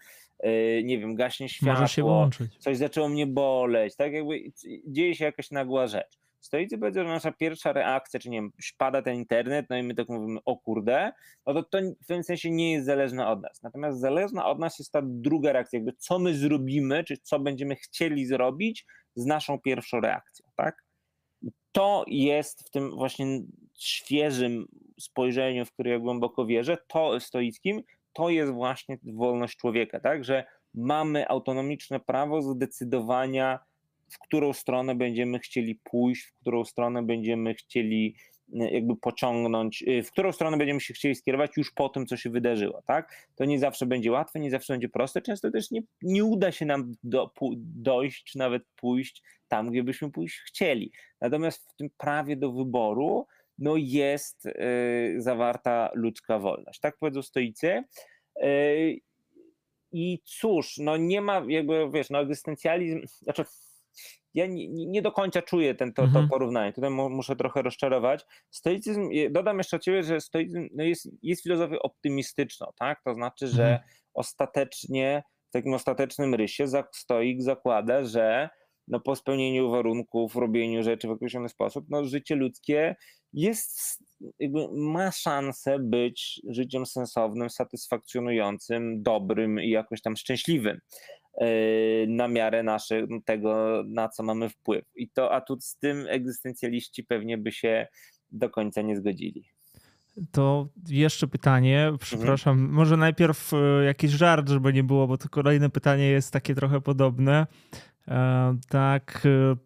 Y, 0.46 0.82
Nie 0.84 0.98
wiem, 0.98 1.14
gaśnie 1.14 1.48
światło, 1.48 1.80
Może 1.80 1.88
się 1.94 2.02
wyłączyć. 2.02 2.56
coś 2.58 2.76
zaczęło 2.76 3.08
mnie 3.08 3.26
boleć, 3.26 3.96
tak 3.96 4.12
jakby 4.12 4.40
dzieje 4.86 5.14
się 5.14 5.24
jakaś 5.24 5.50
nagła 5.50 5.86
rzecz. 5.86 6.18
Stoicy 6.40 6.78
powiedzą, 6.78 7.02
że 7.02 7.08
nasza 7.08 7.32
pierwsza 7.32 7.72
reakcja, 7.72 8.20
czy 8.20 8.30
nie 8.30 8.38
wiem, 8.38 8.52
spada 8.62 9.02
ten 9.02 9.14
internet, 9.16 9.66
no 9.70 9.76
i 9.76 9.82
my 9.82 9.94
tak 9.94 10.08
mówimy, 10.08 10.40
o 10.44 10.56
kurde, 10.56 11.12
no 11.46 11.54
to 11.54 11.62
to 11.62 11.78
w 12.02 12.06
tym 12.06 12.22
sensie 12.24 12.50
nie 12.50 12.72
jest 12.72 12.86
zależne 12.86 13.28
od 13.28 13.42
nas. 13.42 13.62
Natomiast 13.62 14.00
zależna 14.00 14.46
od 14.46 14.58
nas 14.58 14.78
jest 14.78 14.92
ta 14.92 15.00
druga 15.04 15.52
reakcja, 15.52 15.76
jakby 15.76 15.92
co 15.98 16.18
my 16.18 16.34
zrobimy, 16.34 17.04
czy 17.04 17.16
co 17.16 17.38
będziemy 17.40 17.76
chcieli 17.76 18.26
zrobić 18.26 18.86
z 19.14 19.26
naszą 19.26 19.60
pierwszą 19.60 20.00
reakcją, 20.00 20.46
tak? 20.56 20.84
To 21.72 22.04
jest 22.06 22.68
w 22.68 22.70
tym 22.70 22.90
właśnie 22.90 23.26
świeżym 23.78 24.66
spojrzeniu, 25.00 25.64
w 25.64 25.72
które 25.72 25.90
ja 25.90 25.98
głęboko 25.98 26.46
wierzę, 26.46 26.78
to 26.88 27.20
stoickim, 27.20 27.82
to 28.12 28.30
jest 28.30 28.52
właśnie 28.52 28.98
wolność 29.02 29.56
człowieka, 29.56 30.00
tak? 30.00 30.24
Że 30.24 30.44
mamy 30.74 31.28
autonomiczne 31.28 32.00
prawo 32.00 32.42
zdecydowania, 32.42 33.58
w 34.10 34.18
którą 34.18 34.52
stronę 34.52 34.94
będziemy 34.94 35.38
chcieli 35.38 35.80
pójść, 35.84 36.22
w 36.22 36.34
którą 36.34 36.64
stronę 36.64 37.02
będziemy 37.02 37.54
chcieli 37.54 38.16
jakby 38.48 38.96
pociągnąć, 38.96 39.84
e, 39.86 40.02
w 40.02 40.10
którą 40.12 40.32
stronę 40.32 40.56
będziemy 40.56 40.80
się 40.80 40.94
chcieli 40.94 41.14
skierować 41.14 41.50
już 41.56 41.72
po 41.72 41.88
tym, 41.88 42.06
co 42.06 42.16
się 42.16 42.30
wydarzyło, 42.30 42.82
tak? 42.86 43.28
To 43.34 43.44
nie 43.44 43.58
zawsze 43.58 43.86
będzie 43.86 44.12
łatwe, 44.12 44.40
nie 44.40 44.50
zawsze 44.50 44.72
będzie 44.72 44.88
proste, 44.88 45.22
często 45.22 45.50
też 45.50 45.70
nie, 45.70 45.82
nie 46.02 46.24
uda 46.24 46.52
się 46.52 46.66
nam 46.66 46.92
do, 47.02 47.30
dojść, 47.56 48.24
czy 48.24 48.38
nawet 48.38 48.62
pójść 48.76 49.22
tam, 49.48 49.70
gdzie 49.70 49.82
byśmy 49.82 50.10
pójść 50.10 50.38
chcieli. 50.38 50.92
Natomiast 51.20 51.72
w 51.72 51.76
tym 51.76 51.88
prawie 51.98 52.36
do 52.36 52.52
wyboru 52.52 53.26
no 53.58 53.76
jest 53.76 54.46
e, 54.46 54.52
zawarta 55.16 55.90
ludzka 55.94 56.38
wolność. 56.38 56.80
Tak 56.80 56.98
powiedzą 56.98 57.22
stoicy. 57.22 57.84
E, 58.40 58.74
I 59.92 60.22
cóż, 60.24 60.78
no 60.78 60.96
nie 60.96 61.20
ma 61.20 61.42
jakby, 61.48 61.90
wiesz, 61.92 62.10
no 62.10 62.20
egzystencjalizm, 62.20 63.02
znaczy 63.06 63.44
ja 64.36 64.46
nie, 64.46 64.68
nie 64.68 65.02
do 65.02 65.12
końca 65.12 65.42
czuję 65.42 65.74
ten, 65.74 65.92
to, 65.92 66.02
to 66.02 66.06
Mhm. 66.06 66.28
porównanie, 66.28 66.72
tutaj 66.72 66.90
mu, 66.90 67.10
muszę 67.10 67.36
trochę 67.36 67.62
rozczarować. 67.62 68.24
Stoicyzm, 68.50 69.08
dodam 69.30 69.58
jeszcze 69.58 69.76
od 69.76 69.82
ciebie, 69.82 70.02
że 70.02 70.20
stoicyzm 70.20 70.68
no 70.74 70.84
jest, 70.84 71.08
jest 71.22 71.42
filozofią 71.42 71.78
optymistyczną, 71.78 72.66
tak? 72.78 73.02
To 73.04 73.14
znaczy, 73.14 73.48
że 73.48 73.62
Mhm. 73.64 73.80
ostatecznie, 74.14 75.22
w 75.48 75.52
takim 75.52 75.74
ostatecznym 75.74 76.34
rysie 76.34 76.64
stoik 76.92 77.42
zakłada, 77.42 78.04
że 78.04 78.48
no 78.88 79.00
po 79.00 79.16
spełnieniu 79.16 79.70
warunków, 79.70 80.36
robieniu 80.36 80.82
rzeczy 80.82 81.08
w 81.08 81.10
określony 81.10 81.48
sposób, 81.48 81.86
no 81.88 82.04
życie 82.04 82.34
ludzkie 82.36 82.96
jest, 83.32 83.78
ma 84.72 85.10
szansę 85.10 85.78
być 85.78 86.40
życiem 86.48 86.86
sensownym, 86.86 87.50
satysfakcjonującym, 87.50 89.02
dobrym 89.02 89.60
i 89.60 89.70
jakoś 89.70 90.02
tam 90.02 90.16
szczęśliwym 90.16 90.78
na 92.08 92.28
miarę 92.28 92.62
naszego, 92.62 93.20
tego, 93.24 93.82
na 93.86 94.08
co 94.08 94.22
mamy 94.22 94.48
wpływ. 94.48 94.84
I 94.96 95.08
to, 95.08 95.32
a 95.32 95.40
tu 95.40 95.56
z 95.60 95.76
tym 95.76 96.06
egzystencjaliści 96.08 97.04
pewnie 97.04 97.38
by 97.38 97.52
się 97.52 97.86
do 98.30 98.50
końca 98.50 98.82
nie 98.82 98.96
zgodzili. 98.96 99.44
To 100.32 100.68
jeszcze 100.88 101.26
pytanie, 101.26 101.92
przepraszam, 102.00 102.58
może 102.58 102.96
najpierw 102.96 103.52
e, 103.52 103.84
jakiś 103.84 104.10
żart, 104.10 104.48
żeby 104.48 104.72
nie 104.72 104.84
było, 104.84 105.06
bo 105.06 105.18
to 105.18 105.28
kolejne 105.28 105.70
pytanie 105.70 106.08
jest 106.08 106.32
takie 106.32 106.54
trochę 106.54 106.80
podobne. 106.80 107.46
E, 108.08 108.56
Tak, 108.68 109.22
e, 109.24 109.56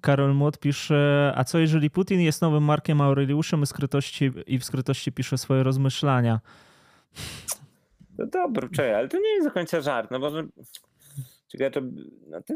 Karol 0.00 0.34
Młot 0.34 0.58
pisze, 0.58 1.32
a 1.36 1.44
co 1.44 1.58
jeżeli 1.58 1.90
Putin 1.90 2.20
jest 2.20 2.42
nowym 2.42 2.62
Markiem 2.62 3.00
Aureliuszem 3.00 3.62
i, 3.62 3.66
skrytości, 3.66 4.30
i 4.46 4.58
w 4.58 4.64
skrytości 4.64 5.12
pisze 5.12 5.38
swoje 5.38 5.62
rozmyślania? 5.62 6.40
No 8.18 8.26
dobra, 8.26 8.68
czekaj, 8.68 8.94
ale 8.94 9.08
to 9.08 9.18
nie 9.18 9.28
jest 9.28 9.46
do 9.46 9.50
końca 9.50 9.80
żart, 9.80 10.10
no 10.10 10.20
bo 10.20 10.30
Czekaj, 11.58 11.70
to, 11.70 11.80
no 12.30 12.42
to 12.42 12.54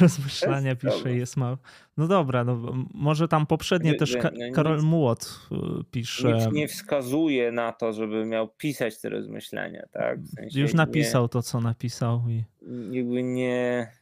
rozmyślania 0.00 0.76
pisze 0.76 1.14
i 1.14 1.18
jest 1.18 1.36
mało. 1.36 1.58
No 1.96 2.08
dobra, 2.08 2.44
no 2.44 2.74
może 2.94 3.28
tam 3.28 3.46
poprzednie 3.46 3.94
też 3.94 4.16
Ka- 4.16 4.30
no 4.38 4.46
nic- 4.46 4.56
Karol 4.56 4.82
Młot 4.82 5.40
e, 5.52 5.56
pisze. 5.90 6.32
nic 6.32 6.52
nie 6.52 6.68
wskazuje 6.68 7.52
na 7.52 7.72
to, 7.72 7.92
żeby 7.92 8.24
miał 8.26 8.48
pisać 8.48 8.98
te 9.00 9.08
rozmyślenia, 9.08 9.86
tak? 9.92 10.20
W 10.20 10.34
sensie 10.34 10.60
Już 10.60 10.72
nie- 10.72 10.76
napisał 10.76 11.28
to, 11.28 11.42
co 11.42 11.60
napisał. 11.60 12.22
I 12.28 12.44
jakby 12.96 13.22
nie. 13.22 13.92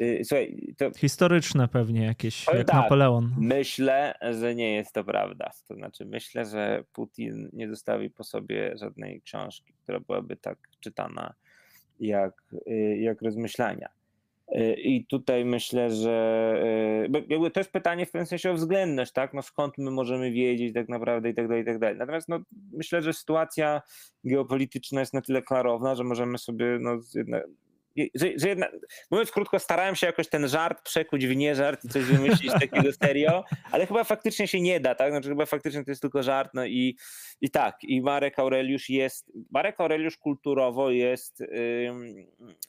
Y, 0.00 0.20
Słuchaj, 0.24 0.74
to 0.78 0.90
historyczne 0.96 1.68
pewnie 1.68 2.04
jakieś, 2.04 2.46
jak 2.46 2.66
tak. 2.66 2.76
Napoleon. 2.76 3.34
myślę, 3.38 4.14
że 4.40 4.54
nie 4.54 4.74
jest 4.74 4.92
to 4.92 5.04
prawda. 5.04 5.50
To 5.68 5.74
znaczy, 5.74 6.04
myślę, 6.04 6.46
że 6.46 6.84
Putin 6.92 7.50
nie 7.52 7.68
zostawi 7.68 8.10
po 8.10 8.24
sobie 8.24 8.76
żadnej 8.76 9.22
książki, 9.22 9.74
która 9.82 10.00
byłaby 10.00 10.36
tak 10.36 10.58
czytana 10.80 11.34
jak, 12.00 12.34
y, 12.66 12.98
jak 13.00 13.22
rozmyślania. 13.22 13.88
Y, 14.56 14.74
I 14.74 15.06
tutaj 15.06 15.44
myślę, 15.44 15.90
że 15.90 16.56
jakby 17.28 17.50
to 17.50 17.60
jest 17.60 17.72
pytanie 17.72 18.06
w 18.06 18.10
pewnym 18.10 18.26
sensie 18.26 18.50
o 18.50 18.54
względność, 18.54 19.12
tak? 19.12 19.34
No 19.34 19.42
skąd 19.42 19.78
my 19.78 19.90
możemy 19.90 20.30
wiedzieć 20.30 20.74
tak 20.74 20.88
naprawdę 20.88 21.30
i 21.30 21.34
tak 21.34 21.48
dalej, 21.48 21.62
i 21.62 21.66
tak 21.66 21.78
dalej. 21.78 21.98
Natomiast 21.98 22.28
no, 22.28 22.38
myślę, 22.72 23.02
że 23.02 23.12
sytuacja 23.12 23.82
geopolityczna 24.24 25.00
jest 25.00 25.14
na 25.14 25.20
tyle 25.20 25.42
klarowna, 25.42 25.94
że 25.94 26.04
możemy 26.04 26.38
sobie 26.38 26.78
no, 26.80 26.98
że, 28.14 28.26
że 28.36 28.48
jedna, 28.48 28.68
mówiąc 29.10 29.30
krótko, 29.30 29.58
starałem 29.58 29.96
się 29.96 30.06
jakoś 30.06 30.28
ten 30.28 30.48
żart 30.48 30.82
przekuć 30.82 31.26
w 31.26 31.36
nie 31.36 31.54
żart 31.54 31.84
i 31.84 31.88
coś 31.88 32.04
wymyślić 32.04 32.52
takiego 32.52 32.92
serio, 32.92 33.44
ale 33.72 33.86
chyba 33.86 34.04
faktycznie 34.04 34.48
się 34.48 34.60
nie 34.60 34.80
da, 34.80 34.94
tak? 34.94 35.12
Znaczy 35.12 35.28
chyba 35.28 35.46
faktycznie 35.46 35.84
to 35.84 35.90
jest 35.90 36.00
tylko 36.00 36.22
żart, 36.22 36.50
no 36.54 36.64
i, 36.66 36.96
i 37.40 37.50
tak, 37.50 37.76
i 37.82 38.02
Marek 38.02 38.38
Aureliusz 38.38 38.88
jest, 38.88 39.32
Marek 39.50 39.80
Aureliusz 39.80 40.16
kulturowo 40.16 40.90
jest, 40.90 41.42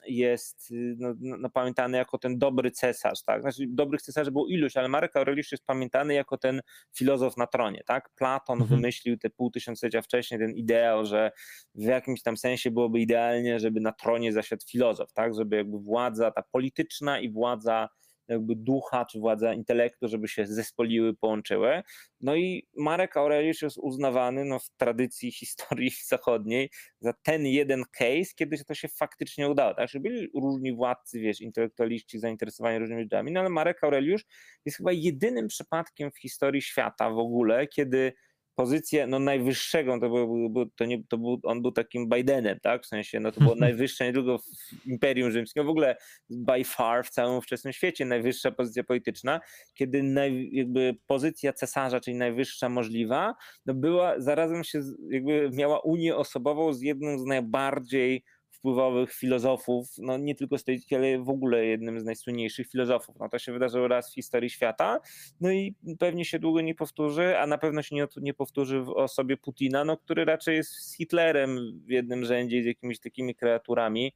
jest 0.06 0.72
no, 0.96 1.14
no, 1.20 1.36
no, 1.38 1.50
pamiętany 1.50 1.98
jako 1.98 2.18
ten 2.18 2.38
dobry 2.38 2.70
cesarz, 2.70 3.22
tak? 3.22 3.40
Znaczy 3.42 3.64
dobrych 3.68 4.02
cesarzy 4.02 4.30
było 4.30 4.46
iluś, 4.46 4.76
ale 4.76 4.88
Marek 4.88 5.16
Aureliusz 5.16 5.52
jest 5.52 5.64
pamiętany 5.66 6.14
jako 6.14 6.38
ten 6.38 6.60
filozof 6.96 7.36
na 7.36 7.46
tronie, 7.46 7.82
tak? 7.86 8.10
Platon 8.16 8.62
Mhm. 8.62 8.80
wymyślił 8.80 9.18
te 9.18 9.30
pół 9.30 9.50
tysiąclecia 9.50 10.02
wcześniej 10.02 10.40
ten 10.40 10.50
ideał, 10.50 11.06
że 11.06 11.32
w 11.74 11.82
jakimś 11.84 12.22
tam 12.22 12.36
sensie 12.36 12.70
byłoby 12.70 13.00
idealnie, 13.00 13.60
żeby 13.60 13.80
na 13.80 13.92
tronie 13.92 14.32
zasiadł 14.32 14.62
filozof, 14.70 15.12
tak? 15.12 15.21
Żeby 15.30 15.56
jakby 15.56 15.78
władza 15.78 16.30
ta 16.30 16.42
polityczna 16.52 17.20
i 17.20 17.30
władza 17.32 17.88
jakby 18.28 18.56
ducha 18.56 19.04
czy 19.04 19.18
władza 19.18 19.54
intelektu, 19.54 20.08
żeby 20.08 20.28
się 20.28 20.46
zespoliły, 20.46 21.14
połączyły. 21.14 21.82
No 22.20 22.36
i 22.36 22.68
Marek 22.76 23.16
Aureliusz 23.16 23.62
jest 23.62 23.78
uznawany 23.78 24.44
no, 24.44 24.58
w 24.58 24.70
tradycji 24.76 25.32
historii 25.40 25.90
zachodniej 26.06 26.70
za 27.00 27.12
ten 27.22 27.46
jeden 27.46 27.84
case, 27.98 28.34
kiedy 28.36 28.64
to 28.64 28.74
się 28.74 28.88
faktycznie 28.88 29.48
udało. 29.48 29.74
Tak? 29.74 29.88
Że 29.88 30.00
byli 30.00 30.28
różni 30.34 30.74
władcy, 30.74 31.20
wiesz, 31.20 31.40
intelektualiści 31.40 32.18
zainteresowani 32.18 32.78
różnymi 32.78 33.02
rzeczami, 33.02 33.32
no 33.32 33.40
ale 33.40 33.48
Marek 33.48 33.84
Aureliusz 33.84 34.24
jest 34.64 34.76
chyba 34.76 34.92
jedynym 34.92 35.48
przypadkiem 35.48 36.10
w 36.10 36.18
historii 36.18 36.62
świata 36.62 37.10
w 37.10 37.18
ogóle, 37.18 37.66
kiedy 37.66 38.12
pozycję 38.54 39.06
no, 39.06 39.18
najwyższego, 39.18 40.00
to, 40.00 40.10
był, 40.10 40.66
to, 40.76 40.84
nie, 40.84 41.04
to 41.08 41.18
był, 41.18 41.40
on 41.42 41.62
był 41.62 41.72
takim 41.72 42.08
Bidenem, 42.08 42.60
tak? 42.62 42.82
W 42.82 42.86
sensie, 42.86 43.20
no 43.20 43.32
to 43.32 43.40
było 43.40 43.54
najwyższe 43.68 44.04
nie 44.04 44.12
tylko 44.12 44.38
w 44.38 44.86
Imperium 44.86 45.30
Rzymskim, 45.30 45.66
w 45.66 45.68
ogóle 45.68 45.96
by 46.30 46.64
far 46.64 47.04
w 47.04 47.10
całym 47.10 47.36
ówczesnym 47.36 47.72
świecie 47.72 48.04
najwyższa 48.04 48.50
pozycja 48.50 48.84
polityczna, 48.84 49.40
kiedy 49.74 50.02
naj, 50.02 50.50
jakby 50.52 50.96
pozycja 51.06 51.52
cesarza, 51.52 52.00
czyli 52.00 52.16
najwyższa 52.16 52.68
możliwa, 52.68 53.34
no 53.66 53.74
była, 53.74 54.20
zarazem 54.20 54.64
się 54.64 54.80
jakby 55.10 55.50
miała 55.52 55.80
unię 55.80 56.16
osobową 56.16 56.72
z 56.72 56.82
jednym 56.82 57.18
z 57.18 57.24
najbardziej 57.24 58.24
wpływowych 58.62 59.12
filozofów, 59.12 59.88
no 59.98 60.18
nie 60.18 60.34
tylko 60.34 60.58
stoickich, 60.58 60.98
ale 60.98 61.18
w 61.18 61.28
ogóle 61.28 61.64
jednym 61.66 62.00
z 62.00 62.04
najsłynniejszych 62.04 62.68
filozofów. 62.68 63.16
No 63.20 63.28
to 63.28 63.38
się 63.38 63.52
wydarzyło 63.52 63.88
raz 63.88 64.10
w 64.10 64.14
historii 64.14 64.50
świata, 64.50 65.00
no 65.40 65.52
i 65.52 65.74
pewnie 65.98 66.24
się 66.24 66.38
długo 66.38 66.60
nie 66.60 66.74
powtórzy, 66.74 67.38
a 67.38 67.46
na 67.46 67.58
pewno 67.58 67.82
się 67.82 67.96
nie, 67.96 68.06
nie 68.16 68.34
powtórzy 68.34 68.80
w 68.80 68.88
osobie 68.88 69.36
Putina, 69.36 69.84
no 69.84 69.96
który 69.96 70.24
raczej 70.24 70.56
jest 70.56 70.70
z 70.70 70.96
Hitlerem 70.96 71.58
w 71.86 71.90
jednym 71.90 72.24
rzędzie, 72.24 72.62
z 72.62 72.66
jakimiś 72.66 73.00
takimi 73.00 73.34
kreaturami 73.34 74.14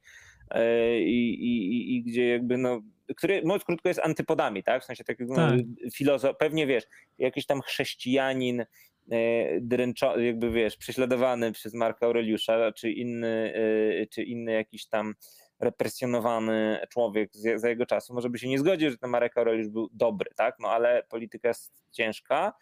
e, 0.49 0.99
i, 1.01 1.33
i, 1.33 1.95
i 1.95 2.03
gdzie 2.03 2.27
jakby 2.27 2.57
no 2.57 2.81
który 3.15 3.41
mówiąc 3.41 3.63
krótko 3.63 3.89
jest 3.89 3.99
antypodami, 4.03 4.63
tak? 4.63 4.83
W 4.83 4.85
sensie 4.85 5.03
takiego 5.03 5.33
no, 5.37 5.49
tak. 5.49 5.59
filozof, 5.93 6.37
pewnie 6.39 6.67
wiesz, 6.67 6.83
jakiś 7.17 7.45
tam 7.45 7.61
chrześcijanin, 7.61 8.65
E, 9.11 9.61
dręczo, 9.61 10.19
jakby 10.19 10.51
wiesz, 10.51 10.77
prześladowany 10.77 11.51
przez 11.51 11.73
Marka 11.73 12.05
Aureliusza, 12.05 12.71
czy 12.71 12.91
inny, 12.91 13.53
e, 14.01 14.07
czy 14.07 14.23
inny 14.23 14.51
jakiś 14.51 14.87
tam 14.87 15.13
represjonowany 15.59 16.79
człowiek 16.89 17.35
za 17.55 17.69
jego 17.69 17.85
czasu, 17.85 18.13
może 18.13 18.29
by 18.29 18.39
się 18.39 18.47
nie 18.47 18.59
zgodził, 18.59 18.91
że 18.91 18.97
ten 18.97 19.09
Marek 19.09 19.37
Aureliusz 19.37 19.69
był 19.69 19.89
dobry, 19.93 20.31
tak? 20.35 20.55
No 20.59 20.69
ale 20.69 21.03
polityka 21.09 21.47
jest 21.47 21.73
ciężka. 21.91 22.53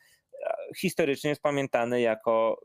Historycznie 0.78 1.30
jest 1.30 1.42
pamiętany 1.42 2.02
jako 2.02 2.62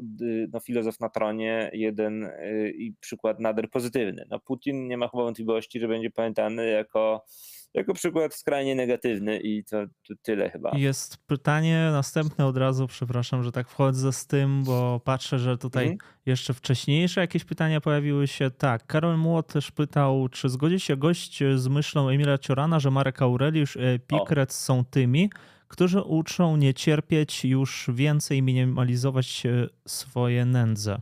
no, 0.52 0.60
filozof 0.60 1.00
na 1.00 1.08
tronie, 1.08 1.70
jeden 1.72 2.24
e, 2.24 2.68
i 2.68 2.94
przykład 3.00 3.40
nader 3.40 3.70
pozytywny. 3.70 4.26
No, 4.30 4.40
Putin 4.40 4.88
nie 4.88 4.96
ma 4.96 5.08
chyba 5.08 5.22
wątpliwości, 5.22 5.80
że 5.80 5.88
będzie 5.88 6.10
pamiętany 6.10 6.68
jako 6.68 7.24
jako 7.74 7.94
przykład 7.94 8.34
skrajnie 8.34 8.74
negatywny 8.74 9.40
i 9.40 9.64
to, 9.64 9.86
to, 9.86 10.14
tyle 10.22 10.50
chyba. 10.50 10.70
Jest 10.76 11.26
pytanie 11.26 11.88
następne 11.92 12.46
od 12.46 12.56
razu, 12.56 12.86
przepraszam, 12.86 13.42
że 13.42 13.52
tak 13.52 13.68
wchodzę 13.68 14.12
z 14.12 14.26
tym, 14.26 14.64
bo 14.64 15.00
patrzę, 15.04 15.38
że 15.38 15.58
tutaj 15.58 15.84
mhm. 15.84 16.10
jeszcze 16.26 16.54
wcześniejsze 16.54 17.20
jakieś 17.20 17.44
pytania 17.44 17.80
pojawiły 17.80 18.26
się. 18.26 18.50
Tak, 18.50 18.86
Karol 18.86 19.18
Młot 19.18 19.52
też 19.52 19.70
pytał, 19.70 20.28
czy 20.28 20.48
zgodzi 20.48 20.80
się 20.80 20.96
gość 20.96 21.42
z 21.54 21.68
myślą 21.68 22.08
Emila 22.08 22.38
Ciorana, 22.38 22.80
że 22.80 22.90
Marek 22.90 23.22
Aureliusz 23.22 23.76
i 23.76 24.00
Pikret 24.00 24.52
są 24.52 24.84
tymi, 24.84 25.30
którzy 25.68 26.02
uczą 26.02 26.56
nie 26.56 26.74
cierpieć 26.74 27.44
już 27.44 27.90
więcej, 27.94 28.42
minimalizować 28.42 29.42
swoje 29.86 30.44
nędze. 30.44 31.00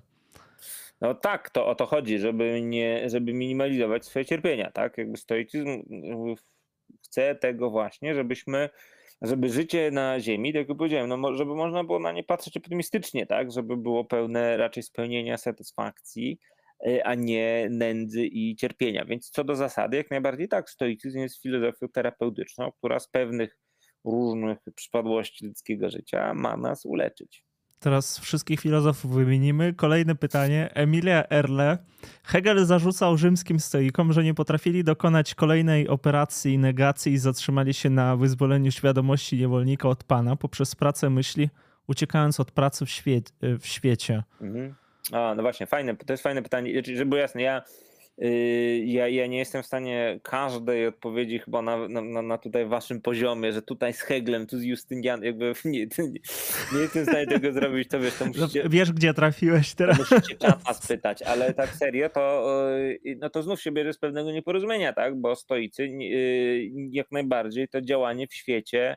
No 1.01 1.15
tak, 1.15 1.51
to 1.51 1.67
o 1.67 1.75
to 1.75 1.87
chodzi, 1.87 2.19
żeby, 2.19 2.61
nie, 2.63 3.11
żeby 3.11 3.33
minimalizować 3.33 4.05
swoje 4.05 4.25
cierpienia, 4.25 4.71
tak? 4.71 4.99
Jakby 4.99 5.17
stoicyzm 5.17 5.83
chcę 7.11 7.35
tego 7.35 7.71
właśnie, 7.71 8.15
żebyśmy, 8.15 8.69
żeby 9.23 9.49
życie 9.49 9.91
na 9.91 10.21
Ziemi, 10.21 10.53
tak 10.53 10.69
jak 10.69 10.79
powiedziałem, 10.79 11.21
no, 11.21 11.35
żeby 11.35 11.55
można 11.55 11.85
było 11.85 11.99
na 11.99 12.13
nie 12.13 12.25
patrzeć 12.25 12.57
optymistycznie, 12.57 13.27
tak? 13.27 13.53
Żeby 13.53 13.77
było 13.77 14.05
pełne 14.05 14.57
raczej 14.57 14.83
spełnienia 14.83 15.37
satysfakcji, 15.37 16.39
y, 16.87 17.05
a 17.05 17.15
nie 17.15 17.69
nędzy 17.71 18.27
i 18.27 18.57
cierpienia. 18.57 19.05
Więc 19.05 19.31
co 19.31 19.45
do 19.45 19.57
zasady, 19.57 19.97
jak 19.97 20.11
najbardziej 20.11 20.49
tak, 20.49 20.71
stoicyzm 20.71 21.19
jest 21.19 21.43
filozofią 21.43 21.89
terapeutyczną, 21.89 22.73
która 22.73 23.01
z 23.01 23.09
pewnych 23.09 23.59
różnych 24.05 24.59
przypadłości 24.75 25.47
ludzkiego 25.47 25.91
życia 25.91 26.35
ma 26.35 26.57
nas 26.57 26.87
uleczyć. 26.87 27.48
Teraz 27.81 28.19
wszystkich 28.19 28.61
filozofów 28.61 29.15
wymienimy. 29.15 29.75
Kolejne 29.75 30.15
pytanie. 30.15 30.71
Emilia 30.75 31.25
Erle. 31.31 31.79
Hegel 32.25 32.65
zarzucał 32.65 33.17
rzymskim 33.17 33.61
stoikom, 33.61 34.13
że 34.13 34.25
nie 34.25 34.35
potrafili 34.35 34.85
dokonać 34.85 35.35
kolejnej 35.35 35.89
operacji 35.89 36.59
negacji 36.59 37.13
i 37.13 37.19
zatrzymali 37.19 37.75
się 37.75 37.91
na 37.91 38.17
wyzwoleniu 38.17 38.71
świadomości 38.71 39.37
niewolnika 39.37 39.89
od 39.89 40.05
pana 40.05 40.37
poprzez 40.37 40.75
pracę 40.75 41.11
myśli, 41.11 41.51
uciekając 41.87 42.41
od 42.41 42.51
pracy 42.51 42.87
w, 42.87 42.91
świe 42.91 43.21
w 43.61 43.67
świecie. 43.67 44.23
Mhm. 44.41 44.75
A, 45.13 45.35
no 45.35 45.43
właśnie, 45.43 45.67
fajne, 45.67 45.97
to 45.97 46.13
jest 46.13 46.23
fajne 46.23 46.43
pytanie. 46.43 46.73
Znaczy, 46.73 46.97
żeby 46.97 47.09
było 47.09 47.21
jasne, 47.21 47.43
ja 47.43 47.63
ja, 48.85 49.09
ja 49.09 49.27
nie 49.27 49.39
jestem 49.39 49.63
w 49.63 49.67
stanie 49.67 50.21
każdej 50.23 50.87
odpowiedzi 50.87 51.39
chyba 51.39 51.63
na, 51.63 51.89
na, 51.89 52.23
na 52.23 52.39
tutaj 52.39 52.67
waszym 52.67 53.01
poziomie, 53.01 53.53
że 53.53 53.63
tutaj 53.63 53.93
z 53.93 54.01
Heglem, 54.01 54.47
tu 54.47 54.59
z 54.59 54.63
Justynianem, 54.63 55.25
jakby 55.25 55.53
nie, 55.65 55.81
nie, 55.81 56.09
nie, 56.73 56.81
jestem 56.81 57.05
w 57.05 57.09
stanie 57.09 57.27
tego 57.27 57.53
zrobić, 57.53 57.89
to 57.89 58.01
wiesz, 58.01 58.15
to 58.15 58.25
no, 58.25 58.33
musicie... 58.37 58.65
No, 58.65 58.71
wiesz, 58.71 58.93
gdzie 58.93 59.15
trafiłeś 59.15 59.75
teraz. 59.75 59.99
Musicie 59.99 60.37
czata 60.37 60.75
spytać, 60.75 61.23
ale 61.23 61.55
tak 61.55 61.71
serio, 61.71 62.09
to, 62.09 62.45
yy, 63.05 63.17
no 63.21 63.31
to 63.31 63.43
znów 63.43 63.61
się 63.61 63.73
bierze 63.73 63.93
z 63.93 63.99
pewnego 63.99 64.33
nieporozumienia, 64.33 64.93
tak, 64.93 65.21
bo 65.21 65.37
stoicy 65.37 65.87
yy, 65.87 66.71
jak 66.91 67.13
najbardziej 67.13 67.69
to 67.69 67.81
działanie 67.81 68.27
w 68.27 68.35
świecie 68.35 68.97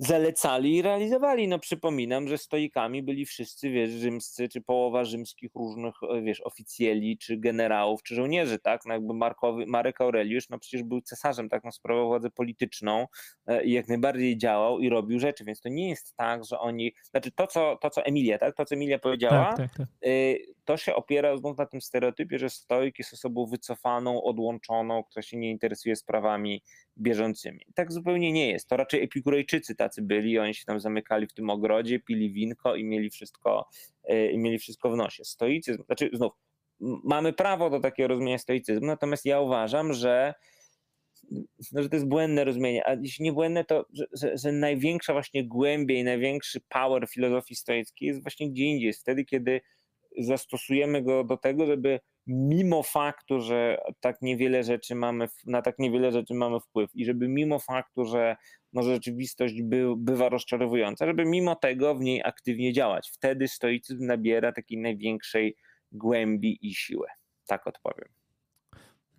zalecali 0.00 0.76
i 0.76 0.82
realizowali. 0.82 1.48
No 1.48 1.58
przypominam, 1.58 2.28
że 2.28 2.38
stoikami 2.38 3.02
byli 3.02 3.26
wszyscy, 3.26 3.70
wiesz, 3.70 3.90
rzymscy, 3.90 4.48
czy 4.48 4.60
połowa 4.60 5.04
rzymskich 5.04 5.50
różnych, 5.54 5.94
e, 6.10 6.22
wiesz, 6.22 6.40
oficjeli, 6.40 7.18
czy 7.18 7.36
generałów, 7.36 8.02
czy 8.02 8.14
żołnierzy, 8.14 8.58
tak? 8.58 8.80
No 8.86 8.94
jakby 8.94 9.14
Markowy, 9.14 9.66
Marek 9.66 10.00
Aureliusz, 10.00 10.48
no 10.48 10.58
przecież 10.58 10.82
był 10.82 11.00
cesarzem, 11.00 11.48
tak? 11.48 11.64
No 11.64 11.72
sprawował 11.72 12.08
władzę 12.08 12.30
polityczną 12.30 13.06
e, 13.46 13.64
i 13.64 13.72
jak 13.72 13.88
najbardziej 13.88 14.38
działał 14.38 14.80
i 14.80 14.88
robił 14.88 15.18
rzeczy, 15.18 15.44
więc 15.44 15.60
to 15.60 15.68
nie 15.68 15.88
jest 15.88 16.16
tak, 16.16 16.44
że 16.44 16.58
oni, 16.58 16.92
znaczy 17.10 17.32
to, 17.32 17.46
co, 17.46 17.78
to, 17.80 17.90
co 17.90 18.04
Emilia, 18.04 18.38
tak? 18.38 18.54
To, 18.54 18.64
co 18.64 18.74
Emilia 18.74 18.98
powiedziała, 18.98 19.54
tak, 19.54 19.56
tak, 19.56 19.76
tak. 19.76 19.86
Y, 20.06 20.38
to 20.64 20.76
się 20.76 20.94
opiera 20.94 21.36
znów 21.36 21.58
na 21.58 21.66
tym 21.66 21.80
stereotypie, 21.80 22.38
że 22.38 22.50
stoik 22.50 22.98
jest 22.98 23.12
osobą 23.12 23.46
wycofaną, 23.46 24.22
odłączoną, 24.22 25.04
która 25.04 25.22
się 25.22 25.36
nie 25.36 25.50
interesuje 25.50 25.96
sprawami 25.96 26.62
bieżącymi. 26.98 27.66
Tak 27.74 27.92
zupełnie 27.92 28.32
nie 28.32 28.50
jest. 28.50 28.68
To 28.68 28.76
raczej 28.76 29.02
epikurejczycy 29.02 29.74
tacy 29.74 30.02
byli, 30.02 30.38
oni 30.38 30.54
się 30.54 30.64
tam 30.64 30.80
zamykali 30.80 31.26
w 31.26 31.34
tym 31.34 31.50
ogrodzie, 31.50 32.00
pili 32.00 32.32
winko 32.32 32.76
i 32.76 32.84
mieli 32.84 33.10
wszystko, 33.10 33.68
e, 34.04 34.38
mieli 34.38 34.58
wszystko 34.58 34.90
w 34.90 34.96
nosie. 34.96 35.24
Stoicyzm, 35.24 35.84
znaczy 35.84 36.10
znów, 36.12 36.32
mamy 37.04 37.32
prawo 37.32 37.70
do 37.70 37.80
takiego 37.80 38.08
rozumienia 38.08 38.38
stoicyzmu, 38.38 38.86
natomiast 38.86 39.24
ja 39.24 39.40
uważam, 39.40 39.92
że 39.92 40.34
no, 41.72 41.82
że 41.82 41.88
to 41.88 41.96
jest 41.96 42.08
błędne 42.08 42.44
rozumienie, 42.44 42.86
a 42.86 42.94
jeśli 42.94 43.24
nie 43.24 43.32
błędne, 43.32 43.64
to 43.64 43.86
że, 43.92 44.06
że, 44.12 44.38
że, 44.38 44.52
największa 44.52 45.12
właśnie 45.12 45.44
głębia 45.44 45.94
i 45.94 46.04
największy 46.04 46.60
power 46.68 47.08
filozofii 47.08 47.54
stoickiej 47.54 48.08
jest 48.08 48.22
właśnie 48.22 48.50
gdzie 48.50 48.64
indziej, 48.64 48.86
jest 48.86 49.00
wtedy, 49.00 49.24
kiedy 49.24 49.60
zastosujemy 50.18 51.02
go 51.02 51.24
do 51.24 51.36
tego, 51.36 51.66
żeby 51.66 52.00
mimo 52.26 52.82
faktu, 52.82 53.40
że 53.40 53.78
tak 54.00 54.22
niewiele 54.22 54.64
rzeczy 54.64 54.94
mamy, 54.94 55.28
na 55.46 55.62
tak 55.62 55.78
niewiele 55.78 56.12
rzeczy 56.12 56.34
mamy 56.34 56.60
wpływ 56.60 56.90
i 56.94 57.04
żeby 57.04 57.28
mimo 57.28 57.58
faktu, 57.58 58.04
że 58.04 58.36
może 58.72 58.94
rzeczywistość 58.94 59.62
by, 59.62 59.84
bywa 59.96 60.28
rozczarowująca, 60.28 61.06
żeby 61.06 61.24
mimo 61.24 61.56
tego 61.56 61.94
w 61.94 62.00
niej 62.00 62.22
aktywnie 62.24 62.72
działać. 62.72 63.10
Wtedy 63.10 63.48
stoicyzm 63.48 64.06
nabiera 64.06 64.52
takiej 64.52 64.78
największej 64.78 65.56
głębi 65.92 66.58
i 66.62 66.74
siłę. 66.74 67.08
Tak 67.46 67.66
odpowiem. 67.66 68.08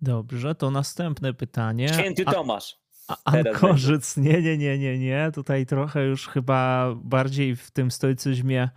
Dobrze, 0.02 0.54
to 0.54 0.70
następne 0.70 1.34
pytanie. 1.34 1.88
Święty 1.88 2.24
Tomasz. 2.24 2.82
A, 3.08 3.16
Ankorzyc, 3.24 4.16
nie, 4.16 4.42
nie, 4.42 4.58
nie, 4.58 4.78
nie, 4.78 4.98
nie. 4.98 5.30
Tutaj 5.34 5.66
trochę 5.66 6.04
już 6.04 6.28
chyba 6.28 6.92
bardziej 6.94 7.56
w 7.56 7.70
tym 7.70 7.90
stoicyzmie 7.90 8.68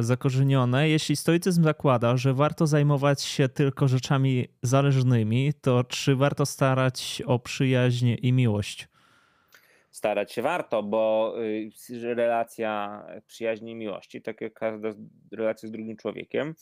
zakorzenione. 0.00 0.88
Jeśli 0.88 1.16
stoicyzm 1.16 1.64
zakłada, 1.64 2.16
że 2.16 2.34
warto 2.34 2.66
zajmować 2.66 3.22
się 3.22 3.48
tylko 3.48 3.88
rzeczami 3.88 4.48
zależnymi, 4.62 5.52
to 5.60 5.84
czy 5.84 6.16
warto 6.16 6.46
starać 6.46 7.22
o 7.26 7.38
przyjaźń 7.38 8.16
i 8.22 8.32
miłość? 8.32 8.88
Starać 9.90 10.32
się 10.32 10.42
warto, 10.42 10.82
bo 10.82 11.34
y, 11.90 12.14
relacja 12.14 13.02
przyjaźni 13.26 13.72
i 13.72 13.74
miłości, 13.74 14.22
tak 14.22 14.40
jak 14.40 14.52
każda 14.52 14.88
relacja 15.32 15.68
z 15.68 15.72
drugim 15.72 15.96
człowiekiem, 15.96 16.54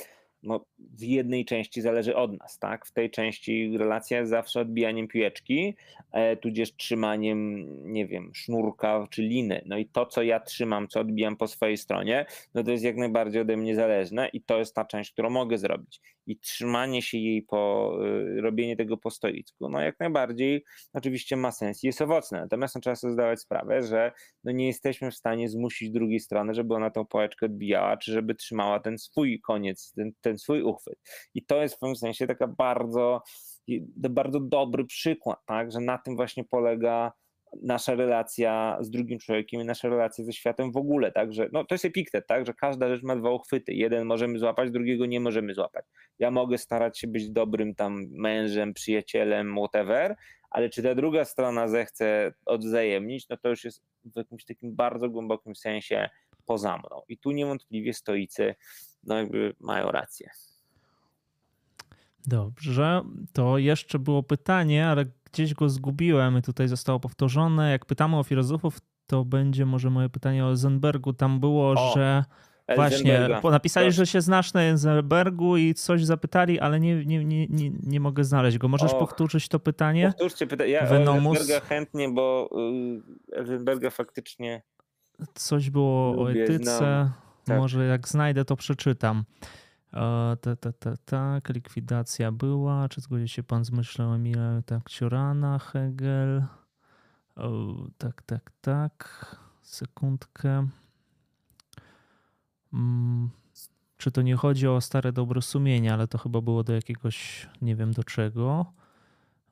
no, 0.42 0.64
w 0.78 1.02
jednej 1.02 1.44
części 1.44 1.80
zależy 1.80 2.16
od 2.16 2.38
nas, 2.38 2.58
tak? 2.58 2.86
W 2.86 2.92
tej 2.92 3.10
części 3.10 3.78
relacja 3.78 4.18
jest 4.18 4.30
zawsze 4.30 4.60
odbijaniem 4.60 5.08
piłeczki, 5.08 5.74
e, 6.12 6.36
tudzież 6.36 6.76
trzymaniem, 6.76 7.66
nie 7.92 8.06
wiem, 8.06 8.30
sznurka 8.34 9.06
czy 9.10 9.22
liny. 9.22 9.62
No 9.66 9.78
i 9.78 9.86
to, 9.86 10.06
co 10.06 10.22
ja 10.22 10.40
trzymam, 10.40 10.88
co 10.88 11.00
odbijam 11.00 11.36
po 11.36 11.48
swojej 11.48 11.76
stronie, 11.76 12.26
no 12.54 12.64
to 12.64 12.70
jest 12.70 12.84
jak 12.84 12.96
najbardziej 12.96 13.42
ode 13.42 13.56
mnie 13.56 13.74
zależne 13.74 14.28
i 14.28 14.40
to 14.40 14.58
jest 14.58 14.74
ta 14.74 14.84
część, 14.84 15.12
którą 15.12 15.30
mogę 15.30 15.58
zrobić. 15.58 16.00
I 16.28 16.38
trzymanie 16.38 17.02
się 17.02 17.18
jej 17.18 17.42
po, 17.42 17.92
y, 18.36 18.40
robienie 18.40 18.76
tego 18.76 18.96
po 18.96 19.10
stoicku, 19.10 19.68
no 19.68 19.80
jak 19.80 20.00
najbardziej 20.00 20.64
oczywiście 20.92 21.36
ma 21.36 21.52
sens 21.52 21.84
i 21.84 21.86
jest 21.86 22.02
owocne. 22.02 22.40
Natomiast 22.40 22.74
no, 22.74 22.80
trzeba 22.80 22.96
sobie 22.96 23.12
zdawać 23.12 23.40
sprawę, 23.40 23.82
że 23.82 24.12
no, 24.44 24.52
nie 24.52 24.66
jesteśmy 24.66 25.10
w 25.10 25.14
stanie 25.14 25.48
zmusić 25.48 25.90
drugiej 25.90 26.20
strony, 26.20 26.54
żeby 26.54 26.74
ona 26.74 26.90
tą 26.90 27.06
pałeczkę 27.06 27.46
odbijała, 27.46 27.96
czy 27.96 28.12
żeby 28.12 28.34
trzymała 28.34 28.80
ten 28.80 28.98
swój 28.98 29.40
koniec, 29.40 29.92
ten, 29.96 30.12
ten 30.20 30.38
swój 30.38 30.62
uchwyt. 30.62 30.98
I 31.34 31.44
to 31.44 31.62
jest 31.62 31.74
w 31.74 31.78
pewnym 31.78 31.96
sensie 31.96 32.26
taka 32.26 32.46
bardzo, 32.46 33.22
bardzo 34.10 34.40
dobry 34.40 34.84
przykład, 34.84 35.38
tak, 35.46 35.72
że 35.72 35.80
na 35.80 35.98
tym 35.98 36.16
właśnie 36.16 36.44
polega 36.44 37.12
nasza 37.62 37.94
relacja 37.94 38.78
z 38.80 38.90
drugim 38.90 39.18
człowiekiem 39.18 39.60
i 39.60 39.64
nasza 39.64 39.88
relacja 39.88 40.24
ze 40.24 40.32
światem 40.32 40.72
w 40.72 40.76
ogóle, 40.76 41.12
tak, 41.12 41.32
że 41.32 41.48
no 41.52 41.64
to 41.64 41.74
jest 41.74 41.84
epiktet, 41.84 42.26
tak, 42.26 42.46
że 42.46 42.54
każda 42.54 42.88
rzecz 42.88 43.02
ma 43.02 43.16
dwa 43.16 43.30
uchwyty, 43.30 43.72
jeden 43.72 44.04
możemy 44.04 44.38
złapać, 44.38 44.70
drugiego 44.70 45.06
nie 45.06 45.20
możemy 45.20 45.54
złapać. 45.54 45.84
Ja 46.18 46.30
mogę 46.30 46.58
starać 46.58 46.98
się 46.98 47.06
być 47.06 47.30
dobrym 47.30 47.74
tam 47.74 48.06
mężem, 48.10 48.74
przyjacielem, 48.74 49.56
whatever, 49.56 50.16
ale 50.50 50.70
czy 50.70 50.82
ta 50.82 50.94
druga 50.94 51.24
strona 51.24 51.68
zechce 51.68 52.32
odwzajemnić, 52.46 53.28
no 53.28 53.36
to 53.36 53.48
już 53.48 53.64
jest 53.64 53.82
w 54.04 54.16
jakimś 54.16 54.44
takim 54.44 54.76
bardzo 54.76 55.08
głębokim 55.08 55.56
sensie 55.56 56.08
poza 56.46 56.76
mną. 56.76 57.02
I 57.08 57.18
tu 57.18 57.30
niewątpliwie 57.30 57.94
stoicy 57.94 58.54
no 59.04 59.18
jakby 59.18 59.54
mają 59.60 59.90
rację. 59.90 60.30
Dobrze, 62.26 63.02
to 63.32 63.58
jeszcze 63.58 63.98
było 63.98 64.22
pytanie, 64.22 64.86
ale 64.86 65.04
gdzieś 65.32 65.54
go 65.54 65.68
zgubiłem 65.68 66.38
i 66.38 66.42
tutaj 66.42 66.68
zostało 66.68 67.00
powtórzone. 67.00 67.70
Jak 67.70 67.86
pytamy 67.86 68.18
o 68.18 68.22
filozofów, 68.22 68.78
to 69.06 69.24
będzie 69.24 69.66
może 69.66 69.90
moje 69.90 70.08
pytanie 70.08 70.46
o 70.46 70.56
Zenbergu. 70.56 71.12
Tam 71.12 71.40
było, 71.40 71.70
o, 71.70 71.94
że 71.94 72.24
właśnie 72.76 73.28
napisali, 73.44 73.92
że 73.92 74.06
się 74.06 74.20
znasz 74.20 74.52
na 74.52 74.76
Zenbergu 74.76 75.56
i 75.56 75.74
coś 75.74 76.04
zapytali, 76.04 76.60
ale 76.60 76.80
nie, 76.80 77.04
nie, 77.04 77.24
nie, 77.24 77.46
nie, 77.46 77.70
nie 77.82 78.00
mogę 78.00 78.24
znaleźć 78.24 78.58
go. 78.58 78.68
Możesz 78.68 78.94
powtórzyć 78.94 79.48
to 79.48 79.58
pytanie? 79.58 80.06
Powtórzcie 80.06 80.46
pytanie. 80.46 80.70
Ja 80.70 80.86
Zenberga 80.86 81.60
chętnie, 81.60 82.08
bo 82.08 82.50
Zenberga 83.44 83.90
faktycznie 83.90 84.62
Coś 85.34 85.70
było 85.70 86.22
o 86.22 86.32
etyce. 86.32 87.10
Tak. 87.44 87.58
Może 87.58 87.86
jak 87.86 88.08
znajdę, 88.08 88.44
to 88.44 88.56
przeczytam. 88.56 89.24
Tak, 89.90 90.60
tak, 90.60 90.78
tak, 90.78 90.98
tak, 91.04 91.48
likwidacja 91.48 92.32
była. 92.32 92.88
Czy 92.88 93.00
zgodzi 93.00 93.28
się 93.28 93.42
pan 93.42 93.64
z 93.64 93.70
myślą 93.70 94.14
Emila 94.14 94.62
tak, 94.66 94.88
Ciurana, 94.88 95.58
Hegel? 95.58 96.44
O, 97.36 97.74
tak, 97.98 98.22
tak, 98.22 98.52
tak. 98.60 99.36
Sekundkę. 99.62 100.68
Hmm. 102.70 103.30
Czy 103.96 104.10
to 104.10 104.22
nie 104.22 104.36
chodzi 104.36 104.68
o 104.68 104.80
stare 104.80 105.12
dobro 105.12 105.42
sumienia, 105.42 105.94
ale 105.94 106.08
to 106.08 106.18
chyba 106.18 106.40
było 106.40 106.64
do 106.64 106.72
jakiegoś, 106.72 107.48
nie 107.62 107.76
wiem 107.76 107.92
do 107.92 108.04
czego. 108.04 108.72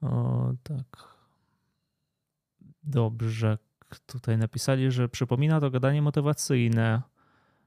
O, 0.02 0.52
tak. 0.62 1.16
Dobrze. 2.82 3.58
Tutaj 4.06 4.38
napisali, 4.38 4.90
że 4.92 5.08
przypomina 5.08 5.60
to 5.60 5.70
gadanie 5.70 6.02
motywacyjne. 6.02 7.02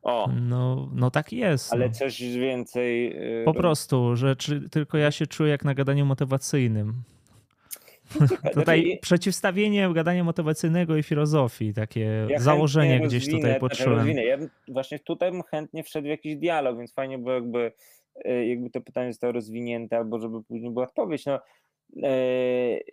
O. 0.03 0.29
No, 0.41 0.89
no 0.93 1.11
tak 1.11 1.33
jest. 1.33 1.73
Ale 1.73 1.87
no. 1.87 1.93
coś 1.93 2.21
więcej. 2.21 3.17
Y, 3.41 3.45
po 3.45 3.53
prostu, 3.53 4.15
że 4.15 4.35
czy, 4.35 4.69
tylko 4.69 4.97
ja 4.97 5.11
się 5.11 5.27
czuję 5.27 5.51
jak 5.51 5.65
na 5.65 5.73
gadaniu 5.73 6.05
motywacyjnym. 6.05 6.93
tutaj 8.53 8.81
znaczy, 8.81 8.99
przeciwstawienie 9.01 9.93
gadania 9.93 10.23
motywacyjnego 10.23 10.97
i 10.97 11.03
filozofii, 11.03 11.73
takie 11.73 12.27
ja 12.29 12.39
założenie 12.39 12.99
gdzieś 12.99 13.25
tutaj 13.25 13.41
znaczy 13.41 13.59
poczułem. 13.59 14.07
Ja 14.07 14.37
właśnie 14.67 14.99
tutaj 14.99 15.31
bym 15.31 15.43
chętnie 15.43 15.83
wszedł 15.83 16.05
w 16.05 16.09
jakiś 16.09 16.35
dialog, 16.35 16.77
więc 16.77 16.93
fajnie 16.93 17.17
było 17.17 17.33
jakby, 17.33 17.71
y, 18.25 18.45
jakby 18.45 18.69
to 18.69 18.81
pytanie 18.81 19.13
zostało 19.13 19.33
rozwinięte, 19.33 19.97
albo 19.97 20.19
żeby 20.19 20.43
później 20.43 20.71
była 20.71 20.85
odpowiedź. 20.85 21.25
No, 21.25 21.39
y, 21.97 22.83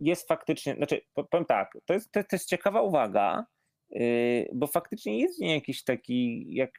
jest 0.00 0.28
faktycznie, 0.28 0.74
znaczy 0.74 1.00
powiem 1.30 1.44
tak, 1.44 1.78
to 1.84 1.94
jest, 1.94 2.12
to, 2.12 2.24
to 2.24 2.36
jest 2.36 2.48
ciekawa 2.48 2.82
uwaga, 2.82 3.46
bo 4.54 4.66
faktycznie 4.66 5.18
jest 5.18 5.40
jakiś 5.40 5.84
taki, 5.84 6.46
jak 6.54 6.70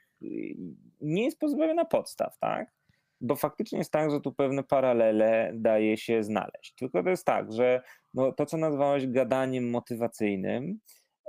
nie 1.02 1.24
jest 1.26 1.40
pozbawiona 1.40 1.86
podstaw, 1.86 2.40
tak? 2.40 2.74
Bo 3.22 3.36
faktycznie 3.36 3.78
jest 3.78 3.92
tak, 3.92 4.12
że 4.12 4.22
tu 4.22 4.34
pewne 4.34 4.64
paralele 4.64 5.52
daje 5.56 5.98
się 5.98 6.24
znaleźć. 6.24 6.76
Tylko 6.76 7.04
to 7.04 7.10
jest 7.10 7.26
tak, 7.26 7.54
że 7.54 7.82
no, 8.14 8.32
to, 8.32 8.46
co 8.46 8.58
nazwałeś 8.58 9.08
gadaniem 9.08 9.70
motywacyjnym, 9.70 10.80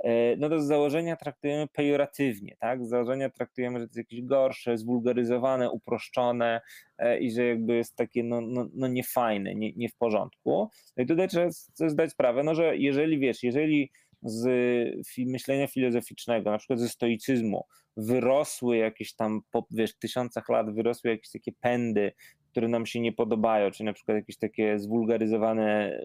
yy, 0.03 0.11
no 0.37 0.49
to 0.49 0.61
z 0.61 0.67
założenia 0.67 1.15
traktujemy 1.15 1.67
pejoratywnie, 1.67 2.55
tak? 2.59 2.85
Z 2.85 2.89
założenia 2.89 3.29
traktujemy, 3.29 3.79
że 3.79 3.85
to 3.85 3.89
jest 3.89 3.97
jakieś 3.97 4.21
gorsze, 4.21 4.77
zwulgaryzowane, 4.77 5.71
uproszczone 5.71 6.61
yy, 6.99 7.19
i 7.19 7.31
że 7.31 7.45
jakby 7.45 7.75
jest 7.75 7.95
takie 7.95 8.23
no, 8.23 8.41
no, 8.41 8.67
no 8.73 8.87
niefajne, 8.87 9.55
nie, 9.55 9.73
nie 9.73 9.89
w 9.89 9.95
porządku. 9.95 10.69
No 10.97 11.03
i 11.03 11.07
tutaj 11.07 11.27
trzeba 11.27 11.49
zdać 11.75 12.11
sprawę, 12.11 12.43
no 12.43 12.55
że 12.55 12.77
jeżeli 12.77 13.19
wiesz, 13.19 13.43
jeżeli 13.43 13.91
z 14.25 14.47
myślenia 15.17 15.67
filozoficznego, 15.67 16.51
na 16.51 16.57
przykład 16.57 16.79
ze 16.79 16.89
stoicyzmu, 16.89 17.65
wyrosły 17.97 18.77
jakieś 18.77 19.13
tam 19.13 19.41
po 19.51 19.67
wiesz, 19.71 19.95
tysiącach 19.97 20.49
lat, 20.49 20.75
wyrosły 20.75 21.09
jakieś 21.09 21.31
takie 21.31 21.51
pędy, 21.51 22.11
które 22.51 22.67
nam 22.67 22.85
się 22.85 22.99
nie 23.01 23.13
podobają, 23.13 23.71
czy 23.71 23.83
na 23.83 23.93
przykład 23.93 24.17
jakieś 24.17 24.37
takie 24.37 24.79
zwulgaryzowane 24.79 25.99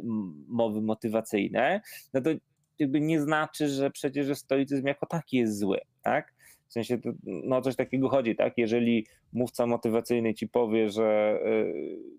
mowy 0.48 0.82
motywacyjne, 0.82 1.80
no 2.14 2.20
to 2.20 2.30
jakby 2.78 3.00
nie 3.00 3.20
znaczy, 3.20 3.68
że 3.68 3.90
przecież 3.90 4.26
że 4.26 4.34
stoicyzm 4.34 4.86
jako 4.86 5.06
taki 5.06 5.36
jest 5.36 5.58
zły, 5.58 5.80
tak? 6.02 6.34
W 6.68 6.72
sensie, 6.72 6.98
to, 6.98 7.10
no 7.22 7.62
coś 7.62 7.76
takiego 7.76 8.08
chodzi, 8.08 8.36
tak? 8.36 8.52
Jeżeli 8.56 9.06
mówca 9.32 9.66
motywacyjny 9.66 10.34
ci 10.34 10.48
powie, 10.48 10.88
że, 10.88 11.40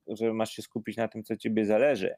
y, 0.09 0.15
że 0.15 0.33
masz 0.33 0.51
się 0.51 0.61
skupić 0.61 0.97
na 0.97 1.07
tym, 1.07 1.23
co 1.23 1.37
ciebie 1.37 1.65
zależy, 1.65 2.15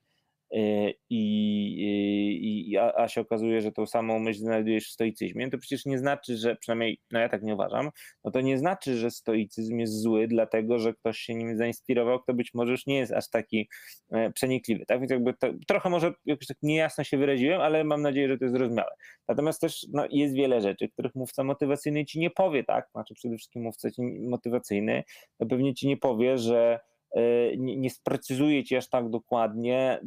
i, 1.09 2.69
i, 2.69 2.77
a, 2.77 2.93
a, 2.95 3.07
się 3.07 3.21
okazuje, 3.21 3.61
że 3.61 3.71
tą 3.71 3.85
samą 3.85 4.19
myśl 4.19 4.39
znajdujesz 4.39 4.87
w 4.87 4.91
stoicyzmie, 4.91 5.49
to 5.49 5.57
przecież 5.57 5.85
nie 5.85 5.97
znaczy, 5.97 6.37
że 6.37 6.55
przynajmniej, 6.55 6.99
no 7.11 7.19
ja 7.19 7.29
tak 7.29 7.43
nie 7.43 7.53
uważam, 7.53 7.89
no 8.23 8.31
to 8.31 8.41
nie 8.41 8.57
znaczy, 8.57 8.97
że 8.97 9.11
stoicyzm 9.11 9.79
jest 9.79 10.01
zły, 10.01 10.27
dlatego 10.27 10.79
że 10.79 10.93
ktoś 10.93 11.17
się 11.17 11.35
nim 11.35 11.57
zainspirował, 11.57 12.19
kto 12.19 12.33
być 12.33 12.53
może 12.53 12.71
już 12.71 12.85
nie 12.85 12.97
jest 12.97 13.13
aż 13.13 13.29
taki 13.29 13.69
e, 14.11 14.31
przenikliwy. 14.31 14.85
Tak 14.85 14.99
więc 14.99 15.11
jakby 15.11 15.33
to, 15.33 15.47
trochę 15.67 15.89
może 15.89 16.13
jakoś 16.25 16.47
tak 16.47 16.57
niejasno 16.61 17.03
się 17.03 17.17
wyraziłem, 17.17 17.61
ale 17.61 17.83
mam 17.83 18.01
nadzieję, 18.01 18.27
że 18.27 18.37
to 18.37 18.45
jest 18.45 18.55
zrozumiałe. 18.55 18.91
Natomiast 19.27 19.61
też 19.61 19.87
no, 19.93 20.07
jest 20.09 20.35
wiele 20.35 20.61
rzeczy, 20.61 20.89
których 20.89 21.15
mówca 21.15 21.43
motywacyjny 21.43 22.05
ci 22.05 22.19
nie 22.19 22.29
powie, 22.29 22.63
tak? 22.63 22.89
Znaczy 22.91 23.13
przede 23.13 23.37
wszystkim 23.37 23.61
mówca 23.61 23.89
motywacyjny 24.19 25.03
no 25.39 25.47
pewnie 25.47 25.73
ci 25.73 25.87
nie 25.87 25.97
powie, 25.97 26.37
że 26.37 26.79
e, 27.15 27.21
nie, 27.57 27.77
nie 27.77 27.89
sprecyzuje 27.89 28.63
ci 28.63 28.75
aż 28.75 28.89
tak 28.89 29.09
dokładnie, 29.09 29.99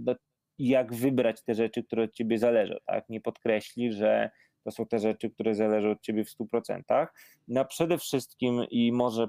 jak 0.59 0.95
wybrać 0.95 1.43
te 1.43 1.55
rzeczy, 1.55 1.85
które 1.85 2.03
od 2.03 2.13
ciebie 2.13 2.39
zależą, 2.39 2.75
tak? 2.87 3.09
Nie 3.09 3.21
podkreśli, 3.21 3.93
że 3.93 4.31
to 4.65 4.71
są 4.71 4.87
te 4.87 4.99
rzeczy, 4.99 5.31
które 5.31 5.55
zależą 5.55 5.91
od 5.91 6.01
ciebie 6.01 6.25
w 6.25 6.29
100%. 6.29 7.07
No 7.49 7.65
przede 7.65 7.99
wszystkim 7.99 8.65
i 8.71 8.93
może 8.93 9.29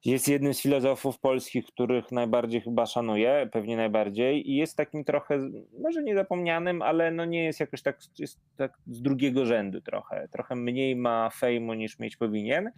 Jest 0.05 0.29
jednym 0.29 0.55
z 0.55 0.62
filozofów 0.62 1.19
polskich, 1.19 1.66
których 1.66 2.12
najbardziej 2.12 2.61
chyba 2.61 2.87
szanuję, 2.87 3.49
pewnie 3.53 3.77
najbardziej, 3.77 4.51
i 4.51 4.57
jest 4.57 4.77
takim 4.77 5.05
trochę, 5.05 5.51
może 5.79 6.03
niezapomnianym, 6.03 6.83
ale 6.83 7.11
no 7.11 7.24
nie 7.24 7.45
jest 7.45 7.61
jakoś 7.61 7.83
tak, 7.83 7.99
jest 8.19 8.41
tak 8.57 8.79
z 8.87 9.03
drugiego 9.03 9.47
rzędu 9.47 9.81
trochę. 9.81 10.29
Trochę 10.33 10.57
mniej 10.57 10.97
ma 10.97 11.31
fejmu 11.31 11.74
niż 11.74 11.99
mieć 11.99 12.16
powinien. 12.16 12.70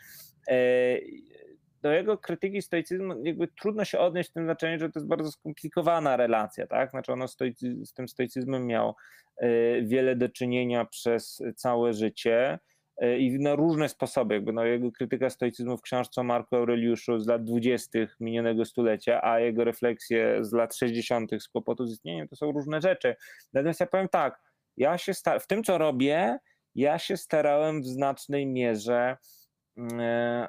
Do 1.84 1.92
jego 1.92 2.18
krytyki 2.18 2.62
stoicyzmu 2.62 3.24
jakby 3.24 3.48
trudno 3.48 3.84
się 3.84 3.98
odnieść 3.98 4.30
w 4.30 4.32
tym 4.32 4.44
znaczeniu, 4.44 4.78
że 4.78 4.90
to 4.90 4.98
jest 4.98 5.08
bardzo 5.08 5.30
skomplikowana 5.30 6.16
relacja, 6.16 6.66
tak? 6.66 6.90
Znaczy 6.90 7.12
ono 7.12 7.28
stoicy, 7.28 7.86
z 7.86 7.92
tym 7.92 8.08
stoicyzmem 8.08 8.66
miał 8.66 8.94
e, 9.36 9.82
wiele 9.82 10.16
do 10.16 10.28
czynienia 10.28 10.84
przez 10.84 11.42
całe 11.56 11.92
życie 11.92 12.58
e, 12.96 13.18
i 13.18 13.38
na 13.38 13.54
różne 13.54 13.88
sposoby. 13.88 14.34
Jakby 14.34 14.52
no, 14.52 14.64
jego 14.64 14.92
krytyka 14.92 15.30
stoicyzmu 15.30 15.76
w 15.76 15.82
książce 15.82 16.20
o 16.20 16.24
Marku 16.24 16.56
Aureliuszu 16.56 17.18
z 17.18 17.26
lat 17.26 17.44
20. 17.44 17.98
minionego 18.20 18.64
stulecia, 18.64 19.20
a 19.24 19.40
jego 19.40 19.64
refleksje 19.64 20.44
z 20.44 20.52
lat 20.52 20.76
60. 20.76 21.30
z 21.40 21.48
kłopotu 21.48 21.86
z 21.86 21.92
istnieniem, 21.92 22.28
to 22.28 22.36
są 22.36 22.52
różne 22.52 22.80
rzeczy. 22.80 23.16
Natomiast 23.52 23.80
ja 23.80 23.86
powiem 23.86 24.08
tak, 24.08 24.40
ja 24.76 24.98
się 24.98 25.12
w 25.40 25.46
tym 25.46 25.64
co 25.64 25.78
robię, 25.78 26.38
ja 26.74 26.98
się 26.98 27.16
starałem 27.16 27.82
w 27.82 27.86
znacznej 27.86 28.46
mierze 28.46 29.16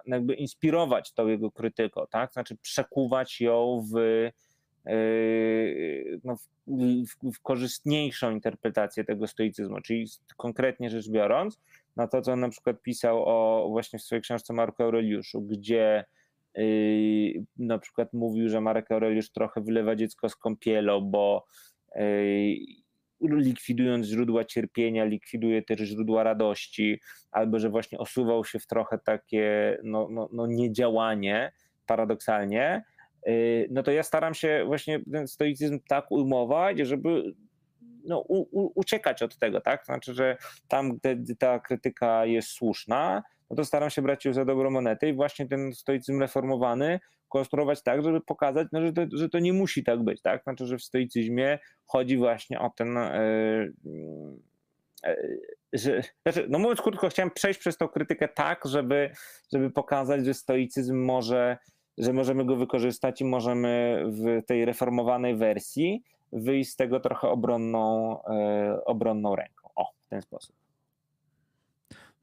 jakby 0.06 0.34
inspirować 0.34 1.14
tą 1.14 1.28
jego 1.28 1.52
krytyką, 1.52 2.06
tak? 2.10 2.34
Znaczy 2.34 2.58
przekuwać 2.58 3.42
ją 3.42 3.84
w, 3.94 3.98
e, 4.86 4.94
no, 6.24 6.36
w, 6.68 7.34
w, 7.34 7.42
korzystniejszą 7.42 8.32
interpretację 8.32 9.04
tego 9.04 9.28
stoicyzmu, 9.28 9.82
czyli 9.82 10.08
konkretnie 10.38 10.90
rzecz 10.90 11.10
biorąc, 11.10 11.60
na 11.96 12.08
to, 12.08 12.22
co 12.22 12.32
on 12.32 12.40
na 12.40 12.50
przykład 12.50 12.82
pisał 12.82 13.24
o 13.26 13.68
właśnie 13.70 14.00
w 14.00 14.04
swojej 14.04 14.22
książce 14.22 14.54
Marku 14.54 14.84
Aureliuszu, 14.84 15.42
gdzie 15.42 16.06
yy, 16.56 17.46
na 17.58 17.80
przykład 17.80 18.14
mówił, 18.14 18.50
że 18.50 18.62
Marek 18.62 18.92
Aureliusz 18.92 19.32
trochę 19.32 19.62
wylewa 19.62 19.96
dziecko 19.96 20.30
z 20.30 20.36
kąpielą, 20.36 21.02
bo 21.02 21.46
likwidując 23.28 24.08
źródła 24.08 24.46
cierpienia, 24.46 25.06
likwiduje 25.06 25.62
też 25.62 25.80
źródła 25.80 26.24
radości, 26.24 27.02
albo 27.32 27.60
że 27.60 27.70
właśnie 27.70 27.98
osuwał 27.98 28.46
się 28.46 28.60
w 28.60 28.68
trochę 28.68 28.98
takie 28.98 29.78
no, 29.84 30.08
no, 30.12 30.30
no 30.32 30.48
niedziałanie, 30.48 31.52
paradoksalnie, 31.86 32.84
y, 33.28 33.68
no 33.72 33.84
to 33.84 33.92
ja 33.92 34.04
staram 34.04 34.34
się 34.34 34.64
właśnie 34.66 35.00
ten 35.12 35.28
stoicyzm 35.28 35.80
tak 35.88 36.12
ujmować, 36.12 36.80
żeby 36.80 37.34
no, 38.06 38.20
u, 38.20 38.62
u, 38.62 38.72
uciekać 38.76 39.24
od 39.24 39.38
tego, 39.38 39.62
tak? 39.62 39.86
Znaczy, 39.86 40.14
że 40.14 40.38
tam, 40.68 41.00
gdzie 41.16 41.36
ta 41.36 41.60
krytyka 41.60 42.26
jest 42.26 42.48
słuszna, 42.48 43.24
no 43.50 43.56
to 43.56 43.66
staram 43.66 43.90
się 43.90 44.02
brać 44.02 44.26
ją 44.26 44.34
za 44.34 44.46
dobrą 44.46 44.70
monetę 44.70 45.10
i 45.10 45.14
właśnie 45.14 45.48
ten 45.48 45.74
stoicyzm 45.74 46.20
reformowany 46.20 47.00
konstruować 47.30 47.84
tak, 47.84 48.04
żeby 48.04 48.22
pokazać, 48.22 48.68
no, 48.72 48.82
że, 48.82 48.94
to, 48.94 49.02
że 49.14 49.30
to 49.30 49.40
nie 49.40 49.54
musi 49.54 49.84
tak 49.84 50.04
być, 50.04 50.22
tak? 50.22 50.44
Znaczy, 50.44 50.66
że 50.66 50.78
w 50.78 50.84
stoicyzmie 50.84 51.60
chodzi 51.86 52.18
właśnie 52.18 52.60
o 52.60 52.70
ten. 52.70 52.96
Yy, 52.96 53.74
że, 55.74 56.02
znaczy, 56.26 56.46
no 56.50 56.60
mówiąc 56.60 56.82
krótko, 56.82 57.10
chciałem 57.10 57.32
przejść 57.32 57.60
przez 57.60 57.78
tą 57.78 57.88
krytykę 57.88 58.28
tak, 58.28 58.62
żeby, 58.66 59.12
żeby 59.54 59.72
pokazać, 59.72 60.26
że 60.26 60.34
stoicyzm 60.34 60.98
może, 60.98 61.58
że 61.98 62.14
możemy 62.14 62.46
go 62.46 62.56
wykorzystać 62.56 63.22
i 63.22 63.26
możemy 63.26 64.04
w 64.08 64.46
tej 64.46 64.66
reformowanej 64.66 65.36
wersji 65.36 66.04
wyjść 66.32 66.72
z 66.72 66.76
tego 66.76 67.00
trochę 67.00 67.30
obronną, 67.30 68.18
obronną 68.86 69.36
ręką. 69.36 69.70
O, 69.76 69.92
w 70.02 70.08
ten 70.08 70.22
sposób. 70.22 70.65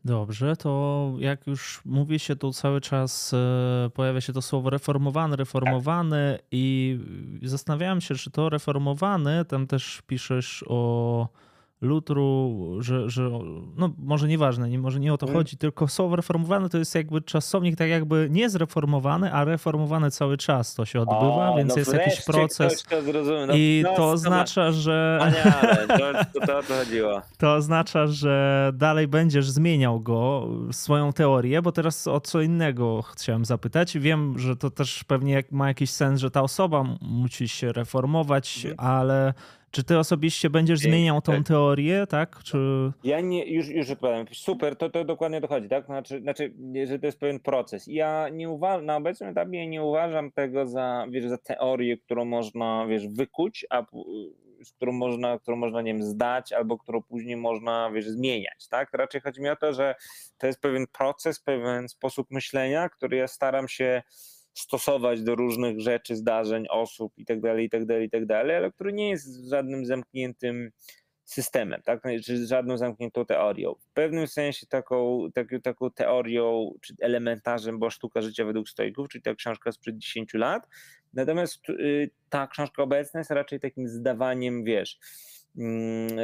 Dobrze, 0.04 0.56
to 0.56 1.12
jak 1.18 1.46
już 1.46 1.80
mówi 1.84 2.18
się 2.18 2.36
tu 2.36 2.52
cały 2.52 2.80
czas, 2.80 3.34
e, 3.34 3.90
pojawia 3.94 4.20
się 4.20 4.32
to 4.32 4.42
słowo 4.42 4.70
reformowany, 4.70 5.36
reformowany 5.36 6.38
i 6.50 6.98
zastanawiałem 7.42 8.00
się, 8.00 8.14
czy 8.14 8.30
to 8.30 8.48
reformowany, 8.48 9.44
tam 9.44 9.66
też 9.66 10.02
piszesz 10.06 10.64
o 10.68 11.28
Lutru, 11.82 12.58
że, 12.78 13.10
że 13.10 13.30
no 13.76 13.90
może 13.98 14.28
nieważne, 14.28 14.68
nie, 14.68 14.78
może 14.78 15.00
nie 15.00 15.14
o 15.14 15.18
to 15.18 15.26
mm. 15.26 15.38
chodzi, 15.38 15.56
tylko 15.56 15.88
słowo 15.88 16.16
reformowane 16.16 16.68
to 16.68 16.78
jest 16.78 16.94
jakby 16.94 17.22
czasownik 17.22 17.76
tak 17.76 17.88
jakby 17.88 18.28
nie 18.30 18.50
zreformowany, 18.50 19.32
a 19.32 19.44
reformowany 19.44 20.10
cały 20.10 20.36
czas 20.36 20.74
to 20.74 20.84
się 20.84 21.00
odbywa, 21.00 21.50
o, 21.50 21.56
więc 21.56 21.70
no 21.70 21.78
jest 21.78 21.92
jakiś 21.92 22.24
proces 22.24 22.82
to 22.82 22.96
no, 23.46 23.54
i 23.54 23.80
no, 23.84 23.96
to 23.96 24.10
oznacza, 24.10 24.72
że 24.72 25.18
to, 25.88 25.96
to, 26.40 26.46
to, 26.46 26.62
to 26.62 26.74
chodziło. 26.74 27.22
To 27.38 27.54
oznacza, 27.54 28.06
że 28.06 28.70
dalej 28.74 29.08
będziesz 29.08 29.50
zmieniał 29.50 30.00
go, 30.00 30.48
swoją 30.72 31.12
teorię, 31.12 31.62
bo 31.62 31.72
teraz 31.72 32.06
o 32.06 32.20
co 32.20 32.40
innego 32.40 33.02
chciałem 33.02 33.44
zapytać. 33.44 33.98
Wiem, 33.98 34.38
że 34.38 34.56
to 34.56 34.70
też 34.70 35.04
pewnie 35.04 35.44
ma 35.50 35.68
jakiś 35.68 35.90
sens, 35.90 36.20
że 36.20 36.30
ta 36.30 36.42
osoba 36.42 36.84
musi 37.00 37.48
się 37.48 37.72
reformować, 37.72 38.64
mm. 38.64 38.76
ale 38.80 39.34
czy 39.72 39.84
ty 39.84 39.98
osobiście 39.98 40.50
będziesz 40.50 40.78
zmieniał 40.78 41.20
tą 41.20 41.32
tak. 41.32 41.46
teorię, 41.46 42.06
tak? 42.06 42.38
Czy... 42.44 42.58
Ja 43.04 43.20
nie, 43.20 43.46
już, 43.46 43.68
już 43.68 43.90
odpowiadam. 43.90 44.26
Super, 44.32 44.76
to, 44.76 44.90
to 44.90 45.04
dokładnie 45.04 45.40
dochodzi, 45.40 45.68
tak? 45.68 45.86
Znaczy, 45.86 46.20
znaczy, 46.20 46.54
że 46.86 46.98
to 46.98 47.06
jest 47.06 47.18
pewien 47.18 47.40
proces. 47.40 47.86
Ja 47.86 48.28
nie 48.28 48.48
uważam, 48.50 48.86
na 48.86 48.96
obecnym 48.96 49.30
etapie 49.30 49.66
nie 49.66 49.82
uważam 49.82 50.32
tego 50.32 50.66
za, 50.66 51.06
wiesz, 51.10 51.24
za 51.24 51.38
teorię, 51.38 51.98
którą 51.98 52.24
można, 52.24 52.86
wiesz, 52.86 53.08
wykuć, 53.08 53.66
a 53.70 53.82
z 54.64 54.72
którą 54.72 54.92
można, 54.92 55.38
którą 55.38 55.56
można, 55.56 55.82
nie 55.82 55.92
wiem, 55.92 56.02
zdać, 56.02 56.52
albo 56.52 56.78
którą 56.78 57.02
później 57.02 57.36
można, 57.36 57.90
wiesz, 57.90 58.08
zmieniać, 58.08 58.68
tak? 58.68 58.92
Raczej 58.92 59.20
chodzi 59.20 59.40
mi 59.40 59.48
o 59.48 59.56
to, 59.56 59.72
że 59.72 59.94
to 60.38 60.46
jest 60.46 60.60
pewien 60.60 60.86
proces, 60.86 61.40
pewien 61.40 61.88
sposób 61.88 62.30
myślenia, 62.30 62.88
który 62.88 63.16
ja 63.16 63.28
staram 63.28 63.68
się 63.68 64.02
stosować 64.54 65.22
do 65.22 65.34
różnych 65.34 65.80
rzeczy, 65.80 66.16
zdarzeń, 66.16 66.66
osób 66.70 67.12
itd., 67.16 67.62
itd., 67.62 68.02
itd., 68.02 68.38
ale 68.38 68.72
który 68.72 68.92
nie 68.92 69.10
jest 69.10 69.48
żadnym 69.48 69.86
zamkniętym 69.86 70.70
systemem, 71.24 71.82
tak? 71.82 72.02
czy 72.24 72.46
żadną 72.46 72.78
zamkniętą 72.78 73.26
teorią. 73.26 73.74
W 73.74 73.92
pewnym 73.92 74.26
sensie 74.26 74.66
taką, 74.66 75.28
tak, 75.34 75.48
taką 75.62 75.90
teorią, 75.90 76.72
czy 76.80 76.94
elementarzem 77.00 77.78
była 77.78 77.90
sztuka 77.90 78.22
życia 78.22 78.44
według 78.44 78.68
stoików, 78.68 79.08
czyli 79.08 79.22
ta 79.22 79.34
książka 79.34 79.72
sprzed 79.72 79.98
10 79.98 80.34
lat. 80.34 80.68
Natomiast 81.12 81.68
y, 81.68 82.10
ta 82.28 82.46
książka 82.46 82.82
obecna 82.82 83.20
jest 83.20 83.30
raczej 83.30 83.60
takim 83.60 83.88
zdawaniem, 83.88 84.64
wiesz, 84.64 84.98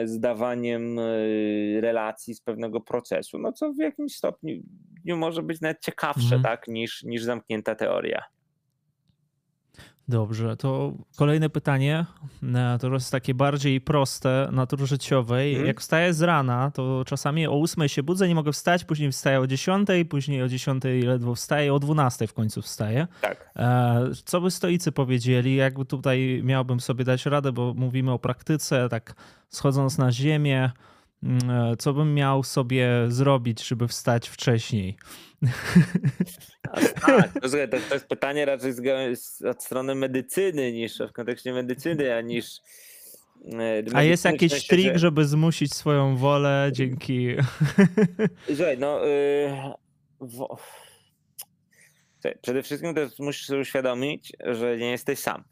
zdawaniem 0.04 0.98
y, 0.98 1.78
relacji 1.80 2.34
z 2.34 2.40
pewnego 2.40 2.80
procesu, 2.80 3.38
no 3.38 3.52
co 3.52 3.72
w 3.72 3.78
jakimś 3.78 4.16
stopniu 4.16 4.62
może 5.16 5.42
być 5.42 5.60
nawet 5.60 5.80
ciekawsze, 5.80 6.36
mhm. 6.36 6.42
tak, 6.42 6.68
niż, 6.68 7.02
niż 7.02 7.22
zamknięta 7.22 7.74
teoria. 7.74 8.22
Dobrze, 10.08 10.56
to 10.56 10.92
kolejne 11.16 11.50
pytanie, 11.50 12.06
e, 12.54 12.78
to 12.80 12.92
jest 12.92 13.12
takie 13.12 13.34
bardziej 13.34 13.80
proste, 13.80 14.48
natury 14.52 14.86
życiowej. 14.86 15.52
Hmm. 15.52 15.66
Jak 15.66 15.80
wstaję 15.80 16.14
z 16.14 16.22
rana, 16.22 16.70
to 16.70 17.02
czasami 17.06 17.46
o 17.46 17.60
8 17.60 17.88
się 17.88 18.02
budzę, 18.02 18.28
nie 18.28 18.34
mogę 18.34 18.52
wstać, 18.52 18.84
później 18.84 19.12
wstaję 19.12 19.40
o 19.40 19.46
10, 19.46 19.88
później 20.08 20.42
o 20.42 20.48
10 20.48 20.82
ledwo 21.04 21.34
wstaję, 21.34 21.74
o 21.74 21.78
12 21.78 22.26
w 22.26 22.32
końcu 22.32 22.62
wstaję. 22.62 23.06
Tak. 23.20 23.50
E, 23.56 24.10
co 24.24 24.40
by 24.40 24.50
stoicy 24.50 24.92
powiedzieli, 24.92 25.56
jakby 25.56 25.84
tutaj 25.84 26.40
miałbym 26.44 26.80
sobie 26.80 27.04
dać 27.04 27.26
radę, 27.26 27.52
bo 27.52 27.74
mówimy 27.74 28.12
o 28.12 28.18
praktyce, 28.18 28.88
tak 28.88 29.14
schodząc 29.48 29.98
na 29.98 30.12
ziemię, 30.12 30.70
co 31.78 31.92
bym 31.92 32.14
miał 32.14 32.42
sobie 32.42 32.88
zrobić, 33.08 33.66
żeby 33.66 33.88
wstać 33.88 34.28
wcześniej? 34.28 34.96
Tak, 36.62 37.32
to, 37.40 37.48
to 37.88 37.94
jest 37.94 38.06
pytanie 38.06 38.44
raczej 38.44 38.72
z, 39.16 39.42
od 39.42 39.64
strony 39.64 39.94
medycyny 39.94 40.72
niż 40.72 40.98
w 40.98 41.12
kontekście 41.12 41.52
medycyny, 41.52 42.14
a 42.14 42.20
niż. 42.20 42.60
E, 43.52 43.82
a 43.94 44.02
jest 44.02 44.24
jakiś 44.24 44.66
trik, 44.66 44.92
że... 44.92 44.98
żeby 44.98 45.24
zmusić 45.24 45.74
swoją 45.74 46.16
wolę 46.16 46.70
dzięki. 46.72 47.28
Słuchaj, 48.56 48.78
no. 48.78 49.04
Yy, 49.04 49.50
wo... 50.20 50.58
Przede 52.42 52.62
wszystkim 52.62 52.94
to 52.94 53.00
musisz 53.18 53.46
sobie 53.46 53.60
uświadomić, 53.60 54.32
że 54.46 54.76
nie 54.76 54.90
jesteś 54.90 55.18
sam. 55.18 55.44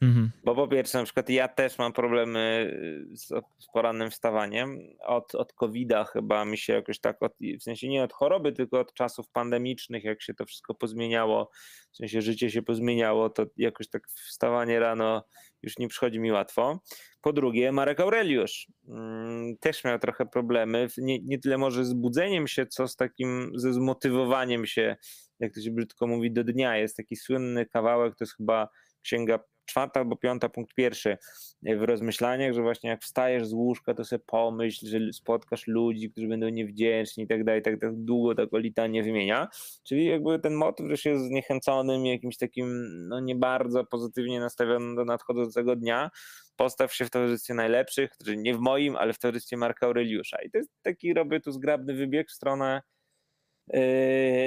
Mhm. 0.00 0.30
Bo 0.44 0.54
po 0.54 0.68
pierwsze, 0.68 0.98
na 0.98 1.04
przykład 1.04 1.28
ja 1.28 1.48
też 1.48 1.78
mam 1.78 1.92
problemy 1.92 2.72
z, 3.12 3.28
z 3.58 3.66
porannym 3.72 4.10
wstawaniem. 4.10 4.78
Od, 5.00 5.34
od 5.34 5.52
COVID-a 5.52 6.04
chyba 6.04 6.44
mi 6.44 6.58
się 6.58 6.72
jakoś 6.72 7.00
tak, 7.00 7.22
od, 7.22 7.32
w 7.60 7.62
sensie 7.62 7.88
nie 7.88 8.02
od 8.02 8.12
choroby, 8.12 8.52
tylko 8.52 8.80
od 8.80 8.94
czasów 8.94 9.30
pandemicznych, 9.30 10.04
jak 10.04 10.22
się 10.22 10.34
to 10.34 10.46
wszystko 10.46 10.74
pozmieniało, 10.74 11.50
w 11.92 11.96
sensie 11.96 12.22
życie 12.22 12.50
się 12.50 12.62
pozmieniało, 12.62 13.30
to 13.30 13.46
jakoś 13.56 13.88
tak 13.88 14.08
wstawanie 14.08 14.80
rano 14.80 15.24
już 15.62 15.78
nie 15.78 15.88
przychodzi 15.88 16.20
mi 16.20 16.32
łatwo. 16.32 16.80
Po 17.20 17.32
drugie, 17.32 17.72
Marek 17.72 18.00
Aureliusz 18.00 18.66
mm, 18.88 19.56
też 19.60 19.84
miał 19.84 19.98
trochę 19.98 20.26
problemy, 20.26 20.88
nie, 20.98 21.18
nie 21.22 21.38
tyle 21.38 21.58
może 21.58 21.84
z 21.84 21.92
budzeniem 21.92 22.46
się, 22.48 22.66
co 22.66 22.88
z 22.88 22.96
takim, 22.96 23.52
ze 23.54 23.72
zmotywowaniem 23.72 24.66
się, 24.66 24.96
jak 25.40 25.54
to 25.54 25.60
się 25.60 25.70
brzydko 25.70 26.06
mówi, 26.06 26.32
do 26.32 26.44
dnia. 26.44 26.76
Jest 26.76 26.96
taki 26.96 27.16
słynny 27.16 27.66
kawałek, 27.66 28.16
to 28.16 28.24
jest 28.24 28.36
chyba 28.36 28.68
księga 29.02 29.38
czwarta 29.66 30.00
albo 30.00 30.16
piąta, 30.16 30.48
punkt 30.48 30.74
pierwszy 30.74 31.18
w 31.62 31.82
rozmyślaniach, 31.82 32.54
że 32.54 32.62
właśnie 32.62 32.90
jak 32.90 33.02
wstajesz 33.02 33.46
z 33.46 33.52
łóżka, 33.52 33.94
to 33.94 34.04
sobie 34.04 34.22
pomyśl, 34.26 34.86
że 34.86 35.12
spotkasz 35.12 35.66
ludzi, 35.66 36.10
którzy 36.10 36.28
będą 36.28 36.48
niewdzięczni 36.48 37.24
i 37.24 37.26
tak 37.26 37.44
dalej, 37.44 37.62
tak, 37.62 37.80
tak 37.80 37.94
długo 37.94 38.34
tak 38.34 38.48
litanie 38.52 39.02
wymienia. 39.02 39.48
Czyli 39.84 40.04
jakby 40.04 40.38
ten 40.38 40.54
motyw, 40.54 41.00
się 41.00 41.10
jest 41.10 41.24
zniechęconym, 41.24 42.06
jakimś 42.06 42.36
takim 42.36 42.86
no 43.08 43.20
nie 43.20 43.34
bardzo 43.34 43.84
pozytywnie 43.84 44.40
nastawionym 44.40 44.96
do 44.96 45.04
nadchodzącego 45.04 45.76
dnia, 45.76 46.10
postaw 46.56 46.94
się 46.94 47.04
w 47.04 47.10
towarzystwie 47.10 47.54
najlepszych, 47.54 48.10
którzy 48.10 48.36
nie 48.36 48.54
w 48.54 48.60
moim, 48.60 48.96
ale 48.96 49.12
w 49.12 49.18
towarzystwie 49.18 49.56
Marka 49.56 49.86
Aureliusza. 49.86 50.42
I 50.42 50.50
to 50.50 50.58
jest 50.58 50.70
taki, 50.82 51.14
robię 51.14 51.40
tu 51.40 51.52
zgrabny 51.52 51.94
wybieg 51.94 52.28
w 52.28 52.32
stronę 52.32 52.82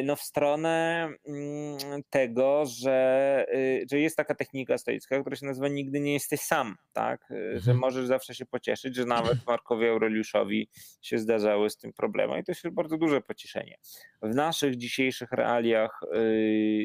no 0.04 0.16
w 0.16 0.22
stronę 0.22 1.08
mm, 1.28 1.78
tego, 2.10 2.64
że, 2.66 3.46
yy, 3.54 3.86
że 3.92 4.00
jest 4.00 4.18
taka 4.18 4.36
technika 4.36 4.78
stoicka, 4.78 5.22
która 5.22 5.36
się 5.36 5.46
nazywa 5.46 5.68
nigdy 5.68 6.00
nie 6.00 6.14
jesteś 6.14 6.42
sam, 6.42 6.76
tak? 6.94 7.26
Yy, 7.30 7.60
że 7.60 7.72
mhm. 7.72 7.78
możesz 7.78 8.08
zawsze 8.08 8.36
się 8.36 8.46
pocieszyć, 8.46 8.96
że 8.96 9.06
nawet 9.06 9.38
Markowi 9.48 9.88
Aureliuszowi 9.88 10.70
się 11.02 11.18
zdarzały 11.18 11.70
z 11.70 11.78
tym 11.78 11.94
problemy 11.94 12.40
i 12.40 12.44
to 12.44 12.52
jest 12.52 12.70
bardzo 12.70 12.98
duże 12.98 13.22
pocieszenie. 13.22 13.78
W 14.22 14.36
naszych 14.36 14.76
dzisiejszych 14.76 15.32
realiach 15.32 16.00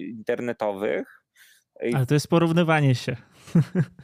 internetowych 0.09 1.25
ale 1.95 2.07
to 2.07 2.15
jest 2.15 2.29
porównywanie 2.29 2.95
się. 2.95 3.17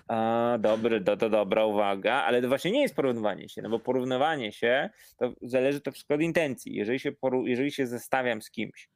A, 0.09 0.59
dobry, 0.61 1.01
to, 1.01 1.17
to 1.17 1.31
dobra 1.31 1.65
uwaga, 1.65 2.15
ale 2.15 2.43
to 2.43 2.49
właśnie 2.49 2.71
nie 2.71 2.83
jest 2.83 2.97
porównywanie 2.97 3.49
się, 3.49 3.63
no 3.63 3.71
bo 3.71 3.79
porównywanie 3.79 4.53
się 4.53 4.91
to 5.17 5.33
zależy 5.43 5.81
to 5.81 5.93
wszystko 5.93 6.15
od 6.15 6.21
intencji. 6.21 6.75
Jeżeli 6.75 7.01
się, 7.01 7.13
poru, 7.13 7.47
jeżeli 7.47 7.73
się 7.73 7.87
zestawiam 7.87 8.43
z 8.43 8.51
kimś 8.51 8.89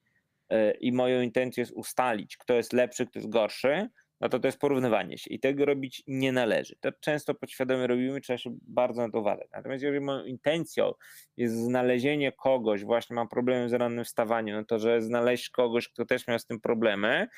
yy, 0.51 0.73
i 0.81 0.93
moją 0.93 1.23
intencją 1.23 1.62
jest 1.62 1.73
ustalić, 1.73 2.37
kto 2.37 2.55
jest 2.55 2.73
lepszy, 2.73 3.07
kto 3.07 3.19
jest 3.19 3.29
gorszy, 3.29 3.89
no 4.21 4.29
to 4.29 4.39
to 4.39 4.49
jest 4.49 4.59
porównywanie 4.59 5.19
się 5.19 5.31
i 5.31 5.41
tego 5.41 5.65
robić 5.65 6.03
nie 6.07 6.33
należy. 6.33 6.77
To 6.81 6.93
często 6.93 7.35
podświadomie 7.35 7.87
robimy, 7.87 8.21
trzeba 8.21 8.39
się 8.39 8.57
bardzo 8.62 9.03
na 9.03 9.11
to 9.11 9.21
uważać. 9.21 9.49
Natomiast 9.53 9.83
jeżeli 9.83 10.05
moją 10.05 10.25
intencją 10.25 10.93
jest 11.37 11.55
znalezienie 11.55 12.33
kogoś, 12.33 12.85
właśnie 12.85 13.16
mam 13.16 13.29
problemy 13.29 13.69
z 13.69 13.73
rannym 13.73 14.05
wstawaniem, 14.05 14.57
no 14.57 14.65
to 14.65 14.79
że 14.79 15.03
znaleźć 15.03 15.51
kogoś, 15.51 15.89
kto 15.89 16.05
też 16.05 16.27
miał 16.27 16.39
z 16.39 16.47
tym 16.47 16.61
problemy, 16.61 17.29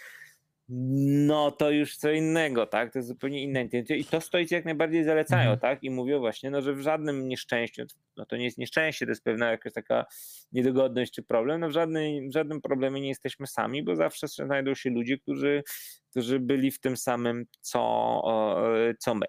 no 0.69 1.51
to 1.51 1.71
już 1.71 1.97
co 1.97 2.11
innego, 2.11 2.67
tak? 2.67 2.93
To 2.93 2.99
jest 2.99 3.09
zupełnie 3.09 3.43
inna 3.43 3.61
intencja 3.61 3.97
i 3.97 4.05
to 4.05 4.21
stoicy 4.21 4.55
jak 4.55 4.65
najbardziej 4.65 5.05
zalecają, 5.05 5.51
mhm. 5.51 5.59
tak? 5.59 5.85
I 5.85 5.91
mówią 5.91 6.19
właśnie, 6.19 6.51
no, 6.51 6.63
że 6.63 6.75
w 6.75 6.81
żadnym 6.81 7.29
nieszczęściu, 7.29 7.83
no 8.17 8.27
to 8.27 8.37
nie 8.37 8.45
jest 8.45 8.59
nieszczęście, 8.59 9.07
to 9.07 9.11
jest 9.11 9.25
pewna 9.25 9.51
jakaś 9.51 9.73
taka 9.73 10.07
niedogodność 10.53 11.13
czy 11.13 11.23
problem, 11.23 11.61
no 11.61 11.69
w, 11.69 11.73
żadnej, 11.73 12.29
w 12.29 12.33
żadnym 12.33 12.61
problemie 12.61 13.01
nie 13.01 13.09
jesteśmy 13.09 13.47
sami, 13.47 13.83
bo 13.83 13.97
zawsze 13.97 14.29
znajdą 14.29 14.75
się 14.75 14.91
ludzie, 14.91 15.19
którzy 15.19 15.63
którzy 16.17 16.41
byli 16.41 16.71
w 16.71 16.81
tym 16.81 16.97
samym, 16.97 17.47
co, 17.61 18.23
co 18.99 19.15
my. 19.15 19.27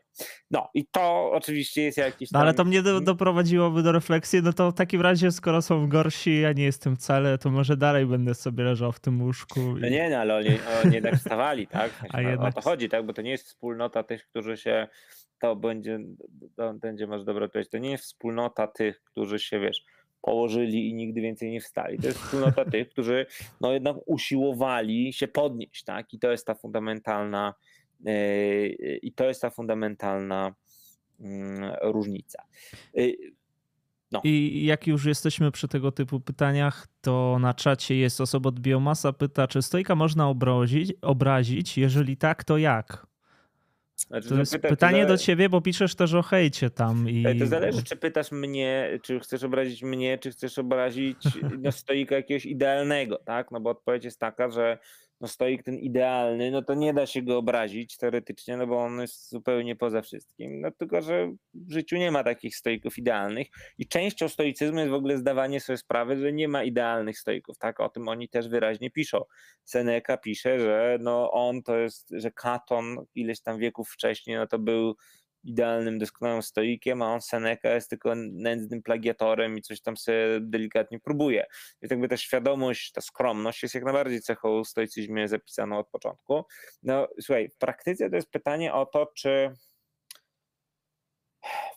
No 0.52 0.70
i 0.74 0.88
to 0.92 1.32
oczywiście 1.32 1.82
jest 1.82 1.98
jakiś. 1.98 2.30
Tam... 2.30 2.40
No, 2.40 2.44
ale 2.44 2.54
to 2.54 2.66
mnie 2.66 2.82
do, 2.82 2.90
mhm. 2.90 3.06
doprowadziłoby 3.06 3.84
do 3.84 3.92
refleksji, 3.92 4.42
no 4.44 4.54
to 4.54 4.72
w 4.72 4.74
takim 4.74 5.02
razie, 5.02 5.32
skoro 5.32 5.62
są 5.62 5.90
gorsi, 5.90 6.42
ja 6.42 6.54
nie 6.54 6.64
jestem 6.64 6.96
wcale, 6.96 7.38
to 7.38 7.50
może 7.50 7.78
dalej 7.78 8.06
będę 8.06 8.34
sobie 8.34 8.64
leżał 8.64 8.92
w 8.92 9.00
tym 9.00 9.22
łóżku. 9.22 9.60
I... 9.60 9.82
No 9.82 9.90
nie, 9.90 10.10
no 10.10 10.18
ale 10.18 10.36
oni, 10.36 10.60
oni 10.84 10.94
jednak 10.96 11.16
wstawali, 11.16 11.68
tak? 11.78 11.92
A 12.10 12.22
jednak... 12.22 12.58
O 12.58 12.62
to 12.62 12.70
chodzi, 12.70 12.90
tak? 12.90 13.06
Bo 13.06 13.14
to 13.14 13.22
nie 13.22 13.32
jest 13.32 13.46
wspólnota 13.46 14.04
tych, 14.04 14.26
którzy 14.26 14.58
się. 14.58 14.88
To 15.40 15.56
będzie, 15.56 16.00
to 16.56 16.74
będzie 16.74 17.08
masz 17.08 17.24
dobrą 17.24 17.46
odpowiedź. 17.46 17.70
To 17.70 17.78
nie 17.78 17.92
jest 17.92 18.04
wspólnota 18.04 18.68
tych, 18.68 19.04
którzy 19.04 19.40
się 19.40 19.60
wiesz 19.60 19.84
położyli 20.28 20.90
i 20.90 20.94
nigdy 20.94 21.22
więcej 21.22 21.52
nie 21.52 21.62
wstali. 21.62 22.00
To 22.00 22.08
jest 22.08 22.20
wspólnota 22.20 22.66
tych, 22.72 22.90
którzy 22.90 23.26
no 23.62 23.74
jednak 23.74 23.96
usiłowali 24.06 25.14
się 25.14 25.28
podnieść, 25.28 25.84
tak? 25.84 26.14
I 26.14 26.20
to 26.20 26.32
jest 26.32 26.48
ta 26.48 26.56
fundamentalna 26.56 27.54
yy, 28.06 29.00
i 29.02 29.14
to 29.14 29.26
jest 29.26 29.42
ta 29.42 29.50
fundamentalna 29.50 30.56
yy, 31.20 31.28
różnica. 31.82 32.44
Yy, 32.94 33.18
no. 34.12 34.22
I 34.24 34.66
jak 34.66 34.88
już 34.88 35.06
jesteśmy 35.06 35.52
przy 35.52 35.68
tego 35.68 35.92
typu 35.92 36.20
pytaniach, 36.20 36.88
to 37.02 37.38
na 37.40 37.54
czacie 37.54 37.96
jest 37.96 38.22
osoba 38.22 38.48
od 38.48 38.60
Biomasa 38.60 39.14
pyta, 39.14 39.48
czy 39.48 39.62
stojka 39.62 39.96
można 39.96 40.30
obrazić, 40.30 40.94
obrazić? 41.02 41.78
Jeżeli 41.78 42.18
tak, 42.18 42.44
to 42.44 42.58
jak? 42.58 43.08
Znaczy, 43.98 44.30
to 44.30 44.36
jest 44.36 44.52
pyta, 44.52 44.68
pytanie 44.68 45.06
do 45.06 45.18
ciebie, 45.18 45.50
bo 45.50 45.62
piszesz 45.62 45.96
też 45.96 46.14
o 46.14 46.22
hejcie 46.22 46.70
tam. 46.70 47.10
I... 47.10 47.40
To 47.40 47.46
zależy, 47.46 47.84
czy 47.84 47.96
pytasz 47.96 48.32
mnie, 48.32 49.00
czy 49.02 49.20
chcesz 49.20 49.44
obrazić 49.44 49.84
mnie, 49.84 50.18
czy 50.18 50.32
chcesz 50.32 50.58
obrazić 50.58 51.18
no, 51.60 51.72
stoika 51.72 52.16
jakiegoś 52.16 52.46
idealnego, 52.46 53.18
tak? 53.26 53.52
No 53.52 53.60
bo 53.60 53.70
odpowiedź 53.70 54.06
jest 54.06 54.20
taka, 54.20 54.50
że 54.50 54.78
no 55.22 55.28
stoik 55.28 55.64
ten 55.64 55.78
idealny, 55.78 56.52
no 56.52 56.62
to 56.62 56.74
nie 56.74 56.94
da 56.94 57.06
się 57.06 57.22
go 57.22 57.38
obrazić 57.38 57.98
teoretycznie, 57.98 58.58
no 58.58 58.68
bo 58.68 58.84
on 58.84 59.02
jest 59.02 59.30
zupełnie 59.30 59.76
poza 59.76 60.02
wszystkim. 60.02 60.62
No 60.62 60.72
tylko, 60.72 61.02
że 61.02 61.32
w 61.54 61.72
życiu 61.72 61.98
nie 61.98 62.12
ma 62.12 62.24
takich 62.24 62.56
stoików 62.56 62.98
idealnych 62.98 63.48
i 63.78 63.88
częścią 63.88 64.30
stoicyzmu 64.30 64.80
jest 64.80 64.92
w 64.92 64.94
ogóle 64.94 65.18
zdawanie 65.18 65.60
sobie 65.60 65.78
sprawy, 65.78 66.18
że 66.18 66.34
nie 66.34 66.48
ma 66.48 66.64
idealnych 66.64 67.20
stoików, 67.20 67.58
tak? 67.58 67.80
O 67.80 67.90
tym 67.90 68.08
oni 68.08 68.30
też 68.30 68.48
wyraźnie 68.48 68.92
piszą. 68.92 69.22
Seneca 69.64 70.18
pisze, 70.18 70.60
że 70.60 70.98
no 71.02 71.32
on 71.32 71.64
to 71.64 71.78
jest, 71.78 72.10
że 72.12 72.32
Katon 72.32 73.06
ileś 73.16 73.42
tam 73.42 73.60
wieków 73.60 73.90
wcześniej, 73.90 74.38
no 74.38 74.48
to 74.48 74.60
był 74.60 74.96
idealnym, 75.48 76.00
doskonałym 76.00 76.42
stoikiem, 76.42 77.02
a 77.02 77.14
on 77.14 77.22
Seneca 77.22 77.70
jest 77.70 77.90
tylko 77.90 78.14
nędznym 78.16 78.84
plagiatorem 78.84 79.58
i 79.58 79.62
coś 79.62 79.82
tam 79.82 79.98
sobie 79.98 80.40
delikatnie 80.42 81.00
próbuje. 81.00 81.46
Więc 81.82 81.92
jakby 81.92 82.08
ta 82.08 82.18
świadomość, 82.18 82.92
ta 82.92 83.02
skromność 83.02 83.64
jest 83.64 83.76
jak 83.76 83.84
najbardziej 83.84 84.22
cechą 84.22 84.64
stoicyzmie 84.64 85.28
zapisaną 85.28 85.78
od 85.78 85.90
początku. 85.90 86.46
No 86.84 87.08
słuchaj, 87.22 87.50
w 87.50 87.58
praktyce 87.58 88.10
to 88.10 88.16
jest 88.16 88.32
pytanie 88.32 88.74
o 88.74 88.86
to, 88.86 89.06
czy 89.16 89.54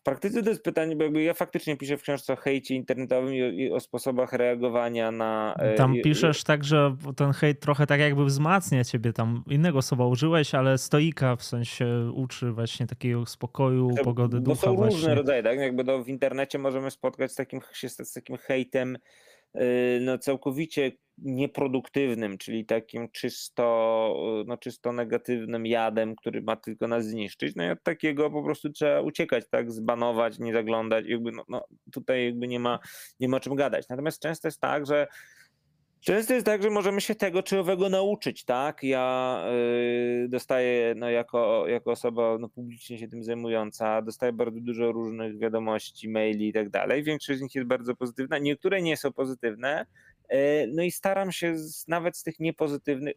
w 0.00 0.02
praktyce 0.02 0.42
to 0.42 0.50
jest 0.50 0.62
pytanie, 0.62 0.96
bo 0.96 1.04
jakby 1.04 1.22
ja 1.22 1.34
faktycznie 1.34 1.76
piszę 1.76 1.96
w 1.96 2.02
książce 2.02 2.32
o 2.32 2.36
hejcie 2.36 2.74
internetowym 2.74 3.34
i, 3.34 3.70
o 3.70 3.80
sposobach 3.80 4.32
reagowania 4.32 5.10
na... 5.10 5.54
E, 5.58 5.74
tam 5.74 5.94
piszesz 6.04 6.44
tak, 6.44 6.64
że 6.64 6.96
ten 7.16 7.32
hejt 7.32 7.60
trochę 7.60 7.86
tak 7.86 8.00
jakby 8.00 8.24
wzmacnia 8.24 8.84
ciebie, 8.84 9.12
tam 9.12 9.44
innego 9.46 9.82
słowa 9.82 10.06
użyłeś, 10.06 10.54
ale 10.54 10.78
stoika 10.78 11.36
w 11.36 11.42
sensie 11.42 12.12
uczy 12.14 12.52
właśnie 12.52 12.86
takiego 12.86 13.26
spokoju, 13.26 13.90
to, 13.96 14.04
pogody 14.04 14.40
ducha. 14.40 14.60
Bo 14.60 14.66
są 14.66 14.76
właśnie. 14.76 14.96
różne 14.96 15.14
rodzaje, 15.14 15.42
tak? 15.42 15.58
Jakby 15.58 16.04
w 16.04 16.08
internecie 16.08 16.58
możemy 16.58 16.90
spotkać 16.90 17.32
z 17.32 17.34
takim, 17.34 17.60
się 17.72 17.88
z 17.88 18.12
takim 18.12 18.36
hejtem 18.36 18.98
no, 20.00 20.18
całkowicie 20.18 20.92
nieproduktywnym, 21.18 22.38
czyli 22.38 22.66
takim 22.66 23.08
czysto, 23.10 23.64
no, 24.46 24.56
czysto 24.56 24.92
negatywnym 24.92 25.66
jadem, 25.66 26.16
który 26.16 26.42
ma 26.42 26.56
tylko 26.56 26.88
nas 26.88 27.06
zniszczyć. 27.06 27.56
No 27.56 27.64
i 27.64 27.70
od 27.70 27.82
takiego 27.82 28.30
po 28.30 28.42
prostu 28.42 28.70
trzeba 28.70 29.00
uciekać, 29.00 29.44
tak, 29.50 29.72
zbanować, 29.72 30.38
nie 30.38 30.52
zaglądać. 30.52 31.04
Jakby, 31.08 31.32
no, 31.32 31.44
no, 31.48 31.64
tutaj 31.92 32.24
jakby 32.24 32.48
nie 32.48 32.60
ma, 32.60 32.78
nie 33.20 33.28
ma 33.28 33.36
o 33.36 33.40
czym 33.40 33.54
gadać. 33.54 33.88
Natomiast 33.88 34.22
często 34.22 34.48
jest 34.48 34.60
tak, 34.60 34.86
że 34.86 35.06
Często 36.00 36.34
jest 36.34 36.46
tak, 36.46 36.62
że 36.62 36.70
możemy 36.70 37.00
się 37.00 37.14
tego 37.14 37.42
czy 37.42 37.58
owego 37.58 37.88
nauczyć, 37.88 38.44
tak? 38.44 38.82
Ja 38.82 39.44
y, 40.24 40.28
dostaję, 40.28 40.94
no 40.96 41.10
jako, 41.10 41.68
jako 41.68 41.90
osoba 41.90 42.38
no, 42.38 42.48
publicznie 42.48 42.98
się 42.98 43.08
tym 43.08 43.24
zajmująca, 43.24 44.02
dostaję 44.02 44.32
bardzo 44.32 44.60
dużo 44.60 44.92
różnych 44.92 45.38
wiadomości, 45.38 46.08
maili 46.08 46.48
i 46.48 46.52
tak 46.52 46.70
dalej. 46.70 47.02
Większość 47.02 47.38
z 47.38 47.42
nich 47.42 47.54
jest 47.54 47.68
bardzo 47.68 47.96
pozytywna, 47.96 48.38
niektóre 48.38 48.82
nie 48.82 48.96
są 48.96 49.12
pozytywne. 49.12 49.86
Y, 50.32 50.70
no 50.74 50.82
i 50.82 50.90
staram 50.90 51.32
się 51.32 51.58
z, 51.58 51.88
nawet 51.88 52.16
z 52.16 52.22
tych 52.22 52.40
niepozytywnych, 52.40 53.14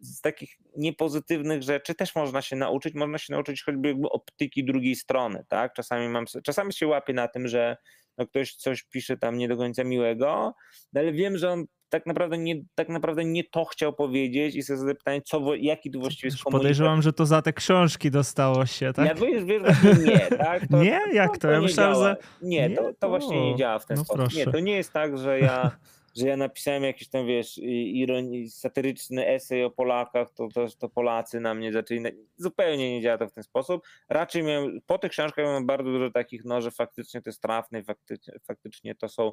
z 0.00 0.20
takich 0.20 0.58
niepozytywnych 0.76 1.62
rzeczy 1.62 1.94
też 1.94 2.14
można 2.14 2.42
się 2.42 2.56
nauczyć. 2.56 2.94
Można 2.94 3.18
się 3.18 3.32
nauczyć 3.32 3.62
choćby 3.62 3.94
optyki 4.10 4.64
drugiej 4.64 4.94
strony, 4.94 5.44
tak? 5.48 5.72
Czasami 5.72 6.08
mam, 6.08 6.24
czasami 6.44 6.72
się 6.72 6.86
łapię 6.86 7.12
na 7.12 7.28
tym, 7.28 7.48
że 7.48 7.76
no 8.18 8.26
ktoś 8.26 8.54
coś 8.54 8.82
pisze 8.82 9.16
tam 9.16 9.38
nie 9.38 9.48
do 9.48 9.56
końca 9.56 9.84
miłego, 9.84 10.54
no 10.92 11.00
ale 11.00 11.12
wiem, 11.12 11.38
że 11.38 11.50
on 11.50 11.64
tak 11.88 12.06
naprawdę 12.06 12.38
nie, 12.38 12.62
tak 12.74 12.88
naprawdę 12.88 13.24
nie 13.24 13.44
to 13.44 13.64
chciał 13.64 13.92
powiedzieć 13.92 14.56
i 14.56 14.62
sobie 14.62 14.76
zadaję 14.76 14.94
pytanie, 14.94 15.22
co, 15.22 15.54
jaki 15.54 15.90
tu 15.90 16.00
właściwie 16.00 16.28
jest 16.28 16.42
komunikat. 16.42 16.60
Podejrzewam, 16.60 17.02
że 17.02 17.12
to 17.12 17.26
za 17.26 17.42
te 17.42 17.52
książki 17.52 18.10
dostało 18.10 18.66
się, 18.66 18.92
tak? 18.92 19.06
Ja 19.06 19.14
wiesz, 19.14 19.44
wiesz 19.44 19.62
właśnie 19.62 20.04
nie, 20.04 20.18
tak? 20.20 20.68
To, 20.70 20.82
nie? 20.82 21.00
Jak 21.12 21.32
to? 21.32 21.38
to? 21.38 21.50
Ja 21.50 21.60
myślałem, 21.60 21.94
że... 21.94 22.16
Nie, 22.42 22.70
to, 22.70 22.90
to 22.98 23.08
właśnie 23.08 23.50
nie 23.50 23.56
działa 23.56 23.78
w 23.78 23.86
ten 23.86 23.96
no 23.96 24.04
sposób. 24.04 24.22
Proszę. 24.22 24.38
Nie, 24.38 24.52
to 24.52 24.60
nie 24.60 24.72
jest 24.72 24.92
tak, 24.92 25.18
że 25.18 25.40
ja 25.40 25.70
że 26.18 26.28
ja 26.28 26.36
napisałem 26.36 26.82
jakiś 26.82 27.08
tam, 27.08 27.26
wiesz, 27.26 27.58
ironi, 27.62 28.50
satyryczny 28.50 29.26
esej 29.26 29.64
o 29.64 29.70
Polakach, 29.70 30.32
to, 30.32 30.48
to, 30.54 30.66
to 30.78 30.88
Polacy 30.88 31.40
na 31.40 31.54
mnie 31.54 31.72
zaczęli. 31.72 32.00
Zupełnie 32.36 32.92
nie 32.92 33.02
działa 33.02 33.18
to 33.18 33.28
w 33.28 33.32
ten 33.32 33.44
sposób. 33.44 33.86
Raczej 34.08 34.42
miałem, 34.42 34.80
po 34.86 34.98
tych 34.98 35.10
książkach 35.10 35.44
miałem 35.44 35.66
bardzo 35.66 35.90
dużo 35.90 36.10
takich, 36.10 36.44
no, 36.44 36.60
że 36.60 36.70
faktycznie 36.70 37.22
to 37.22 37.30
jest 37.30 37.42
trafne, 37.42 37.84
faktycznie, 37.84 38.34
faktycznie 38.46 38.94
to, 38.94 39.08
są, 39.08 39.32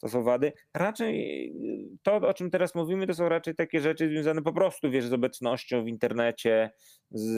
to 0.00 0.08
są 0.08 0.22
wady. 0.22 0.52
Raczej 0.74 1.52
to, 2.02 2.16
o 2.16 2.34
czym 2.34 2.50
teraz 2.50 2.74
mówimy, 2.74 3.06
to 3.06 3.14
są 3.14 3.28
raczej 3.28 3.54
takie 3.54 3.80
rzeczy 3.80 4.08
związane 4.08 4.42
po 4.42 4.52
prostu, 4.52 4.90
wiesz, 4.90 5.06
z 5.06 5.12
obecnością 5.12 5.84
w 5.84 5.88
internecie 5.88 6.70
z, 7.10 7.32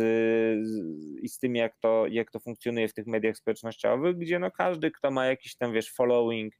z, 0.68 0.80
i 1.22 1.28
z 1.28 1.38
tym, 1.38 1.56
jak 1.56 1.76
to, 1.76 2.06
jak 2.06 2.30
to 2.30 2.40
funkcjonuje 2.40 2.88
w 2.88 2.94
tych 2.94 3.06
mediach 3.06 3.36
społecznościowych, 3.36 4.16
gdzie 4.16 4.38
no 4.38 4.50
każdy, 4.50 4.90
kto 4.90 5.10
ma 5.10 5.26
jakiś 5.26 5.56
tam, 5.56 5.72
wiesz, 5.72 5.92
following, 5.92 6.54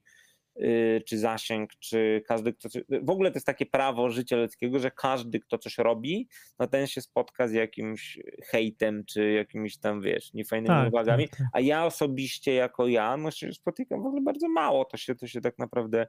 czy 1.07 1.19
zasięg, 1.19 1.71
czy 1.79 2.23
każdy, 2.27 2.53
kto. 2.53 2.69
W 3.03 3.11
ogóle 3.11 3.31
to 3.31 3.37
jest 3.37 3.47
takie 3.47 3.67
prawo 3.67 4.11
życia 4.11 4.37
ludzkiego, 4.37 4.79
że 4.79 4.91
każdy, 4.91 5.41
kto 5.41 5.59
coś 5.59 5.79
robi, 5.79 6.29
no 6.59 6.67
ten 6.67 6.87
się 6.87 7.01
spotka 7.01 7.49
z 7.49 7.53
jakimś 7.53 8.19
hejtem, 8.45 9.05
czy 9.05 9.33
jakimiś 9.33 9.79
tam, 9.79 10.01
wiesz, 10.01 10.33
niefajnymi 10.35 10.69
tak, 10.69 10.89
uwagami. 10.89 11.29
Tak, 11.29 11.39
tak. 11.39 11.49
A 11.53 11.61
ja 11.61 11.87
osobiście, 11.87 12.55
jako 12.55 12.89
ja, 12.89 13.17
no 13.17 13.31
się 13.31 13.53
spotykam 13.53 14.03
w 14.03 14.07
ogóle 14.07 14.23
bardzo 14.23 14.49
mało. 14.49 14.85
To 14.85 14.97
się, 14.97 15.15
to 15.15 15.27
się 15.27 15.41
tak 15.41 15.59
naprawdę 15.59 16.07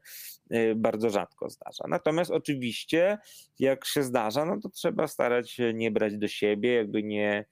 y, 0.54 0.74
bardzo 0.76 1.10
rzadko 1.10 1.50
zdarza. 1.50 1.84
Natomiast 1.88 2.32
oczywiście, 2.32 3.18
jak 3.60 3.86
się 3.86 4.04
zdarza, 4.04 4.46
no 4.46 4.60
to 4.60 4.70
trzeba 4.70 5.08
starać 5.08 5.52
się 5.52 5.74
nie 5.74 5.92
brać 5.92 6.18
do 6.18 6.28
siebie, 6.28 6.74
jakby 6.74 7.04
nie 7.04 7.46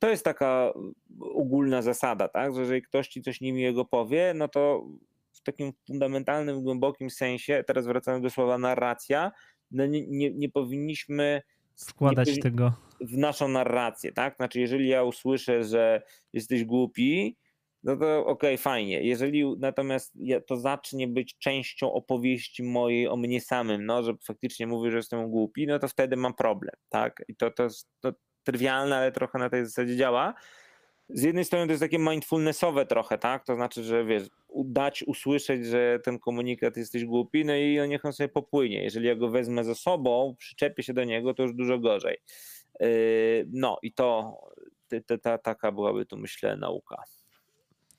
to 0.00 0.10
jest 0.10 0.24
taka 0.24 0.72
ogólna 1.20 1.82
zasada, 1.82 2.28
tak? 2.28 2.54
Że 2.54 2.60
jeżeli 2.60 2.82
ktoś 2.82 3.08
ci 3.08 3.22
coś 3.22 3.40
niemiłego 3.40 3.84
powie, 3.84 4.32
no 4.36 4.48
to 4.48 4.86
w 5.40 5.42
takim 5.42 5.72
fundamentalnym, 5.86 6.62
głębokim 6.62 7.10
sensie, 7.10 7.64
teraz 7.66 7.86
wracamy 7.86 8.20
do 8.20 8.30
słowa 8.30 8.58
narracja, 8.58 9.32
no 9.70 9.86
nie, 9.86 10.06
nie, 10.06 10.30
nie 10.30 10.48
powinniśmy 10.48 11.42
wkładać 11.76 12.36
nie 12.36 12.42
tego 12.42 12.72
w 13.00 13.16
naszą 13.16 13.48
narrację, 13.48 14.12
tak? 14.12 14.36
Znaczy, 14.36 14.60
jeżeli 14.60 14.88
ja 14.88 15.02
usłyszę, 15.02 15.64
że 15.64 16.02
jesteś 16.32 16.64
głupi, 16.64 17.36
no 17.82 17.96
to 17.96 18.20
okej, 18.20 18.54
okay, 18.54 18.58
fajnie. 18.58 19.02
Jeżeli 19.02 19.56
natomiast 19.58 20.14
to 20.46 20.56
zacznie 20.56 21.08
być 21.08 21.38
częścią 21.38 21.92
opowieści 21.92 22.62
mojej 22.62 23.08
o 23.08 23.16
mnie 23.16 23.40
samym, 23.40 23.86
no, 23.86 24.02
że 24.02 24.14
faktycznie 24.24 24.66
mówię, 24.66 24.90
że 24.90 24.96
jestem 24.96 25.30
głupi, 25.30 25.66
no 25.66 25.78
to 25.78 25.88
wtedy 25.88 26.16
mam 26.16 26.34
problem, 26.34 26.74
tak? 26.88 27.22
I 27.28 27.36
to, 27.36 27.50
to 27.50 27.62
jest 27.62 27.88
to 28.00 28.12
trywialne, 28.42 28.96
ale 28.96 29.12
trochę 29.12 29.38
na 29.38 29.50
tej 29.50 29.64
zasadzie 29.64 29.96
działa 29.96 30.34
z 31.14 31.22
jednej 31.22 31.44
strony 31.44 31.66
to 31.66 31.72
jest 31.72 31.82
takie 31.82 31.98
mindfulnessowe 31.98 32.86
trochę, 32.86 33.18
tak? 33.18 33.44
To 33.44 33.54
znaczy, 33.54 33.84
że 33.84 34.04
wiesz, 34.04 34.28
dać 34.64 35.02
usłyszeć, 35.02 35.66
że 35.66 35.98
ten 36.04 36.18
komunikat 36.18 36.76
jesteś 36.76 37.04
głupi, 37.04 37.44
no 37.44 37.56
i 37.56 37.88
niech 37.88 38.04
on 38.04 38.12
sobie 38.12 38.28
popłynie. 38.28 38.82
Jeżeli 38.82 39.06
ja 39.06 39.14
go 39.14 39.28
wezmę 39.28 39.64
ze 39.64 39.74
sobą, 39.74 40.34
przyczepię 40.38 40.82
się 40.82 40.94
do 40.94 41.04
niego, 41.04 41.34
to 41.34 41.42
już 41.42 41.54
dużo 41.54 41.78
gorzej. 41.78 42.16
Yy, 42.80 42.88
no 43.52 43.78
i 43.82 43.92
to 43.92 44.38
ta, 45.22 45.38
taka 45.38 45.72
byłaby 45.72 46.06
tu 46.06 46.16
myślę 46.16 46.56
nauka. 46.56 47.02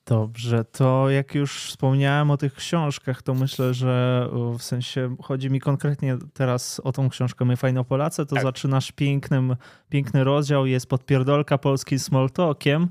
Dobrze, 0.06 0.64
to 0.64 1.10
jak 1.10 1.34
już 1.34 1.64
wspomniałem 1.64 2.30
o 2.30 2.36
tych 2.36 2.54
książkach, 2.54 3.22
to 3.22 3.34
myślę, 3.34 3.74
że 3.74 4.28
w 4.58 4.62
sensie 4.62 5.16
chodzi 5.22 5.50
mi 5.50 5.60
konkretnie 5.60 6.18
teraz 6.32 6.80
o 6.84 6.92
tą 6.92 7.08
książkę 7.08 7.44
My 7.44 7.56
Fajno 7.56 7.84
Polacy, 7.84 8.26
to 8.26 8.34
tak. 8.34 8.44
zaczynasz 8.44 8.92
pięknym, 8.92 9.56
piękny 9.88 10.24
rozdział, 10.24 10.66
jest 10.66 10.86
podpierdolka 10.86 11.58
polskim 11.58 11.98
small 11.98 12.30
talkiem. 12.30 12.88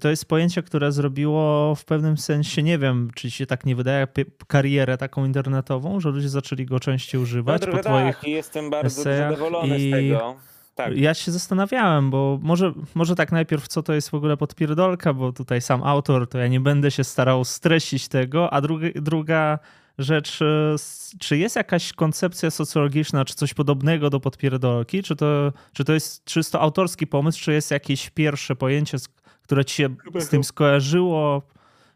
To 0.00 0.08
jest 0.08 0.24
pojęcie, 0.24 0.62
które 0.62 0.92
zrobiło 0.92 1.74
w 1.74 1.84
pewnym 1.84 2.16
sensie, 2.16 2.62
nie 2.62 2.78
wiem, 2.78 3.10
czy 3.14 3.30
się 3.30 3.46
tak 3.46 3.66
nie 3.66 3.76
wydaje, 3.76 4.08
karierę 4.46 4.98
taką 4.98 5.24
internetową, 5.24 6.00
że 6.00 6.08
ludzie 6.08 6.28
zaczęli 6.28 6.66
go 6.66 6.80
częściej 6.80 7.20
używać 7.20 7.62
no, 7.62 7.66
po 7.66 7.78
tak, 7.78 7.84
twoich 7.84 8.34
jestem 8.34 8.70
bardzo 8.70 9.02
zadowolony 9.02 9.78
i... 9.78 9.90
z 9.90 9.92
tego. 9.92 10.36
Tak. 10.76 10.96
Ja 10.96 11.14
się 11.14 11.32
zastanawiałem, 11.32 12.10
bo 12.10 12.38
może, 12.42 12.72
może 12.94 13.14
tak 13.14 13.32
najpierw, 13.32 13.68
co 13.68 13.82
to 13.82 13.92
jest 13.92 14.10
w 14.10 14.14
ogóle 14.14 14.36
podpierdolka, 14.36 15.12
bo 15.12 15.32
tutaj 15.32 15.60
sam 15.60 15.82
autor, 15.82 16.28
to 16.28 16.38
ja 16.38 16.46
nie 16.48 16.60
będę 16.60 16.90
się 16.90 17.04
starał 17.04 17.44
streścić 17.44 18.08
tego, 18.08 18.52
a 18.52 18.60
druga, 18.60 18.86
druga 18.94 19.58
rzecz, 19.98 20.42
e, 20.42 20.76
czy 21.18 21.38
jest 21.38 21.56
jakaś 21.56 21.92
koncepcja 21.92 22.50
socjologiczna, 22.50 23.24
czy 23.24 23.34
coś 23.34 23.54
podobnego 23.54 24.10
do 24.10 24.20
podpierdolki, 24.20 25.02
czy 25.02 25.16
to, 25.16 25.52
czy 25.72 25.84
to 25.84 25.92
jest 25.92 26.24
czysto 26.24 26.60
autorski 26.60 27.06
pomysł, 27.06 27.40
czy 27.40 27.52
jest 27.52 27.70
jakieś 27.70 28.10
pierwsze 28.10 28.56
pojęcie, 28.56 28.98
które 29.42 29.64
ci 29.64 29.74
się 29.74 29.88
z 30.18 30.28
tym 30.28 30.44
skojarzyło? 30.44 31.42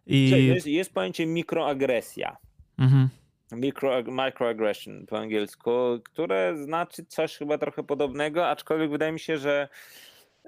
I... 0.07 0.31
Jest, 0.31 0.67
jest 0.67 0.95
pojęcie 0.95 1.27
mikroagresja. 1.27 2.37
Mhm 2.79 3.09
micro, 3.53 4.03
microaggression 4.03 5.07
po 5.07 5.19
angielsku, 5.19 5.71
które 6.05 6.57
znaczy 6.57 7.05
coś 7.05 7.37
chyba 7.37 7.59
trochę 7.59 7.83
podobnego, 7.83 8.49
aczkolwiek 8.49 8.91
wydaje 8.91 9.13
mi 9.13 9.21
się, 9.21 9.39
że 9.39 9.69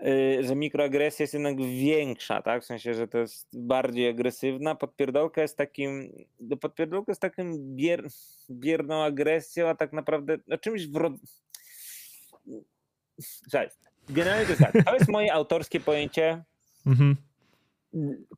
y, 0.06 0.44
że 0.44 0.56
mikroagresja 0.56 1.22
jest 1.22 1.34
jednak 1.34 1.56
większa, 1.56 2.42
tak? 2.42 2.62
W 2.62 2.66
sensie, 2.66 2.94
że 2.94 3.08
to 3.08 3.18
jest 3.18 3.48
bardziej 3.52 4.08
agresywna. 4.08 4.74
Podpierdolka 4.74 5.42
jest 5.42 5.56
takim, 5.56 6.12
no 6.40 6.56
podpierdolka 6.56 7.12
jest 7.12 7.20
takim 7.20 7.76
bier, 7.76 8.06
bierną 8.50 9.02
agresją, 9.02 9.68
a 9.68 9.74
tak 9.74 9.92
naprawdę 9.92 10.38
no 10.48 10.58
czymś 10.58 10.86
w 10.86 10.96
rodzaju... 10.96 11.28
Generalnie 14.08 14.44
to 14.44 14.50
jest 14.50 14.62
tak, 14.62 14.84
to 14.84 14.94
jest 14.94 15.08
moje 15.08 15.32
autorskie 15.32 15.80
pojęcie, 15.80 16.44
mhm 16.86 17.16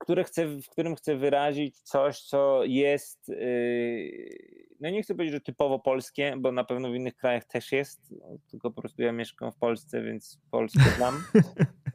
które 0.00 0.24
chcę, 0.24 0.46
w 0.46 0.68
którym 0.68 0.96
chcę 0.96 1.16
wyrazić 1.16 1.80
coś, 1.80 2.20
co 2.20 2.64
jest, 2.64 3.28
yy, 3.28 4.74
no 4.80 4.90
nie 4.90 5.02
chcę 5.02 5.14
powiedzieć, 5.14 5.34
że 5.34 5.40
typowo 5.40 5.78
polskie, 5.78 6.34
bo 6.38 6.52
na 6.52 6.64
pewno 6.64 6.90
w 6.90 6.94
innych 6.94 7.16
krajach 7.16 7.44
też 7.44 7.72
jest, 7.72 8.00
no, 8.10 8.38
tylko 8.50 8.70
po 8.70 8.80
prostu 8.80 9.02
ja 9.02 9.12
mieszkam 9.12 9.52
w 9.52 9.56
Polsce, 9.56 10.02
więc 10.02 10.38
Polskę 10.50 10.82
znam. 10.96 11.24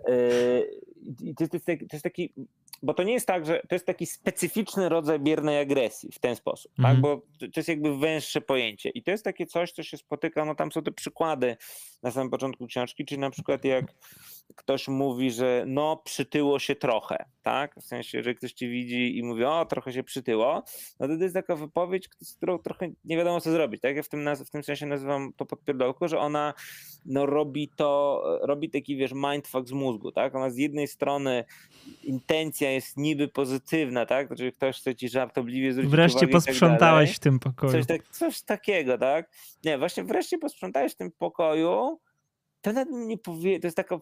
Yy, 0.07 0.69
I 1.30 1.36
to 1.36 1.44
jest, 1.44 1.65
taki, 1.65 1.88
to 1.88 1.95
jest 1.95 2.03
taki, 2.03 2.34
bo 2.84 2.94
to 2.94 3.03
nie 3.03 3.14
jest 3.14 3.27
tak, 3.27 3.45
że 3.45 3.61
to 3.69 3.76
jest 3.76 3.86
taki 3.86 4.06
specyficzny 4.06 4.90
rodzaj 4.90 5.19
biernej 5.19 5.60
agresji 5.60 6.11
w 6.11 6.19
ten 6.19 6.36
sposób, 6.36 6.72
tak? 6.77 6.95
Mhm. 6.95 7.02
bo 7.02 7.22
to 7.40 7.60
jest 7.60 7.69
jakby 7.69 7.98
węższe 7.98 8.41
pojęcie 8.41 8.90
i 8.90 9.03
to 9.03 9.11
jest 9.11 9.23
takie 9.23 9.45
coś, 9.45 9.72
co 9.72 9.84
się 9.84 9.98
spotyka, 9.98 10.45
no 10.45 10.56
tam 10.56 10.72
są 10.72 10.84
te 10.84 10.91
przykłady 10.91 11.57
na 12.03 12.11
samym 12.11 12.30
początku 12.30 12.68
książki, 12.68 13.06
czyli 13.06 13.22
na 13.22 13.30
przykład 13.30 13.65
jak 13.65 13.94
ktoś 14.56 14.88
mówi, 14.88 15.32
że 15.32 15.64
no 15.68 16.02
przytyło 16.06 16.60
się 16.60 16.76
trochę, 16.76 17.26
tak? 17.42 17.76
W 17.76 17.84
sensie, 17.84 18.24
że 18.24 18.34
ktoś 18.34 18.54
ci 18.54 18.70
widzi 18.70 19.18
i 19.18 19.24
mówi, 19.24 19.44
o 19.44 19.66
trochę 19.66 19.94
się 19.94 20.04
przytyło, 20.04 20.64
no 21.00 21.08
to, 21.08 21.18
to 21.18 21.24
jest 21.24 21.36
taka 21.36 21.56
wypowiedź, 21.56 22.10
z 22.22 22.36
którą 22.36 22.60
trochę 22.60 22.90
nie 23.04 23.18
wiadomo 23.18 23.42
co 23.42 23.52
zrobić, 23.52 23.82
tak? 23.82 23.96
Ja 23.96 24.04
w 24.04 24.10
tym, 24.10 24.30
w 24.46 24.50
tym 24.50 24.64
sensie 24.64 24.86
nazywam 24.86 25.34
to 25.34 25.46
podpierdolką, 25.46 26.08
że 26.08 26.20
ona 26.20 26.54
no 27.06 27.26
robi 27.26 27.70
to, 27.76 28.22
robi 28.42 28.70
taki 28.70 28.98
wiesz 28.98 29.12
mindfuck 29.14 29.68
z 29.68 29.72
mózgu, 29.72 30.12
tak? 30.12 30.36
Ona 30.36 30.50
z 30.50 30.58
jednej 30.58 30.88
strony 30.88 31.46
intencja 32.04 32.72
jest 32.72 32.98
niby 32.98 33.28
pozytywna, 33.28 34.06
tak? 34.06 34.28
Znaczy 34.28 34.52
ktoś 34.52 34.78
chce 34.78 34.96
ci 34.96 35.10
żartobliwie 35.10 35.74
zwrócić 35.74 35.92
Wreszcie 35.92 36.18
uwagę 36.18 36.32
tak 36.32 36.46
posprzątałeś 36.46 37.10
tak 37.10 37.18
w 37.18 37.20
tym 37.20 37.40
pokoju. 37.40 37.72
Coś, 37.72 37.86
tak, 37.86 38.10
coś 38.10 38.42
takiego, 38.42 38.98
tak? 38.98 39.32
Nie, 39.64 39.78
właśnie 39.78 40.04
wreszcie 40.04 40.38
posprzątałeś 40.38 40.94
w 40.94 40.96
tym 40.96 41.12
pokoju, 41.12 42.00
to 42.62 42.74
nawet 42.74 42.90
nie 42.92 43.18
powie, 43.18 43.60
to 43.60 43.68
jest 43.68 43.78
taka 43.78 43.98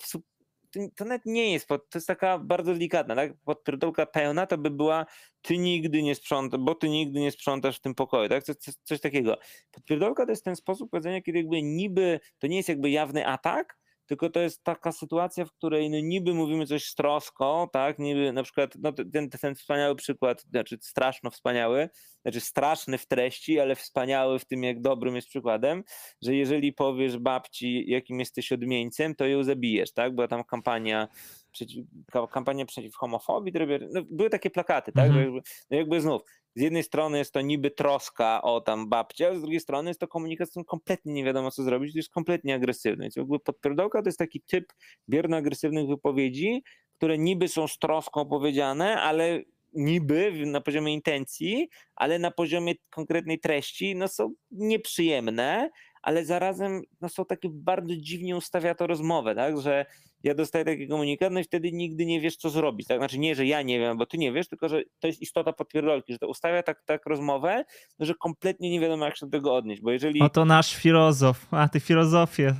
to 0.95 1.06
nawet 1.06 1.26
nie 1.26 1.52
jest, 1.54 1.68
to 1.68 1.80
jest 1.95 2.08
taka 2.08 2.40
bardzo 2.40 2.74
delikatna, 2.74 3.16
tak? 3.16 3.34
Podpierdolka 3.45 4.06
pełna 4.06 4.48
to 4.48 4.58
by 4.58 4.70
była 4.70 5.06
ty 5.41 5.58
nigdy 5.58 6.04
nie 6.04 6.16
sprzątasz, 6.16 6.60
bo 6.60 6.76
ty 6.76 6.90
nigdy 6.90 7.20
nie 7.20 7.32
sprzątasz 7.32 7.78
w 7.78 7.82
tym 7.82 7.95
pokoju, 7.95 8.30
tak? 8.30 8.44
Coś, 8.44 8.56
coś, 8.56 8.76
coś 8.84 9.02
takiego. 9.02 9.38
Podpierdolka 9.72 10.26
to 10.26 10.32
jest 10.32 10.45
ten 10.45 10.56
sposób 10.56 10.91
powiedzenia, 10.91 11.22
kiedy 11.22 11.38
jakby 11.38 11.64
niby, 11.64 12.20
to 12.40 12.48
nie 12.48 12.58
jest 12.58 12.70
jakby 12.70 12.90
jawny 12.90 13.28
atak, 13.28 13.78
tylko 14.07 14.29
to 14.29 14.39
jest 14.39 14.63
taka 14.63 14.91
sytuacja, 14.91 15.45
w 15.45 15.51
której 15.51 15.89
no 15.89 15.97
niby 15.99 16.34
mówimy 16.34 16.65
coś 16.65 16.85
z 16.85 16.95
troską, 16.95 17.67
tak, 17.71 17.99
niby 17.99 18.34
na 18.34 18.43
przykład, 18.43 18.73
no 18.79 18.91
ten, 18.91 19.29
ten 19.29 19.55
wspaniały 19.55 19.95
przykład, 19.95 20.41
znaczy 20.41 20.77
straszno 20.81 21.31
wspaniały, 21.31 21.89
znaczy 22.21 22.39
straszny 22.39 22.97
w 22.97 23.05
treści, 23.05 23.59
ale 23.59 23.75
wspaniały 23.75 24.39
w 24.39 24.45
tym, 24.45 24.63
jak 24.63 24.81
dobrym 24.81 25.15
jest 25.15 25.27
przykładem, 25.27 25.84
że 26.21 26.35
jeżeli 26.35 26.73
powiesz 26.73 27.17
babci, 27.17 27.89
jakim 27.89 28.19
jesteś 28.19 28.51
odmieńcem, 28.51 29.15
to 29.15 29.25
ją 29.25 29.43
zabijesz, 29.43 29.93
tak, 29.93 30.15
była 30.15 30.27
tam 30.27 30.43
kampania 30.43 31.07
przeciw, 31.51 31.85
kampania 32.31 32.65
przeciw 32.65 32.95
homofobii, 32.95 33.53
no, 33.91 34.01
były 34.11 34.29
takie 34.29 34.49
plakaty, 34.49 34.91
tak, 34.91 35.05
mhm. 35.05 35.25
jakby, 35.25 35.41
no 35.71 35.77
jakby 35.77 36.01
znów, 36.01 36.21
z 36.57 36.61
jednej 36.61 36.84
strony 36.84 37.17
jest 37.17 37.34
to 37.34 37.41
niby 37.41 37.71
troska 37.71 38.41
o 38.41 38.61
tam 38.61 38.89
babcie, 38.89 39.29
a 39.29 39.35
z 39.35 39.41
drugiej 39.41 39.59
strony 39.59 39.89
jest 39.89 39.99
to 39.99 40.07
komunikat, 40.07 40.47
z 40.47 40.51
którym 40.51 40.65
kompletnie 40.65 41.13
nie 41.13 41.23
wiadomo 41.23 41.51
co 41.51 41.63
zrobić, 41.63 41.93
to 41.93 41.99
jest 41.99 42.09
kompletnie 42.09 42.55
agresywny. 42.55 43.03
Więc 43.03 43.15
jakby 43.15 43.39
podpierdolka 43.39 44.01
to 44.01 44.07
jest 44.07 44.19
taki 44.19 44.41
typ 44.41 44.73
bierno-agresywnych 45.09 45.88
wypowiedzi, 45.88 46.63
które 46.97 47.17
niby 47.17 47.47
są 47.47 47.67
z 47.67 47.79
troską 47.79 48.25
powiedziane, 48.25 49.01
ale 49.01 49.41
niby 49.73 50.45
na 50.45 50.61
poziomie 50.61 50.93
intencji, 50.93 51.69
ale 51.95 52.19
na 52.19 52.31
poziomie 52.31 52.73
konkretnej 52.89 53.39
treści 53.39 53.95
no 53.95 54.07
są 54.07 54.34
nieprzyjemne, 54.51 55.69
ale 56.01 56.25
zarazem 56.25 56.81
no, 57.01 57.09
są 57.09 57.25
takie 57.25 57.49
bardzo 57.51 57.95
dziwnie 57.95 58.38
ustawia 58.38 58.75
to 58.75 58.88
rozmowę, 58.88 59.35
tak, 59.35 59.61
że 59.61 59.85
ja 60.23 60.34
dostaję 60.34 60.65
taki 60.65 60.88
komunikat, 60.88 61.34
no 61.34 61.39
i 61.39 61.44
wtedy 61.44 61.72
nigdy 61.72 62.06
nie 62.06 62.22
wiesz, 62.22 62.35
co 62.35 62.49
zrobić. 62.49 62.88
Tak? 62.88 62.98
Znaczy 62.98 63.19
nie, 63.19 63.35
że 63.35 63.45
ja 63.45 63.61
nie 63.61 63.80
wiem, 63.80 63.98
bo 63.98 64.06
ty 64.06 64.18
nie 64.18 64.31
wiesz, 64.31 64.48
tylko 64.48 64.69
że 64.69 64.84
to 64.99 65.07
jest 65.07 65.22
istota 65.22 65.53
podpierdolki, 65.53 66.14
że 66.14 66.19
to 66.19 66.27
ustawia 66.27 66.64
tak, 66.64 66.84
tak 66.85 67.06
rozmowę, 67.06 67.65
no, 67.99 68.06
że 68.06 68.15
kompletnie 68.15 68.69
nie 68.69 68.80
wiadomo, 68.80 69.06
jak 69.06 69.18
się 69.18 69.26
do 69.26 69.31
tego 69.31 69.56
odnieść, 69.56 69.81
bo 69.81 69.91
jeżeli... 69.91 70.22
Oto 70.22 70.45
nasz 70.45 70.76
filozof, 70.76 71.48
a 71.52 71.69
ty 71.69 71.80
filozofię. 71.80 72.56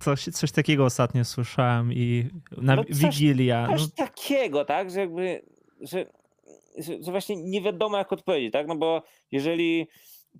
Coś, 0.00 0.24
coś 0.24 0.52
takiego 0.52 0.84
ostatnio 0.84 1.24
słyszałem 1.24 1.92
i 1.92 2.24
na 2.56 2.76
no 2.76 2.84
coś, 2.84 2.96
Wigilia. 2.96 3.68
Coś 3.70 3.80
no. 3.80 3.88
takiego, 3.96 4.64
tak, 4.64 4.90
że 4.90 5.00
jakby, 5.00 5.42
że, 5.80 6.06
że, 6.78 6.92
że 7.02 7.10
właśnie 7.10 7.36
nie 7.36 7.62
wiadomo, 7.62 7.98
jak 7.98 8.12
odpowiedzieć, 8.12 8.52
tak, 8.52 8.66
no 8.66 8.76
bo 8.76 9.02
jeżeli 9.32 9.86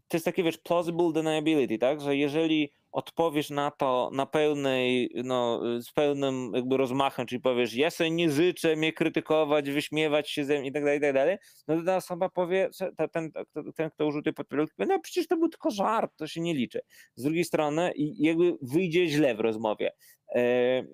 to 0.09 0.17
jest 0.17 0.25
takie, 0.25 0.43
wiesz, 0.43 0.59
plausible 0.59 1.13
deniability, 1.13 1.79
tak, 1.79 2.01
że 2.01 2.17
jeżeli 2.17 2.73
odpowiesz 2.93 3.51
na 3.51 3.71
to 3.71 4.11
na 4.13 4.27
pełnej, 4.27 5.11
no, 5.25 5.61
z 5.83 5.93
pełnym 5.93 6.53
jakby 6.55 6.77
rozmachem, 6.77 7.27
czyli 7.27 7.41
powiesz, 7.41 7.75
ja 7.75 7.91
sobie 7.91 8.11
nie 8.11 8.31
życzę 8.31 8.77
mnie 8.77 8.93
krytykować, 8.93 9.71
wyśmiewać 9.71 10.31
się 10.31 10.45
ze 10.45 10.61
mnie 10.61 10.69
i 10.69 10.73
tak 10.73 10.83
dalej, 10.83 10.99
i 10.99 11.01
tak 11.01 11.15
dalej, 11.15 11.37
no 11.69 11.77
to 11.77 11.83
ta 11.83 11.97
osoba 11.97 12.29
powie, 12.29 12.71
ten, 12.97 13.11
ten, 13.33 13.33
ten 13.75 13.91
kto 13.91 14.07
użył 14.07 14.23
tej 14.23 14.33
podpowiedzi, 14.33 14.73
no 14.79 14.99
przecież 15.01 15.27
to 15.27 15.37
był 15.37 15.49
tylko 15.49 15.71
żart, 15.71 16.13
to 16.17 16.27
się 16.27 16.41
nie 16.41 16.55
liczy. 16.55 16.81
Z 17.15 17.23
drugiej 17.23 17.45
strony 17.45 17.93
jakby 18.19 18.57
wyjdzie 18.63 19.09
źle 19.09 19.35
w 19.35 19.41
rozmowie. 19.41 19.93
E, 20.35 20.85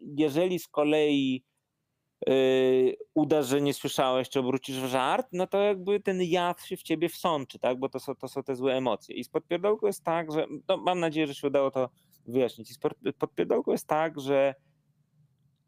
jeżeli 0.00 0.58
z 0.58 0.68
kolei 0.68 1.44
yy, 2.26 2.96
uda, 3.14 3.42
że 3.42 3.60
nie 3.60 3.74
słyszałeś, 3.74 4.28
czy 4.28 4.40
obrócisz 4.40 4.80
w 4.80 4.86
żart, 4.86 5.26
no 5.32 5.46
to 5.46 5.58
jakby 5.58 6.00
ten 6.00 6.22
jad 6.22 6.62
się 6.64 6.76
w 6.76 6.82
ciebie 6.82 7.08
wsączy, 7.08 7.58
tak? 7.58 7.78
Bo 7.78 7.88
to 7.88 8.00
są, 8.00 8.14
to 8.14 8.28
są 8.28 8.42
te 8.42 8.56
złe 8.56 8.74
emocje. 8.74 9.16
I 9.16 9.24
z 9.24 9.28
podpierdolką 9.28 9.86
jest 9.86 10.04
tak, 10.04 10.32
że 10.32 10.46
no, 10.68 10.76
mam 10.76 11.00
nadzieję, 11.00 11.26
że 11.26 11.34
się 11.34 11.46
udało 11.46 11.70
to 11.70 11.88
wyjaśnić. 12.26 12.70
I 12.70 12.74
z 12.74 12.78
podpierdolką 13.18 13.72
jest 13.72 13.86
tak, 13.86 14.20
że, 14.20 14.54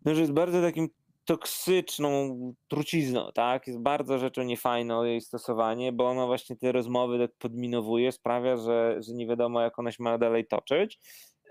no, 0.05 0.15
że 0.15 0.20
jest 0.20 0.33
bardzo 0.33 0.62
takim 0.62 0.89
toksyczną 1.24 2.39
trucizną, 2.69 3.31
tak? 3.35 3.66
Jest 3.66 3.79
bardzo 3.79 4.19
rzeczą 4.19 4.43
niefajną 4.43 5.05
jej 5.05 5.20
stosowanie, 5.20 5.93
bo 5.93 6.09
ona 6.09 6.27
właśnie 6.27 6.57
te 6.57 6.73
rozmowy 6.73 7.19
tak 7.19 7.37
podminowuje, 7.39 8.12
sprawia, 8.12 8.57
że, 8.57 8.97
że 9.03 9.15
nie 9.15 9.27
wiadomo, 9.27 9.61
jak 9.61 9.79
ona 9.79 9.93
się 9.93 10.03
ma 10.03 10.19
dalej 10.19 10.47
toczyć. 10.47 10.99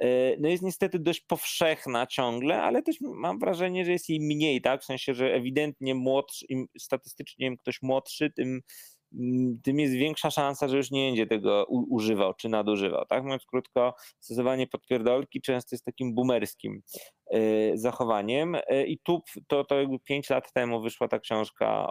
E, 0.01 0.37
no 0.39 0.49
jest 0.49 0.63
niestety 0.63 0.99
dość 0.99 1.21
powszechna 1.21 2.07
ciągle, 2.07 2.61
ale 2.61 2.83
też 2.83 2.95
mam 3.01 3.39
wrażenie, 3.39 3.85
że 3.85 3.91
jest 3.91 4.09
jej 4.09 4.19
mniej, 4.19 4.61
tak? 4.61 4.81
W 4.81 4.85
sensie, 4.85 5.13
że 5.13 5.33
ewidentnie 5.33 5.95
młodszy, 5.95 6.45
im 6.49 6.67
statystycznie 6.77 7.47
im 7.47 7.57
ktoś 7.57 7.81
młodszy, 7.81 8.31
tym 8.31 8.61
tym 9.63 9.79
jest 9.79 9.93
większa 9.93 10.31
szansa, 10.31 10.67
że 10.67 10.77
już 10.77 10.91
nie 10.91 11.07
będzie 11.07 11.27
tego 11.27 11.65
używał 11.69 12.33
czy 12.33 12.49
nadużywał. 12.49 13.05
Tak 13.05 13.23
mówiąc 13.23 13.45
krótko, 13.45 13.95
stosowanie 14.19 14.67
podpierdolki 14.67 15.41
często 15.41 15.75
jest 15.75 15.85
takim 15.85 16.15
boomerskim 16.15 16.81
e, 17.31 17.39
zachowaniem 17.77 18.55
e, 18.55 18.85
i 18.85 18.99
tu 18.99 19.21
to, 19.47 19.63
to 19.63 19.79
jakby 19.79 19.99
5 19.99 20.29
lat 20.29 20.53
temu 20.53 20.81
wyszła 20.81 21.07
ta 21.07 21.19
książka, 21.19 21.87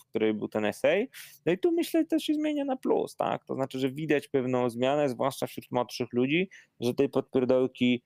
w 0.00 0.08
której 0.08 0.34
był 0.34 0.48
ten 0.48 0.64
esej, 0.64 1.10
no 1.46 1.52
i 1.52 1.58
tu 1.58 1.72
myślę, 1.72 2.04
to 2.04 2.18
się 2.18 2.34
zmienia 2.34 2.64
na 2.64 2.76
plus, 2.76 3.16
tak? 3.16 3.44
To 3.44 3.54
znaczy, 3.54 3.78
że 3.78 3.90
widać 3.90 4.28
pewną 4.28 4.70
zmianę, 4.70 5.08
zwłaszcza 5.08 5.46
wśród 5.46 5.66
młodszych 5.70 6.08
ludzi, 6.12 6.48
że 6.80 6.94
tej 6.94 7.08
podpierdolki 7.08 8.02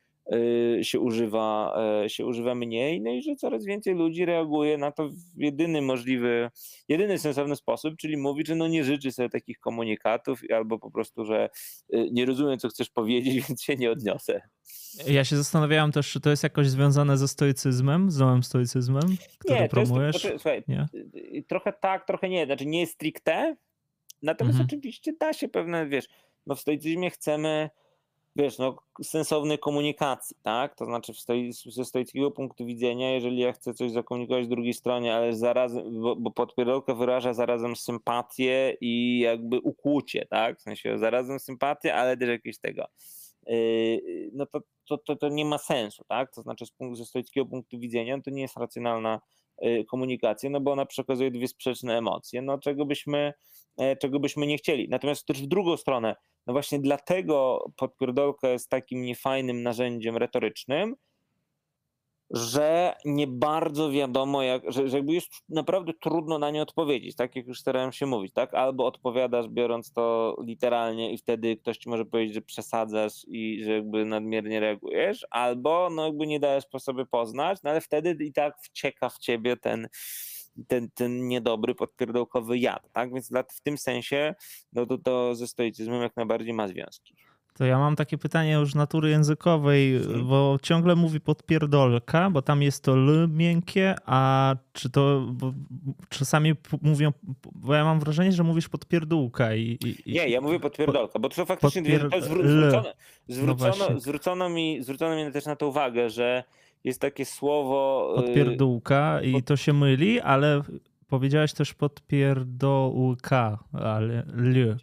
się 0.82 1.00
używa, 1.00 1.74
e, 2.04 2.08
się 2.08 2.26
używa 2.26 2.54
mniej, 2.54 3.00
no 3.00 3.10
i 3.10 3.22
że 3.22 3.36
coraz 3.36 3.64
więcej 3.64 3.94
ludzi 3.94 4.24
reaguje 4.24 4.78
na 4.78 4.92
to 4.92 5.08
w 5.08 5.16
jedyny 5.36 5.82
możliwy, 5.82 6.50
jedyny 6.88 7.18
sensowny 7.18 7.56
sposób, 7.56 7.96
czyli 7.96 8.16
mówi, 8.16 8.42
że 8.46 8.54
no 8.54 8.68
nie 8.68 8.84
życzy 8.84 9.12
sobie 9.12 9.28
takich 9.28 9.58
komunikatów 9.58 10.40
albo 10.54 10.78
po 10.78 10.90
prostu, 10.90 11.24
że 11.24 11.50
y, 11.94 12.08
nie 12.12 12.26
rozumiem, 12.26 12.58
co 12.58 12.68
chcesz 12.68 12.90
powiedzieć, 12.90 13.34
więc 13.48 13.62
się 13.62 13.76
nie 13.76 13.90
odniosę. 13.90 14.40
Ja 15.06 15.24
się 15.24 15.36
zastanawiałem 15.36 15.92
też, 15.92 16.10
czy 16.10 16.20
to 16.20 16.30
jest 16.30 16.42
jakoś 16.42 16.68
związane 16.68 17.18
ze 17.18 17.28
stoicyzmem, 17.28 18.10
z 18.10 18.18
nowym 18.18 18.42
stoicyzmem, 18.42 19.16
który 19.38 19.60
nie, 19.60 19.68
promujesz? 19.68 20.24
Jest, 20.24 20.26
to, 20.26 20.38
słuchaj, 20.38 20.62
nie? 20.68 20.86
Y, 21.14 21.44
trochę 21.48 21.72
tak, 21.72 22.06
trochę 22.06 22.28
nie, 22.28 22.46
znaczy 22.46 22.66
nie 22.66 22.80
jest 22.80 22.92
stricte, 22.92 23.56
natomiast 24.22 24.54
mhm. 24.60 24.66
oczywiście 24.66 25.12
da 25.20 25.32
się 25.32 25.48
pewne, 25.48 25.86
wiesz, 25.86 26.08
no 26.46 26.54
w 26.54 26.60
stoicyzmie 26.60 27.10
chcemy 27.10 27.70
wiesz, 28.36 28.58
no, 28.58 28.76
sensownej 29.02 29.58
komunikacji, 29.58 30.36
tak? 30.42 30.74
To 30.74 30.84
znaczy 30.84 31.12
ze 31.66 31.84
stoickiego 31.84 32.30
punktu 32.30 32.66
widzenia, 32.66 33.10
jeżeli 33.10 33.38
ja 33.38 33.52
chcę 33.52 33.74
coś 33.74 33.92
zakomunikować 33.92 34.48
drugiej 34.48 34.74
stronie, 34.74 35.14
ale 35.14 35.36
zarazem, 35.36 36.00
bo, 36.00 36.16
bo 36.16 36.30
podpierdolka 36.30 36.94
wyraża 36.94 37.34
zarazem 37.34 37.76
sympatię 37.76 38.76
i 38.80 39.20
jakby 39.20 39.60
ukłucie, 39.60 40.26
tak? 40.30 40.58
W 40.58 40.62
sensie 40.62 40.98
zarazem 40.98 41.38
sympatię, 41.40 41.94
ale 41.94 42.16
też 42.16 42.28
jakieś 42.28 42.58
tego. 42.58 42.86
Yy, 43.46 44.30
no 44.32 44.46
to, 44.46 44.60
to, 44.88 44.98
to, 44.98 45.16
to 45.16 45.28
nie 45.28 45.44
ma 45.44 45.58
sensu, 45.58 46.04
tak? 46.08 46.34
To 46.34 46.42
znaczy 46.42 46.66
z 46.66 46.70
punktu, 46.70 46.96
ze 46.96 47.04
stoickiego 47.04 47.46
punktu 47.46 47.78
widzenia 47.78 48.20
to 48.24 48.30
nie 48.30 48.42
jest 48.42 48.56
racjonalna 48.56 49.20
yy, 49.62 49.84
komunikacja, 49.84 50.50
no 50.50 50.60
bo 50.60 50.72
ona 50.72 50.86
przekazuje 50.86 51.30
dwie 51.30 51.48
sprzeczne 51.48 51.98
emocje, 51.98 52.42
no 52.42 52.58
czego 52.58 52.86
byśmy, 52.86 53.32
e, 53.76 53.96
czego 53.96 54.20
byśmy 54.20 54.46
nie 54.46 54.58
chcieli. 54.58 54.88
Natomiast 54.88 55.26
też 55.26 55.42
w 55.42 55.46
drugą 55.46 55.76
stronę, 55.76 56.16
no 56.46 56.52
właśnie 56.52 56.78
dlatego 56.78 57.64
podpierdolka 57.76 58.48
jest 58.48 58.70
takim 58.70 59.02
niefajnym 59.02 59.62
narzędziem 59.62 60.16
retorycznym, 60.16 60.96
że 62.30 62.94
nie 63.04 63.26
bardzo 63.26 63.90
wiadomo, 63.90 64.42
jak, 64.42 64.72
że, 64.72 64.88
że 64.88 64.96
jakby 64.96 65.12
jest 65.12 65.30
naprawdę 65.48 65.92
trudno 65.94 66.38
na 66.38 66.50
nie 66.50 66.62
odpowiedzieć, 66.62 67.16
tak 67.16 67.36
jak 67.36 67.46
już 67.46 67.60
starałem 67.60 67.92
się 67.92 68.06
mówić, 68.06 68.32
tak? 68.32 68.54
Albo 68.54 68.86
odpowiadasz 68.86 69.48
biorąc 69.48 69.92
to 69.92 70.36
literalnie 70.46 71.12
i 71.12 71.18
wtedy 71.18 71.56
ktoś 71.56 71.78
ci 71.78 71.88
może 71.88 72.04
powiedzieć, 72.04 72.34
że 72.34 72.42
przesadzasz 72.42 73.24
i 73.28 73.64
że 73.64 73.72
jakby 73.72 74.04
nadmiernie 74.04 74.60
reagujesz, 74.60 75.26
albo 75.30 75.88
no 75.90 76.06
jakby 76.06 76.26
nie 76.26 76.40
dajesz 76.40 76.66
po 76.66 76.80
sobie 76.80 77.06
poznać, 77.06 77.58
no 77.64 77.70
ale 77.70 77.80
wtedy 77.80 78.24
i 78.24 78.32
tak 78.32 78.58
wcieka 78.62 79.08
w 79.08 79.18
ciebie 79.18 79.56
ten, 79.56 79.88
ten, 80.68 80.90
ten 80.94 81.28
niedobry 81.28 81.74
podpierdolkowy 81.74 82.58
jad, 82.58 82.92
tak? 82.92 83.14
Więc 83.14 83.30
w 83.48 83.60
tym 83.60 83.78
sensie 83.78 84.34
no 84.72 84.86
to, 84.86 84.98
to 84.98 85.34
ze 85.34 85.46
stoicyzmem 85.46 86.02
jak 86.02 86.16
najbardziej 86.16 86.52
ma 86.52 86.68
związki. 86.68 87.14
To 87.54 87.64
ja 87.64 87.78
mam 87.78 87.96
takie 87.96 88.18
pytanie 88.18 88.52
już 88.52 88.74
natury 88.74 89.10
językowej, 89.10 90.00
hmm. 90.04 90.26
bo 90.28 90.58
ciągle 90.62 90.96
mówi 90.96 91.20
podpierdolka, 91.20 92.30
bo 92.30 92.42
tam 92.42 92.62
jest 92.62 92.84
to 92.84 92.92
l 92.92 93.28
miękkie, 93.32 93.94
a 94.06 94.54
czy 94.72 94.90
to 94.90 95.26
czasami 96.08 96.54
mówią, 96.82 97.12
bo 97.54 97.74
ja 97.74 97.84
mam 97.84 98.00
wrażenie, 98.00 98.32
że 98.32 98.42
mówisz 98.42 98.68
podpierdółka 98.68 99.54
i... 99.54 99.78
i 100.06 100.12
Nie, 100.12 100.28
ja 100.28 100.40
mówię 100.40 100.60
podpierdolka, 100.60 101.18
bo 101.18 101.28
to 101.28 101.46
faktycznie 101.46 101.82
podpier... 101.82 102.10
to 102.10 102.20
zwrócono, 102.20 102.92
zwrócono, 103.28 103.90
no 103.90 104.00
zwrócono, 104.00 104.48
mi, 104.48 104.82
zwrócono 104.82 105.16
mi 105.16 105.32
też 105.32 105.46
na 105.46 105.56
to 105.56 105.68
uwagę, 105.68 106.10
że 106.10 106.44
jest 106.84 107.00
takie 107.00 107.24
słowo. 107.24 108.10
Y, 108.18 108.22
podpierdółka 108.22 109.20
i 109.22 109.42
to 109.42 109.56
się 109.56 109.72
myli, 109.72 110.20
ale 110.20 110.62
powiedziałeś 111.08 111.52
też 111.52 111.74
podpierdółka, 111.74 113.64
ale 113.72 114.26
l. 114.38 114.76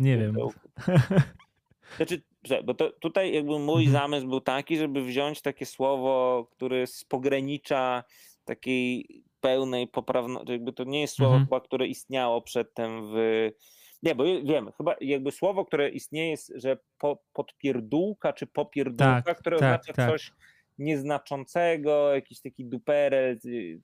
Nie 0.00 0.18
wiem. 0.18 0.36
Znaczy, 1.96 2.22
bo 2.64 2.74
to, 2.74 2.90
tutaj 2.90 3.34
jakby 3.34 3.58
mój 3.58 3.84
mhm. 3.84 4.02
zamysł 4.02 4.28
był 4.28 4.40
taki, 4.40 4.76
żeby 4.76 5.04
wziąć 5.04 5.42
takie 5.42 5.66
słowo, 5.66 6.46
które 6.50 6.86
z 6.86 7.04
pogranicza 7.04 8.04
takiej 8.44 9.06
pełnej 9.40 9.86
poprawności, 9.86 10.52
jakby 10.52 10.72
to 10.72 10.84
nie 10.84 11.00
jest 11.00 11.14
słowo, 11.14 11.36
mhm. 11.36 11.60
które 11.60 11.86
istniało 11.86 12.42
przedtem 12.42 13.00
w 13.02 13.50
nie, 14.04 14.14
bo 14.14 14.24
wiem, 14.24 14.72
chyba 14.76 14.96
jakby 15.00 15.32
słowo, 15.32 15.64
które 15.64 15.88
istnieje 15.88 16.30
jest, 16.30 16.52
że 16.56 16.78
po, 16.98 17.18
podpierdółka 17.32 18.32
czy 18.32 18.46
popierdółka, 18.46 19.22
tak, 19.22 19.38
które 19.38 19.58
tak, 19.58 19.80
oznacza 19.80 19.92
tak. 19.92 20.10
coś 20.10 20.32
nieznaczącego, 20.78 22.14
jakiś 22.14 22.40
taki 22.40 22.64
duperel, 22.64 23.38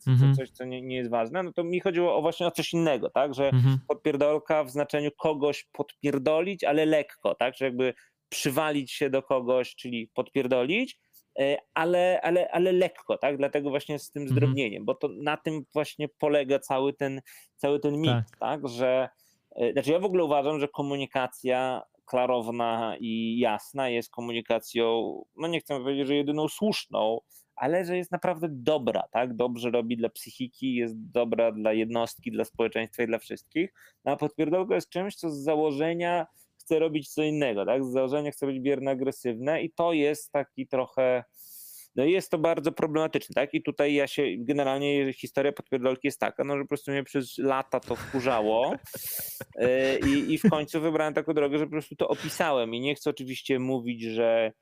mhm. 0.07 0.35
coś, 0.35 0.51
co 0.51 0.65
nie, 0.65 0.83
nie, 0.83 0.97
jest 0.97 1.11
ważne, 1.11 1.43
no 1.43 1.53
to 1.53 1.65
mi 1.65 1.81
chodziło 1.81 2.17
o 2.17 2.23
właśnie 2.23 2.47
o 2.47 2.51
coś 2.51 2.73
innego, 2.73 3.11
tak, 3.11 3.35
że 3.35 3.49
mhm. 3.49 3.79
podpierdolka 3.89 4.65
w 4.65 4.71
znaczeniu 4.71 5.11
kogoś 5.19 5.69
podpierdolić, 5.73 6.65
ale 6.65 6.87
lekko, 6.87 7.35
tak, 7.35 7.57
że 7.57 7.65
jakby 7.65 7.95
przywalić 8.29 8.93
się 8.93 9.11
do 9.11 9.23
kogoś, 9.23 9.75
czyli 9.75 10.11
podpierdolić, 10.15 10.99
e, 11.41 11.57
ale, 11.75 12.21
ale, 12.23 12.51
ale 12.51 12.73
lekko, 12.73 13.19
tak? 13.19 13.37
Dlatego 13.37 13.71
właśnie 13.71 13.99
z 13.99 14.11
tym 14.11 14.23
mhm. 14.23 14.37
zdrobnieniem, 14.37 14.85
bo 14.85 14.95
to 14.95 15.09
na 15.23 15.37
tym 15.37 15.63
właśnie 15.75 16.09
polega 16.09 16.59
cały 16.59 16.93
ten, 16.93 17.21
cały 17.57 17.81
ten 17.81 17.97
mit, 17.97 18.11
tak, 18.11 18.39
tak? 18.41 18.69
że 18.69 19.09
znaczy 19.73 19.93
ja 19.93 19.99
w 19.99 20.05
ogóle 20.05 20.25
uważam, 20.25 20.61
że 20.61 20.69
komunikacja 20.69 21.83
klarowna 22.05 22.97
i 23.01 23.39
jasna 23.39 23.89
jest 23.89 24.11
komunikacją, 24.11 25.15
no 25.37 25.49
nie 25.49 25.61
chcę 25.61 25.79
powiedzieć, 25.81 26.07
że 26.07 26.15
jedyną 26.15 26.49
słuszną, 26.49 27.21
ale 27.57 27.85
że 27.85 27.97
jest 27.97 28.13
naprawdę 28.13 28.49
dobra, 28.51 29.03
tak? 29.11 29.37
Dobrze 29.37 29.71
robi 29.71 29.97
dla 29.97 30.09
psychiki, 30.09 30.75
jest 30.75 31.11
dobra 31.11 31.53
dla 31.53 31.73
jednostki, 31.73 32.31
dla 32.31 32.45
społeczeństwa 32.45 33.03
i 33.03 33.07
dla 33.07 33.19
wszystkich. 33.19 33.75
No 34.05 34.13
a 34.13 34.17
podpierdolka 34.17 34.75
jest 34.75 34.89
czymś, 34.89 35.15
co 35.15 35.31
z 35.31 35.39
założenia 35.39 36.27
chce 36.61 36.79
robić 36.79 37.09
co 37.09 37.23
innego, 37.23 37.67
tak? 37.67 37.85
Z 37.85 37.93
założenia 37.93 38.31
chce 38.31 38.47
być 38.47 38.61
bierne, 38.61 38.91
agresywne 38.91 39.63
i 39.63 39.71
to 39.71 39.93
jest 39.93 40.33
taki 40.33 40.67
trochę 40.67 41.25
no 42.01 42.07
i 42.07 42.13
jest 42.13 42.31
to 42.31 42.39
bardzo 42.39 42.73
problematyczne, 42.73 43.35
tak? 43.35 43.55
I 43.55 43.63
tutaj 43.63 43.95
ja 43.95 44.07
się, 44.07 44.23
generalnie 44.39 45.13
historia 45.13 45.53
podpierdolki 45.53 46.09
jest 46.09 46.21
taka, 46.21 46.45
no 46.45 46.57
że 46.57 46.63
po 46.63 46.69
prostu 46.69 46.91
mnie 46.91 47.05
przez 47.05 47.39
lata 47.39 47.81
to 47.81 47.97
wkurzało 47.97 48.75
e, 49.57 49.99
i, 49.99 50.35
i 50.35 50.39
w 50.39 50.51
końcu 50.51 50.81
wybrałem 50.81 51.15
taką 51.15 51.35
drogę, 51.35 51.59
że 51.59 51.65
po 51.65 51.71
prostu 51.71 51.97
to 51.97 52.09
opisałem 52.09 52.75
i 52.75 52.81
nie 52.81 52.95
chcę 52.95 53.11
oczywiście 53.11 53.59
mówić, 53.59 54.03
że 54.03 54.53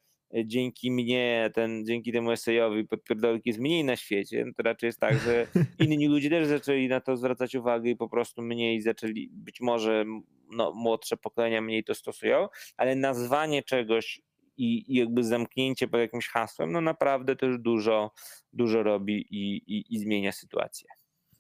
dzięki 0.45 0.91
mnie, 0.91 1.51
ten, 1.55 1.87
dzięki 1.87 2.13
temu 2.13 2.31
esejowi 2.31 2.85
podpierdolki 2.85 3.49
jest 3.49 3.61
mniej 3.61 3.85
na 3.85 3.97
świecie, 3.97 4.45
no 4.47 4.53
to 4.57 4.63
raczej 4.63 4.87
jest 4.87 5.01
tak, 5.01 5.19
że 5.19 5.47
inni 5.79 6.09
ludzie 6.09 6.31
też 6.31 6.47
zaczęli 6.47 6.89
na 6.89 7.01
to 7.01 7.17
zwracać 7.17 7.55
uwagę 7.55 7.91
i 7.91 7.97
po 7.97 8.09
prostu 8.09 8.43
mniej 8.43 8.81
zaczęli, 8.81 9.31
być 9.33 9.61
może 9.61 10.05
no, 10.51 10.73
młodsze 10.75 11.17
pokolenia 11.17 11.61
mniej 11.61 11.85
to 11.85 11.95
stosują, 11.95 12.49
ale 12.77 12.97
nazwanie 12.97 13.63
czegoś 13.63 14.21
i, 14.59 14.93
i 14.93 14.97
jakby 14.97 15.25
zamknięcie 15.25 15.89
pod 15.89 16.01
jakimś 16.01 16.29
hasłem, 16.29 16.73
no 16.73 16.81
naprawdę 16.81 17.37
też 17.37 17.59
dużo, 17.59 18.11
dużo 18.53 18.83
robi 18.83 19.27
i, 19.31 19.57
i, 19.57 19.95
i 19.95 19.99
zmienia 19.99 20.33
sytuację. 20.33 20.98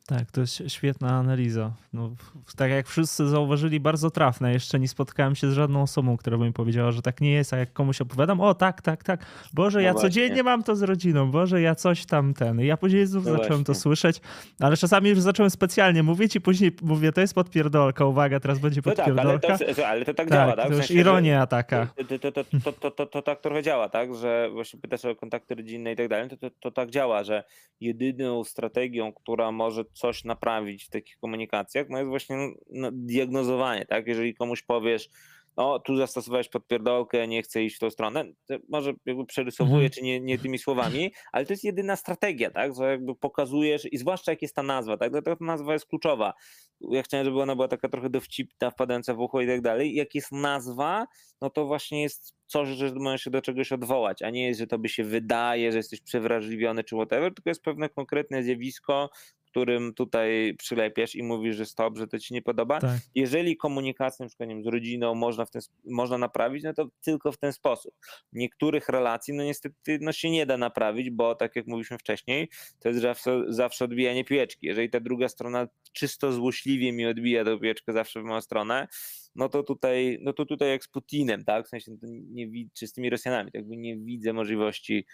Tak, 0.08 0.30
to 0.30 0.40
jest 0.40 0.62
świetna 0.68 1.10
analiza. 1.10 1.72
No, 1.92 2.10
tak 2.56 2.70
jak 2.70 2.86
wszyscy 2.86 3.28
zauważyli, 3.28 3.80
bardzo 3.80 4.10
trafne. 4.10 4.52
Jeszcze 4.52 4.78
nie 4.78 4.88
spotkałem 4.88 5.36
się 5.36 5.50
z 5.50 5.52
żadną 5.52 5.82
osobą, 5.82 6.16
która 6.16 6.38
by 6.38 6.44
mi 6.44 6.52
powiedziała, 6.52 6.92
że 6.92 7.02
tak 7.02 7.20
nie 7.20 7.32
jest, 7.32 7.52
a 7.52 7.56
jak 7.56 7.72
komuś 7.72 8.00
opowiadam, 8.00 8.40
o 8.40 8.54
tak, 8.54 8.82
tak, 8.82 9.04
tak, 9.04 9.26
Boże, 9.52 9.78
no 9.78 9.84
ja 9.84 9.92
właśnie. 9.92 10.08
codziennie 10.08 10.42
mam 10.42 10.62
to 10.62 10.76
z 10.76 10.82
rodziną, 10.82 11.30
Boże, 11.30 11.60
ja 11.60 11.74
coś 11.74 12.06
tam 12.06 12.34
ten. 12.34 12.60
Ja 12.60 12.76
później 12.76 13.06
znów 13.06 13.24
no 13.24 13.30
zacząłem 13.30 13.48
właśnie. 13.48 13.64
to 13.64 13.74
słyszeć, 13.74 14.20
ale 14.60 14.76
czasami 14.76 15.10
już 15.10 15.20
zacząłem 15.20 15.50
specjalnie 15.50 16.02
mówić 16.02 16.36
i 16.36 16.40
później 16.40 16.72
mówię, 16.82 17.12
to 17.12 17.20
jest 17.20 17.34
podpierdolka, 17.34 18.04
uwaga, 18.04 18.40
teraz 18.40 18.58
będzie 18.58 18.82
podpierdolka. 18.82 19.48
No 19.48 19.58
tak, 19.58 19.60
ale, 19.62 19.74
to, 19.74 19.88
ale 19.88 20.04
to 20.04 20.14
tak, 20.14 20.16
tak 20.16 20.30
działa, 20.30 20.56
tak? 20.56 20.66
To 20.66 20.72
już 20.72 20.86
sensie, 20.86 20.94
ironia 20.94 21.46
taka. 21.46 21.88
To, 22.22 22.32
to, 22.72 22.90
to, 22.90 23.06
to, 23.06 23.22
tak 23.22 23.40
trochę 23.40 23.62
działa, 23.62 23.88
tak? 23.88 24.14
Że 24.14 24.50
właśnie 24.52 24.80
pytasz 24.80 25.04
o 25.04 25.16
kontakty 25.16 25.54
rodzinne 25.54 25.92
i 25.92 25.96
tak 25.96 26.08
dalej, 26.08 26.28
to, 26.40 26.50
to 26.60 26.70
tak 26.70 26.90
działa, 26.90 27.24
że 27.24 27.44
jedyną 27.80 28.44
strategią, 28.44 29.12
która 29.12 29.52
może 29.52 29.84
coś 29.98 30.24
naprawić 30.24 30.84
w 30.84 30.90
takich 30.90 31.16
komunikacjach, 31.18 31.86
no 31.88 31.98
jest 31.98 32.10
właśnie 32.10 32.36
no, 32.70 32.90
diagnozowanie, 32.92 33.86
tak? 33.86 34.06
Jeżeli 34.06 34.34
komuś 34.34 34.62
powiesz, 34.62 35.10
no 35.58 35.78
tu 35.78 35.96
zastosowałeś 35.96 36.48
podpierdolkę, 36.48 37.28
nie 37.28 37.42
chcę 37.42 37.62
iść 37.64 37.76
w 37.76 37.78
tą 37.78 37.90
stronę, 37.90 38.24
to 38.46 38.54
może 38.68 38.92
jakby 39.06 39.26
przerysowuję, 39.26 39.84
mhm. 39.84 39.90
czy 39.90 40.02
nie, 40.02 40.20
nie 40.20 40.38
tymi 40.38 40.58
słowami, 40.58 41.12
ale 41.32 41.46
to 41.46 41.52
jest 41.52 41.64
jedyna 41.64 41.96
strategia, 41.96 42.50
tak, 42.50 42.74
że 42.74 42.84
jakby 42.90 43.14
pokazujesz 43.14 43.92
i 43.92 43.98
zwłaszcza 43.98 44.32
jak 44.32 44.42
jest 44.42 44.54
ta 44.54 44.62
nazwa, 44.62 44.96
tak, 44.96 45.10
dlatego 45.10 45.36
ta 45.36 45.44
nazwa 45.44 45.72
jest 45.72 45.86
kluczowa. 45.86 46.34
Ja 46.80 47.02
chciałem, 47.02 47.26
żeby 47.26 47.42
ona 47.42 47.54
była 47.54 47.68
taka 47.68 47.88
trochę 47.88 48.10
dowcipna, 48.10 48.70
wpadająca 48.70 49.14
w 49.14 49.20
ucho 49.20 49.40
i 49.40 49.46
tak 49.46 49.60
dalej. 49.60 49.94
Jak 49.94 50.14
jest 50.14 50.32
nazwa, 50.32 51.06
no 51.40 51.50
to 51.50 51.66
właśnie 51.66 52.02
jest 52.02 52.34
coś, 52.46 52.68
że 52.68 52.92
możesz 52.94 53.22
się 53.22 53.30
do 53.30 53.42
czegoś 53.42 53.72
odwołać, 53.72 54.22
a 54.22 54.30
nie 54.30 54.46
jest, 54.46 54.60
że 54.60 54.66
to 54.66 54.78
by 54.78 54.88
się 54.88 55.04
wydaje, 55.04 55.72
że 55.72 55.78
jesteś 55.78 56.00
przewrażliwiony 56.00 56.84
czy 56.84 56.96
whatever, 56.96 57.34
tylko 57.34 57.50
jest 57.50 57.62
pewne 57.62 57.88
konkretne 57.88 58.42
zjawisko, 58.42 59.10
którym 59.58 59.94
tutaj 59.94 60.54
przylepiesz 60.58 61.14
i 61.14 61.22
mówisz, 61.22 61.56
że 61.56 61.66
stop, 61.66 61.98
że 61.98 62.06
to 62.06 62.18
ci 62.18 62.34
nie 62.34 62.42
podoba. 62.42 62.80
Tak. 62.80 63.00
Jeżeli 63.14 63.56
komunikację 63.56 64.24
na 64.24 64.28
przykład 64.28 64.48
wiem, 64.48 64.62
z 64.62 64.66
rodziną 64.66 65.14
można, 65.14 65.44
w 65.44 65.50
ten, 65.50 65.62
można 65.84 66.18
naprawić, 66.18 66.64
no 66.64 66.74
to 66.74 66.88
tylko 67.00 67.32
w 67.32 67.38
ten 67.38 67.52
sposób. 67.52 67.94
Niektórych 68.32 68.88
relacji 68.88 69.34
no 69.34 69.44
niestety 69.44 69.98
no 70.00 70.12
się 70.12 70.30
nie 70.30 70.46
da 70.46 70.56
naprawić, 70.56 71.10
bo 71.10 71.34
tak 71.34 71.56
jak 71.56 71.66
mówiliśmy 71.66 71.98
wcześniej, 71.98 72.48
to 72.78 72.88
jest 72.88 73.00
zawsze, 73.00 73.44
zawsze 73.48 73.84
odbijanie 73.84 74.24
piłeczki. 74.24 74.66
Jeżeli 74.66 74.90
ta 74.90 75.00
druga 75.00 75.28
strona 75.28 75.68
czysto 75.92 76.32
złośliwie 76.32 76.92
mi 76.92 77.06
odbija 77.06 77.44
tę 77.44 77.58
piłeczkę 77.58 77.92
zawsze 77.92 78.20
w 78.20 78.24
moją 78.24 78.40
stronę, 78.40 78.88
no 79.34 79.48
to 79.48 79.62
tutaj, 79.62 80.18
no 80.20 80.32
to 80.32 80.46
tutaj 80.46 80.70
jak 80.70 80.84
z 80.84 80.88
Putinem, 80.88 81.44
tak? 81.44 81.66
W 81.66 81.68
sensie 81.68 81.92
nie, 82.02 82.48
czy 82.74 82.86
z 82.86 82.92
tymi 82.92 83.10
Rosjanami, 83.10 83.52
tak 83.52 83.54
jakby 83.54 83.76
nie 83.76 83.96
widzę 83.96 84.32
możliwości 84.32 85.06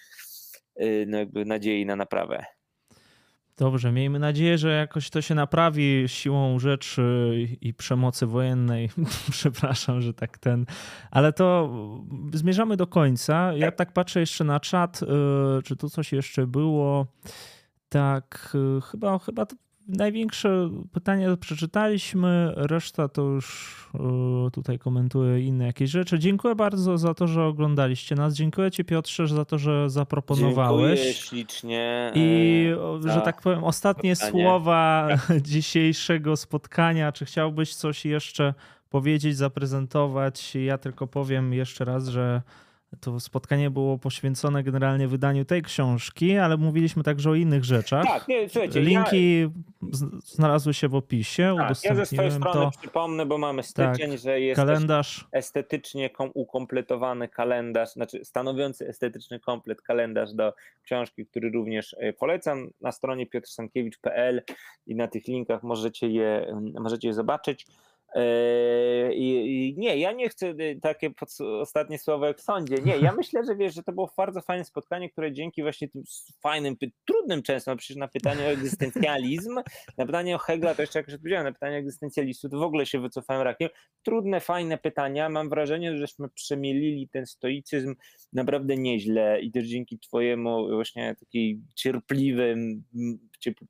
y, 0.80 1.04
no 1.08 1.18
jakby 1.18 1.44
nadziei 1.44 1.86
na 1.86 1.96
naprawę. 1.96 2.44
Dobrze, 3.56 3.92
miejmy 3.92 4.18
nadzieję, 4.18 4.58
że 4.58 4.68
jakoś 4.68 5.10
to 5.10 5.22
się 5.22 5.34
naprawi 5.34 6.04
siłą 6.06 6.58
rzeczy 6.58 7.32
i 7.60 7.74
przemocy 7.74 8.26
wojennej. 8.26 8.90
Przepraszam, 9.30 10.00
że 10.00 10.14
tak 10.14 10.38
ten. 10.38 10.66
Ale 11.10 11.32
to 11.32 11.70
zmierzamy 12.32 12.76
do 12.76 12.86
końca. 12.86 13.52
Ja 13.52 13.72
tak 13.72 13.92
patrzę 13.92 14.20
jeszcze 14.20 14.44
na 14.44 14.60
czat, 14.60 15.02
y, 15.02 15.06
czy 15.62 15.76
tu 15.76 15.90
coś 15.90 16.12
jeszcze 16.12 16.46
było. 16.46 17.06
Tak, 17.88 18.56
y, 18.78 18.80
chyba, 18.80 19.18
chyba 19.18 19.46
największe 19.88 20.70
pytania 20.92 21.36
przeczytaliśmy, 21.36 22.52
reszta 22.56 23.08
to 23.08 23.22
już 23.22 23.76
e, 23.94 24.50
tutaj 24.50 24.78
komentuje 24.78 25.40
inne 25.40 25.66
jakieś 25.66 25.90
rzeczy. 25.90 26.18
Dziękuję 26.18 26.54
bardzo 26.54 26.98
za 26.98 27.14
to, 27.14 27.26
że 27.26 27.44
oglądaliście 27.44 28.14
nas. 28.14 28.34
Dziękuję 28.34 28.70
Ci 28.70 28.84
Piotrze 28.84 29.28
za 29.28 29.44
to, 29.44 29.58
że 29.58 29.90
zaproponowałeś. 29.90 31.00
Dziękuję 31.00 31.14
ślicznie. 31.14 32.12
I, 32.14 32.66
e, 33.06 33.12
że 33.12 33.20
tak 33.20 33.42
powiem, 33.42 33.64
ostatnie 33.64 34.16
spotkanie. 34.16 34.42
słowa 34.44 35.08
dzisiejszego 35.52 36.36
spotkania. 36.36 37.12
Czy 37.12 37.24
chciałbyś 37.24 37.74
coś 37.74 38.04
jeszcze 38.04 38.54
powiedzieć, 38.90 39.36
zaprezentować? 39.36 40.54
Ja 40.54 40.78
tylko 40.78 41.06
powiem 41.06 41.52
jeszcze 41.52 41.84
raz, 41.84 42.08
że 42.08 42.42
to 43.00 43.20
spotkanie 43.20 43.70
było 43.70 43.98
poświęcone 43.98 44.62
generalnie 44.62 45.08
wydaniu 45.08 45.44
tej 45.44 45.62
książki, 45.62 46.36
ale 46.38 46.56
mówiliśmy 46.56 47.02
także 47.02 47.30
o 47.30 47.34
innych 47.34 47.64
rzeczach. 47.64 48.04
Tak, 48.06 48.28
nie, 48.28 48.48
słuchajcie. 48.48 48.80
Linki 48.80 49.40
ja... 49.40 49.48
znalazły 50.24 50.74
się 50.74 50.88
w 50.88 50.94
opisie. 50.94 51.54
Tak, 51.58 51.84
ja 51.84 51.94
ze 51.94 52.06
swojej 52.06 52.30
strony 52.30 52.60
to... 52.60 52.70
przypomnę, 52.80 53.26
bo 53.26 53.38
mamy 53.38 53.62
styczeń, 53.62 54.10
tak, 54.10 54.18
że 54.18 54.40
jest 54.40 54.60
kalendarz. 54.60 55.26
estetycznie 55.32 56.10
ukompletowany 56.34 57.28
kalendarz, 57.28 57.92
znaczy 57.92 58.24
stanowiący 58.24 58.88
estetyczny 58.88 59.40
komplet 59.40 59.82
kalendarz 59.82 60.32
do 60.32 60.54
książki, 60.82 61.26
który 61.26 61.50
również 61.50 61.96
e, 61.98 62.12
polecam 62.12 62.70
na 62.80 62.92
stronie 62.92 63.26
piotrsankiewicz.pl 63.26 64.42
i 64.86 64.94
na 64.94 65.08
tych 65.08 65.28
linkach 65.28 65.62
możecie 65.62 66.08
je, 66.08 66.56
możecie 66.80 67.08
je 67.08 67.14
zobaczyć. 67.14 67.66
Yy, 68.14 69.14
I, 69.14 69.74
nie, 69.78 69.96
ja 69.96 70.12
nie 70.12 70.28
chcę 70.28 70.48
y, 70.48 70.78
takie 70.82 71.10
ostatnie 71.60 71.98
słowo 71.98 72.26
jak 72.26 72.38
w 72.38 72.42
sądzie. 72.42 72.76
Nie, 72.84 72.98
ja 72.98 73.12
myślę, 73.16 73.44
że 73.44 73.56
wiesz, 73.56 73.74
że 73.74 73.82
to 73.82 73.92
było 73.92 74.10
bardzo 74.16 74.40
fajne 74.40 74.64
spotkanie, 74.64 75.10
które 75.10 75.32
dzięki 75.32 75.62
właśnie 75.62 75.88
tym 75.88 76.02
fajnym, 76.42 76.76
trudnym 77.04 77.42
często, 77.42 77.70
no 77.70 77.76
przecież 77.76 77.96
na 77.96 78.08
pytanie 78.08 78.42
o 78.42 78.50
egzystencjalizm, 78.50 79.54
na 79.98 80.06
pytanie 80.06 80.34
o 80.34 80.38
Hegla 80.38 80.74
to 80.74 80.82
jeszcze 80.82 80.98
jak 80.98 81.08
odpowiedziałem, 81.08 81.46
na 81.46 81.52
pytanie 81.52 81.76
o 81.76 81.78
egzystencjalistów, 81.78 82.50
to 82.50 82.58
w 82.58 82.62
ogóle 82.62 82.86
się 82.86 83.00
wycofałem 83.00 83.42
rakiem. 83.42 83.68
Trudne, 84.02 84.40
fajne 84.40 84.78
pytania. 84.78 85.28
Mam 85.28 85.48
wrażenie, 85.48 85.96
żeśmy 85.96 86.28
przemielili 86.28 87.08
ten 87.08 87.26
stoicyzm 87.26 87.94
naprawdę 88.32 88.76
nieźle 88.76 89.40
i 89.40 89.52
też 89.52 89.66
dzięki 89.66 89.98
twojemu 89.98 90.68
właśnie 90.68 91.16
takiej 91.20 91.60
cierpliwym, 91.74 92.84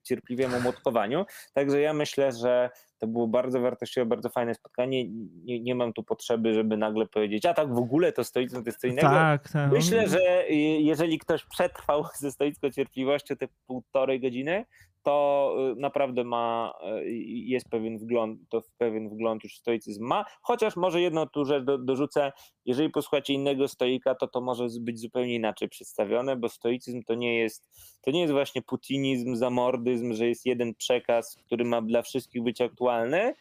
cierpliwemu 0.02 0.60
młotkowaniu. 0.60 1.24
Także 1.52 1.80
ja 1.80 1.92
myślę, 1.92 2.32
że 2.32 2.70
to 2.98 3.06
było 3.06 3.26
bardzo 3.28 3.60
wartościowe, 3.60 4.06
bardzo 4.06 4.28
fajne 4.28 4.54
spotkanie. 4.54 5.04
Nie, 5.44 5.60
nie 5.60 5.74
mam 5.74 5.92
tu 5.92 6.02
potrzeby, 6.02 6.54
żeby 6.54 6.76
nagle 6.76 7.06
powiedzieć, 7.06 7.46
a 7.46 7.54
tak 7.54 7.74
w 7.74 7.78
ogóle 7.78 8.12
to 8.12 8.24
stoicko 8.24 8.62
to 8.62 8.68
jest 8.68 8.80
co 8.80 8.86
innego. 8.86 9.08
Tak, 9.08 9.50
tak. 9.50 9.72
Myślę, 9.72 10.08
że 10.08 10.48
jeżeli 10.78 11.18
ktoś 11.18 11.44
przetrwał 11.44 12.04
ze 12.18 12.32
stoicką 12.32 12.70
cierpliwością 12.70 13.36
te 13.36 13.48
półtorej 13.66 14.20
godziny, 14.20 14.64
to 15.04 15.56
y, 15.72 15.80
naprawdę 15.80 16.24
ma, 16.24 16.74
y, 16.98 17.12
jest 17.24 17.68
pewien 17.68 17.98
wgląd, 17.98 18.40
to 18.48 18.62
pewien 18.78 19.08
wgląd 19.08 19.44
już 19.44 19.56
stoicyzm 19.56 20.04
ma, 20.04 20.24
chociaż 20.42 20.76
może 20.76 21.00
jedną 21.00 21.26
tu 21.26 21.44
rzecz 21.44 21.64
do, 21.64 21.78
dorzucę, 21.78 22.32
jeżeli 22.64 22.90
posłuchacie 22.90 23.32
innego 23.32 23.68
stoika, 23.68 24.14
to 24.14 24.28
to 24.28 24.40
może 24.40 24.66
być 24.80 25.00
zupełnie 25.00 25.34
inaczej 25.34 25.68
przedstawione, 25.68 26.36
bo 26.36 26.48
stoicyzm 26.48 27.02
to 27.02 27.14
nie 27.14 27.38
jest, 27.38 27.68
to 28.02 28.10
nie 28.10 28.20
jest 28.20 28.32
właśnie 28.32 28.62
putinizm, 28.62 29.36
zamordyzm, 29.36 30.14
że 30.14 30.28
jest 30.28 30.46
jeden 30.46 30.74
przekaz, 30.74 31.36
który 31.46 31.64
ma 31.64 31.82
dla 31.82 32.02
wszystkich 32.02 32.42
być 32.42 32.60
aktualny, 32.60 33.34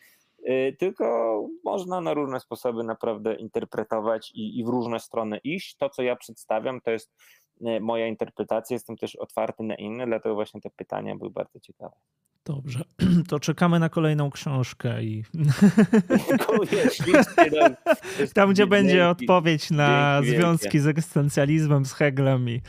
y, 0.50 0.76
tylko 0.80 1.34
można 1.64 2.02
na 2.02 2.14
różne 2.14 2.40
sposoby 2.40 2.84
naprawdę 2.84 3.36
interpretować 3.36 4.32
i, 4.36 4.60
i 4.60 4.64
w 4.64 4.68
różne 4.68 5.00
strony 5.00 5.38
iść. 5.44 5.76
To, 5.76 5.90
co 5.90 6.04
ja 6.04 6.16
przedstawiam, 6.16 6.82
to 6.82 6.92
jest 6.92 7.14
moja 7.82 8.08
interpretacja, 8.08 8.76
jestem 8.76 8.98
też 8.98 9.16
otwarty 9.16 9.64
na 9.64 9.76
inne, 9.76 10.06
dlatego 10.06 10.36
właśnie 10.36 10.62
te 10.62 10.70
pytania 10.70 11.16
były 11.16 11.30
bardzo 11.32 11.60
ciekawe. 11.60 11.96
Dobrze, 12.46 12.80
to 13.30 13.40
czekamy 13.40 13.80
na 13.80 13.90
kolejną 13.90 14.32
książkę 14.32 15.04
i 15.04 15.24
Dziękuję, 16.30 16.90
tam, 18.34 18.52
gdzie 18.52 18.68
będzie 18.68 19.08
odpowiedź 19.10 19.72
na 19.72 20.22
związki 20.24 20.80
z 20.80 20.88
egzystencjalizmem, 20.88 21.86
z 21.86 21.94
Heglem 21.94 22.50
i... 22.50 22.62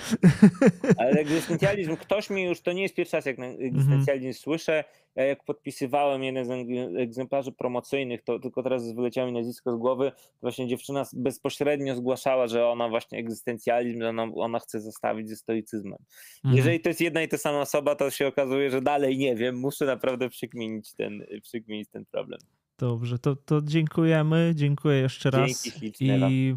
Ale 0.99 1.11
egzystencjalizm, 1.11 1.97
ktoś 1.97 2.31
mi 2.31 2.43
już, 2.43 2.61
to 2.61 2.73
nie 2.73 2.83
jest 2.83 2.95
pierwszy 2.95 3.17
raz, 3.17 3.27
jak 3.27 3.39
na 3.39 3.47
egzystencjalizm 3.47 4.25
mm 4.25 4.33
-hmm. 4.33 4.43
słyszę, 4.43 4.85
ja 5.17 5.25
jak 5.25 5.45
podpisywałem 5.45 6.25
jeden 6.25 6.47
z 6.47 6.51
egzemplarzy 6.97 7.53
promocyjnych, 7.53 8.23
to 8.23 8.39
tylko 8.39 8.63
teraz 8.63 8.93
wyleciało 8.93 9.27
mi 9.27 9.33
nazwisko 9.33 9.73
z 9.73 9.77
głowy, 9.77 10.13
właśnie 10.43 10.69
dziewczyna 10.69 11.05
bezpośrednio 11.13 11.97
zgłaszała, 11.97 12.47
że 12.47 12.69
ona 12.69 12.89
właśnie 12.89 13.19
egzystencjalizm, 13.19 14.01
że 14.01 14.09
ona, 14.09 14.23
ona 14.35 14.59
chce 14.59 14.81
zostawić 14.81 15.29
ze 15.29 15.37
stoicyzmem. 15.37 15.99
Mhm. 16.37 16.57
Jeżeli 16.57 16.81
to 16.81 16.89
jest 16.89 17.01
jedna 17.01 17.23
i 17.23 17.29
ta 17.29 17.39
sama 17.39 17.61
osoba, 17.61 17.95
to 17.95 18.11
się 18.11 18.27
okazuje, 18.27 18.71
że 18.71 18.83
dalej 18.83 19.19
nie 19.19 19.37
wiem, 19.37 19.57
muszę 19.57 19.87
naprawdę 19.87 20.29
przykminić 20.29 20.95
ten, 20.95 21.27
przykminić 21.43 21.89
ten 21.89 22.05
problem. 22.05 22.41
Dobrze, 22.79 23.19
to, 23.19 23.37
to 23.37 23.61
dziękujemy, 23.63 24.53
dziękuję 24.55 24.99
jeszcze 24.99 25.31
raz. 25.31 25.65
Dzięki 25.81 26.05
I 26.07 26.57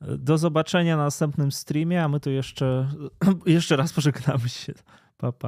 do 0.00 0.38
zobaczenia 0.38 0.96
na 0.96 1.04
następnym 1.04 1.52
streamie, 1.52 2.04
a 2.04 2.08
my 2.08 2.20
tu 2.20 2.30
jeszcze, 2.30 2.88
jeszcze 3.46 3.76
raz 3.76 3.92
pożegnamy 3.92 4.48
się. 4.48 4.74
Pa, 5.16 5.32
pa. 5.32 5.46